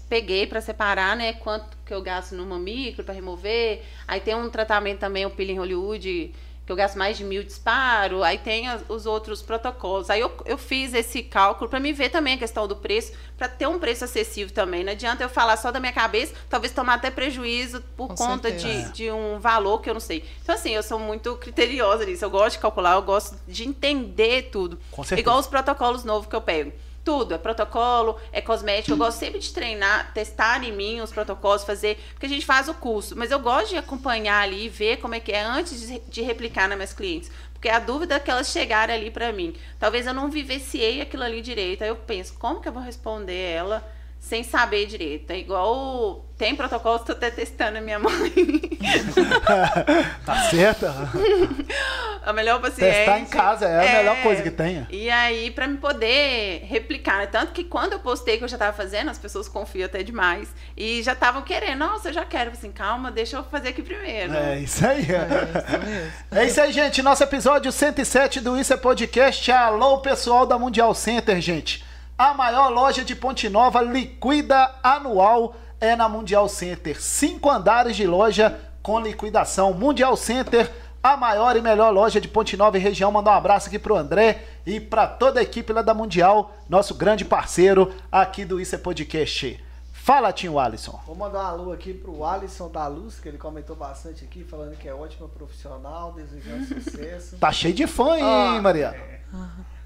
peguei 0.09 0.47
para 0.49 0.61
separar, 0.61 1.17
né? 1.17 1.35
Quanto 1.35 1.77
que 1.87 1.95
eu 1.95 2.03
gasto 2.03 2.35
numa 2.35 2.59
micro 2.59 3.05
para 3.05 3.15
remover. 3.15 3.85
Aí 4.09 4.21
tem 4.21 4.35
um 4.35 4.51
tratamento 4.51 4.99
também, 4.99 5.25
o 5.25 5.31
peeling 5.31 5.59
Hollywood 5.59 6.35
que 6.67 6.73
eu 6.73 6.77
gasto 6.77 6.99
mais 6.99 7.17
de 7.17 7.23
mil 7.23 7.45
disparo, 7.45 8.25
aí 8.25 8.39
tem 8.39 8.67
as, 8.67 8.83
os 8.89 9.07
outros 9.07 9.41
protocolos. 9.41 10.11
Aí 10.11 10.21
eu, 10.21 10.33
eu 10.45 10.59
fiz 10.59 10.93
esse 10.95 11.23
cálculo 11.23 11.71
para 11.71 11.79
me 11.79 11.93
ver 11.93 12.09
também 12.09 12.35
a 12.35 12.39
questão 12.39 12.67
do 12.67 12.75
preço, 12.75 13.13
para 13.39 13.49
ter 13.49 13.69
um 13.69 13.79
preço 13.79 14.05
acessível 14.05 14.53
também. 14.53 14.83
Não 14.83 14.91
adianta 14.91 15.23
eu 15.23 15.29
falar 15.29 15.57
só 15.59 15.71
da 15.71 15.79
minha 15.79 15.93
cabeça, 15.93 16.35
talvez 16.51 16.73
tomar 16.73 16.95
até 16.95 17.09
prejuízo 17.09 17.81
por 17.97 18.09
Com 18.09 18.17
conta 18.17 18.51
de, 18.51 18.93
de 18.93 19.13
um 19.13 19.39
valor 19.39 19.81
que 19.81 19.89
eu 19.89 19.95
não 19.95 20.01
sei. 20.01 20.25
Então, 20.43 20.57
assim, 20.57 20.71
eu 20.71 20.83
sou 20.83 20.99
muito 20.99 21.37
criteriosa 21.37 22.05
nisso. 22.05 22.25
Eu 22.25 22.31
gosto 22.31 22.57
de 22.57 22.59
calcular, 22.59 22.95
eu 22.95 23.03
gosto 23.03 23.37
de 23.47 23.63
entender 23.63 24.51
tudo. 24.51 24.77
Igual 25.17 25.39
os 25.39 25.47
protocolos 25.47 26.03
novos 26.03 26.29
que 26.29 26.35
eu 26.35 26.41
pego 26.41 26.73
tudo, 27.07 27.35
é 27.35 27.39
protocolo, 27.39 28.19
é 28.33 28.41
cosmético. 28.41 28.91
Eu 28.93 28.97
gosto 28.97 29.21
sempre 29.21 29.39
de 29.39 29.53
treinar, 29.53 30.13
testar 30.13 30.65
em 30.65 30.73
mim 30.73 31.01
os 31.01 31.13
protocolos, 31.13 31.63
fazer, 31.63 31.97
porque 32.11 32.27
a 32.27 32.29
gente 32.29 32.45
faz 32.45 32.69
o 32.69 32.75
curso. 32.75 33.15
Mas 33.17 33.31
eu 33.31 33.39
gosto 33.39 33.69
de 33.69 33.77
acompanhar 33.77 34.43
ali 34.43 34.67
e 34.67 34.69
ver 34.69 34.97
como 34.97 35.15
é 35.15 35.21
que 35.21 35.31
é 35.31 35.41
antes 35.41 35.89
de, 36.09 36.23
replicar 36.23 36.69
nas 36.69 36.77
minhas 36.77 36.93
clientes. 36.93 37.31
Porque 37.53 37.69
a 37.69 37.79
dúvida 37.79 38.17
é 38.17 38.19
que 38.19 38.29
elas 38.29 38.49
chegarem 38.49 38.97
ali 38.97 39.11
para 39.13 39.33
mim. 39.33 39.55
Talvez 39.79 40.05
eu 40.05 40.13
não 40.13 40.29
vivenciei 40.29 41.01
aquilo 41.01 41.23
ali 41.23 41.41
direito. 41.41 41.83
Aí 41.83 41.89
eu 41.89 41.97
penso, 41.97 42.35
como 42.35 42.61
que 42.61 42.69
eu 42.69 42.73
vou 42.73 42.83
responder 42.83 43.53
ela 43.53 43.96
sem 44.27 44.43
saber 44.43 44.87
direito? 44.87 45.31
É 45.31 45.39
igual 45.39 46.27
tem 46.37 46.55
protocolos, 46.55 47.03
estou 47.03 47.15
até 47.15 47.31
testando 47.31 47.79
a 47.79 47.81
minha 47.81 47.99
mãe. 47.99 48.11
tá 50.27 50.51
certa? 50.51 50.93
a 52.23 52.33
melhor 52.33 52.61
paciente. 52.61 52.93
Testar 52.93 53.21
em 53.21 53.25
casa 53.25 53.67
é, 53.67 53.87
é 53.87 53.91
a 53.91 53.99
melhor 53.99 54.23
coisa 54.23 54.43
que 54.43 54.51
tenha. 54.51 54.89
E 54.91 55.09
aí, 55.09 55.53
para 55.53 55.69
me 55.69 55.79
poder 55.79 56.65
replicar, 56.65 57.19
né? 57.19 57.27
Tanto 57.27 57.53
que 57.53 57.63
quando 57.63 57.93
eu 57.93 58.01
postei 58.01 58.37
que 58.37 58.43
eu 58.43 58.49
já 58.49 58.57
estava 58.57 58.77
fazendo, 58.77 59.11
as 59.11 59.19
pessoas 59.19 59.49
confiam 59.49 59.87
até 59.87 60.03
demais. 60.03 60.53
E 60.77 61.05
já 61.05 61.13
estavam 61.13 61.43
querendo, 61.43 61.79
nossa, 61.79 62.09
eu 62.09 62.13
já 62.13 62.25
quero. 62.25 62.51
Assim, 62.51 62.73
calma, 62.73 63.13
deixa 63.13 63.37
eu 63.37 63.45
fazer 63.45 63.69
aqui 63.69 63.81
primeiro. 63.81 64.35
É 64.35 64.59
isso 64.59 64.85
aí. 64.85 65.07
É, 66.33 66.41
é 66.41 66.47
isso 66.47 66.61
aí, 66.61 66.73
gente. 66.73 67.01
Nosso 67.01 67.23
episódio 67.23 67.71
107 67.71 68.41
do 68.41 68.59
Isso 68.59 68.75
é 68.75 68.77
Podcast. 68.77 69.53
Alô, 69.53 69.99
pessoal 69.99 70.45
da 70.45 70.59
Mundial 70.59 70.93
Center, 70.95 71.41
gente. 71.41 71.86
A 72.19 72.33
maior 72.33 72.71
loja 72.71 73.05
de 73.05 73.15
Ponte 73.15 73.47
Nova 73.47 73.83
liquida 73.83 74.75
anual 74.83 75.55
é 75.79 75.95
na 75.95 76.09
Mundial 76.09 76.49
Center. 76.49 76.99
Cinco 76.99 77.51
andares 77.51 77.95
de 77.95 78.07
loja 78.07 78.59
com 78.83 78.99
liquidação. 78.99 79.75
Mundial 79.75 80.17
Center, 80.17 80.73
a 81.03 81.15
maior 81.15 81.59
e 81.59 81.61
melhor 81.61 81.93
loja 81.93 82.19
de 82.19 82.27
Ponte 82.27 82.57
Nova 82.57 82.79
e 82.79 82.81
região. 82.81 83.13
Mandar 83.13 83.33
um 83.33 83.35
abraço 83.35 83.69
aqui 83.69 83.79
pro 83.79 83.97
André 83.97 84.45
e 84.65 84.81
para 84.81 85.07
toda 85.07 85.41
a 85.41 85.43
equipe 85.43 85.75
lá 85.75 85.83
da 85.83 85.93
Mundial, 85.93 86.55
nosso 86.71 86.95
grande 86.95 87.23
parceiro 87.23 87.95
aqui 88.11 88.47
do 88.47 88.59
Isso 88.59 88.75
é 88.75 88.79
Podcast. 88.79 89.63
Fala, 89.93 90.33
Tinho 90.33 90.59
Alisson. 90.59 90.99
Vou 91.05 91.17
mandar 91.17 91.41
um 91.41 91.47
alô 91.49 91.73
aqui 91.73 91.93
pro 91.93 92.25
Alisson 92.25 92.71
da 92.71 92.87
Luz, 92.87 93.21
que 93.21 93.29
ele 93.29 93.37
comentou 93.37 93.77
bastante 93.77 94.25
aqui, 94.25 94.43
falando 94.43 94.75
que 94.79 94.89
é 94.89 94.95
ótima 94.95 95.29
profissional, 95.29 96.13
desejando 96.13 96.65
sucesso. 96.81 97.37
Tá 97.37 97.53
cheio 97.53 97.75
de 97.75 97.87
fã, 97.87 98.17
hein, 98.17 98.23
ah, 98.25 98.61
Maria? 98.63 98.87
É. 98.87 99.21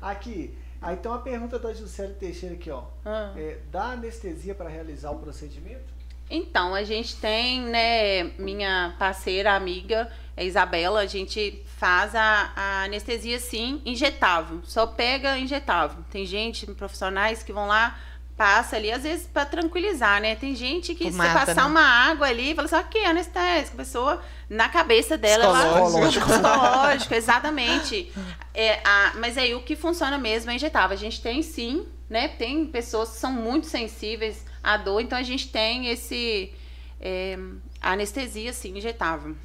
Aqui, 0.01 0.57
Aí 0.81 0.97
tem 0.97 1.11
uma 1.11 1.21
pergunta 1.21 1.59
da 1.59 1.73
Juscelia 1.75 2.15
Teixeira 2.15 2.55
aqui, 2.55 2.71
ó. 2.71 2.85
Ah. 3.05 3.33
É, 3.37 3.59
dá 3.71 3.93
anestesia 3.93 4.55
para 4.55 4.69
realizar 4.69 5.11
o 5.11 5.19
procedimento? 5.19 6.01
Então, 6.31 6.75
a 6.75 6.85
gente 6.85 7.17
tem, 7.17 7.61
né, 7.61 8.23
minha 8.39 8.95
parceira, 8.99 9.55
amiga, 9.55 10.11
a 10.37 10.45
Isabela, 10.45 11.01
a 11.01 11.07
gente 11.07 11.63
faz 11.77 12.15
a, 12.15 12.53
a, 12.55 12.85
anestesia 12.85 13.39
sim, 13.41 13.83
injetável. 13.85 14.61
Só 14.63 14.87
pega 14.87 15.37
injetável. 15.37 16.05
Tem 16.09 16.25
gente, 16.25 16.67
profissionais 16.67 17.43
que 17.43 17.53
vão 17.53 17.67
lá 17.67 17.99
passa 18.41 18.77
ali, 18.77 18.91
às 18.91 19.03
vezes 19.03 19.27
para 19.27 19.45
tranquilizar, 19.45 20.19
né? 20.19 20.35
Tem 20.35 20.57
gente 20.57 20.95
que 20.95 21.11
Tomata, 21.11 21.29
se 21.29 21.47
passar 21.47 21.65
né? 21.65 21.71
uma 21.71 21.83
água 21.83 22.27
ali, 22.27 22.55
fala 22.55 22.65
assim, 22.65 22.75
aqui, 22.75 23.05
anestésico, 23.05 23.75
a 23.75 23.77
pessoa 23.77 24.23
na 24.49 24.67
cabeça 24.67 25.19
dela, 25.19 25.45
psicológico, 25.53 26.33
ela, 26.33 26.39
psicológico 26.39 27.13
exatamente. 27.21 28.11
É, 28.55 28.81
a, 28.83 29.13
mas 29.17 29.37
aí 29.37 29.55
o 29.55 29.61
que 29.61 29.77
funciona 29.77 30.17
mesmo 30.17 30.51
é 30.51 30.55
injetável. 30.55 30.97
A 30.97 30.99
gente 30.99 31.21
tem 31.21 31.43
sim, 31.43 31.87
né? 32.09 32.29
Tem 32.29 32.65
pessoas 32.65 33.11
que 33.11 33.17
são 33.19 33.31
muito 33.31 33.67
sensíveis 33.67 34.43
à 34.65 34.79
dor, 34.79 35.03
então 35.03 35.19
a 35.19 35.23
gente 35.23 35.49
tem 35.49 35.89
esse 35.89 36.51
é, 36.99 37.39
anestesia 37.79 38.55
sim 38.55 38.79
injetável. 38.79 39.37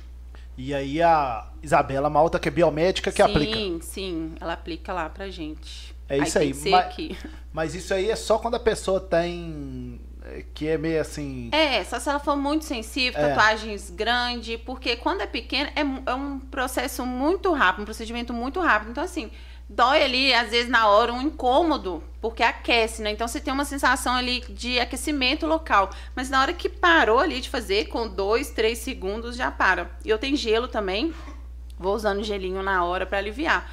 E 0.58 0.74
aí 0.74 1.02
a 1.02 1.50
Isabela 1.62 2.10
Malta, 2.10 2.40
que 2.40 2.48
é 2.48 2.52
biomédica, 2.52 3.12
que 3.12 3.22
sim, 3.22 3.30
aplica. 3.30 3.58
Sim, 3.58 3.80
sim, 3.82 4.36
ela 4.40 4.54
aplica 4.54 4.94
lá 4.94 5.10
pra 5.10 5.30
gente. 5.30 5.94
É 6.08 6.18
isso 6.18 6.38
aí. 6.38 6.54
aí. 6.54 6.72
Mas, 6.72 7.18
mas, 7.52 7.76
isso 7.76 7.94
aí 7.94 8.10
é 8.10 8.16
só 8.16 8.38
quando 8.38 8.56
a 8.56 8.60
pessoa 8.60 9.00
tem. 9.00 10.00
É, 10.24 10.44
que 10.54 10.68
é 10.68 10.78
meio 10.78 11.02
assim. 11.02 11.50
É, 11.52 11.84
só 11.84 12.00
se 12.00 12.10
ela 12.10 12.20
for 12.20 12.36
muito 12.36 12.66
sensível, 12.66 13.20
é. 13.20 13.30
tatuagens 13.30 13.92
grandes, 13.92 14.60
porque 14.66 14.96
quando 14.96 15.22
é 15.22 15.28
pequena 15.28 15.70
é, 15.76 15.82
é 15.82 16.14
um 16.16 16.40
processo 16.40 17.06
muito 17.06 17.52
rápido, 17.54 17.84
um 17.84 17.86
procedimento 17.86 18.34
muito 18.34 18.60
rápido. 18.60 18.92
Então, 18.92 19.04
assim, 19.04 19.30
dói 19.70 20.04
ali, 20.04 20.34
às 20.34 20.50
vezes, 20.50 20.70
na 20.70 20.88
hora, 20.88 21.14
um 21.14 21.22
incômodo, 21.22 22.04
porque 22.22 22.44
aquece, 22.44 23.02
né? 23.02 23.12
Então 23.12 23.28
você 23.28 23.40
tem 23.40 23.54
uma 23.54 23.66
sensação 23.66 24.14
ali 24.14 24.42
de 24.50 24.80
aquecimento 24.80 25.46
local. 25.46 25.90
Mas 26.16 26.30
na 26.30 26.42
hora 26.42 26.54
que 26.54 26.70
parou 26.70 27.20
ali 27.20 27.40
de 27.42 27.50
fazer, 27.50 27.86
com 27.88 28.08
dois, 28.08 28.50
três 28.50 28.80
segundos, 28.80 29.36
já 29.36 29.52
para. 29.52 29.92
E 30.04 30.10
eu 30.10 30.18
tenho 30.18 30.36
gelo 30.36 30.68
também. 30.68 31.14
Vou 31.78 31.94
usando 31.94 32.24
gelinho 32.24 32.64
na 32.64 32.86
hora 32.86 33.06
para 33.06 33.18
aliviar 33.18 33.70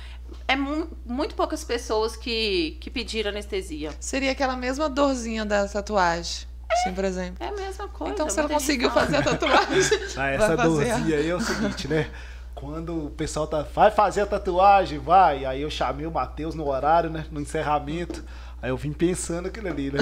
é 0.47 0.57
mu 0.57 0.89
muito 1.05 1.35
poucas 1.35 1.65
pessoas 1.65 2.17
que, 2.17 2.77
que 2.81 2.91
pediram 2.91 3.31
anestesia. 3.31 3.91
Seria 4.01 4.33
aquela 4.33 4.57
mesma 4.57 4.89
dorzinha 4.89 5.45
da 5.45 5.67
tatuagem. 5.67 6.47
Assim, 6.71 6.93
por 6.95 7.05
exemplo. 7.05 7.37
É 7.45 7.49
a 7.49 7.53
mesma 7.53 7.89
coisa. 7.89 8.15
Então, 8.15 8.31
se 8.31 8.39
ela 8.39 8.49
conseguiu 8.49 8.91
fazer 8.91 9.17
a 9.17 9.23
tatuagem. 9.23 9.83
Ah, 10.17 10.31
essa 10.31 10.57
dorzinha 10.57 11.17
aí 11.17 11.29
é 11.29 11.35
o 11.35 11.41
seguinte, 11.41 11.87
né? 11.87 12.09
Quando 12.55 13.07
o 13.07 13.11
pessoal 13.11 13.47
tá, 13.47 13.63
vai 13.75 13.91
fazer 13.91 14.23
a 14.23 14.27
tatuagem, 14.27 14.99
vai. 14.99 15.45
Aí 15.45 15.63
eu 15.63 15.71
chamei 15.71 16.07
o 16.07 16.11
Matheus 16.11 16.55
no 16.55 16.67
horário, 16.69 17.11
né? 17.11 17.27
No 17.31 17.41
encerramento. 17.41 18.25
Aí 18.63 18.71
eu 18.71 18.77
vim 18.77 18.93
pensando 18.93 19.49
aquilo 19.49 19.67
ali, 19.67 19.91
né? 19.91 19.99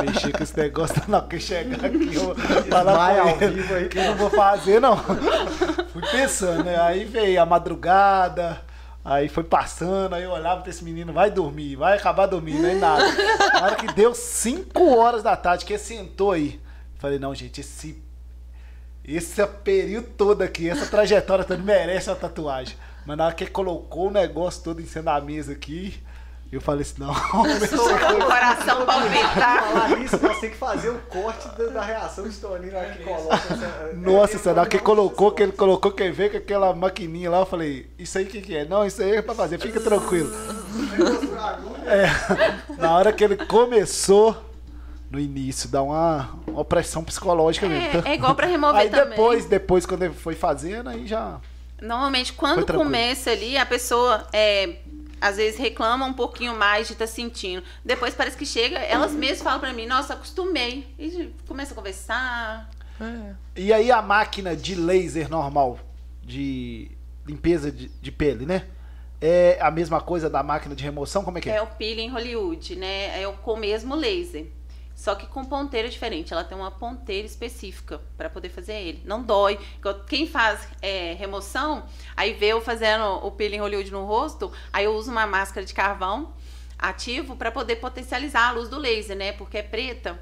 Mexer 0.00 0.30
com 0.30 0.40
esse 0.40 0.56
negócio, 0.56 1.02
não, 1.08 1.26
que 1.26 1.40
chegar 1.40 1.84
aqui, 1.84 2.14
eu 2.14 2.36
falar 2.70 3.18
ao 3.18 3.36
vivo 3.36 3.74
aí 3.74 3.88
que 3.88 3.98
eu 3.98 4.04
não 4.04 4.14
vou 4.14 4.30
fazer, 4.30 4.80
não. 4.80 4.96
Fui 4.96 6.02
pensando, 6.12 6.62
né? 6.62 6.80
Aí 6.80 7.04
veio 7.04 7.42
a 7.42 7.44
madrugada, 7.44 8.62
Aí 9.08 9.28
foi 9.28 9.44
passando, 9.44 10.16
aí 10.16 10.24
eu 10.24 10.32
olhava 10.32 10.62
pra 10.62 10.70
esse 10.70 10.82
menino, 10.82 11.12
vai 11.12 11.30
dormir, 11.30 11.76
vai 11.76 11.96
acabar 11.96 12.26
dormindo, 12.26 12.60
nem 12.60 12.74
nada. 12.74 13.04
Na 13.52 13.62
hora 13.62 13.76
que 13.76 13.86
deu 13.94 14.12
5 14.12 14.96
horas 14.96 15.22
da 15.22 15.36
tarde, 15.36 15.64
que 15.64 15.74
ele 15.74 15.78
sentou 15.78 16.32
aí, 16.32 16.60
falei, 16.98 17.16
não, 17.16 17.32
gente, 17.32 17.60
esse. 17.60 18.02
Esse 19.04 19.46
período 19.46 20.08
todo 20.16 20.42
aqui, 20.42 20.68
essa 20.68 20.86
trajetória 20.86 21.44
toda 21.44 21.62
merece 21.62 22.10
uma 22.10 22.16
tatuagem. 22.16 22.76
Mas 23.06 23.16
na 23.16 23.26
hora 23.26 23.34
que 23.36 23.44
ele 23.44 23.52
colocou 23.52 24.08
o 24.08 24.10
negócio 24.10 24.64
todo 24.64 24.82
em 24.82 24.86
cima 24.86 25.04
da 25.04 25.20
mesa 25.20 25.52
aqui, 25.52 26.02
Eu 26.50 26.60
falei 26.60 26.82
assim, 26.82 26.94
não. 26.98 27.10
o 27.10 28.24
coração 28.24 28.86
palpitar. 28.86 29.64
Falar 29.64 29.98
isso, 29.98 30.18
nós 30.22 30.38
temos 30.38 30.54
que 30.54 30.56
fazer 30.56 30.90
o 30.90 30.98
corte 31.08 31.48
da, 31.48 31.66
da 31.66 31.82
reação 31.82 32.28
de 32.28 32.36
Toninho 32.36 32.72
na 32.72 32.78
hora 32.78 32.90
que 32.92 33.02
coloca. 33.02 33.34
Essa, 33.34 33.92
Nossa, 33.94 34.38
será 34.38 34.64
que 34.64 34.78
colocou, 34.78 35.32
que 35.32 35.42
ele 35.42 35.52
colocou, 35.52 35.90
quem 35.90 36.12
vê 36.12 36.28
com 36.28 36.36
aquela 36.36 36.72
maquininha 36.74 37.30
lá, 37.30 37.40
eu 37.40 37.46
falei, 37.46 37.90
isso 37.98 38.16
aí 38.16 38.24
o 38.24 38.28
que, 38.28 38.40
que 38.40 38.56
é? 38.56 38.64
Não, 38.64 38.86
isso 38.86 39.02
aí 39.02 39.16
é 39.16 39.22
pra 39.22 39.34
fazer, 39.34 39.58
fica 39.58 39.80
tranquilo. 39.80 40.30
É, 41.86 42.08
na 42.78 42.96
hora 42.96 43.12
que 43.12 43.22
ele 43.22 43.36
começou, 43.36 44.36
no 45.08 45.20
início, 45.20 45.68
dá 45.68 45.82
uma, 45.82 46.30
uma 46.46 46.64
pressão 46.64 47.04
psicológica 47.04 47.68
mesmo. 47.68 48.02
É, 48.04 48.10
é 48.10 48.14
igual 48.14 48.34
pra 48.34 48.48
remover 48.48 48.80
aí 48.80 48.90
também. 48.90 49.10
depois, 49.10 49.44
depois, 49.44 49.86
quando 49.86 50.02
ele 50.02 50.14
foi 50.14 50.34
fazendo, 50.34 50.88
aí 50.88 51.06
já... 51.06 51.38
Normalmente, 51.80 52.32
quando 52.32 52.66
começa 52.66 53.30
ali, 53.30 53.56
a 53.56 53.64
pessoa 53.64 54.26
é, 54.32 54.78
às 55.20 55.36
vezes 55.36 55.58
reclama 55.58 56.04
um 56.04 56.12
pouquinho 56.12 56.54
mais 56.56 56.86
de 56.86 56.92
estar 56.92 57.06
tá 57.06 57.10
sentindo. 57.10 57.62
Depois 57.84 58.14
parece 58.14 58.36
que 58.36 58.46
chega, 58.46 58.78
elas 58.78 59.12
mesmas 59.12 59.42
falam 59.42 59.60
para 59.60 59.72
mim, 59.72 59.86
nossa, 59.86 60.14
acostumei. 60.14 60.86
E 60.98 61.32
começa 61.46 61.72
a 61.72 61.76
conversar. 61.76 62.70
É. 63.00 63.34
E 63.56 63.72
aí 63.72 63.90
a 63.90 64.00
máquina 64.00 64.56
de 64.56 64.74
laser 64.74 65.28
normal, 65.28 65.78
de 66.22 66.90
limpeza 67.26 67.70
de, 67.70 67.88
de, 67.88 68.12
pele, 68.12 68.46
né? 68.46 68.66
É 69.20 69.58
a 69.60 69.70
mesma 69.70 70.00
coisa 70.00 70.28
da 70.28 70.42
máquina 70.42 70.74
de 70.74 70.84
remoção? 70.84 71.24
Como 71.24 71.38
é 71.38 71.40
que 71.40 71.50
é? 71.50 71.56
É 71.56 71.62
o 71.62 71.66
peeling 71.66 72.08
Hollywood, 72.08 72.76
né? 72.76 73.22
É 73.22 73.32
com 73.42 73.54
o 73.54 73.56
mesmo 73.56 73.94
laser. 73.94 74.46
Só 74.96 75.14
que 75.14 75.26
com 75.26 75.44
ponteira 75.44 75.90
diferente. 75.90 76.32
Ela 76.32 76.42
tem 76.42 76.56
uma 76.56 76.70
ponteira 76.70 77.26
específica 77.26 78.00
para 78.16 78.30
poder 78.30 78.48
fazer 78.48 78.72
ele. 78.72 79.02
Não 79.04 79.22
dói. 79.22 79.60
Quem 80.08 80.26
faz 80.26 80.66
é, 80.80 81.12
remoção, 81.12 81.84
aí 82.16 82.32
vê 82.32 82.46
eu 82.46 82.62
fazendo 82.62 83.04
o 83.24 83.30
peeling 83.30 83.58
Hollywood 83.58 83.92
no 83.92 84.06
rosto, 84.06 84.50
aí 84.72 84.86
eu 84.86 84.94
uso 84.94 85.10
uma 85.10 85.26
máscara 85.26 85.66
de 85.66 85.74
carvão 85.74 86.32
ativo 86.78 87.36
para 87.36 87.52
poder 87.52 87.76
potencializar 87.76 88.48
a 88.48 88.50
luz 88.52 88.70
do 88.70 88.78
laser, 88.78 89.16
né? 89.16 89.32
Porque 89.32 89.58
é 89.58 89.62
preta. 89.62 90.18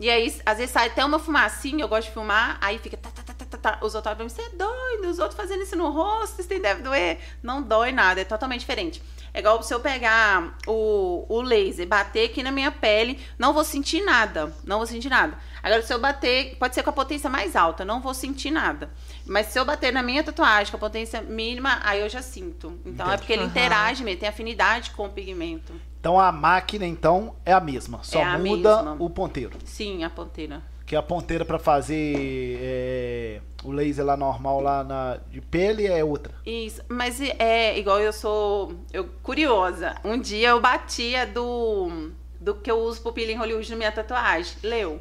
E 0.00 0.10
aí, 0.10 0.26
às 0.44 0.58
vezes 0.58 0.72
sai 0.72 0.88
até 0.88 1.04
uma 1.04 1.18
fumacinha, 1.18 1.84
eu 1.84 1.88
gosto 1.88 2.08
de 2.08 2.14
filmar, 2.14 2.58
aí 2.60 2.78
fica. 2.78 2.96
Tá, 2.96 3.10
tá, 3.10 3.22
tá, 3.22 3.34
tá, 3.34 3.44
tá. 3.44 3.58
tá. 3.58 3.78
Os 3.80 3.94
outros 3.94 4.12
falam, 4.14 4.28
você 4.28 4.42
é 4.42 4.48
doido, 4.48 5.08
os 5.08 5.18
outros 5.18 5.36
fazendo 5.36 5.62
isso 5.62 5.76
no 5.76 5.90
rosto, 5.90 6.40
isso 6.40 6.48
deve 6.48 6.82
doer. 6.82 7.18
Não 7.42 7.62
dói 7.62 7.92
nada, 7.92 8.20
é 8.20 8.24
totalmente 8.24 8.60
diferente. 8.60 9.00
É 9.34 9.40
igual 9.40 9.60
se 9.64 9.74
eu 9.74 9.80
pegar 9.80 10.56
o, 10.64 11.26
o 11.28 11.42
laser, 11.42 11.88
bater 11.88 12.30
aqui 12.30 12.40
na 12.40 12.52
minha 12.52 12.70
pele, 12.70 13.18
não 13.36 13.52
vou 13.52 13.64
sentir 13.64 14.00
nada. 14.04 14.54
Não 14.64 14.78
vou 14.78 14.86
sentir 14.86 15.08
nada. 15.08 15.36
Agora, 15.60 15.82
se 15.82 15.92
eu 15.92 15.98
bater, 15.98 16.56
pode 16.56 16.72
ser 16.72 16.84
com 16.84 16.90
a 16.90 16.92
potência 16.92 17.28
mais 17.28 17.56
alta, 17.56 17.84
não 17.84 18.00
vou 18.00 18.14
sentir 18.14 18.52
nada. 18.52 18.90
Mas 19.26 19.46
se 19.48 19.58
eu 19.58 19.64
bater 19.64 19.92
na 19.92 20.04
minha 20.04 20.22
tatuagem 20.22 20.70
com 20.70 20.76
a 20.76 20.80
potência 20.80 21.20
mínima, 21.20 21.80
aí 21.82 22.00
eu 22.00 22.08
já 22.08 22.22
sinto. 22.22 22.78
Então 22.86 23.06
Entendi. 23.06 23.10
é 23.10 23.16
porque 23.16 23.32
ele 23.32 23.42
uhum. 23.42 23.48
interage 23.48 24.04
mesmo, 24.04 24.20
tem 24.20 24.28
afinidade 24.28 24.92
com 24.92 25.06
o 25.06 25.10
pigmento. 25.10 25.72
Então 25.98 26.20
a 26.20 26.30
máquina, 26.30 26.86
então, 26.86 27.34
é 27.44 27.52
a 27.52 27.60
mesma. 27.60 28.04
Só 28.04 28.20
é 28.20 28.38
muda 28.38 28.76
mesma. 28.76 28.96
o 29.00 29.10
ponteiro. 29.10 29.58
Sim, 29.64 30.04
a 30.04 30.10
ponteira. 30.10 30.62
Que 30.86 30.94
a 30.94 31.02
ponteira 31.02 31.44
para 31.44 31.58
fazer 31.58 32.58
é, 32.60 33.40
o 33.64 33.72
laser 33.72 34.04
lá 34.04 34.16
normal 34.16 34.60
lá 34.60 34.84
na, 34.84 35.18
de 35.30 35.40
pele 35.40 35.86
é 35.86 36.04
outra. 36.04 36.34
Isso, 36.44 36.82
mas 36.88 37.20
é 37.20 37.78
igual 37.78 37.98
eu 37.98 38.12
sou 38.12 38.74
eu, 38.92 39.04
curiosa. 39.22 39.94
Um 40.04 40.18
dia 40.18 40.50
eu 40.50 40.60
batia 40.60 41.26
do 41.26 42.12
do 42.44 42.54
que 42.54 42.70
eu 42.70 42.78
uso 42.78 43.00
pro 43.00 43.10
peeling 43.10 43.36
Hollywood 43.36 43.70
na 43.70 43.76
minha 43.76 43.90
tatuagem. 43.90 44.54
Leu. 44.62 45.00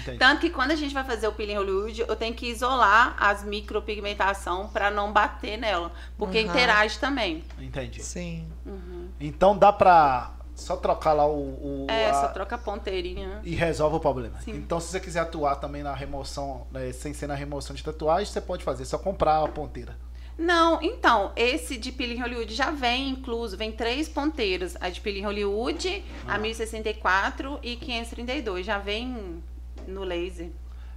Entendi. 0.00 0.18
Tanto 0.18 0.40
que 0.40 0.50
quando 0.50 0.72
a 0.72 0.74
gente 0.74 0.92
vai 0.92 1.04
fazer 1.04 1.28
o 1.28 1.32
peeling 1.32 1.54
Hollywood, 1.54 2.00
eu 2.00 2.16
tenho 2.16 2.34
que 2.34 2.46
isolar 2.46 3.14
as 3.16 3.44
micropigmentação 3.44 4.68
para 4.68 4.90
não 4.90 5.12
bater 5.12 5.56
nela, 5.56 5.92
porque 6.18 6.40
uhum. 6.40 6.46
interage 6.46 6.98
também. 6.98 7.44
Entendi. 7.60 8.02
Sim. 8.02 8.48
Uhum. 8.66 9.08
Então 9.20 9.56
dá 9.56 9.72
pra 9.72 10.33
só 10.54 10.76
trocar 10.76 11.12
lá 11.12 11.26
o. 11.26 11.84
o 11.84 11.86
é, 11.88 12.10
a... 12.10 12.14
só 12.14 12.28
troca 12.28 12.54
a 12.54 12.58
ponteirinha. 12.58 13.40
E 13.44 13.54
resolve 13.54 13.96
o 13.96 14.00
problema. 14.00 14.40
Sim. 14.40 14.52
Então, 14.52 14.78
se 14.80 14.88
você 14.88 15.00
quiser 15.00 15.20
atuar 15.20 15.56
também 15.56 15.82
na 15.82 15.94
remoção, 15.94 16.66
né, 16.70 16.92
sem 16.92 17.12
ser 17.12 17.26
na 17.26 17.34
remoção 17.34 17.74
de 17.74 17.82
tatuagem, 17.82 18.32
você 18.32 18.40
pode 18.40 18.64
fazer, 18.64 18.84
só 18.84 18.98
comprar 18.98 19.42
a 19.42 19.48
ponteira. 19.48 19.96
Não, 20.36 20.82
então, 20.82 21.32
esse 21.36 21.76
de 21.76 21.92
peeling 21.92 22.20
Hollywood 22.20 22.52
já 22.54 22.70
vem 22.70 23.10
incluso, 23.10 23.56
vem 23.56 23.70
três 23.70 24.08
ponteiras. 24.08 24.76
A 24.80 24.88
de 24.88 25.00
peeling 25.00 25.22
Hollywood, 25.22 26.04
ah. 26.26 26.34
a 26.34 26.38
1064 26.38 27.60
e 27.62 27.76
532. 27.76 28.66
Já 28.66 28.78
vem 28.78 29.42
no 29.86 30.02
laser. 30.02 30.50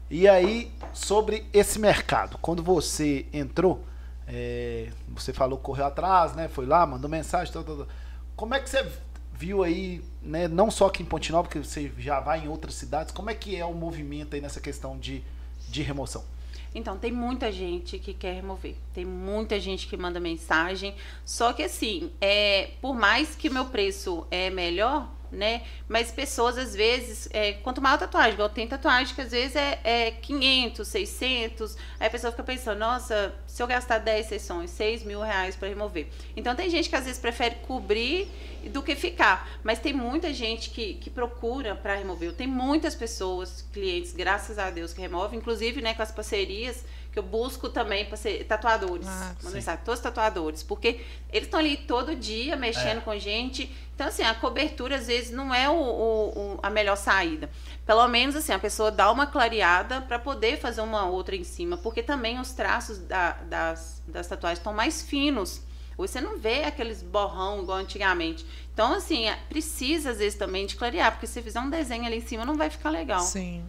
E 0.10 0.28
aí, 0.28 0.72
sobre 0.94 1.46
esse 1.54 1.78
mercado, 1.78 2.38
quando 2.42 2.64
você 2.64 3.26
entrou, 3.34 3.84
é, 4.26 4.90
você 5.10 5.34
falou, 5.34 5.60
correu 5.60 5.86
atrás, 5.86 6.34
né? 6.34 6.48
Foi 6.48 6.66
lá, 6.66 6.86
mandou 6.86 7.10
mensagem, 7.10 7.52
tudo, 7.52 7.66
tudo. 7.66 7.88
Como 8.36 8.54
é 8.54 8.60
que 8.60 8.70
você 8.70 8.88
viu 9.38 9.64
aí, 9.64 10.04
né, 10.22 10.48
não 10.48 10.72
só 10.72 10.88
aqui 10.88 11.04
em 11.04 11.06
Ponte 11.06 11.32
Nova, 11.32 11.48
que 11.48 11.60
você 11.60 11.92
já 11.98 12.20
vai 12.20 12.46
em 12.46 12.48
outras 12.48 12.74
cidades, 12.74 13.12
como 13.12 13.30
é 13.30 13.36
que 13.36 13.56
é 13.56 13.66
o 13.66 13.74
movimento 13.74 14.36
aí 14.36 14.42
nessa 14.42 14.60
questão 14.60 14.98
de, 14.98 15.24
de 15.70 15.82
remoção? 15.82 16.24
Então, 16.74 16.98
tem 16.98 17.12
muita 17.12 17.52
gente 17.52 17.98
que 17.98 18.14
quer 18.14 18.36
remover. 18.36 18.76
Tem 18.94 19.06
muita 19.06 19.60
gente 19.60 19.88
que 19.88 19.98
manda 19.98 20.20
mensagem. 20.20 20.94
Só 21.26 21.54
que 21.54 21.64
assim, 21.64 22.12
é, 22.22 22.72
por 22.82 22.94
mais 22.94 23.36
que 23.36 23.50
meu 23.50 23.66
preço 23.66 24.28
é 24.30 24.50
melhor, 24.50 25.10
né? 25.32 25.64
Mas 25.88 26.12
pessoas, 26.12 26.58
às 26.58 26.76
vezes, 26.76 27.28
é, 27.32 27.54
quanto 27.54 27.82
maior 27.82 27.98
tatuagem, 27.98 28.34
igual 28.34 28.50
tem 28.50 28.68
tatuagem 28.68 29.14
que 29.14 29.22
às 29.22 29.32
vezes 29.32 29.56
é, 29.56 29.80
é 29.84 30.12
500, 30.12 30.88
600, 30.88 31.78
aí 32.00 32.08
a 32.08 32.10
pessoa 32.10 32.32
fica 32.32 32.44
pensando, 32.44 32.80
nossa, 32.80 33.34
se 33.46 33.62
eu 33.62 33.68
gastar 33.68 34.00
10 34.00 34.26
sessões, 34.26 34.70
6 34.72 35.04
mil 35.04 35.22
reais 35.22 35.56
para 35.56 35.68
remover. 35.68 36.08
Então 36.36 36.56
tem 36.56 36.70
gente 36.70 36.90
que 36.90 36.96
às 36.96 37.06
vezes 37.06 37.20
prefere 37.20 37.56
cobrir 37.68 38.30
do 38.70 38.82
que 38.82 38.96
ficar, 38.96 39.50
mas 39.64 39.80
tem 39.80 39.94
muita 39.94 40.34
gente 40.34 40.70
que, 40.70 40.96
que 40.96 41.10
procura 41.10 41.76
para 41.76 41.96
remover. 41.96 42.34
Tem 42.34 42.48
muitas 42.48 42.96
pessoas, 42.96 43.66
clientes, 43.72 44.14
graças 44.14 44.58
a 44.58 44.70
Deus, 44.70 44.94
que 44.94 45.02
removem, 45.02 45.40
inclusive 45.40 45.82
né, 45.82 45.94
com 45.94 46.02
as 46.02 46.12
parcerias 46.12 46.84
que 47.18 47.20
eu 47.20 47.24
busco 47.24 47.68
também 47.68 48.06
para 48.06 48.16
ser 48.16 48.44
tatuadores. 48.46 49.08
Ah, 49.08 49.36
mensagem, 49.46 49.84
todos 49.84 50.00
tatuadores, 50.00 50.62
porque 50.62 51.02
eles 51.34 51.48
estão 51.48 51.60
ali 51.60 51.76
todo 51.76 52.16
dia 52.16 52.56
mexendo 52.56 53.00
é. 53.00 53.02
com 53.02 53.18
gente. 53.18 53.76
Então, 53.96 54.08
assim, 54.08 54.22
a 54.22 54.36
cobertura 54.36 54.98
às 54.98 55.08
vezes 55.08 55.32
não 55.32 55.54
é 55.54 55.68
o, 55.68 55.74
o, 55.74 56.30
o, 56.30 56.60
a 56.62 56.70
melhor 56.70 56.96
saída. 56.96 57.50
Pelo 57.88 58.08
menos, 58.08 58.36
assim, 58.36 58.54
a 58.54 58.60
pessoa 58.60 58.92
dá 58.92 59.12
uma 59.12 59.26
clareada 59.26 60.02
para 60.02 60.20
poder 60.20 60.60
fazer 60.60 60.82
uma 60.82 61.08
outra 61.08 61.36
em 61.36 61.44
cima, 61.44 61.76
porque 61.78 62.04
também 62.04 62.40
os 62.40 62.52
traços 62.52 63.00
da, 63.00 63.32
das, 63.32 64.04
das 64.08 64.28
tatuagens 64.28 64.60
estão 64.60 64.74
mais 64.74 65.02
finos. 65.02 65.62
Você 65.98 66.22
não 66.22 66.38
vê 66.38 66.64
aqueles 66.64 67.02
borrão 67.02 67.64
igual 67.64 67.80
antigamente. 67.80 68.46
Então, 68.72 68.94
assim, 68.94 69.28
é, 69.28 69.36
precisa 69.50 70.12
às 70.12 70.20
vezes 70.20 70.38
também 70.38 70.68
de 70.68 70.76
clarear, 70.76 71.14
porque 71.14 71.26
se 71.26 71.42
fizer 71.42 71.60
um 71.60 71.70
desenho 71.72 72.06
ali 72.06 72.18
em 72.18 72.28
cima 72.28 72.46
não 72.46 72.56
vai 72.56 72.70
ficar 72.70 72.92
legal. 72.92 73.22
Sim. 73.22 73.66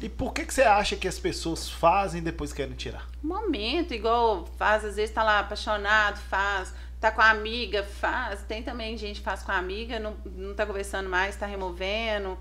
E 0.00 0.08
por 0.08 0.32
que, 0.32 0.44
que 0.44 0.52
você 0.52 0.62
acha 0.62 0.94
que 0.94 1.08
as 1.08 1.18
pessoas 1.18 1.68
fazem 1.68 2.20
e 2.20 2.24
depois 2.24 2.52
querem 2.52 2.74
tirar? 2.74 3.08
Momento, 3.22 3.94
igual 3.94 4.46
faz, 4.58 4.84
às 4.84 4.96
vezes 4.96 5.14
tá 5.14 5.22
lá 5.22 5.40
apaixonado, 5.40 6.18
faz, 6.18 6.74
tá 7.00 7.10
com 7.10 7.22
a 7.22 7.30
amiga, 7.30 7.82
faz. 7.82 8.42
Tem 8.42 8.62
também 8.62 8.96
gente 8.98 9.20
que 9.20 9.24
faz 9.24 9.42
com 9.42 9.52
a 9.52 9.56
amiga, 9.56 9.98
não, 9.98 10.16
não 10.24 10.54
tá 10.54 10.66
conversando 10.66 11.08
mais, 11.08 11.36
tá 11.36 11.46
removendo. 11.46 12.38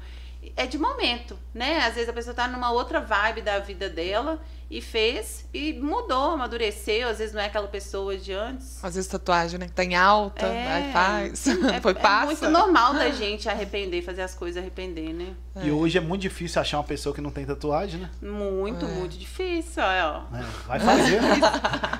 É 0.55 0.67
de 0.67 0.77
momento, 0.77 1.39
né? 1.53 1.79
Às 1.79 1.95
vezes 1.95 2.09
a 2.09 2.13
pessoa 2.13 2.35
tá 2.35 2.47
numa 2.47 2.71
outra 2.71 2.99
vibe 2.99 3.41
da 3.41 3.59
vida 3.59 3.89
dela 3.89 4.39
e 4.69 4.81
fez 4.81 5.45
e 5.53 5.73
mudou, 5.73 6.31
amadureceu. 6.31 7.07
Às 7.07 7.19
vezes 7.19 7.33
não 7.33 7.41
é 7.41 7.45
aquela 7.45 7.67
pessoa 7.67 8.17
de 8.17 8.33
antes. 8.33 8.83
Às 8.83 8.95
vezes 8.95 9.09
tatuagem, 9.09 9.59
né? 9.59 9.67
Que 9.67 9.73
tá 9.73 9.83
em 9.83 9.95
alta, 9.95 10.45
é, 10.45 10.67
aí 10.67 10.93
faz. 10.93 11.45
É, 11.75 11.79
Foi, 11.81 11.93
passa. 11.93 12.23
é 12.23 12.25
muito 12.25 12.49
normal 12.49 12.93
da 12.93 13.09
gente 13.11 13.47
arrepender, 13.47 14.01
fazer 14.01 14.21
as 14.21 14.33
coisas 14.33 14.61
arrepender, 14.61 15.13
né? 15.13 15.33
É. 15.55 15.67
E 15.67 15.71
hoje 15.71 15.97
é 15.97 16.01
muito 16.01 16.21
difícil 16.21 16.61
achar 16.61 16.77
uma 16.77 16.83
pessoa 16.83 17.13
que 17.13 17.21
não 17.21 17.31
tem 17.31 17.45
tatuagem, 17.45 18.01
né? 18.01 18.09
Muito, 18.21 18.85
é. 18.85 18.87
muito 18.87 19.17
difícil, 19.17 19.83
ó. 19.83 20.23
É, 20.35 20.41
vai 20.67 20.79
fazer. 20.79 21.19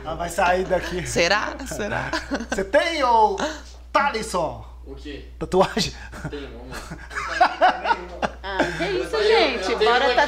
Ela 0.04 0.16
vai 0.16 0.30
sair 0.30 0.66
daqui. 0.66 1.06
Será? 1.08 1.56
Será? 1.66 2.12
Você 2.50 2.64
tem, 2.64 3.04
ô 3.04 3.38
Thalisson? 3.92 4.76
O 4.86 4.94
quê? 4.94 5.26
Tatuagem? 5.40 5.94
Tem 6.30 6.46
uma. 6.46 6.76
Ah, 8.44 8.60
que 8.78 8.84
isso, 8.84 9.24
gente? 9.24 9.72
Eu 9.72 9.80
Bora 9.80 10.14
tá... 10.14 10.28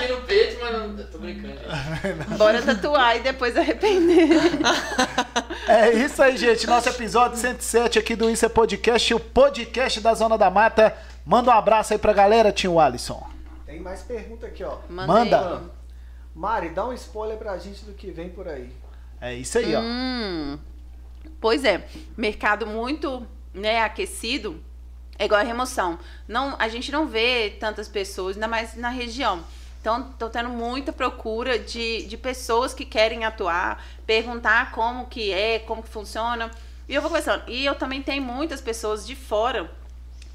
tô 1.06 1.18
brincando, 1.18 1.53
gente. 1.53 2.38
Bora 2.38 2.61
tatuar 2.61 3.18
e 3.18 3.19
depois 3.19 3.56
arrepender. 3.56 4.28
É 5.68 5.91
isso 5.91 6.24
aí, 6.24 6.38
gente. 6.38 6.65
Nosso 6.65 6.88
episódio 6.88 7.38
107 7.38 7.99
aqui 7.99 8.15
do 8.15 8.30
Isso 8.30 8.45
é 8.45 8.49
Podcast, 8.49 9.14
o 9.14 9.19
podcast 9.19 9.99
da 9.99 10.14
Zona 10.14 10.38
da 10.38 10.49
Mata. 10.49 10.95
Manda 11.26 11.52
um 11.52 11.53
abraço 11.53 11.91
aí 11.91 11.99
pra 11.99 12.14
galera, 12.14 12.53
tio 12.53 12.80
Alisson. 12.80 13.28
Tem 13.65 13.82
mais 13.82 14.02
pergunta 14.02 14.48
aqui, 14.48 14.64
ó. 14.64 14.78
Mandei. 14.90 15.30
Manda. 15.30 15.61
Mari, 16.34 16.69
dá 16.69 16.88
um 16.88 16.94
spoiler 16.94 17.38
pra 17.38 17.57
gente 17.57 17.84
do 17.84 17.91
que 17.91 18.11
vem 18.11 18.30
por 18.30 18.48
aí. 18.48 18.72
É 19.19 19.34
isso 19.34 19.57
aí, 19.57 19.76
ó. 19.76 19.82
Hum, 19.82 20.57
pois 21.41 21.65
é, 21.65 21.86
mercado 22.15 22.65
muito 22.65 23.28
né, 23.53 23.82
aquecido, 23.82 24.64
é 25.19 25.26
igual 25.26 25.41
a 25.41 25.44
remoção. 25.44 25.99
Não, 26.28 26.56
a 26.60 26.69
gente 26.69 26.91
não 26.91 27.07
vê 27.07 27.57
tantas 27.60 27.90
pessoas, 27.90 28.38
ainda 28.38 28.48
mais 28.48 28.76
na 28.76 28.90
região. 28.90 29.44
Então, 29.88 30.10
estou 30.12 30.30
tendo 30.30 30.50
muita 30.50 30.92
procura 30.92 31.58
de, 31.58 32.06
de 32.08 32.18
pessoas 32.18 32.74
que 32.74 32.84
querem 32.84 33.24
atuar, 33.24 33.82
perguntar 34.06 34.74
como 34.74 35.06
que 35.06 35.32
é, 35.32 35.60
como 35.60 35.82
que 35.82 35.88
funciona. 35.88 36.52
E 36.90 36.94
eu 36.94 37.02
vou 37.02 37.10
conversando. 37.10 37.44
E 37.48 37.64
eu 37.64 37.74
também 37.74 38.04
tenho 38.04 38.22
muitas 38.22 38.60
pessoas 38.60 39.08
de 39.08 39.16
fora 39.16 39.72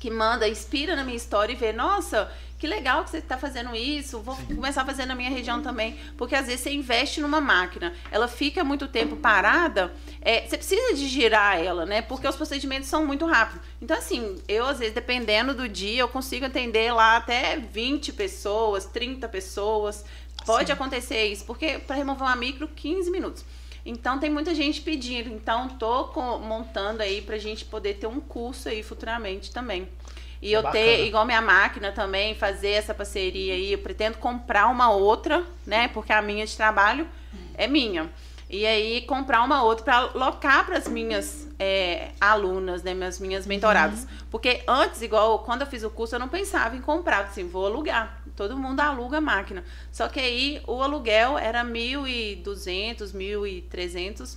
que 0.00 0.10
manda, 0.10 0.48
inspira 0.48 0.96
na 0.96 1.04
minha 1.04 1.18
história 1.18 1.52
e 1.52 1.54
vê, 1.54 1.70
nossa, 1.70 2.32
que 2.62 2.66
legal 2.68 3.02
que 3.02 3.10
você 3.10 3.16
está 3.16 3.36
fazendo 3.36 3.74
isso, 3.74 4.20
vou 4.20 4.36
Sim. 4.36 4.54
começar 4.54 4.82
a 4.82 4.84
fazer 4.84 5.04
na 5.04 5.16
minha 5.16 5.28
região 5.28 5.60
também. 5.60 5.98
Porque 6.16 6.32
às 6.32 6.46
vezes 6.46 6.60
você 6.60 6.70
investe 6.70 7.20
numa 7.20 7.40
máquina, 7.40 7.92
ela 8.08 8.28
fica 8.28 8.62
muito 8.62 8.86
tempo 8.86 9.16
parada, 9.16 9.92
é, 10.20 10.46
você 10.46 10.56
precisa 10.56 10.94
de 10.94 11.08
girar 11.08 11.58
ela, 11.58 11.84
né? 11.84 12.02
Porque 12.02 12.24
os 12.24 12.36
procedimentos 12.36 12.88
são 12.88 13.04
muito 13.04 13.26
rápidos. 13.26 13.66
Então, 13.80 13.98
assim, 13.98 14.40
eu 14.46 14.64
às 14.64 14.78
vezes, 14.78 14.94
dependendo 14.94 15.54
do 15.54 15.68
dia, 15.68 16.02
eu 16.02 16.08
consigo 16.08 16.46
atender 16.46 16.94
lá 16.94 17.16
até 17.16 17.56
20 17.56 18.12
pessoas, 18.12 18.84
30 18.84 19.28
pessoas. 19.28 20.04
Pode 20.46 20.66
Sim. 20.66 20.72
acontecer 20.72 21.26
isso, 21.26 21.44
porque 21.44 21.80
para 21.80 21.96
remover 21.96 22.22
uma 22.22 22.36
micro, 22.36 22.68
15 22.68 23.10
minutos. 23.10 23.44
Então 23.84 24.20
tem 24.20 24.30
muita 24.30 24.54
gente 24.54 24.80
pedindo. 24.80 25.28
Então 25.30 25.68
tô 25.70 26.12
montando 26.38 27.02
aí 27.02 27.20
pra 27.20 27.38
gente 27.38 27.64
poder 27.64 27.94
ter 27.94 28.06
um 28.06 28.20
curso 28.20 28.68
aí 28.68 28.84
futuramente 28.84 29.50
também. 29.50 29.88
E 30.42 30.52
é 30.52 30.58
eu 30.58 30.62
bacana. 30.62 30.84
ter, 30.84 31.06
igual 31.06 31.24
minha 31.24 31.40
máquina 31.40 31.92
também, 31.92 32.34
fazer 32.34 32.70
essa 32.70 32.92
parceria 32.92 33.54
aí. 33.54 33.72
Eu 33.72 33.78
pretendo 33.78 34.18
comprar 34.18 34.66
uma 34.66 34.90
outra, 34.90 35.46
né? 35.64 35.86
Porque 35.88 36.12
a 36.12 36.20
minha 36.20 36.44
de 36.44 36.56
trabalho 36.56 37.06
é 37.54 37.68
minha. 37.68 38.10
E 38.50 38.66
aí 38.66 39.00
comprar 39.02 39.42
uma 39.42 39.62
outra 39.62 39.84
para 39.84 40.00
locar 40.14 40.66
para 40.66 40.76
as 40.76 40.86
minhas 40.86 41.48
é, 41.58 42.10
alunas, 42.20 42.82
né? 42.82 42.92
Minhas, 42.92 43.20
minhas 43.20 43.46
mentoradas. 43.46 44.02
Uhum. 44.02 44.08
Porque 44.30 44.62
antes, 44.66 45.00
igual 45.00 45.38
quando 45.38 45.62
eu 45.62 45.66
fiz 45.66 45.84
o 45.84 45.90
curso, 45.90 46.16
eu 46.16 46.18
não 46.18 46.28
pensava 46.28 46.76
em 46.76 46.80
comprar, 46.80 47.24
assim, 47.24 47.48
vou 47.48 47.64
alugar. 47.64 48.20
Todo 48.36 48.56
mundo 48.56 48.80
aluga 48.80 49.18
a 49.18 49.20
máquina. 49.20 49.64
Só 49.92 50.08
que 50.08 50.18
aí 50.18 50.62
o 50.66 50.82
aluguel 50.82 51.38
era 51.38 51.64
1.200, 51.64 53.12
1.300 53.12 54.36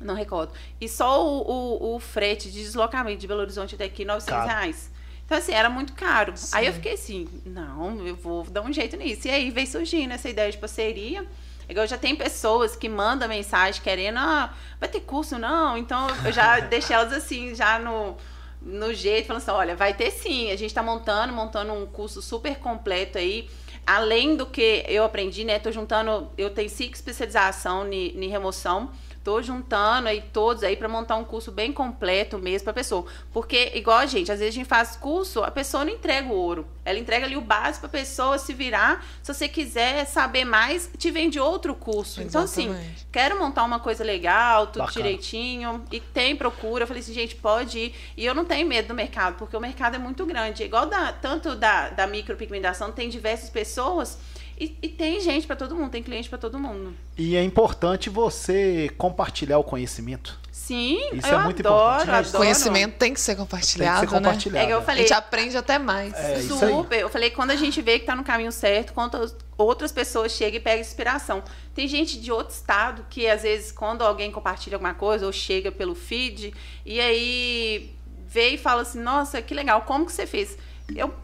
não 0.00 0.14
recordo. 0.14 0.52
E 0.80 0.88
só 0.88 1.26
o, 1.26 1.40
o, 1.40 1.96
o, 1.96 1.98
frete 1.98 2.50
de 2.52 2.62
deslocamento 2.62 3.18
de 3.18 3.26
Belo 3.26 3.40
Horizonte 3.40 3.74
até 3.74 3.84
aqui, 3.84 4.04
900 4.04 4.32
Caro. 4.32 4.48
reais. 4.48 4.90
Então, 5.28 5.36
assim, 5.36 5.52
era 5.52 5.68
muito 5.68 5.92
caro. 5.92 6.32
Sim. 6.34 6.56
Aí 6.56 6.66
eu 6.66 6.72
fiquei 6.72 6.94
assim, 6.94 7.28
não, 7.44 8.06
eu 8.06 8.16
vou 8.16 8.44
dar 8.44 8.62
um 8.62 8.72
jeito 8.72 8.96
nisso. 8.96 9.28
E 9.28 9.30
aí 9.30 9.50
veio 9.50 9.66
surgindo 9.66 10.14
essa 10.14 10.26
ideia 10.26 10.50
de 10.50 10.56
parceria. 10.56 11.26
Igual 11.68 11.86
já 11.86 11.98
tem 11.98 12.16
pessoas 12.16 12.74
que 12.74 12.88
mandam 12.88 13.28
mensagem 13.28 13.82
querendo, 13.82 14.16
ah, 14.16 14.54
vai 14.80 14.88
ter 14.88 15.00
curso 15.00 15.38
não? 15.38 15.76
Então 15.76 16.08
eu 16.24 16.32
já 16.32 16.60
deixei 16.64 16.96
elas 16.96 17.12
assim, 17.12 17.54
já 17.54 17.78
no, 17.78 18.16
no 18.62 18.94
jeito, 18.94 19.26
falando 19.26 19.42
assim, 19.42 19.50
olha, 19.50 19.76
vai 19.76 19.92
ter 19.92 20.10
sim. 20.10 20.50
A 20.50 20.56
gente 20.56 20.70
está 20.70 20.82
montando, 20.82 21.30
montando 21.34 21.74
um 21.74 21.84
curso 21.84 22.22
super 22.22 22.56
completo 22.56 23.18
aí. 23.18 23.50
Além 23.86 24.34
do 24.34 24.46
que 24.46 24.82
eu 24.88 25.04
aprendi, 25.04 25.44
né? 25.44 25.58
Tô 25.58 25.70
juntando, 25.70 26.30
eu 26.38 26.48
tenho 26.48 26.70
cinco 26.70 26.94
especialização 26.94 27.86
em 27.92 28.28
remoção 28.28 28.90
Tô 29.28 29.42
juntando 29.42 30.08
aí 30.08 30.22
todos 30.32 30.62
aí 30.62 30.74
para 30.74 30.88
montar 30.88 31.16
um 31.16 31.22
curso 31.22 31.52
bem 31.52 31.70
completo 31.70 32.38
mesmo 32.38 32.64
para 32.64 32.72
pessoa. 32.72 33.04
Porque, 33.30 33.72
igual 33.74 33.98
a 33.98 34.06
gente, 34.06 34.32
às 34.32 34.38
vezes 34.38 34.54
a 34.54 34.56
gente 34.56 34.66
faz 34.66 34.96
curso, 34.96 35.44
a 35.44 35.50
pessoa 35.50 35.84
não 35.84 35.92
entrega 35.92 36.26
o 36.28 36.32
ouro. 36.32 36.66
Ela 36.82 36.98
entrega 36.98 37.26
ali 37.26 37.36
o 37.36 37.42
básico 37.42 37.80
para 37.80 38.00
pessoa 38.00 38.38
se 38.38 38.54
virar. 38.54 39.04
Se 39.22 39.34
você 39.34 39.46
quiser 39.46 40.06
saber 40.06 40.46
mais, 40.46 40.90
te 40.96 41.10
vende 41.10 41.38
outro 41.38 41.74
curso. 41.74 42.22
Exatamente. 42.22 42.28
Então, 42.30 42.42
assim, 42.42 43.04
quero 43.12 43.38
montar 43.38 43.64
uma 43.64 43.78
coisa 43.78 44.02
legal, 44.02 44.68
tudo 44.68 44.86
Bacana. 44.86 44.92
direitinho. 44.94 45.84
E 45.92 46.00
tem 46.00 46.34
procura. 46.34 46.84
Eu 46.84 46.88
falei 46.88 47.02
assim, 47.02 47.12
gente, 47.12 47.36
pode 47.36 47.78
ir. 47.78 47.94
E 48.16 48.24
eu 48.24 48.34
não 48.34 48.46
tenho 48.46 48.66
medo 48.66 48.88
do 48.88 48.94
mercado, 48.94 49.36
porque 49.36 49.54
o 49.54 49.60
mercado 49.60 49.96
é 49.96 49.98
muito 49.98 50.24
grande. 50.24 50.62
Igual 50.62 50.86
da, 50.86 51.12
tanto 51.12 51.54
da, 51.54 51.90
da 51.90 52.06
micropigmentação, 52.06 52.90
tem 52.92 53.10
diversas 53.10 53.50
pessoas 53.50 54.16
e, 54.58 54.76
e 54.82 54.88
tem 54.88 55.20
gente 55.20 55.46
para 55.46 55.56
todo 55.56 55.74
mundo, 55.74 55.90
tem 55.90 56.02
cliente 56.02 56.28
para 56.28 56.38
todo 56.38 56.58
mundo. 56.58 56.94
E 57.16 57.36
é 57.36 57.42
importante 57.42 58.10
você 58.10 58.90
compartilhar 58.98 59.58
o 59.58 59.64
conhecimento. 59.64 60.38
Sim, 60.50 60.98
Isso 61.12 61.26
eu 61.28 61.38
é 61.38 61.44
muito 61.44 61.60
adoro, 61.60 62.02
importante. 62.02 62.28
Adoro. 62.28 62.38
Conhecimento 62.38 62.96
tem 62.98 63.14
que 63.14 63.20
ser 63.20 63.36
compartilhado, 63.36 64.00
tem 64.00 64.08
que 64.08 64.14
ser 64.14 64.20
compartilhado 64.20 64.58
né? 64.58 64.64
É 64.64 64.66
que 64.66 64.72
eu 64.72 64.82
falei, 64.82 65.04
a 65.04 65.06
gente 65.06 65.16
aprende 65.16 65.56
até 65.56 65.78
mais. 65.78 66.12
É, 66.12 66.42
Super. 66.42 67.00
Eu 67.00 67.08
falei, 67.08 67.30
quando 67.30 67.52
a 67.52 67.56
gente 67.56 67.80
vê 67.80 67.98
que 67.98 68.04
tá 68.04 68.14
no 68.14 68.24
caminho 68.24 68.52
certo, 68.52 68.92
quando 68.92 69.32
outras 69.56 69.92
pessoas 69.92 70.32
chegam 70.32 70.58
e 70.58 70.60
pegam 70.60 70.80
inspiração. 70.80 71.42
Tem 71.74 71.86
gente 71.86 72.20
de 72.20 72.30
outro 72.30 72.54
estado 72.54 73.06
que, 73.08 73.26
às 73.28 73.42
vezes, 73.42 73.72
quando 73.72 74.02
alguém 74.02 74.30
compartilha 74.30 74.74
alguma 74.74 74.92
coisa 74.92 75.24
ou 75.24 75.32
chega 75.32 75.72
pelo 75.72 75.94
feed, 75.94 76.52
e 76.84 77.00
aí 77.00 77.94
vê 78.26 78.50
e 78.50 78.58
fala 78.58 78.82
assim, 78.82 79.00
nossa, 79.00 79.40
que 79.40 79.54
legal, 79.54 79.82
como 79.82 80.04
que 80.04 80.12
você 80.12 80.26
fez? 80.26 80.58
Eu 80.94 81.14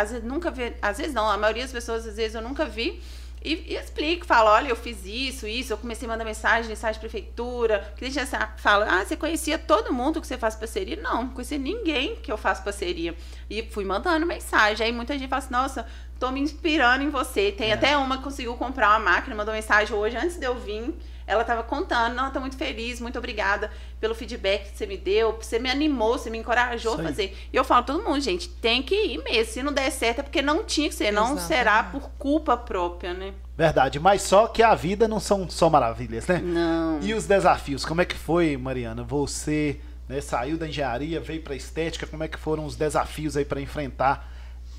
às 0.00 0.10
vezes 0.10 0.24
nunca 0.24 0.50
vê, 0.50 0.74
às 0.80 0.98
vezes 0.98 1.14
não, 1.14 1.28
a 1.28 1.36
maioria 1.36 1.62
das 1.62 1.72
pessoas 1.72 2.06
às 2.06 2.16
vezes 2.16 2.34
eu 2.34 2.42
nunca 2.42 2.64
vi. 2.64 3.00
E, 3.42 3.72
e 3.72 3.74
explico, 3.74 4.26
falo, 4.26 4.50
olha, 4.50 4.68
eu 4.68 4.76
fiz 4.76 4.98
isso, 5.06 5.46
isso, 5.46 5.72
eu 5.72 5.78
comecei 5.78 6.06
a 6.06 6.10
mandar 6.10 6.26
mensagem, 6.26 6.68
mensagem 6.68 7.00
de 7.00 7.00
prefeitura, 7.00 7.90
que 7.96 8.10
gente 8.10 8.30
fala, 8.58 8.86
ah, 8.86 9.04
você 9.04 9.16
conhecia 9.16 9.58
todo 9.58 9.94
mundo 9.94 10.20
que 10.20 10.26
você 10.26 10.36
faz 10.36 10.54
parceria? 10.54 10.96
Não, 10.96 11.22
não 11.22 11.30
conhecia 11.30 11.56
ninguém 11.56 12.16
que 12.16 12.30
eu 12.30 12.36
faço 12.36 12.62
parceria. 12.62 13.16
E 13.48 13.62
fui 13.62 13.84
mandando 13.84 14.26
mensagem, 14.26 14.86
aí 14.86 14.92
muita 14.92 15.18
gente 15.18 15.30
fala 15.30 15.38
assim, 15.38 15.52
nossa, 15.52 15.86
tô 16.18 16.30
me 16.30 16.38
inspirando 16.38 17.02
em 17.02 17.08
você. 17.08 17.50
Tem 17.50 17.70
é. 17.70 17.72
até 17.72 17.96
uma 17.96 18.18
que 18.18 18.24
conseguiu 18.24 18.54
comprar 18.56 18.90
uma 18.90 19.10
máquina, 19.10 19.34
mandou 19.34 19.54
mensagem 19.54 19.96
hoje 19.96 20.18
antes 20.18 20.38
de 20.38 20.44
eu 20.44 20.58
vir, 20.58 20.94
ela 21.30 21.42
estava 21.42 21.62
contando, 21.62 22.16
não, 22.16 22.28
tô 22.32 22.40
muito 22.40 22.56
feliz, 22.56 23.00
muito 23.00 23.16
obrigada 23.16 23.70
pelo 24.00 24.16
feedback 24.16 24.72
que 24.72 24.76
você 24.76 24.84
me 24.84 24.96
deu, 24.96 25.38
você 25.40 25.60
me 25.60 25.70
animou, 25.70 26.18
você 26.18 26.28
me 26.28 26.38
encorajou 26.38 26.94
a 26.94 27.02
fazer. 27.04 27.38
E 27.52 27.56
eu 27.56 27.62
falo 27.62 27.86
todo 27.86 28.02
mundo, 28.02 28.20
gente, 28.20 28.48
tem 28.48 28.82
que 28.82 28.96
ir 28.96 29.22
mesmo. 29.22 29.52
Se 29.52 29.62
não 29.62 29.72
der 29.72 29.92
certo 29.92 30.18
é 30.18 30.22
porque 30.24 30.42
não 30.42 30.64
tinha 30.64 30.88
que 30.88 30.94
ser, 30.94 31.12
não 31.12 31.38
será 31.38 31.84
por 31.84 32.10
culpa 32.18 32.56
própria, 32.56 33.14
né? 33.14 33.32
Verdade, 33.56 34.00
mas 34.00 34.22
só 34.22 34.48
que 34.48 34.60
a 34.60 34.74
vida 34.74 35.06
não 35.06 35.20
são 35.20 35.48
só 35.48 35.70
maravilhas, 35.70 36.26
né? 36.26 36.38
Não. 36.42 36.98
E 37.00 37.14
os 37.14 37.26
desafios, 37.26 37.84
como 37.84 38.00
é 38.00 38.04
que 38.04 38.16
foi, 38.16 38.56
Mariana? 38.56 39.04
Você 39.04 39.78
né, 40.08 40.20
saiu 40.20 40.58
da 40.58 40.66
engenharia, 40.66 41.20
veio 41.20 41.42
para 41.42 41.54
estética, 41.54 42.08
como 42.08 42.24
é 42.24 42.28
que 42.28 42.38
foram 42.38 42.64
os 42.64 42.74
desafios 42.74 43.36
aí 43.36 43.44
para 43.44 43.60
enfrentar 43.60 44.29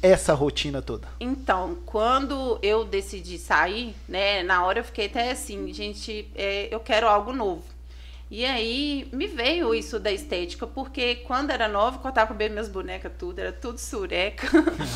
essa 0.02 0.34
rotina 0.34 0.82
toda? 0.82 1.08
Então, 1.20 1.78
quando 1.86 2.58
eu 2.62 2.84
decidi 2.84 3.38
sair, 3.38 3.96
né, 4.08 4.44
na 4.44 4.66
hora 4.66 4.80
eu 4.80 4.84
fiquei 4.84 5.06
até 5.06 5.32
assim, 5.32 5.72
gente, 5.74 6.28
é, 6.36 6.68
eu 6.72 6.80
quero 6.80 7.08
algo 7.08 7.32
novo. 7.32 7.64
E 8.32 8.46
aí 8.46 9.10
me 9.12 9.28
veio 9.28 9.76
isso 9.76 10.00
da 10.00 10.10
estética, 10.10 10.66
porque 10.66 11.16
quando 11.16 11.52
era 11.52 11.68
nova, 11.68 12.00
cortava 12.00 12.30
cabelo 12.30 12.54
minhas 12.54 12.70
bonecas, 12.70 13.12
tudo, 13.20 13.40
era 13.40 13.52
tudo 13.52 13.78
sureca. 13.78 14.48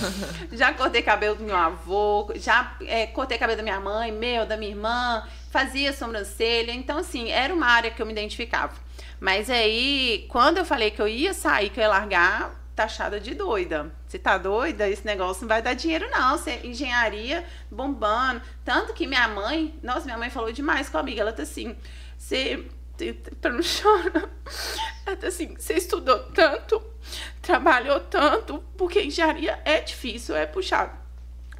já 0.53 0.73
cortei 0.73 1.01
cabelo 1.01 1.35
do 1.35 1.43
meu 1.43 1.57
avô, 1.57 2.31
já 2.35 2.77
é, 2.79 3.05
cortei 3.07 3.37
cabelo 3.37 3.57
da 3.57 3.63
minha 3.63 3.77
mãe, 3.77 4.09
meu, 4.09 4.45
da 4.45 4.55
minha 4.55 4.71
irmã, 4.71 5.27
fazia 5.51 5.91
sobrancelha. 5.91 6.71
Então, 6.71 6.97
assim, 6.97 7.29
era 7.29 7.53
uma 7.53 7.67
área 7.67 7.91
que 7.91 8.01
eu 8.01 8.05
me 8.05 8.13
identificava. 8.13 8.73
Mas 9.19 9.49
aí, 9.49 10.25
quando 10.29 10.59
eu 10.59 10.65
falei 10.65 10.91
que 10.91 11.01
eu 11.01 11.07
ia 11.07 11.33
sair, 11.33 11.69
que 11.69 11.79
eu 11.79 11.83
ia 11.83 11.89
largar, 11.89 12.64
taxada 12.75 13.19
de 13.19 13.33
doida. 13.33 13.91
Você 14.05 14.19
tá 14.19 14.37
doida? 14.37 14.87
Esse 14.89 15.05
negócio 15.05 15.43
não 15.43 15.47
vai 15.47 15.61
dar 15.61 15.73
dinheiro, 15.73 16.09
não. 16.11 16.37
Você, 16.37 16.59
engenharia 16.63 17.45
bombando. 17.71 18.41
Tanto 18.63 18.93
que 18.93 19.07
minha 19.07 19.27
mãe, 19.27 19.79
nossa, 19.81 20.05
minha 20.05 20.17
mãe 20.17 20.29
falou 20.29 20.51
demais 20.51 20.89
comigo. 20.89 21.19
Ela 21.19 21.31
tá 21.31 21.43
assim, 21.43 21.75
você. 22.17 22.65
Pra 23.39 23.51
não 23.51 23.63
chorar. 23.63 24.29
Ela 25.05 25.15
tá 25.15 25.27
assim, 25.27 25.55
você 25.55 25.75
estudou 25.75 26.19
tanto, 26.31 26.81
trabalhou 27.41 27.99
tanto, 27.99 28.63
porque 28.77 29.01
engenharia 29.01 29.59
é 29.65 29.79
difícil, 29.79 30.35
é 30.35 30.45
puxado. 30.45 30.97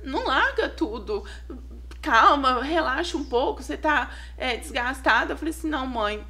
Não 0.03 0.25
larga 0.25 0.69
tudo. 0.69 1.25
Calma, 2.01 2.61
relaxa 2.61 3.17
um 3.17 3.25
pouco, 3.25 3.63
você 3.63 3.75
tá 3.75 4.11
é, 4.37 4.57
desgastada. 4.57 5.33
Eu 5.33 5.37
falei 5.37 5.53
assim, 5.53 5.67
não, 5.67 5.87
mãe, 5.87 6.25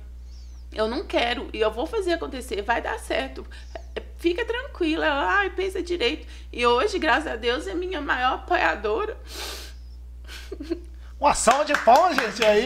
eu 0.72 0.88
não 0.88 1.06
quero 1.06 1.50
e 1.54 1.60
eu 1.60 1.72
vou 1.72 1.86
fazer 1.86 2.14
acontecer, 2.14 2.62
vai 2.62 2.82
dar 2.82 2.98
certo 3.00 3.46
fica 4.18 4.46
tranquila, 4.46 5.06
ela, 5.06 5.40
ai, 5.40 5.50
pensa 5.50 5.82
direito. 5.82 6.28
E 6.52 6.66
hoje, 6.66 6.98
graças 7.00 7.32
a 7.32 7.36
Deus, 7.36 7.68
é 7.68 7.74
minha 7.74 8.02
maior 8.02 8.36
apoiadora. 8.36 9.18
Uma 11.20 11.34
salva 11.34 11.64
de 11.64 11.74
palmas, 11.80 12.18
gente, 12.18 12.46
aí. 12.46 12.66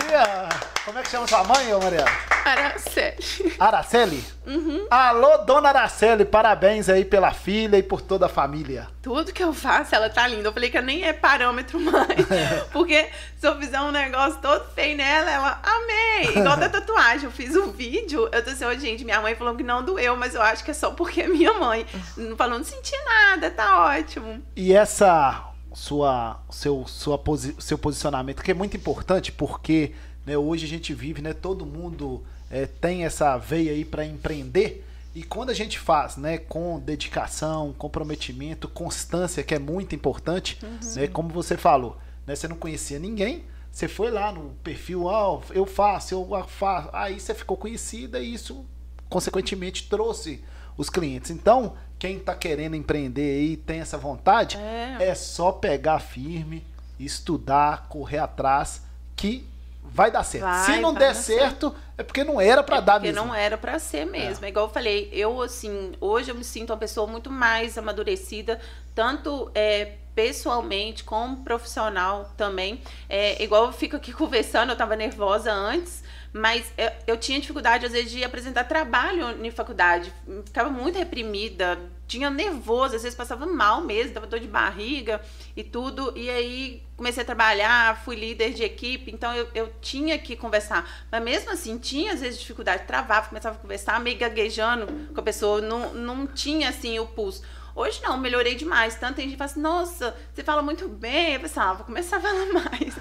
Como 0.83 0.97
é 0.97 1.03
que 1.03 1.09
chama 1.09 1.27
sua 1.27 1.43
mãe, 1.43 1.71
Mariana? 1.71 2.09
Araceli. 2.43 3.55
Araceli? 3.59 4.25
Uhum. 4.47 4.87
Alô, 4.89 5.37
dona 5.39 5.69
Araceli, 5.69 6.25
parabéns 6.25 6.89
aí 6.89 7.05
pela 7.05 7.31
filha 7.31 7.77
e 7.77 7.83
por 7.83 8.01
toda 8.01 8.25
a 8.25 8.29
família. 8.29 8.87
Tudo 9.03 9.31
que 9.31 9.43
eu 9.43 9.53
faço, 9.53 9.93
ela 9.93 10.09
tá 10.09 10.25
linda. 10.25 10.47
Eu 10.47 10.53
falei 10.53 10.71
que 10.71 10.81
nem 10.81 11.03
é 11.05 11.13
parâmetro 11.13 11.79
mais. 11.79 12.25
porque 12.73 13.07
se 13.37 13.47
eu 13.47 13.55
fizer 13.59 13.79
um 13.81 13.91
negócio 13.91 14.39
todo 14.41 14.65
feio 14.73 14.97
nela, 14.97 15.29
ela, 15.29 15.61
amei. 15.61 16.35
Igual 16.35 16.57
da 16.57 16.69
tatuagem. 16.69 17.25
Eu 17.25 17.31
fiz 17.31 17.55
um 17.55 17.71
vídeo, 17.71 18.27
eu 18.31 18.43
tô 18.43 18.49
assim, 18.49 18.65
oh, 18.65 18.73
gente, 18.73 19.05
minha 19.05 19.21
mãe 19.21 19.35
falou 19.35 19.55
que 19.55 19.63
não 19.63 19.83
doeu, 19.83 20.17
mas 20.17 20.33
eu 20.33 20.41
acho 20.41 20.63
que 20.63 20.71
é 20.71 20.73
só 20.73 20.89
porque 20.89 21.21
é 21.21 21.27
minha 21.27 21.53
mãe. 21.53 21.85
Não 22.17 22.35
falou, 22.35 22.57
não 22.57 22.65
senti 22.65 22.95
nada, 23.05 23.51
tá 23.51 23.85
ótimo. 23.85 24.41
E 24.55 24.73
essa 24.73 25.48
sua, 25.79 26.41
seu, 26.49 26.85
sua 26.85 27.17
posi 27.17 27.55
seu 27.57 27.77
posicionamento, 27.77 28.43
que 28.43 28.51
é 28.51 28.53
muito 28.53 28.75
importante 28.75 29.31
porque 29.31 29.93
né, 30.25 30.37
hoje 30.37 30.65
a 30.65 30.67
gente 30.67 30.93
vive, 30.93 31.21
né, 31.21 31.31
todo 31.33 31.65
mundo 31.65 32.21
é, 32.51 32.65
tem 32.65 33.05
essa 33.05 33.37
veia 33.37 33.71
aí 33.71 33.85
para 33.85 34.05
empreender. 34.05 34.85
E 35.15 35.23
quando 35.23 35.51
a 35.51 35.53
gente 35.53 35.79
faz 35.79 36.17
né, 36.17 36.37
com 36.37 36.79
dedicação, 36.79 37.73
comprometimento, 37.77 38.67
constância, 38.67 39.41
que 39.41 39.55
é 39.55 39.59
muito 39.59 39.95
importante, 39.95 40.59
uhum. 40.61 40.95
né, 40.95 41.07
como 41.07 41.29
você 41.29 41.55
falou, 41.55 41.97
né, 42.27 42.35
você 42.35 42.47
não 42.47 42.57
conhecia 42.57 42.99
ninguém, 42.99 43.45
você 43.71 43.87
foi 43.87 44.11
lá 44.11 44.33
no 44.33 44.49
perfil, 44.61 45.05
oh, 45.05 45.41
eu 45.51 45.65
faço, 45.65 46.13
eu 46.13 46.45
faço, 46.45 46.89
aí 46.91 47.19
você 47.19 47.33
ficou 47.33 47.55
conhecida 47.55 48.19
e 48.19 48.33
isso, 48.33 48.65
consequentemente, 49.07 49.87
trouxe 49.87 50.43
os 50.75 50.89
clientes. 50.89 51.31
Então, 51.31 51.75
quem 51.99 52.15
está 52.15 52.33
querendo 52.33 52.77
empreender 52.77 53.39
aí 53.39 53.57
tem 53.57 53.81
essa 53.81 53.97
vontade, 53.97 54.57
é. 54.57 55.09
é 55.09 55.15
só 55.15 55.51
pegar 55.51 55.99
firme, 55.99 56.65
estudar, 56.97 57.87
correr 57.89 58.19
atrás, 58.19 58.81
que 59.17 59.45
vai 59.83 60.09
dar 60.09 60.23
certo. 60.23 60.45
Vai, 60.45 60.65
Se 60.65 60.79
não 60.79 60.93
der 60.93 61.13
certo, 61.13 61.71
certo, 61.71 61.75
é 61.97 62.03
porque 62.03 62.23
não 62.23 62.39
era 62.39 62.63
para 62.63 62.77
é 62.77 62.81
dar 62.81 63.01
mesmo. 63.01 63.15
Porque 63.15 63.27
não 63.27 63.35
era 63.35 63.57
para 63.57 63.77
ser 63.79 64.05
mesmo. 64.05 64.45
É. 64.45 64.47
é. 64.47 64.51
igual 64.51 64.67
eu 64.67 64.71
falei, 64.71 65.09
eu 65.11 65.41
assim, 65.41 65.91
hoje 65.99 66.31
eu 66.31 66.35
me 66.35 66.43
sinto 66.43 66.69
uma 66.71 66.77
pessoa 66.77 67.05
muito 67.05 67.29
mais 67.29 67.77
amadurecida, 67.77 68.61
tanto 68.95 69.51
é, 69.53 69.95
pessoalmente 70.15 71.03
como 71.03 71.37
profissional 71.43 72.31
também. 72.37 72.81
É, 73.09 73.41
igual 73.43 73.65
eu 73.65 73.73
fico 73.73 73.97
aqui 73.97 74.13
conversando, 74.13 74.69
eu 74.69 74.73
estava 74.73 74.95
nervosa 74.95 75.51
antes, 75.51 76.03
mas 76.31 76.71
eu, 76.77 76.91
eu, 77.07 77.17
tinha 77.17 77.39
dificuldade, 77.39 77.85
às 77.85 77.91
vezes, 77.91 78.11
de 78.11 78.23
apresentar 78.23 78.63
trabalho 78.65 79.35
na 79.37 79.51
faculdade. 79.51 80.13
Ficava 80.45 80.69
muito 80.69 80.97
reprimida, 80.97 81.79
tinha 82.07 82.29
nervoso, 82.29 82.95
às 82.95 83.03
vezes 83.03 83.17
passava 83.17 83.45
mal 83.45 83.81
mesmo, 83.81 84.13
dava 84.13 84.27
dor 84.27 84.39
de 84.39 84.47
barriga 84.47 85.21
e 85.55 85.63
tudo. 85.63 86.13
E 86.15 86.29
aí 86.29 86.83
comecei 86.95 87.23
a 87.23 87.25
trabalhar, 87.25 88.03
fui 88.03 88.15
líder 88.15 88.53
de 88.53 88.63
equipe, 88.63 89.11
então 89.11 89.33
eu, 89.33 89.47
eu 89.55 89.73
tinha 89.81 90.17
que 90.19 90.35
conversar. 90.35 91.07
Mas 91.11 91.23
mesmo 91.23 91.51
assim, 91.51 91.77
tinha 91.77 92.13
às 92.13 92.21
vezes 92.21 92.39
dificuldade, 92.39 92.85
travava, 92.85 93.29
começava 93.29 93.55
a 93.55 93.59
conversar, 93.59 93.99
meio 93.99 94.17
gaguejando 94.17 94.87
com 95.13 95.19
a 95.19 95.23
pessoa, 95.23 95.61
não, 95.61 95.93
não 95.93 96.27
tinha 96.27 96.69
assim 96.69 96.99
o 96.99 97.07
pulso. 97.07 97.41
Hoje 97.79 98.01
não, 98.03 98.17
melhorei 98.17 98.55
demais. 98.55 98.95
Tanto 98.95 99.15
tem 99.15 99.23
gente 99.23 99.35
que 99.35 99.37
fala 99.37 99.49
assim, 99.49 99.61
nossa, 99.61 100.13
você 100.33 100.43
fala 100.43 100.61
muito 100.61 100.85
bem. 100.89 101.35
Eu 101.35 101.39
pensava, 101.39 101.69
ah, 101.69 101.73
vou 101.75 101.85
começar 101.85 102.17
a 102.17 102.19
falar 102.19 102.45
mais. 102.47 102.93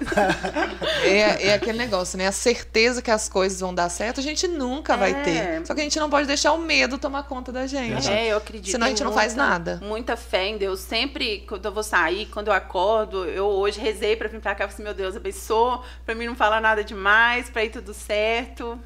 é, 1.03 1.47
é 1.47 1.53
aquele 1.53 1.77
negócio, 1.77 2.17
né? 2.17 2.27
A 2.27 2.31
certeza 2.31 3.01
que 3.01 3.11
as 3.11 3.27
coisas 3.27 3.59
vão 3.59 3.75
dar 3.75 3.89
certo, 3.89 4.21
a 4.21 4.23
gente 4.23 4.47
nunca 4.47 4.93
é. 4.93 4.97
vai 4.97 5.23
ter. 5.25 5.67
Só 5.67 5.75
que 5.75 5.81
a 5.81 5.83
gente 5.83 5.99
não 5.99 6.09
pode 6.09 6.27
deixar 6.27 6.53
o 6.53 6.57
medo 6.57 6.97
tomar 6.97 7.23
conta 7.23 7.51
da 7.51 7.67
gente. 7.67 8.09
É, 8.09 8.27
eu 8.27 8.37
acredito. 8.37 8.71
Senão 8.71 8.87
a 8.87 8.89
gente 8.89 9.03
não 9.03 9.11
faz 9.11 9.35
nada. 9.35 9.81
Muita 9.83 10.15
fé 10.15 10.47
em 10.47 10.57
Deus. 10.57 10.79
Sempre, 10.79 11.43
quando 11.45 11.65
eu 11.65 11.73
vou 11.73 11.83
sair, 11.83 12.27
quando 12.27 12.47
eu 12.47 12.53
acordo, 12.53 13.25
eu 13.25 13.47
hoje 13.47 13.81
rezei 13.81 14.15
para 14.15 14.29
vir 14.29 14.39
pra 14.39 14.55
cá 14.55 14.63
e 14.63 14.67
falei 14.67 14.73
assim, 14.75 14.83
meu 14.83 14.93
Deus, 14.93 15.13
abençoa, 15.17 15.83
pra 16.05 16.15
mim 16.15 16.25
não 16.25 16.35
falar 16.35 16.61
nada 16.61 16.85
demais, 16.85 17.49
pra 17.49 17.65
ir 17.65 17.69
tudo 17.69 17.93
certo. 17.93 18.79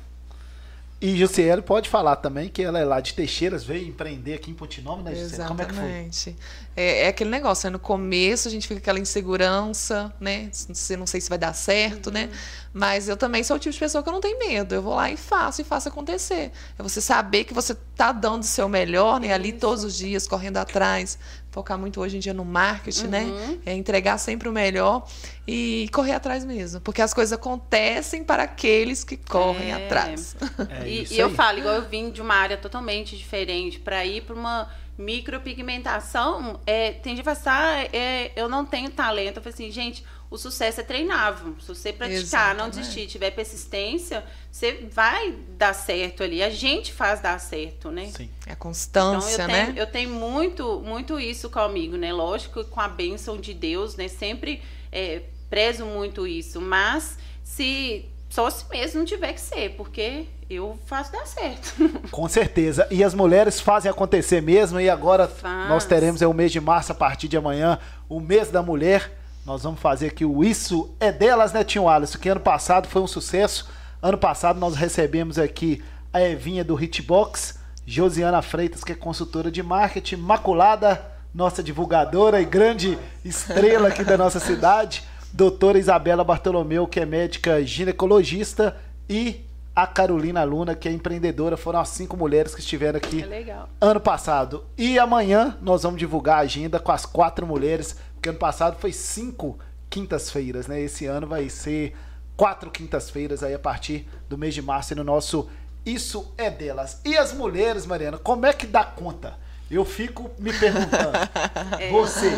E 1.03 1.17
Jussiele 1.17 1.61
pode 1.61 1.89
falar 1.89 2.15
também 2.15 2.47
que 2.47 2.63
ela 2.63 2.79
é 2.79 2.85
lá 2.85 3.01
de 3.01 3.13
Teixeiras, 3.13 3.65
veio 3.65 3.85
empreender 3.85 4.35
aqui 4.35 4.49
em 4.49 4.53
Pontinome, 4.53 5.03
né, 5.03 5.13
Jussiele? 5.13 5.43
Como 5.49 5.61
é 5.61 5.65
que 5.65 5.73
foi? 5.73 6.33
É, 6.77 7.03
é, 7.03 7.07
aquele 7.09 7.29
negócio, 7.29 7.67
né? 7.67 7.73
No 7.73 7.79
começo 7.79 8.47
a 8.47 8.51
gente 8.51 8.69
fica 8.69 8.79
aquela 8.79 8.97
insegurança, 8.99 10.15
né? 10.17 10.47
Você 10.49 10.95
não 10.95 11.05
sei 11.05 11.19
se 11.19 11.27
vai 11.27 11.37
dar 11.37 11.51
certo, 11.51 12.09
né? 12.09 12.23
uhum. 12.23 12.29
né? 12.29 12.37
Mas 12.73 13.09
eu 13.09 13.17
também 13.17 13.43
sou 13.43 13.57
o 13.57 13.59
tipo 13.59 13.73
de 13.73 13.79
pessoa 13.79 14.01
que 14.01 14.07
eu 14.07 14.13
não 14.13 14.21
tenho 14.21 14.39
medo. 14.39 14.73
Eu 14.73 14.81
vou 14.81 14.95
lá 14.95 15.11
e 15.11 15.17
faço 15.17 15.59
e 15.59 15.65
faço 15.65 15.89
acontecer. 15.89 16.53
É 16.79 16.81
você 16.81 17.01
saber 17.01 17.43
que 17.43 17.53
você 17.53 17.75
tá 17.97 18.13
dando 18.13 18.43
o 18.43 18.45
seu 18.45 18.69
melhor, 18.69 19.19
né? 19.19 19.33
Ali 19.33 19.51
todos 19.51 19.83
os 19.83 19.97
dias, 19.97 20.25
correndo 20.25 20.55
atrás, 20.55 21.19
focar 21.53 21.77
muito 21.77 22.01
hoje 22.01 22.17
em 22.17 22.19
dia 22.19 22.33
no 22.33 22.43
marketing, 22.43 23.07
né? 23.07 23.23
uhum. 23.23 23.37
né? 23.37 23.57
É 23.67 23.73
entregar 23.73 24.17
sempre 24.17 24.49
o 24.49 24.51
melhor 24.51 25.07
e 25.47 25.87
correr 25.93 26.13
atrás 26.13 26.43
mesmo. 26.43 26.81
Porque 26.81 27.01
as 27.01 27.13
coisas 27.13 27.31
acontecem 27.31 28.23
para 28.23 28.43
aqueles 28.43 29.03
que 29.03 29.15
correm 29.15 29.71
é. 29.71 29.85
atrás. 29.85 30.35
É 30.81 30.87
e, 30.87 31.07
e 31.13 31.19
eu 31.19 31.29
falo, 31.29 31.59
igual 31.59 31.75
eu 31.75 31.87
vim 31.87 32.09
de 32.09 32.21
uma 32.21 32.33
área 32.33 32.57
totalmente 32.57 33.15
diferente 33.15 33.79
para 33.79 34.03
ir 34.03 34.21
para 34.21 34.35
uma 34.35 34.67
micropigmentação, 34.97 36.59
é, 36.65 36.91
tem 36.91 37.15
gente 37.15 37.23
que 37.23 37.35
fala 37.35 37.37
assim, 37.37 37.89
ah, 37.89 37.97
é, 37.97 38.31
eu 38.35 38.49
não 38.49 38.65
tenho 38.65 38.89
talento. 38.89 39.37
Eu 39.37 39.43
falei 39.43 39.53
assim, 39.53 39.71
gente, 39.71 40.03
o 40.33 40.37
sucesso 40.37 40.81
é 40.81 40.83
treinável. 40.83 41.55
Se 41.61 41.67
você 41.67 41.93
praticar, 41.93 42.23
Exatamente. 42.23 42.57
não 42.57 42.69
desistir, 42.71 43.05
tiver 43.05 43.29
persistência, 43.29 44.23
você 44.51 44.87
vai 44.91 45.31
dar 45.49 45.75
certo 45.75 46.23
ali. 46.23 46.41
A 46.41 46.49
gente 46.49 46.91
faz 46.91 47.19
dar 47.19 47.39
certo, 47.39 47.91
né? 47.91 48.07
Sim. 48.07 48.27
É 48.47 48.53
a 48.53 48.55
constância, 48.55 49.33
então, 49.33 49.45
eu 49.45 49.47
né? 49.47 49.65
Tenho, 49.65 49.77
eu 49.77 49.85
tenho 49.85 50.09
muito, 50.09 50.81
muito 50.83 51.19
isso 51.19 51.51
comigo, 51.51 51.97
né? 51.97 52.11
Lógico, 52.11 52.63
com 52.65 52.81
a 52.81 52.87
bênção 52.87 53.39
de 53.39 53.53
Deus, 53.53 53.95
né? 53.95 54.07
Sempre 54.07 54.63
é, 54.91 55.21
prezo 55.51 55.85
muito 55.85 56.25
isso. 56.25 56.59
Mas 56.59 57.15
se 57.43 58.09
só 58.27 58.49
se 58.49 58.67
mesmo 58.71 59.01
não 59.01 59.05
tiver 59.05 59.33
que 59.33 59.41
ser, 59.41 59.75
porque 59.75 60.25
eu 60.49 60.79
faço 60.87 61.11
dar 61.11 61.27
certo. 61.27 61.75
Com 62.09 62.27
certeza. 62.27 62.87
E 62.89 63.03
as 63.03 63.13
mulheres 63.13 63.59
fazem 63.59 63.91
acontecer 63.91 64.41
mesmo. 64.41 64.79
E 64.79 64.89
agora 64.89 65.27
Faz. 65.27 65.69
nós 65.69 65.85
teremos 65.85 66.23
é, 66.23 66.27
o 66.27 66.33
mês 66.33 66.51
de 66.51 66.59
março, 66.59 66.91
a 66.91 66.95
partir 66.95 67.27
de 67.27 67.37
amanhã, 67.37 67.77
o 68.09 68.19
mês 68.19 68.49
da 68.49 68.63
mulher. 68.63 69.22
Nós 69.45 69.63
vamos 69.63 69.81
fazer 69.81 70.07
aqui 70.07 70.23
o 70.23 70.41
Isso 70.41 70.95
é 71.01 71.11
Delas, 71.11 71.51
né, 71.51 71.65
Tio 71.65 71.89
Alisson? 71.89 72.17
Que 72.17 72.29
ano 72.29 72.39
passado 72.39 72.87
foi 72.87 73.01
um 73.01 73.07
sucesso. 73.07 73.69
Ano 74.01 74.17
passado 74.17 74.57
nós 74.57 74.73
recebemos 74.73 75.37
aqui 75.37 75.83
a 76.13 76.21
Evinha 76.21 76.63
do 76.63 76.81
Hitbox, 76.81 77.59
Josiana 77.85 78.41
Freitas, 78.41 78.85
que 78.85 78.93
é 78.93 78.95
consultora 78.95 79.51
de 79.51 79.61
marketing, 79.61 80.15
Maculada, 80.15 81.05
nossa 81.33 81.61
divulgadora 81.61 82.41
e 82.41 82.45
grande 82.45 82.97
estrela 83.25 83.89
aqui 83.89 84.05
da 84.05 84.17
nossa 84.17 84.39
cidade, 84.39 85.03
doutora 85.33 85.77
Isabela 85.77 86.23
Bartolomeu, 86.23 86.87
que 86.87 87.01
é 87.01 87.05
médica 87.05 87.61
ginecologista, 87.65 88.77
e 89.09 89.41
a 89.75 89.85
Carolina 89.85 90.43
Luna, 90.43 90.73
que 90.73 90.87
é 90.87 90.91
empreendedora. 90.91 91.57
Foram 91.57 91.81
as 91.81 91.89
cinco 91.89 92.15
mulheres 92.15 92.55
que 92.55 92.61
estiveram 92.61 92.97
aqui 92.97 93.21
é 93.23 93.55
ano 93.81 93.99
passado. 93.99 94.63
E 94.77 94.97
amanhã 94.97 95.57
nós 95.61 95.83
vamos 95.83 95.99
divulgar 95.99 96.37
a 96.37 96.41
agenda 96.41 96.79
com 96.79 96.91
as 96.93 97.05
quatro 97.05 97.45
mulheres 97.45 97.97
porque 98.23 98.29
ano 98.29 98.39
passado 98.39 98.77
foi 98.79 98.93
cinco 98.93 99.59
quintas-feiras, 99.89 100.65
né? 100.65 100.79
Esse 100.79 101.05
ano 101.05 101.27
vai 101.27 101.49
ser 101.49 101.93
quatro 102.37 102.71
quintas-feiras 102.71 103.43
aí 103.43 103.53
a 103.53 103.59
partir 103.59 104.07
do 104.29 104.37
mês 104.37 104.53
de 104.53 104.61
março 104.61 104.95
no 104.95 105.03
nosso 105.03 105.49
Isso 105.85 106.33
é 106.37 106.49
Delas. 106.49 107.01
E 107.03 107.17
as 107.17 107.33
mulheres, 107.33 107.85
Mariana, 107.85 108.17
como 108.17 108.45
é 108.45 108.53
que 108.53 108.65
dá 108.65 108.85
conta? 108.85 109.37
Eu 109.69 109.83
fico 109.83 110.31
me 110.39 110.57
perguntando. 110.57 111.17
é. 111.77 111.91
Você 111.91 112.29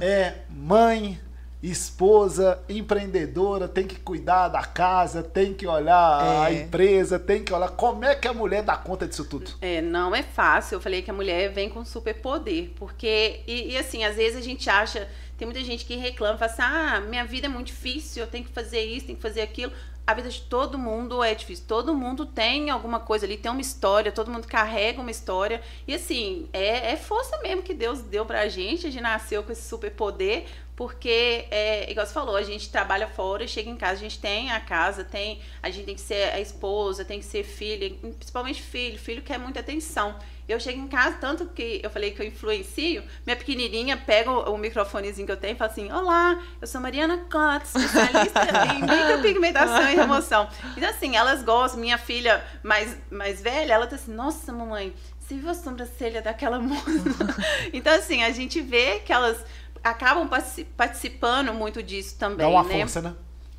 é 0.00 0.42
mãe, 0.48 1.20
esposa, 1.62 2.58
empreendedora, 2.68 3.66
tem 3.66 3.86
que 3.86 3.96
cuidar 3.96 4.48
da 4.48 4.62
casa, 4.62 5.22
tem 5.22 5.54
que 5.54 5.66
olhar 5.66 6.24
é. 6.24 6.46
a 6.46 6.52
empresa, 6.52 7.18
tem 7.18 7.42
que 7.42 7.52
olhar 7.52 7.70
como 7.70 8.04
é 8.04 8.14
que 8.14 8.28
a 8.28 8.34
mulher 8.34 8.62
dá 8.62 8.76
conta 8.76 9.06
disso 9.06 9.24
tudo. 9.24 9.50
É, 9.60 9.80
não 9.80 10.14
é 10.14 10.22
fácil. 10.22 10.76
Eu 10.76 10.80
falei 10.80 11.02
que 11.02 11.10
a 11.10 11.14
mulher 11.14 11.52
vem 11.52 11.68
com 11.68 11.84
superpoder, 11.84 12.70
porque 12.76 13.40
e, 13.46 13.72
e 13.72 13.78
assim, 13.78 14.04
às 14.04 14.16
vezes 14.16 14.38
a 14.38 14.42
gente 14.42 14.68
acha, 14.68 15.08
tem 15.36 15.46
muita 15.46 15.62
gente 15.64 15.84
que 15.84 15.96
reclama, 15.96 16.38
fala 16.38 16.52
assim: 16.52 16.62
"Ah, 16.62 17.00
minha 17.00 17.24
vida 17.24 17.46
é 17.46 17.50
muito 17.50 17.68
difícil, 17.68 18.22
eu 18.22 18.28
tenho 18.28 18.44
que 18.44 18.52
fazer 18.52 18.82
isso, 18.82 19.06
tenho 19.06 19.16
que 19.16 19.22
fazer 19.22 19.40
aquilo" 19.40 19.72
a 20.06 20.14
vida 20.14 20.28
de 20.28 20.42
todo 20.42 20.78
mundo 20.78 21.22
é 21.22 21.34
difícil. 21.34 21.64
Todo 21.66 21.92
mundo 21.94 22.24
tem 22.24 22.70
alguma 22.70 23.00
coisa 23.00 23.26
ali, 23.26 23.36
tem 23.36 23.50
uma 23.50 23.60
história, 23.60 24.12
todo 24.12 24.30
mundo 24.30 24.46
carrega 24.46 25.00
uma 25.00 25.10
história. 25.10 25.60
E 25.86 25.94
assim, 25.94 26.48
é, 26.52 26.92
é 26.92 26.96
força 26.96 27.36
mesmo 27.42 27.62
que 27.62 27.74
Deus 27.74 28.02
deu 28.02 28.24
pra 28.24 28.46
gente. 28.48 28.86
A 28.86 28.90
gente 28.90 29.02
nasceu 29.02 29.42
com 29.42 29.50
esse 29.50 29.68
superpoder, 29.68 30.44
porque, 30.76 31.46
é, 31.50 31.90
igual 31.90 32.06
você 32.06 32.12
falou, 32.12 32.36
a 32.36 32.42
gente 32.42 32.70
trabalha 32.70 33.08
fora 33.08 33.42
e 33.42 33.48
chega 33.48 33.68
em 33.68 33.76
casa, 33.76 33.94
a 33.94 33.96
gente 33.96 34.20
tem 34.20 34.52
a 34.52 34.60
casa, 34.60 35.02
tem, 35.02 35.40
a 35.60 35.70
gente 35.70 35.86
tem 35.86 35.94
que 35.96 36.00
ser 36.00 36.32
a 36.32 36.40
esposa, 36.40 37.04
tem 37.04 37.18
que 37.18 37.24
ser 37.24 37.42
filha, 37.42 37.90
principalmente 37.98 38.62
filho. 38.62 38.98
Filho 38.98 39.22
quer 39.22 39.38
muita 39.38 39.58
atenção. 39.58 40.16
Eu 40.48 40.60
chego 40.60 40.80
em 40.80 40.86
casa, 40.86 41.16
tanto 41.20 41.46
que 41.46 41.80
eu 41.82 41.90
falei 41.90 42.12
que 42.12 42.22
eu 42.22 42.26
influencio, 42.26 43.02
minha 43.24 43.36
pequenininha 43.36 43.96
pega 43.96 44.30
o, 44.30 44.54
o 44.54 44.58
microfonezinho 44.58 45.26
que 45.26 45.32
eu 45.32 45.36
tenho 45.36 45.54
e 45.54 45.56
fala 45.56 45.70
assim: 45.70 45.90
Olá, 45.90 46.40
eu 46.60 46.66
sou 46.66 46.80
Mariana 46.80 47.26
Cotts, 47.30 47.74
especialista 47.74 48.40
em 48.74 48.80
micropigmentação 48.80 49.90
e 49.90 49.96
remoção. 49.96 50.48
Então, 50.76 50.88
assim, 50.88 51.16
elas 51.16 51.42
gostam. 51.42 51.80
Minha 51.80 51.98
filha 51.98 52.44
mais, 52.62 52.96
mais 53.10 53.42
velha, 53.42 53.74
ela 53.74 53.86
tá 53.88 53.96
assim: 53.96 54.12
Nossa, 54.12 54.52
mamãe, 54.52 54.94
você 55.18 55.34
viu 55.34 55.50
a 55.50 55.54
sobrancelha 55.54 56.22
daquela 56.22 56.60
moça? 56.60 56.84
então, 57.72 57.92
assim, 57.92 58.22
a 58.22 58.30
gente 58.30 58.60
vê 58.60 59.00
que 59.00 59.12
elas 59.12 59.44
acabam 59.82 60.28
participando 60.76 61.52
muito 61.52 61.82
disso 61.82 62.16
também. 62.18 62.38
Dá 62.38 62.48
uma 62.48 62.62
né? 62.62 62.78
força, 62.78 63.02
né? 63.02 63.14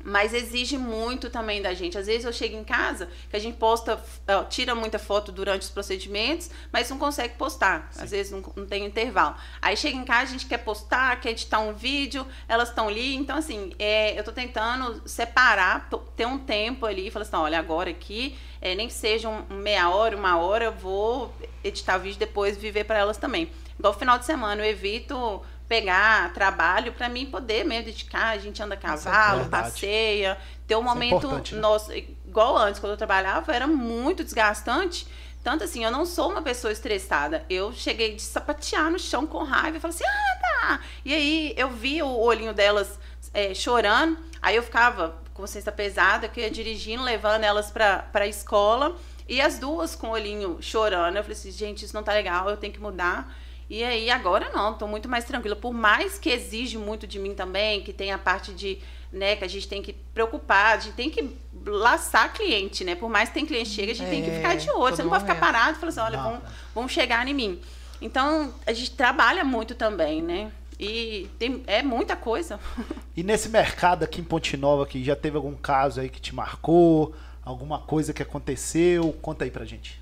Mas 0.08 0.32
exige 0.32 0.78
muito 0.78 1.28
também 1.28 1.60
da 1.60 1.74
gente. 1.74 1.98
Às 1.98 2.06
vezes 2.06 2.24
eu 2.24 2.32
chego 2.32 2.56
em 2.56 2.64
casa, 2.64 3.08
que 3.28 3.36
a 3.36 3.38
gente 3.38 3.58
posta, 3.58 4.02
tira 4.48 4.74
muita 4.74 4.98
foto 4.98 5.30
durante 5.30 5.62
os 5.62 5.70
procedimentos, 5.70 6.50
mas 6.72 6.88
não 6.88 6.98
consegue 6.98 7.34
postar. 7.34 7.88
Sim. 7.92 8.02
Às 8.02 8.10
vezes 8.10 8.32
não, 8.32 8.42
não, 8.56 8.66
tem 8.66 8.86
intervalo. 8.86 9.36
Aí 9.60 9.76
chega 9.76 9.96
em 9.96 10.04
casa, 10.04 10.22
a 10.22 10.32
gente 10.32 10.46
quer 10.46 10.58
postar, 10.58 11.20
quer 11.20 11.30
editar 11.30 11.58
um 11.60 11.74
vídeo, 11.74 12.26
elas 12.48 12.70
estão 12.70 12.88
ali. 12.88 13.14
Então, 13.14 13.36
assim, 13.36 13.72
é, 13.78 14.18
eu 14.18 14.24
tô 14.24 14.32
tentando 14.32 15.02
separar, 15.06 15.90
ter 16.16 16.26
um 16.26 16.38
tempo 16.38 16.86
ali 16.86 17.08
e 17.08 17.10
falar 17.10 17.24
assim: 17.24 17.36
olha, 17.36 17.58
agora 17.58 17.90
aqui, 17.90 18.36
é, 18.60 18.74
nem 18.74 18.88
que 18.88 18.94
seja 18.94 19.28
um, 19.28 19.44
meia 19.50 19.90
hora, 19.90 20.16
uma 20.16 20.38
hora, 20.38 20.64
eu 20.64 20.72
vou 20.72 21.34
editar 21.62 21.98
vídeo 21.98 22.18
depois 22.18 22.56
viver 22.56 22.84
para 22.84 22.98
elas 22.98 23.18
também. 23.18 23.50
Igual 23.78 23.94
final 23.94 24.18
de 24.18 24.24
semana, 24.24 24.64
eu 24.64 24.70
evito 24.70 25.42
pegar 25.68 26.32
trabalho 26.32 26.92
para 26.92 27.08
mim 27.08 27.26
poder 27.26 27.64
mesmo 27.64 27.84
dedicar. 27.84 28.30
A 28.30 28.38
gente 28.38 28.62
anda 28.62 28.74
a 28.74 28.78
cavalo, 28.78 29.42
é 29.42 29.48
passeia, 29.48 30.38
ter 30.66 30.74
um 30.74 30.80
é 30.80 30.84
momento 30.84 31.42
é 31.52 31.54
nosso, 31.56 31.92
igual 31.92 32.56
antes, 32.56 32.80
quando 32.80 32.92
eu 32.92 32.96
trabalhava, 32.96 33.54
era 33.54 33.66
muito 33.66 34.24
desgastante. 34.24 35.06
Tanto 35.44 35.64
assim, 35.64 35.84
eu 35.84 35.90
não 35.90 36.04
sou 36.04 36.30
uma 36.30 36.42
pessoa 36.42 36.72
estressada. 36.72 37.44
Eu 37.48 37.72
cheguei 37.72 38.14
de 38.14 38.22
sapatear 38.22 38.90
no 38.90 38.98
chão 38.98 39.26
com 39.26 39.44
raiva 39.44 39.76
e 39.76 39.80
falei 39.80 39.94
assim: 39.94 40.04
ah, 40.04 40.38
tá. 40.40 40.80
E 41.04 41.14
aí 41.14 41.54
eu 41.56 41.70
vi 41.70 42.02
o 42.02 42.18
olhinho 42.18 42.52
delas 42.52 42.98
é, 43.32 43.54
chorando. 43.54 44.18
Aí 44.42 44.56
eu 44.56 44.62
ficava 44.62 45.16
com 45.32 45.42
consciência 45.42 45.70
pesada, 45.70 46.28
que 46.28 46.40
eu 46.40 46.44
ia 46.44 46.50
dirigindo, 46.50 47.02
levando 47.02 47.44
elas 47.44 47.70
para 47.70 48.08
a 48.12 48.26
escola 48.26 48.96
E 49.28 49.40
as 49.40 49.58
duas 49.58 49.94
com 49.94 50.08
o 50.08 50.10
olhinho 50.10 50.58
chorando. 50.60 51.16
Eu 51.16 51.22
falei 51.22 51.36
assim, 51.36 51.50
gente, 51.50 51.84
isso 51.84 51.94
não 51.94 52.02
tá 52.02 52.12
legal, 52.12 52.48
eu 52.48 52.56
tenho 52.56 52.72
que 52.72 52.80
mudar. 52.80 53.32
E 53.70 53.84
aí 53.84 54.10
agora 54.10 54.50
não, 54.50 54.72
estou 54.72 54.88
muito 54.88 55.08
mais 55.08 55.24
tranquila. 55.24 55.54
Por 55.54 55.74
mais 55.74 56.18
que 56.18 56.30
exige 56.30 56.78
muito 56.78 57.06
de 57.06 57.18
mim 57.18 57.34
também, 57.34 57.82
que 57.82 57.92
tem 57.92 58.12
a 58.12 58.18
parte 58.18 58.52
de, 58.54 58.78
né, 59.12 59.36
que 59.36 59.44
a 59.44 59.48
gente 59.48 59.68
tem 59.68 59.82
que 59.82 59.92
preocupar, 59.92 60.76
a 60.76 60.80
gente 60.80 60.94
tem 60.94 61.10
que 61.10 61.36
laçar 61.66 62.32
cliente, 62.32 62.82
né? 62.82 62.94
Por 62.94 63.10
mais 63.10 63.28
que 63.28 63.34
tem 63.34 63.44
cliente 63.44 63.68
chega, 63.68 63.92
a 63.92 63.94
gente 63.94 64.06
é, 64.08 64.10
tem 64.10 64.24
que 64.24 64.30
ficar 64.30 64.56
de 64.56 64.70
olho. 64.70 64.96
Você 64.96 65.02
não 65.02 65.10
pode 65.10 65.24
ficar 65.24 65.38
parado 65.38 65.76
e 65.76 65.80
falar 65.80 65.90
assim, 65.90 66.00
olha, 66.00 66.18
vamos, 66.18 66.40
vamos 66.74 66.92
chegar 66.92 67.26
em 67.28 67.34
mim. 67.34 67.60
Então, 68.00 68.54
a 68.66 68.72
gente 68.72 68.92
trabalha 68.92 69.44
muito 69.44 69.74
também, 69.74 70.22
né? 70.22 70.50
E 70.80 71.28
tem, 71.38 71.62
é 71.66 71.82
muita 71.82 72.16
coisa. 72.16 72.58
E 73.16 73.22
nesse 73.24 73.48
mercado 73.48 74.04
aqui 74.04 74.20
em 74.20 74.24
Ponte 74.24 74.56
Nova, 74.56 74.86
que 74.86 75.02
já 75.02 75.16
teve 75.16 75.36
algum 75.36 75.56
caso 75.56 76.00
aí 76.00 76.08
que 76.08 76.20
te 76.20 76.32
marcou? 76.32 77.16
Alguma 77.44 77.80
coisa 77.80 78.12
que 78.12 78.22
aconteceu? 78.22 79.12
Conta 79.20 79.44
aí 79.44 79.50
pra 79.50 79.64
gente. 79.64 80.00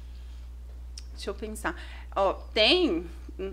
Deixa 1.14 1.30
eu 1.30 1.34
pensar. 1.34 1.74
Ó, 2.14 2.34
tem 2.52 3.06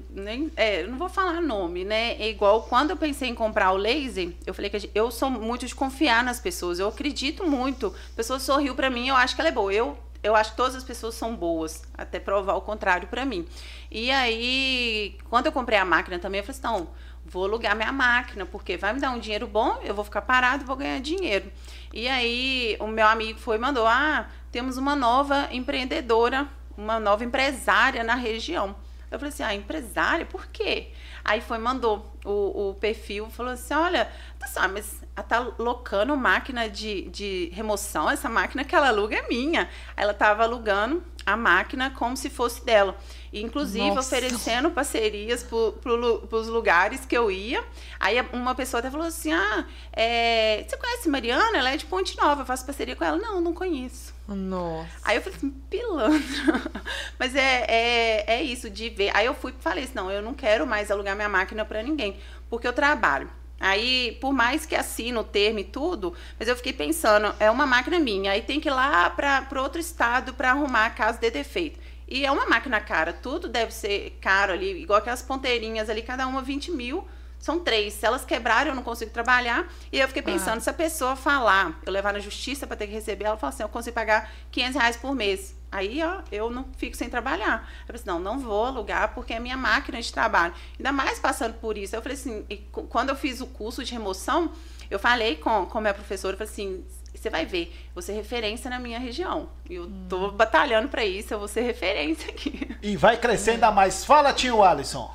nem, 0.10 0.52
é, 0.56 0.84
não 0.84 0.98
vou 0.98 1.10
falar 1.10 1.42
nome, 1.42 1.84
né? 1.84 2.14
É 2.14 2.30
igual 2.30 2.64
quando 2.64 2.92
eu 2.92 2.98
pensei 2.98 3.30
em 3.30 3.36
comprar 3.36 3.72
o 3.72 3.78
laser, 3.78 4.34
eu 4.46 4.54
falei 4.54 4.70
que 4.70 4.90
eu 4.96 5.12
sou 5.12 5.30
muito 5.30 5.66
de 5.66 5.76
confiar 5.76 6.24
nas 6.24 6.40
pessoas, 6.40 6.80
eu 6.80 6.88
acredito 6.88 7.46
muito. 7.46 7.88
A 8.14 8.16
pessoa 8.16 8.40
sorriu 8.40 8.76
para 8.76 8.90
mim, 8.90 9.10
eu 9.10 9.16
acho 9.16 9.36
que 9.36 9.42
ela 9.42 9.50
é 9.50 9.54
boa. 9.54 9.74
Eu 9.74 9.98
eu 10.24 10.38
acho 10.38 10.52
que 10.52 10.58
todas 10.58 10.74
as 10.74 10.86
pessoas 10.86 11.16
são 11.16 11.36
boas, 11.36 11.84
até 11.94 12.18
provar 12.18 12.54
o 12.54 12.62
contrário 12.62 13.10
para 13.10 13.26
mim. 13.26 13.46
E 13.92 14.10
aí, 14.10 15.18
quando 15.30 15.48
eu 15.48 15.52
comprei 15.52 15.78
a 15.78 15.84
máquina 15.84 16.18
também, 16.18 16.40
eu 16.40 16.46
falei 16.46 16.58
assim, 16.58 16.82
não, 16.82 16.90
vou 17.26 17.44
alugar 17.44 17.76
minha 17.76 17.92
máquina, 17.92 18.46
porque 18.46 18.78
vai 18.78 18.94
me 18.94 19.02
dar 19.02 19.12
um 19.12 19.20
dinheiro 19.20 19.46
bom, 19.46 19.82
eu 19.84 19.94
vou 19.94 20.06
ficar 20.06 20.22
parado 20.22 20.66
vou 20.66 20.78
ganhar 20.78 21.00
dinheiro. 21.02 21.52
E 21.94 22.08
aí, 22.08 22.78
o 22.80 22.88
meu 22.88 23.06
amigo 23.06 23.38
foi 23.38 23.58
e 23.58 23.60
mandou, 23.60 23.86
ah, 23.86 24.30
temos 24.50 24.78
uma 24.78 24.96
nova 24.96 25.50
empreendedora, 25.52 26.48
uma 26.78 27.02
nova 27.02 27.26
empresária 27.26 28.02
na 28.02 28.16
região. 28.16 28.74
Eu 29.14 29.20
falei 29.20 29.30
assim, 29.32 29.44
ah, 29.44 29.54
empresária, 29.54 30.26
por 30.26 30.48
quê? 30.48 30.88
Aí 31.24 31.40
foi, 31.40 31.60
mandou 31.60 32.12
o, 32.26 32.70
o 32.70 32.74
perfil, 32.74 33.30
falou 33.30 33.54
assim, 33.54 33.74
olha, 33.76 34.12
tá 34.40 34.68
mas 34.68 35.00
tá 35.30 35.40
locando 35.60 36.18
máquina 36.18 36.68
de, 36.68 37.04
de 37.10 37.50
remoção, 37.54 38.10
essa 38.10 38.28
máquina 38.28 38.64
que 38.64 38.76
ela 38.76 38.88
aluga 38.88 39.16
é 39.16 39.28
minha. 39.28 39.70
Aí 39.96 40.04
ela 40.04 40.16
tava 40.16 40.44
alugando 40.44 41.04
a 41.26 41.38
máquina 41.38 41.92
como 41.92 42.16
se 42.18 42.30
fosse 42.30 42.64
dela. 42.64 42.98
Inclusive 43.32 43.88
Nossa. 43.88 44.02
oferecendo 44.02 44.70
parcerias 44.70 45.44
para 45.44 46.38
os 46.38 46.48
lugares 46.48 47.06
que 47.06 47.18
eu 47.18 47.32
ia. 47.32 47.64
Aí 48.00 48.18
uma 48.32 48.54
pessoa 48.54 48.80
até 48.80 48.92
falou 48.92 49.08
assim: 49.08 49.34
Ah, 49.34 49.66
é, 49.92 50.64
você 50.68 50.78
conhece 50.78 51.10
Mariana? 51.10 51.58
Ela 51.58 51.72
é 51.72 51.78
de 51.78 51.86
Ponte 51.86 52.16
Nova, 52.18 52.42
eu 52.42 52.46
faço 52.46 52.66
parceria 52.66 52.96
com 52.96 53.04
ela. 53.04 53.18
Não, 53.18 53.42
não 53.42 53.54
conheço. 53.54 54.14
Nossa. 54.28 54.90
Aí 55.04 55.18
eu 55.18 55.22
falei 55.22 55.38
assim, 55.38 55.50
pilantra. 55.70 56.72
Mas 57.18 57.36
é, 57.36 57.66
é, 57.68 58.36
é 58.36 58.44
isso, 58.44 58.70
de 58.70 58.90
ver. 58.90 59.12
Aí 59.16 59.26
eu 59.26 59.34
fui 59.34 59.52
e 59.52 59.62
falei 59.62 59.84
assim: 59.84 59.96
não, 59.96 60.12
eu 60.12 60.22
não 60.22 60.34
quero 60.34 60.68
mais 60.68 60.92
alugar 60.92 61.16
minha 61.16 61.30
máquina 61.30 61.66
para 61.66 61.82
ninguém, 61.82 62.18
porque 62.50 62.68
eu 62.68 62.74
trabalho. 62.74 63.30
Aí, 63.64 64.18
por 64.20 64.34
mais 64.34 64.66
que 64.66 64.76
assine 64.76 65.18
o 65.18 65.24
termo 65.24 65.60
e 65.60 65.64
tudo, 65.64 66.14
mas 66.38 66.50
eu 66.50 66.56
fiquei 66.58 66.74
pensando, 66.74 67.34
é 67.40 67.50
uma 67.50 67.66
máquina 67.66 67.98
minha, 67.98 68.34
aí 68.34 68.42
tem 68.42 68.60
que 68.60 68.68
ir 68.68 68.74
lá 68.74 69.10
para 69.10 69.62
outro 69.62 69.80
estado 69.80 70.34
para 70.34 70.52
arrumar 70.52 70.90
caso 70.90 71.18
dê 71.18 71.32
defeito. 71.32 71.80
E 72.06 72.26
é 72.26 72.30
uma 72.30 72.46
máquina 72.46 72.82
cara, 72.82 73.14
tudo 73.14 73.48
deve 73.48 73.74
ser 73.74 74.18
caro 74.20 74.52
ali, 74.52 74.82
igual 74.82 75.00
aquelas 75.00 75.22
ponteirinhas 75.22 75.90
ali, 75.90 76.02
cada 76.02 76.28
uma 76.28 76.42
20 76.42 76.72
mil. 76.72 77.08
São 77.40 77.58
três. 77.58 77.94
Se 77.94 78.06
elas 78.06 78.26
quebrarem, 78.26 78.70
eu 78.70 78.76
não 78.76 78.84
consigo 78.84 79.12
trabalhar. 79.12 79.68
E 79.92 80.00
eu 80.00 80.08
fiquei 80.10 80.22
pensando, 80.22 80.58
ah. 80.58 80.62
se 80.62 80.70
a 80.70 80.74
pessoa 80.74 81.16
falar, 81.16 81.80
eu 81.86 81.92
levar 81.92 82.12
na 82.12 82.20
justiça 82.20 82.68
para 82.68 82.76
ter 82.76 82.88
que 82.88 82.94
receber, 82.94 83.26
ela 83.26 83.38
fala 83.38 83.54
assim, 83.54 83.64
eu 83.64 83.70
consigo 83.70 83.96
pagar 83.96 84.30
500 84.52 84.76
reais 84.76 84.98
por 84.98 85.16
mês. 85.16 85.56
Aí, 85.74 86.04
ó, 86.04 86.22
eu 86.32 86.52
não 86.52 86.68
fico 86.78 86.96
sem 86.96 87.10
trabalhar. 87.10 87.68
Eu 87.82 87.88
falei 87.88 88.00
assim, 88.00 88.06
não, 88.06 88.20
não 88.20 88.38
vou 88.38 88.66
alugar 88.66 89.12
porque 89.16 89.34
é 89.34 89.40
minha 89.40 89.58
máquina 89.58 90.00
de 90.00 90.14
trabalho. 90.14 90.54
Ainda 90.78 90.92
mais 90.92 91.18
passando 91.18 91.56
por 91.56 91.80
isso. 91.80 91.96
Eu 91.96 92.02
falei 92.04 92.16
assim, 92.16 92.46
quando 92.90 93.10
eu 93.10 93.16
fiz 93.16 93.42
o 93.42 93.48
curso 93.48 93.84
de 93.84 93.92
remoção, 93.92 94.52
eu 94.88 95.00
falei 95.00 95.36
com, 95.36 95.66
com 95.66 95.82
minha 95.82 95.94
professora, 95.96 96.36
eu 96.36 96.38
falei 96.38 96.54
assim, 96.54 96.86
você 97.12 97.28
vai 97.28 97.44
ver, 97.44 97.76
você 97.96 98.12
é 98.12 98.16
referência 98.16 98.70
na 98.70 98.78
minha 98.78 99.00
região. 99.00 99.50
E 99.68 99.74
eu 99.74 99.90
tô 100.08 100.28
hum. 100.28 100.32
batalhando 100.32 100.90
para 100.90 101.04
isso, 101.04 101.34
eu 101.34 101.40
vou 101.40 101.48
ser 101.48 101.62
referência 101.62 102.30
aqui. 102.30 102.78
E 102.84 102.96
vai 102.96 103.18
crescer 103.18 103.52
ainda 103.52 103.72
mais. 103.72 104.06
Fala, 104.06 104.32
tio 104.32 104.62
Alisson. 104.64 105.12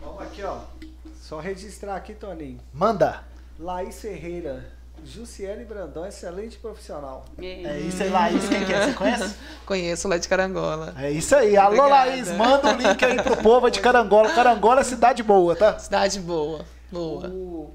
Vamos 0.00 0.22
aqui, 0.22 0.42
ó. 0.42 0.60
Só 1.20 1.38
registrar 1.38 1.96
aqui, 1.96 2.14
Toninho. 2.14 2.60
Manda. 2.72 3.24
Laís 3.58 4.00
Ferreira. 4.00 4.72
Jussiele 5.04 5.64
Brandão, 5.64 6.06
excelente 6.06 6.58
profissional. 6.58 7.24
É 7.38 7.78
isso 7.80 8.02
aí, 8.02 8.08
Laís, 8.10 8.48
quem 8.48 8.64
que 8.64 8.72
é? 8.72 8.86
Você 8.86 8.92
conhece? 8.94 9.36
Conheço 9.66 10.08
lá 10.08 10.18
de 10.18 10.28
Carangola. 10.28 10.94
É 10.98 11.10
isso 11.10 11.34
aí. 11.34 11.56
Alô, 11.56 11.76
Obrigada. 11.76 12.10
Laís, 12.10 12.30
manda 12.32 12.74
o 12.74 12.76
link 12.76 13.04
aí 13.04 13.22
pro 13.22 13.36
povo 13.36 13.70
de 13.70 13.80
Carangola. 13.80 14.32
Carangola 14.34 14.80
é 14.80 14.84
cidade 14.84 15.22
boa, 15.22 15.56
tá? 15.56 15.78
Cidade 15.78 16.20
boa. 16.20 16.64
Boa. 16.90 17.28
O 17.28 17.72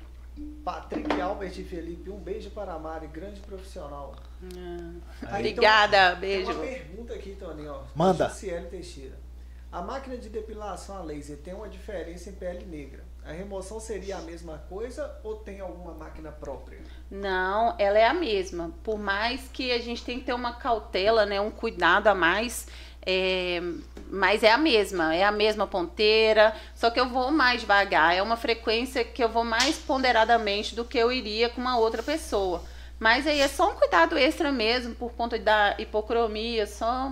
Patrick 0.64 1.22
Albert 1.22 1.54
e 1.60 1.64
Felipe, 1.64 2.10
um 2.10 2.18
beijo 2.18 2.50
para 2.50 2.74
a 2.74 2.80
Mari, 2.80 3.08
grande 3.08 3.40
profissional. 3.42 4.16
Hum. 4.42 5.00
Aí, 5.24 5.42
Obrigada, 5.42 6.10
então, 6.10 6.20
beijo. 6.20 6.48
Tem 6.48 6.56
uma 6.56 6.66
pergunta 6.66 7.14
aqui, 7.14 7.36
Toninho. 7.40 7.72
Ó, 7.72 7.84
Manda. 7.96 8.30
Jussiele 8.30 8.68
Teixeira. 8.68 9.26
A 9.72 9.82
máquina 9.82 10.18
de 10.18 10.30
depilação 10.30 10.98
a 10.98 11.02
laser 11.02 11.38
tem 11.38 11.54
uma 11.54 11.68
diferença 11.68 12.30
em 12.30 12.34
pele 12.34 12.66
negra. 12.66 13.04
A 13.26 13.32
remoção 13.32 13.80
seria 13.80 14.18
a 14.18 14.22
mesma 14.22 14.58
coisa 14.70 15.20
ou 15.24 15.36
tem 15.36 15.60
alguma 15.60 15.94
máquina 15.94 16.32
própria? 16.32 16.80
Não, 17.10 17.76
ela 17.78 17.98
é 17.98 18.06
a 18.06 18.14
mesma. 18.14 18.72
Por 18.84 18.98
mais 18.98 19.48
que 19.54 19.72
a 19.72 19.80
gente 19.80 20.04
tenha 20.04 20.20
que 20.20 20.26
ter 20.26 20.34
uma 20.34 20.54
cautela, 20.54 21.26
né, 21.26 21.40
um 21.40 21.52
cuidado 21.52 22.08
a 22.08 22.16
mais, 22.16 22.68
é, 23.06 23.62
mas 24.10 24.44
é 24.44 24.52
a 24.52 24.58
mesma, 24.58 25.16
é 25.16 25.24
a 25.24 25.32
mesma 25.32 25.68
ponteira, 25.68 26.56
só 26.74 26.90
que 26.90 27.00
eu 27.00 27.08
vou 27.08 27.32
mais 27.32 27.62
devagar, 27.62 28.16
é 28.16 28.22
uma 28.22 28.36
frequência 28.36 29.04
que 29.04 29.24
eu 29.24 29.30
vou 29.30 29.44
mais 29.44 29.78
ponderadamente 29.78 30.76
do 30.76 30.84
que 30.84 30.98
eu 30.98 31.12
iria 31.12 31.50
com 31.50 31.62
uma 31.62 31.78
outra 31.78 32.02
pessoa. 32.02 32.64
Mas 33.00 33.28
aí 33.28 33.40
é 33.40 33.48
só 33.48 33.72
um 33.72 33.76
cuidado 33.76 34.18
extra 34.18 34.52
mesmo, 34.52 34.96
por 34.96 35.12
conta 35.14 35.38
da 35.38 35.76
hipocromia, 35.78 36.66
só 36.66 37.12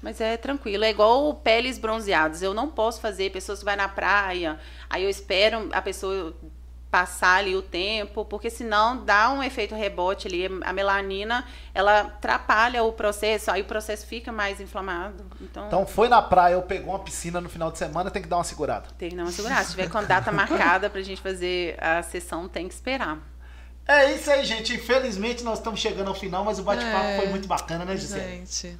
mas 0.00 0.20
é 0.20 0.36
tranquilo, 0.36 0.84
é 0.84 0.90
igual 0.90 1.34
peles 1.34 1.76
bronzeadas. 1.76 2.40
Eu 2.40 2.54
não 2.54 2.68
posso 2.68 3.00
fazer, 3.00 3.30
pessoas 3.30 3.58
que 3.58 3.64
vai 3.64 3.74
na 3.74 3.88
praia, 3.88 4.58
aí 4.88 5.02
eu 5.02 5.10
espero 5.10 5.68
a 5.72 5.82
pessoa 5.82 6.34
passar 6.90 7.36
ali 7.36 7.54
o 7.54 7.62
tempo, 7.62 8.24
porque 8.24 8.48
senão 8.48 9.04
dá 9.04 9.30
um 9.30 9.42
efeito 9.42 9.74
rebote 9.74 10.26
ali. 10.26 10.46
A 10.62 10.72
melanina, 10.72 11.44
ela 11.74 12.00
atrapalha 12.00 12.82
o 12.82 12.92
processo, 12.92 13.50
aí 13.50 13.62
o 13.62 13.64
processo 13.64 14.06
fica 14.06 14.32
mais 14.32 14.60
inflamado. 14.60 15.24
Então, 15.40 15.66
então 15.66 15.86
foi 15.86 16.08
na 16.08 16.22
praia, 16.22 16.54
eu 16.54 16.62
pegou 16.62 16.94
uma 16.94 17.00
piscina 17.00 17.40
no 17.40 17.48
final 17.48 17.70
de 17.70 17.78
semana, 17.78 18.10
tem 18.10 18.22
que 18.22 18.28
dar 18.28 18.38
uma 18.38 18.44
segurada. 18.44 18.88
Tem 18.96 19.10
que 19.10 19.16
dar 19.16 19.22
uma 19.22 19.32
segurada. 19.32 19.64
Se 19.64 19.70
tiver 19.72 19.90
com 19.90 20.02
data 20.02 20.32
marcada 20.32 20.88
pra 20.88 21.02
gente 21.02 21.20
fazer 21.20 21.76
a 21.78 22.02
sessão, 22.02 22.48
tem 22.48 22.66
que 22.66 22.74
esperar. 22.74 23.18
É 23.86 24.12
isso 24.12 24.30
aí, 24.30 24.44
gente. 24.44 24.74
Infelizmente 24.74 25.42
nós 25.42 25.58
estamos 25.58 25.80
chegando 25.80 26.08
ao 26.08 26.14
final, 26.14 26.44
mas 26.44 26.58
o 26.58 26.62
bate-papo 26.62 27.06
é, 27.06 27.16
foi 27.16 27.26
muito 27.28 27.48
bacana, 27.48 27.84
né, 27.84 27.96
Gisele? 27.96 28.44
Gente. 28.46 28.78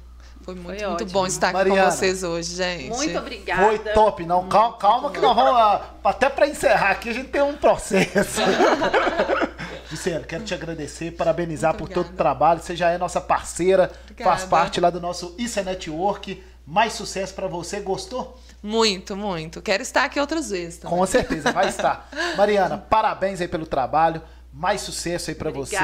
Foi 0.49 0.55
muito, 0.55 0.79
Foi 0.79 0.87
muito 0.87 1.05
bom 1.11 1.27
estar 1.27 1.49
aqui 1.49 1.57
Mariana, 1.57 1.83
com 1.83 1.91
vocês 1.91 2.23
hoje, 2.23 2.55
gente. 2.55 2.89
Muito 2.89 3.19
obrigada. 3.19 3.63
Foi 3.63 3.79
top. 3.79 4.25
Não, 4.25 4.49
calma, 4.49 4.77
calma 4.77 5.11
que 5.11 5.19
nós 5.19 5.35
vamos. 5.35 5.81
Até 6.03 6.27
para 6.27 6.47
encerrar 6.47 6.91
aqui, 6.91 7.09
a 7.09 7.13
gente 7.13 7.29
tem 7.29 7.41
um 7.41 7.55
processo. 7.55 8.41
Gisele, 9.91 10.23
quero 10.23 10.43
te 10.43 10.53
agradecer, 10.55 11.11
parabenizar 11.11 11.71
muito 11.71 11.77
por 11.79 11.83
obrigada. 11.85 12.07
todo 12.07 12.13
o 12.13 12.17
trabalho. 12.17 12.61
Você 12.61 12.75
já 12.75 12.89
é 12.89 12.97
nossa 12.97 13.21
parceira, 13.21 13.91
obrigada. 14.03 14.29
faz 14.29 14.45
parte 14.45 14.81
lá 14.81 14.89
do 14.89 14.99
nosso 14.99 15.35
Isso 15.37 15.59
é 15.59 15.63
Network. 15.63 16.43
Mais 16.65 16.93
sucesso 16.93 17.33
para 17.35 17.47
você. 17.47 17.79
Gostou? 17.79 18.39
Muito, 18.61 19.15
muito. 19.15 19.61
Quero 19.61 19.83
estar 19.83 20.05
aqui 20.05 20.19
outras 20.19 20.49
vezes. 20.49 20.79
Também. 20.79 20.97
Com 20.97 21.05
certeza, 21.05 21.51
vai 21.51 21.67
estar. 21.69 22.09
Mariana, 22.35 22.77
parabéns 22.77 23.39
aí 23.39 23.47
pelo 23.47 23.67
trabalho. 23.67 24.21
Mais 24.51 24.81
sucesso 24.81 25.29
aí 25.29 25.35
para 25.35 25.51
você. 25.51 25.77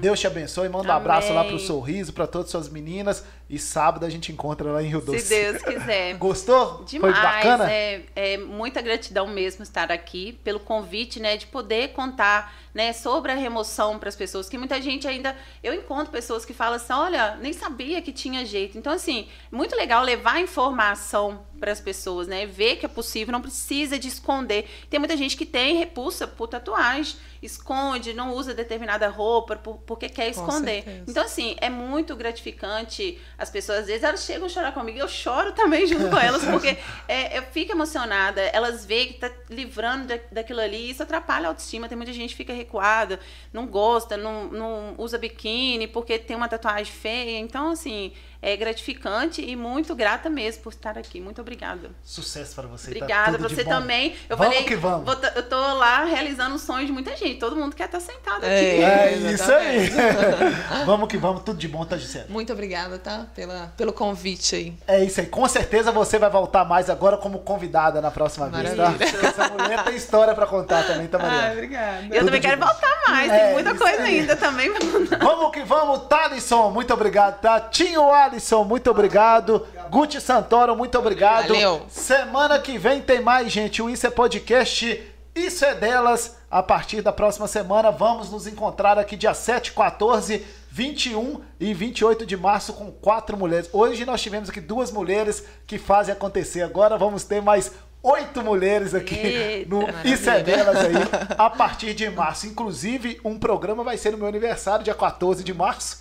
Deus 0.00 0.20
te 0.20 0.26
abençoe. 0.26 0.68
Manda 0.68 0.84
Amém. 0.84 0.92
um 0.92 0.96
abraço 0.96 1.32
lá 1.32 1.44
pro 1.44 1.58
Sorriso, 1.58 2.12
para 2.12 2.26
todas 2.26 2.46
as 2.48 2.50
suas 2.52 2.68
meninas. 2.68 3.24
E 3.52 3.58
sábado 3.58 4.06
a 4.06 4.08
gente 4.08 4.32
encontra 4.32 4.72
lá 4.72 4.82
em 4.82 4.86
Rio 4.86 5.02
Doce. 5.02 5.20
Se 5.20 5.28
Deus 5.28 5.62
quiser. 5.62 6.14
Gostou? 6.16 6.84
Demais. 6.86 7.14
Foi 7.14 7.22
bacana? 7.22 7.70
É, 7.70 8.02
é 8.16 8.38
muita 8.38 8.80
gratidão 8.80 9.26
mesmo 9.26 9.62
estar 9.62 9.92
aqui 9.92 10.40
pelo 10.42 10.58
convite, 10.58 11.20
né, 11.20 11.36
de 11.36 11.46
poder 11.46 11.88
contar, 11.88 12.54
né, 12.72 12.94
sobre 12.94 13.30
a 13.30 13.34
remoção 13.34 13.98
para 13.98 14.08
as 14.08 14.16
pessoas. 14.16 14.48
Que 14.48 14.56
muita 14.56 14.80
gente 14.80 15.06
ainda 15.06 15.36
eu 15.62 15.74
encontro 15.74 16.10
pessoas 16.10 16.46
que 16.46 16.54
falam 16.54 16.76
assim, 16.76 16.94
olha, 16.94 17.36
nem 17.42 17.52
sabia 17.52 18.00
que 18.00 18.10
tinha 18.10 18.42
jeito. 18.46 18.78
Então 18.78 18.90
assim, 18.90 19.28
muito 19.50 19.76
legal 19.76 20.02
levar 20.02 20.40
informação 20.40 21.44
para 21.62 21.70
as 21.70 21.80
pessoas, 21.80 22.26
né? 22.26 22.44
Ver 22.44 22.74
que 22.74 22.86
é 22.86 22.88
possível, 22.88 23.30
não 23.30 23.40
precisa 23.40 23.96
de 23.96 24.08
esconder. 24.08 24.68
Tem 24.90 24.98
muita 24.98 25.16
gente 25.16 25.36
que 25.36 25.46
tem 25.46 25.76
repulsa 25.76 26.26
por 26.26 26.48
tatuagem, 26.48 27.14
esconde, 27.40 28.12
não 28.12 28.32
usa 28.32 28.52
determinada 28.52 29.08
roupa 29.08 29.54
porque 29.86 30.08
quer 30.08 30.28
esconder. 30.28 31.04
Então, 31.06 31.22
assim, 31.22 31.54
é 31.60 31.70
muito 31.70 32.16
gratificante 32.16 33.16
as 33.42 33.50
pessoas, 33.50 33.80
às 33.80 33.86
vezes, 33.86 34.04
elas 34.04 34.24
chegam 34.24 34.46
a 34.46 34.48
chorar 34.48 34.72
comigo, 34.72 34.98
eu 34.98 35.08
choro 35.08 35.50
também 35.50 35.84
junto 35.84 36.08
com 36.08 36.16
elas, 36.16 36.44
porque 36.44 36.78
é, 37.08 37.36
eu 37.36 37.42
fico 37.42 37.72
emocionada. 37.72 38.40
Elas 38.40 38.86
veem 38.86 39.08
que 39.08 39.14
tá 39.14 39.32
livrando 39.50 40.06
da, 40.06 40.18
daquilo 40.30 40.60
ali, 40.60 40.90
isso 40.90 41.02
atrapalha 41.02 41.46
a 41.46 41.48
autoestima. 41.48 41.88
Tem 41.88 41.96
muita 41.96 42.12
gente 42.12 42.30
que 42.30 42.36
fica 42.36 42.52
recuada, 42.52 43.18
não 43.52 43.66
gosta, 43.66 44.16
não, 44.16 44.44
não 44.44 44.94
usa 44.96 45.18
biquíni 45.18 45.88
porque 45.88 46.20
tem 46.20 46.36
uma 46.36 46.48
tatuagem 46.48 46.92
feia. 46.92 47.38
Então, 47.40 47.72
assim, 47.72 48.12
é 48.42 48.56
gratificante 48.56 49.40
e 49.40 49.54
muito 49.54 49.94
grata 49.94 50.28
mesmo 50.28 50.64
por 50.64 50.72
estar 50.72 50.98
aqui. 50.98 51.20
Muito 51.20 51.40
obrigada. 51.40 51.90
Sucesso 52.02 52.56
para 52.56 52.66
você. 52.66 52.90
Tá 52.90 52.96
obrigada 52.96 53.32
tá 53.32 53.38
para 53.38 53.48
você 53.48 53.64
também. 53.64 54.16
Eu 54.28 54.36
vamos 54.36 54.52
falei, 54.52 54.68
que 54.68 54.74
vamos. 54.74 55.06
Vou, 55.06 55.16
eu 55.36 55.42
tô 55.44 55.56
lá 55.56 56.04
realizando 56.04 56.56
o 56.56 56.58
sonho 56.58 56.84
de 56.84 56.92
muita 56.92 57.16
gente. 57.16 57.38
Todo 57.38 57.54
mundo 57.54 57.76
quer 57.76 57.84
estar 57.84 58.00
sentado 58.00 58.44
é, 58.44 58.56
aqui. 58.56 58.82
É, 58.82 59.32
isso 59.32 59.52
aí. 59.52 59.90
vamos 60.84 61.08
que 61.08 61.16
vamos. 61.16 61.42
Tudo 61.44 61.56
de 61.56 61.68
bom, 61.68 61.84
tá, 61.84 61.96
Gisele? 61.96 62.26
Muito 62.28 62.52
obrigada, 62.52 62.98
tá? 62.98 63.26
Pela, 63.32 63.72
pelo 63.76 63.92
convite 63.92 64.56
aí. 64.56 64.76
É 64.88 65.04
isso 65.04 65.20
aí. 65.20 65.26
Com 65.26 65.46
certeza 65.48 65.92
você 65.92 66.18
vai 66.18 66.28
voltar 66.28 66.64
mais 66.64 66.90
agora 66.90 67.16
como 67.16 67.38
convidada 67.38 68.00
na 68.00 68.10
próxima 68.10 68.48
Maravilha. 68.48 68.90
vez, 68.90 69.12
tá? 69.12 69.18
Porque 69.18 69.26
essa 69.26 69.48
mulher 69.50 69.84
tem 69.84 69.94
história 69.94 70.34
para 70.34 70.46
contar 70.46 70.84
também, 70.84 71.06
tá, 71.06 71.18
Maria? 71.18 71.48
Ah, 71.48 71.52
obrigada. 71.52 72.06
Eu 72.10 72.24
também 72.24 72.40
quero 72.40 72.58
bom. 72.58 72.66
voltar 72.66 73.02
mais. 73.08 73.30
É, 73.30 73.44
tem 73.44 73.52
muita 73.52 73.74
coisa 73.76 74.02
aí. 74.02 74.20
ainda 74.20 74.34
também. 74.34 74.72
Vamos 75.22 75.52
que 75.52 75.62
vamos. 75.62 76.06
Thalisson, 76.08 76.70
muito 76.70 76.92
obrigado, 76.92 77.40
tá? 77.40 77.60
Tinho 77.60 78.02
Alisson, 78.32 78.64
muito 78.64 78.90
obrigado. 78.90 79.66
Guti 79.90 80.18
Santoro, 80.20 80.74
muito 80.74 80.98
obrigado. 80.98 81.48
Valeu. 81.48 81.82
Semana 81.88 82.58
que 82.58 82.78
vem 82.78 83.00
tem 83.00 83.20
mais, 83.20 83.52
gente. 83.52 83.82
O 83.82 83.90
Isso 83.90 84.06
é 84.06 84.10
Podcast. 84.10 85.02
Isso 85.34 85.64
é 85.64 85.74
delas. 85.74 86.38
A 86.50 86.62
partir 86.62 87.02
da 87.02 87.12
próxima 87.12 87.46
semana, 87.46 87.90
vamos 87.90 88.30
nos 88.30 88.46
encontrar 88.46 88.98
aqui 88.98 89.16
dia 89.16 89.34
7, 89.34 89.72
14, 89.72 90.44
21 90.70 91.40
e 91.60 91.74
28 91.74 92.24
de 92.26 92.36
março 92.36 92.72
com 92.72 92.90
quatro 92.90 93.36
mulheres. 93.36 93.68
Hoje 93.72 94.04
nós 94.06 94.20
tivemos 94.22 94.48
aqui 94.48 94.60
duas 94.60 94.90
mulheres 94.90 95.44
que 95.66 95.78
fazem 95.78 96.12
acontecer. 96.12 96.62
Agora 96.62 96.96
vamos 96.96 97.24
ter 97.24 97.42
mais 97.42 97.70
oito 98.02 98.42
mulheres 98.42 98.94
aqui 98.94 99.14
Eita, 99.14 99.70
no 99.70 99.82
maravilha. 99.82 100.14
Isso 100.14 100.28
é 100.28 100.42
delas 100.42 100.76
aí, 100.76 100.94
a 101.36 101.50
partir 101.50 101.94
de 101.94 102.08
março. 102.10 102.46
Inclusive, 102.46 103.20
um 103.24 103.38
programa 103.38 103.84
vai 103.84 103.96
ser 103.96 104.12
no 104.12 104.18
meu 104.18 104.26
aniversário, 104.26 104.84
dia 104.84 104.94
14 104.94 105.44
de 105.44 105.54
março. 105.54 106.00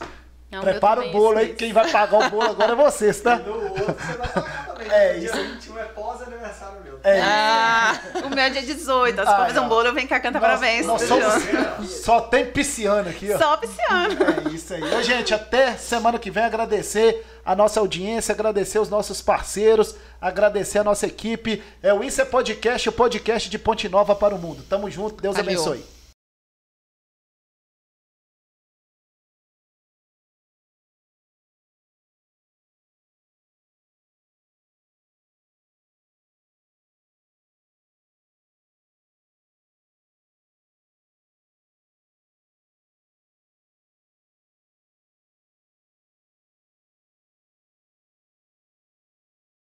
Não, 0.51 0.61
Prepara 0.61 1.07
o 1.07 1.11
bolo 1.11 1.37
aí, 1.37 1.53
quem 1.53 1.71
vai 1.71 1.89
pagar 1.89 2.27
o 2.27 2.29
bolo 2.29 2.49
agora 2.49 2.73
é 2.73 2.75
vocês, 2.75 3.21
tá? 3.21 3.37
No 3.37 3.69
outro 3.69 3.85
você 3.85 4.17
vai 4.17 4.27
pagar 4.27 4.65
também. 4.67 4.87
É, 4.91 5.13
dia 5.13 5.29
isso. 5.29 5.37
21 5.37 5.79
é 5.79 5.83
pós-aniversário 5.85 6.81
meu. 6.83 6.99
É 7.03 7.21
ah, 7.21 7.99
o 8.25 8.29
meu 8.29 8.39
é 8.43 8.49
dia 8.49 8.61
18. 8.61 9.15
Se 9.17 9.25
for 9.25 9.37
fazer 9.37 9.59
um 9.61 9.69
bolo, 9.69 9.87
eu 9.87 9.93
venho 9.93 10.09
cá 10.09 10.19
cantar 10.19 10.41
parabéns. 10.41 10.85
Nós 10.85 11.01
somos, 11.03 11.89
só 12.03 12.19
tem 12.19 12.45
pisciano 12.45 13.09
aqui, 13.09 13.31
ó. 13.33 13.37
Só 13.37 13.55
pisciano. 13.55 14.17
É 14.45 14.53
isso 14.53 14.73
aí. 14.73 14.83
Ô, 14.83 15.01
gente, 15.01 15.33
até 15.33 15.77
semana 15.77 16.19
que 16.19 16.29
vem 16.29 16.43
agradecer 16.43 17.25
a 17.45 17.55
nossa 17.55 17.79
audiência, 17.79 18.33
agradecer 18.33 18.79
os 18.79 18.89
nossos 18.89 19.21
parceiros, 19.21 19.95
agradecer 20.19 20.79
a 20.79 20.83
nossa 20.83 21.07
equipe. 21.07 21.63
É 21.81 21.93
o 21.93 22.03
Isso 22.03 22.21
é 22.21 22.25
Podcast, 22.25 22.89
o 22.89 22.91
podcast 22.91 23.49
de 23.49 23.57
Ponte 23.57 23.87
Nova 23.87 24.13
para 24.15 24.35
o 24.35 24.37
Mundo. 24.37 24.63
Tamo 24.69 24.91
junto, 24.91 25.21
Deus 25.21 25.37
Valeu. 25.37 25.53
abençoe. 25.53 26.00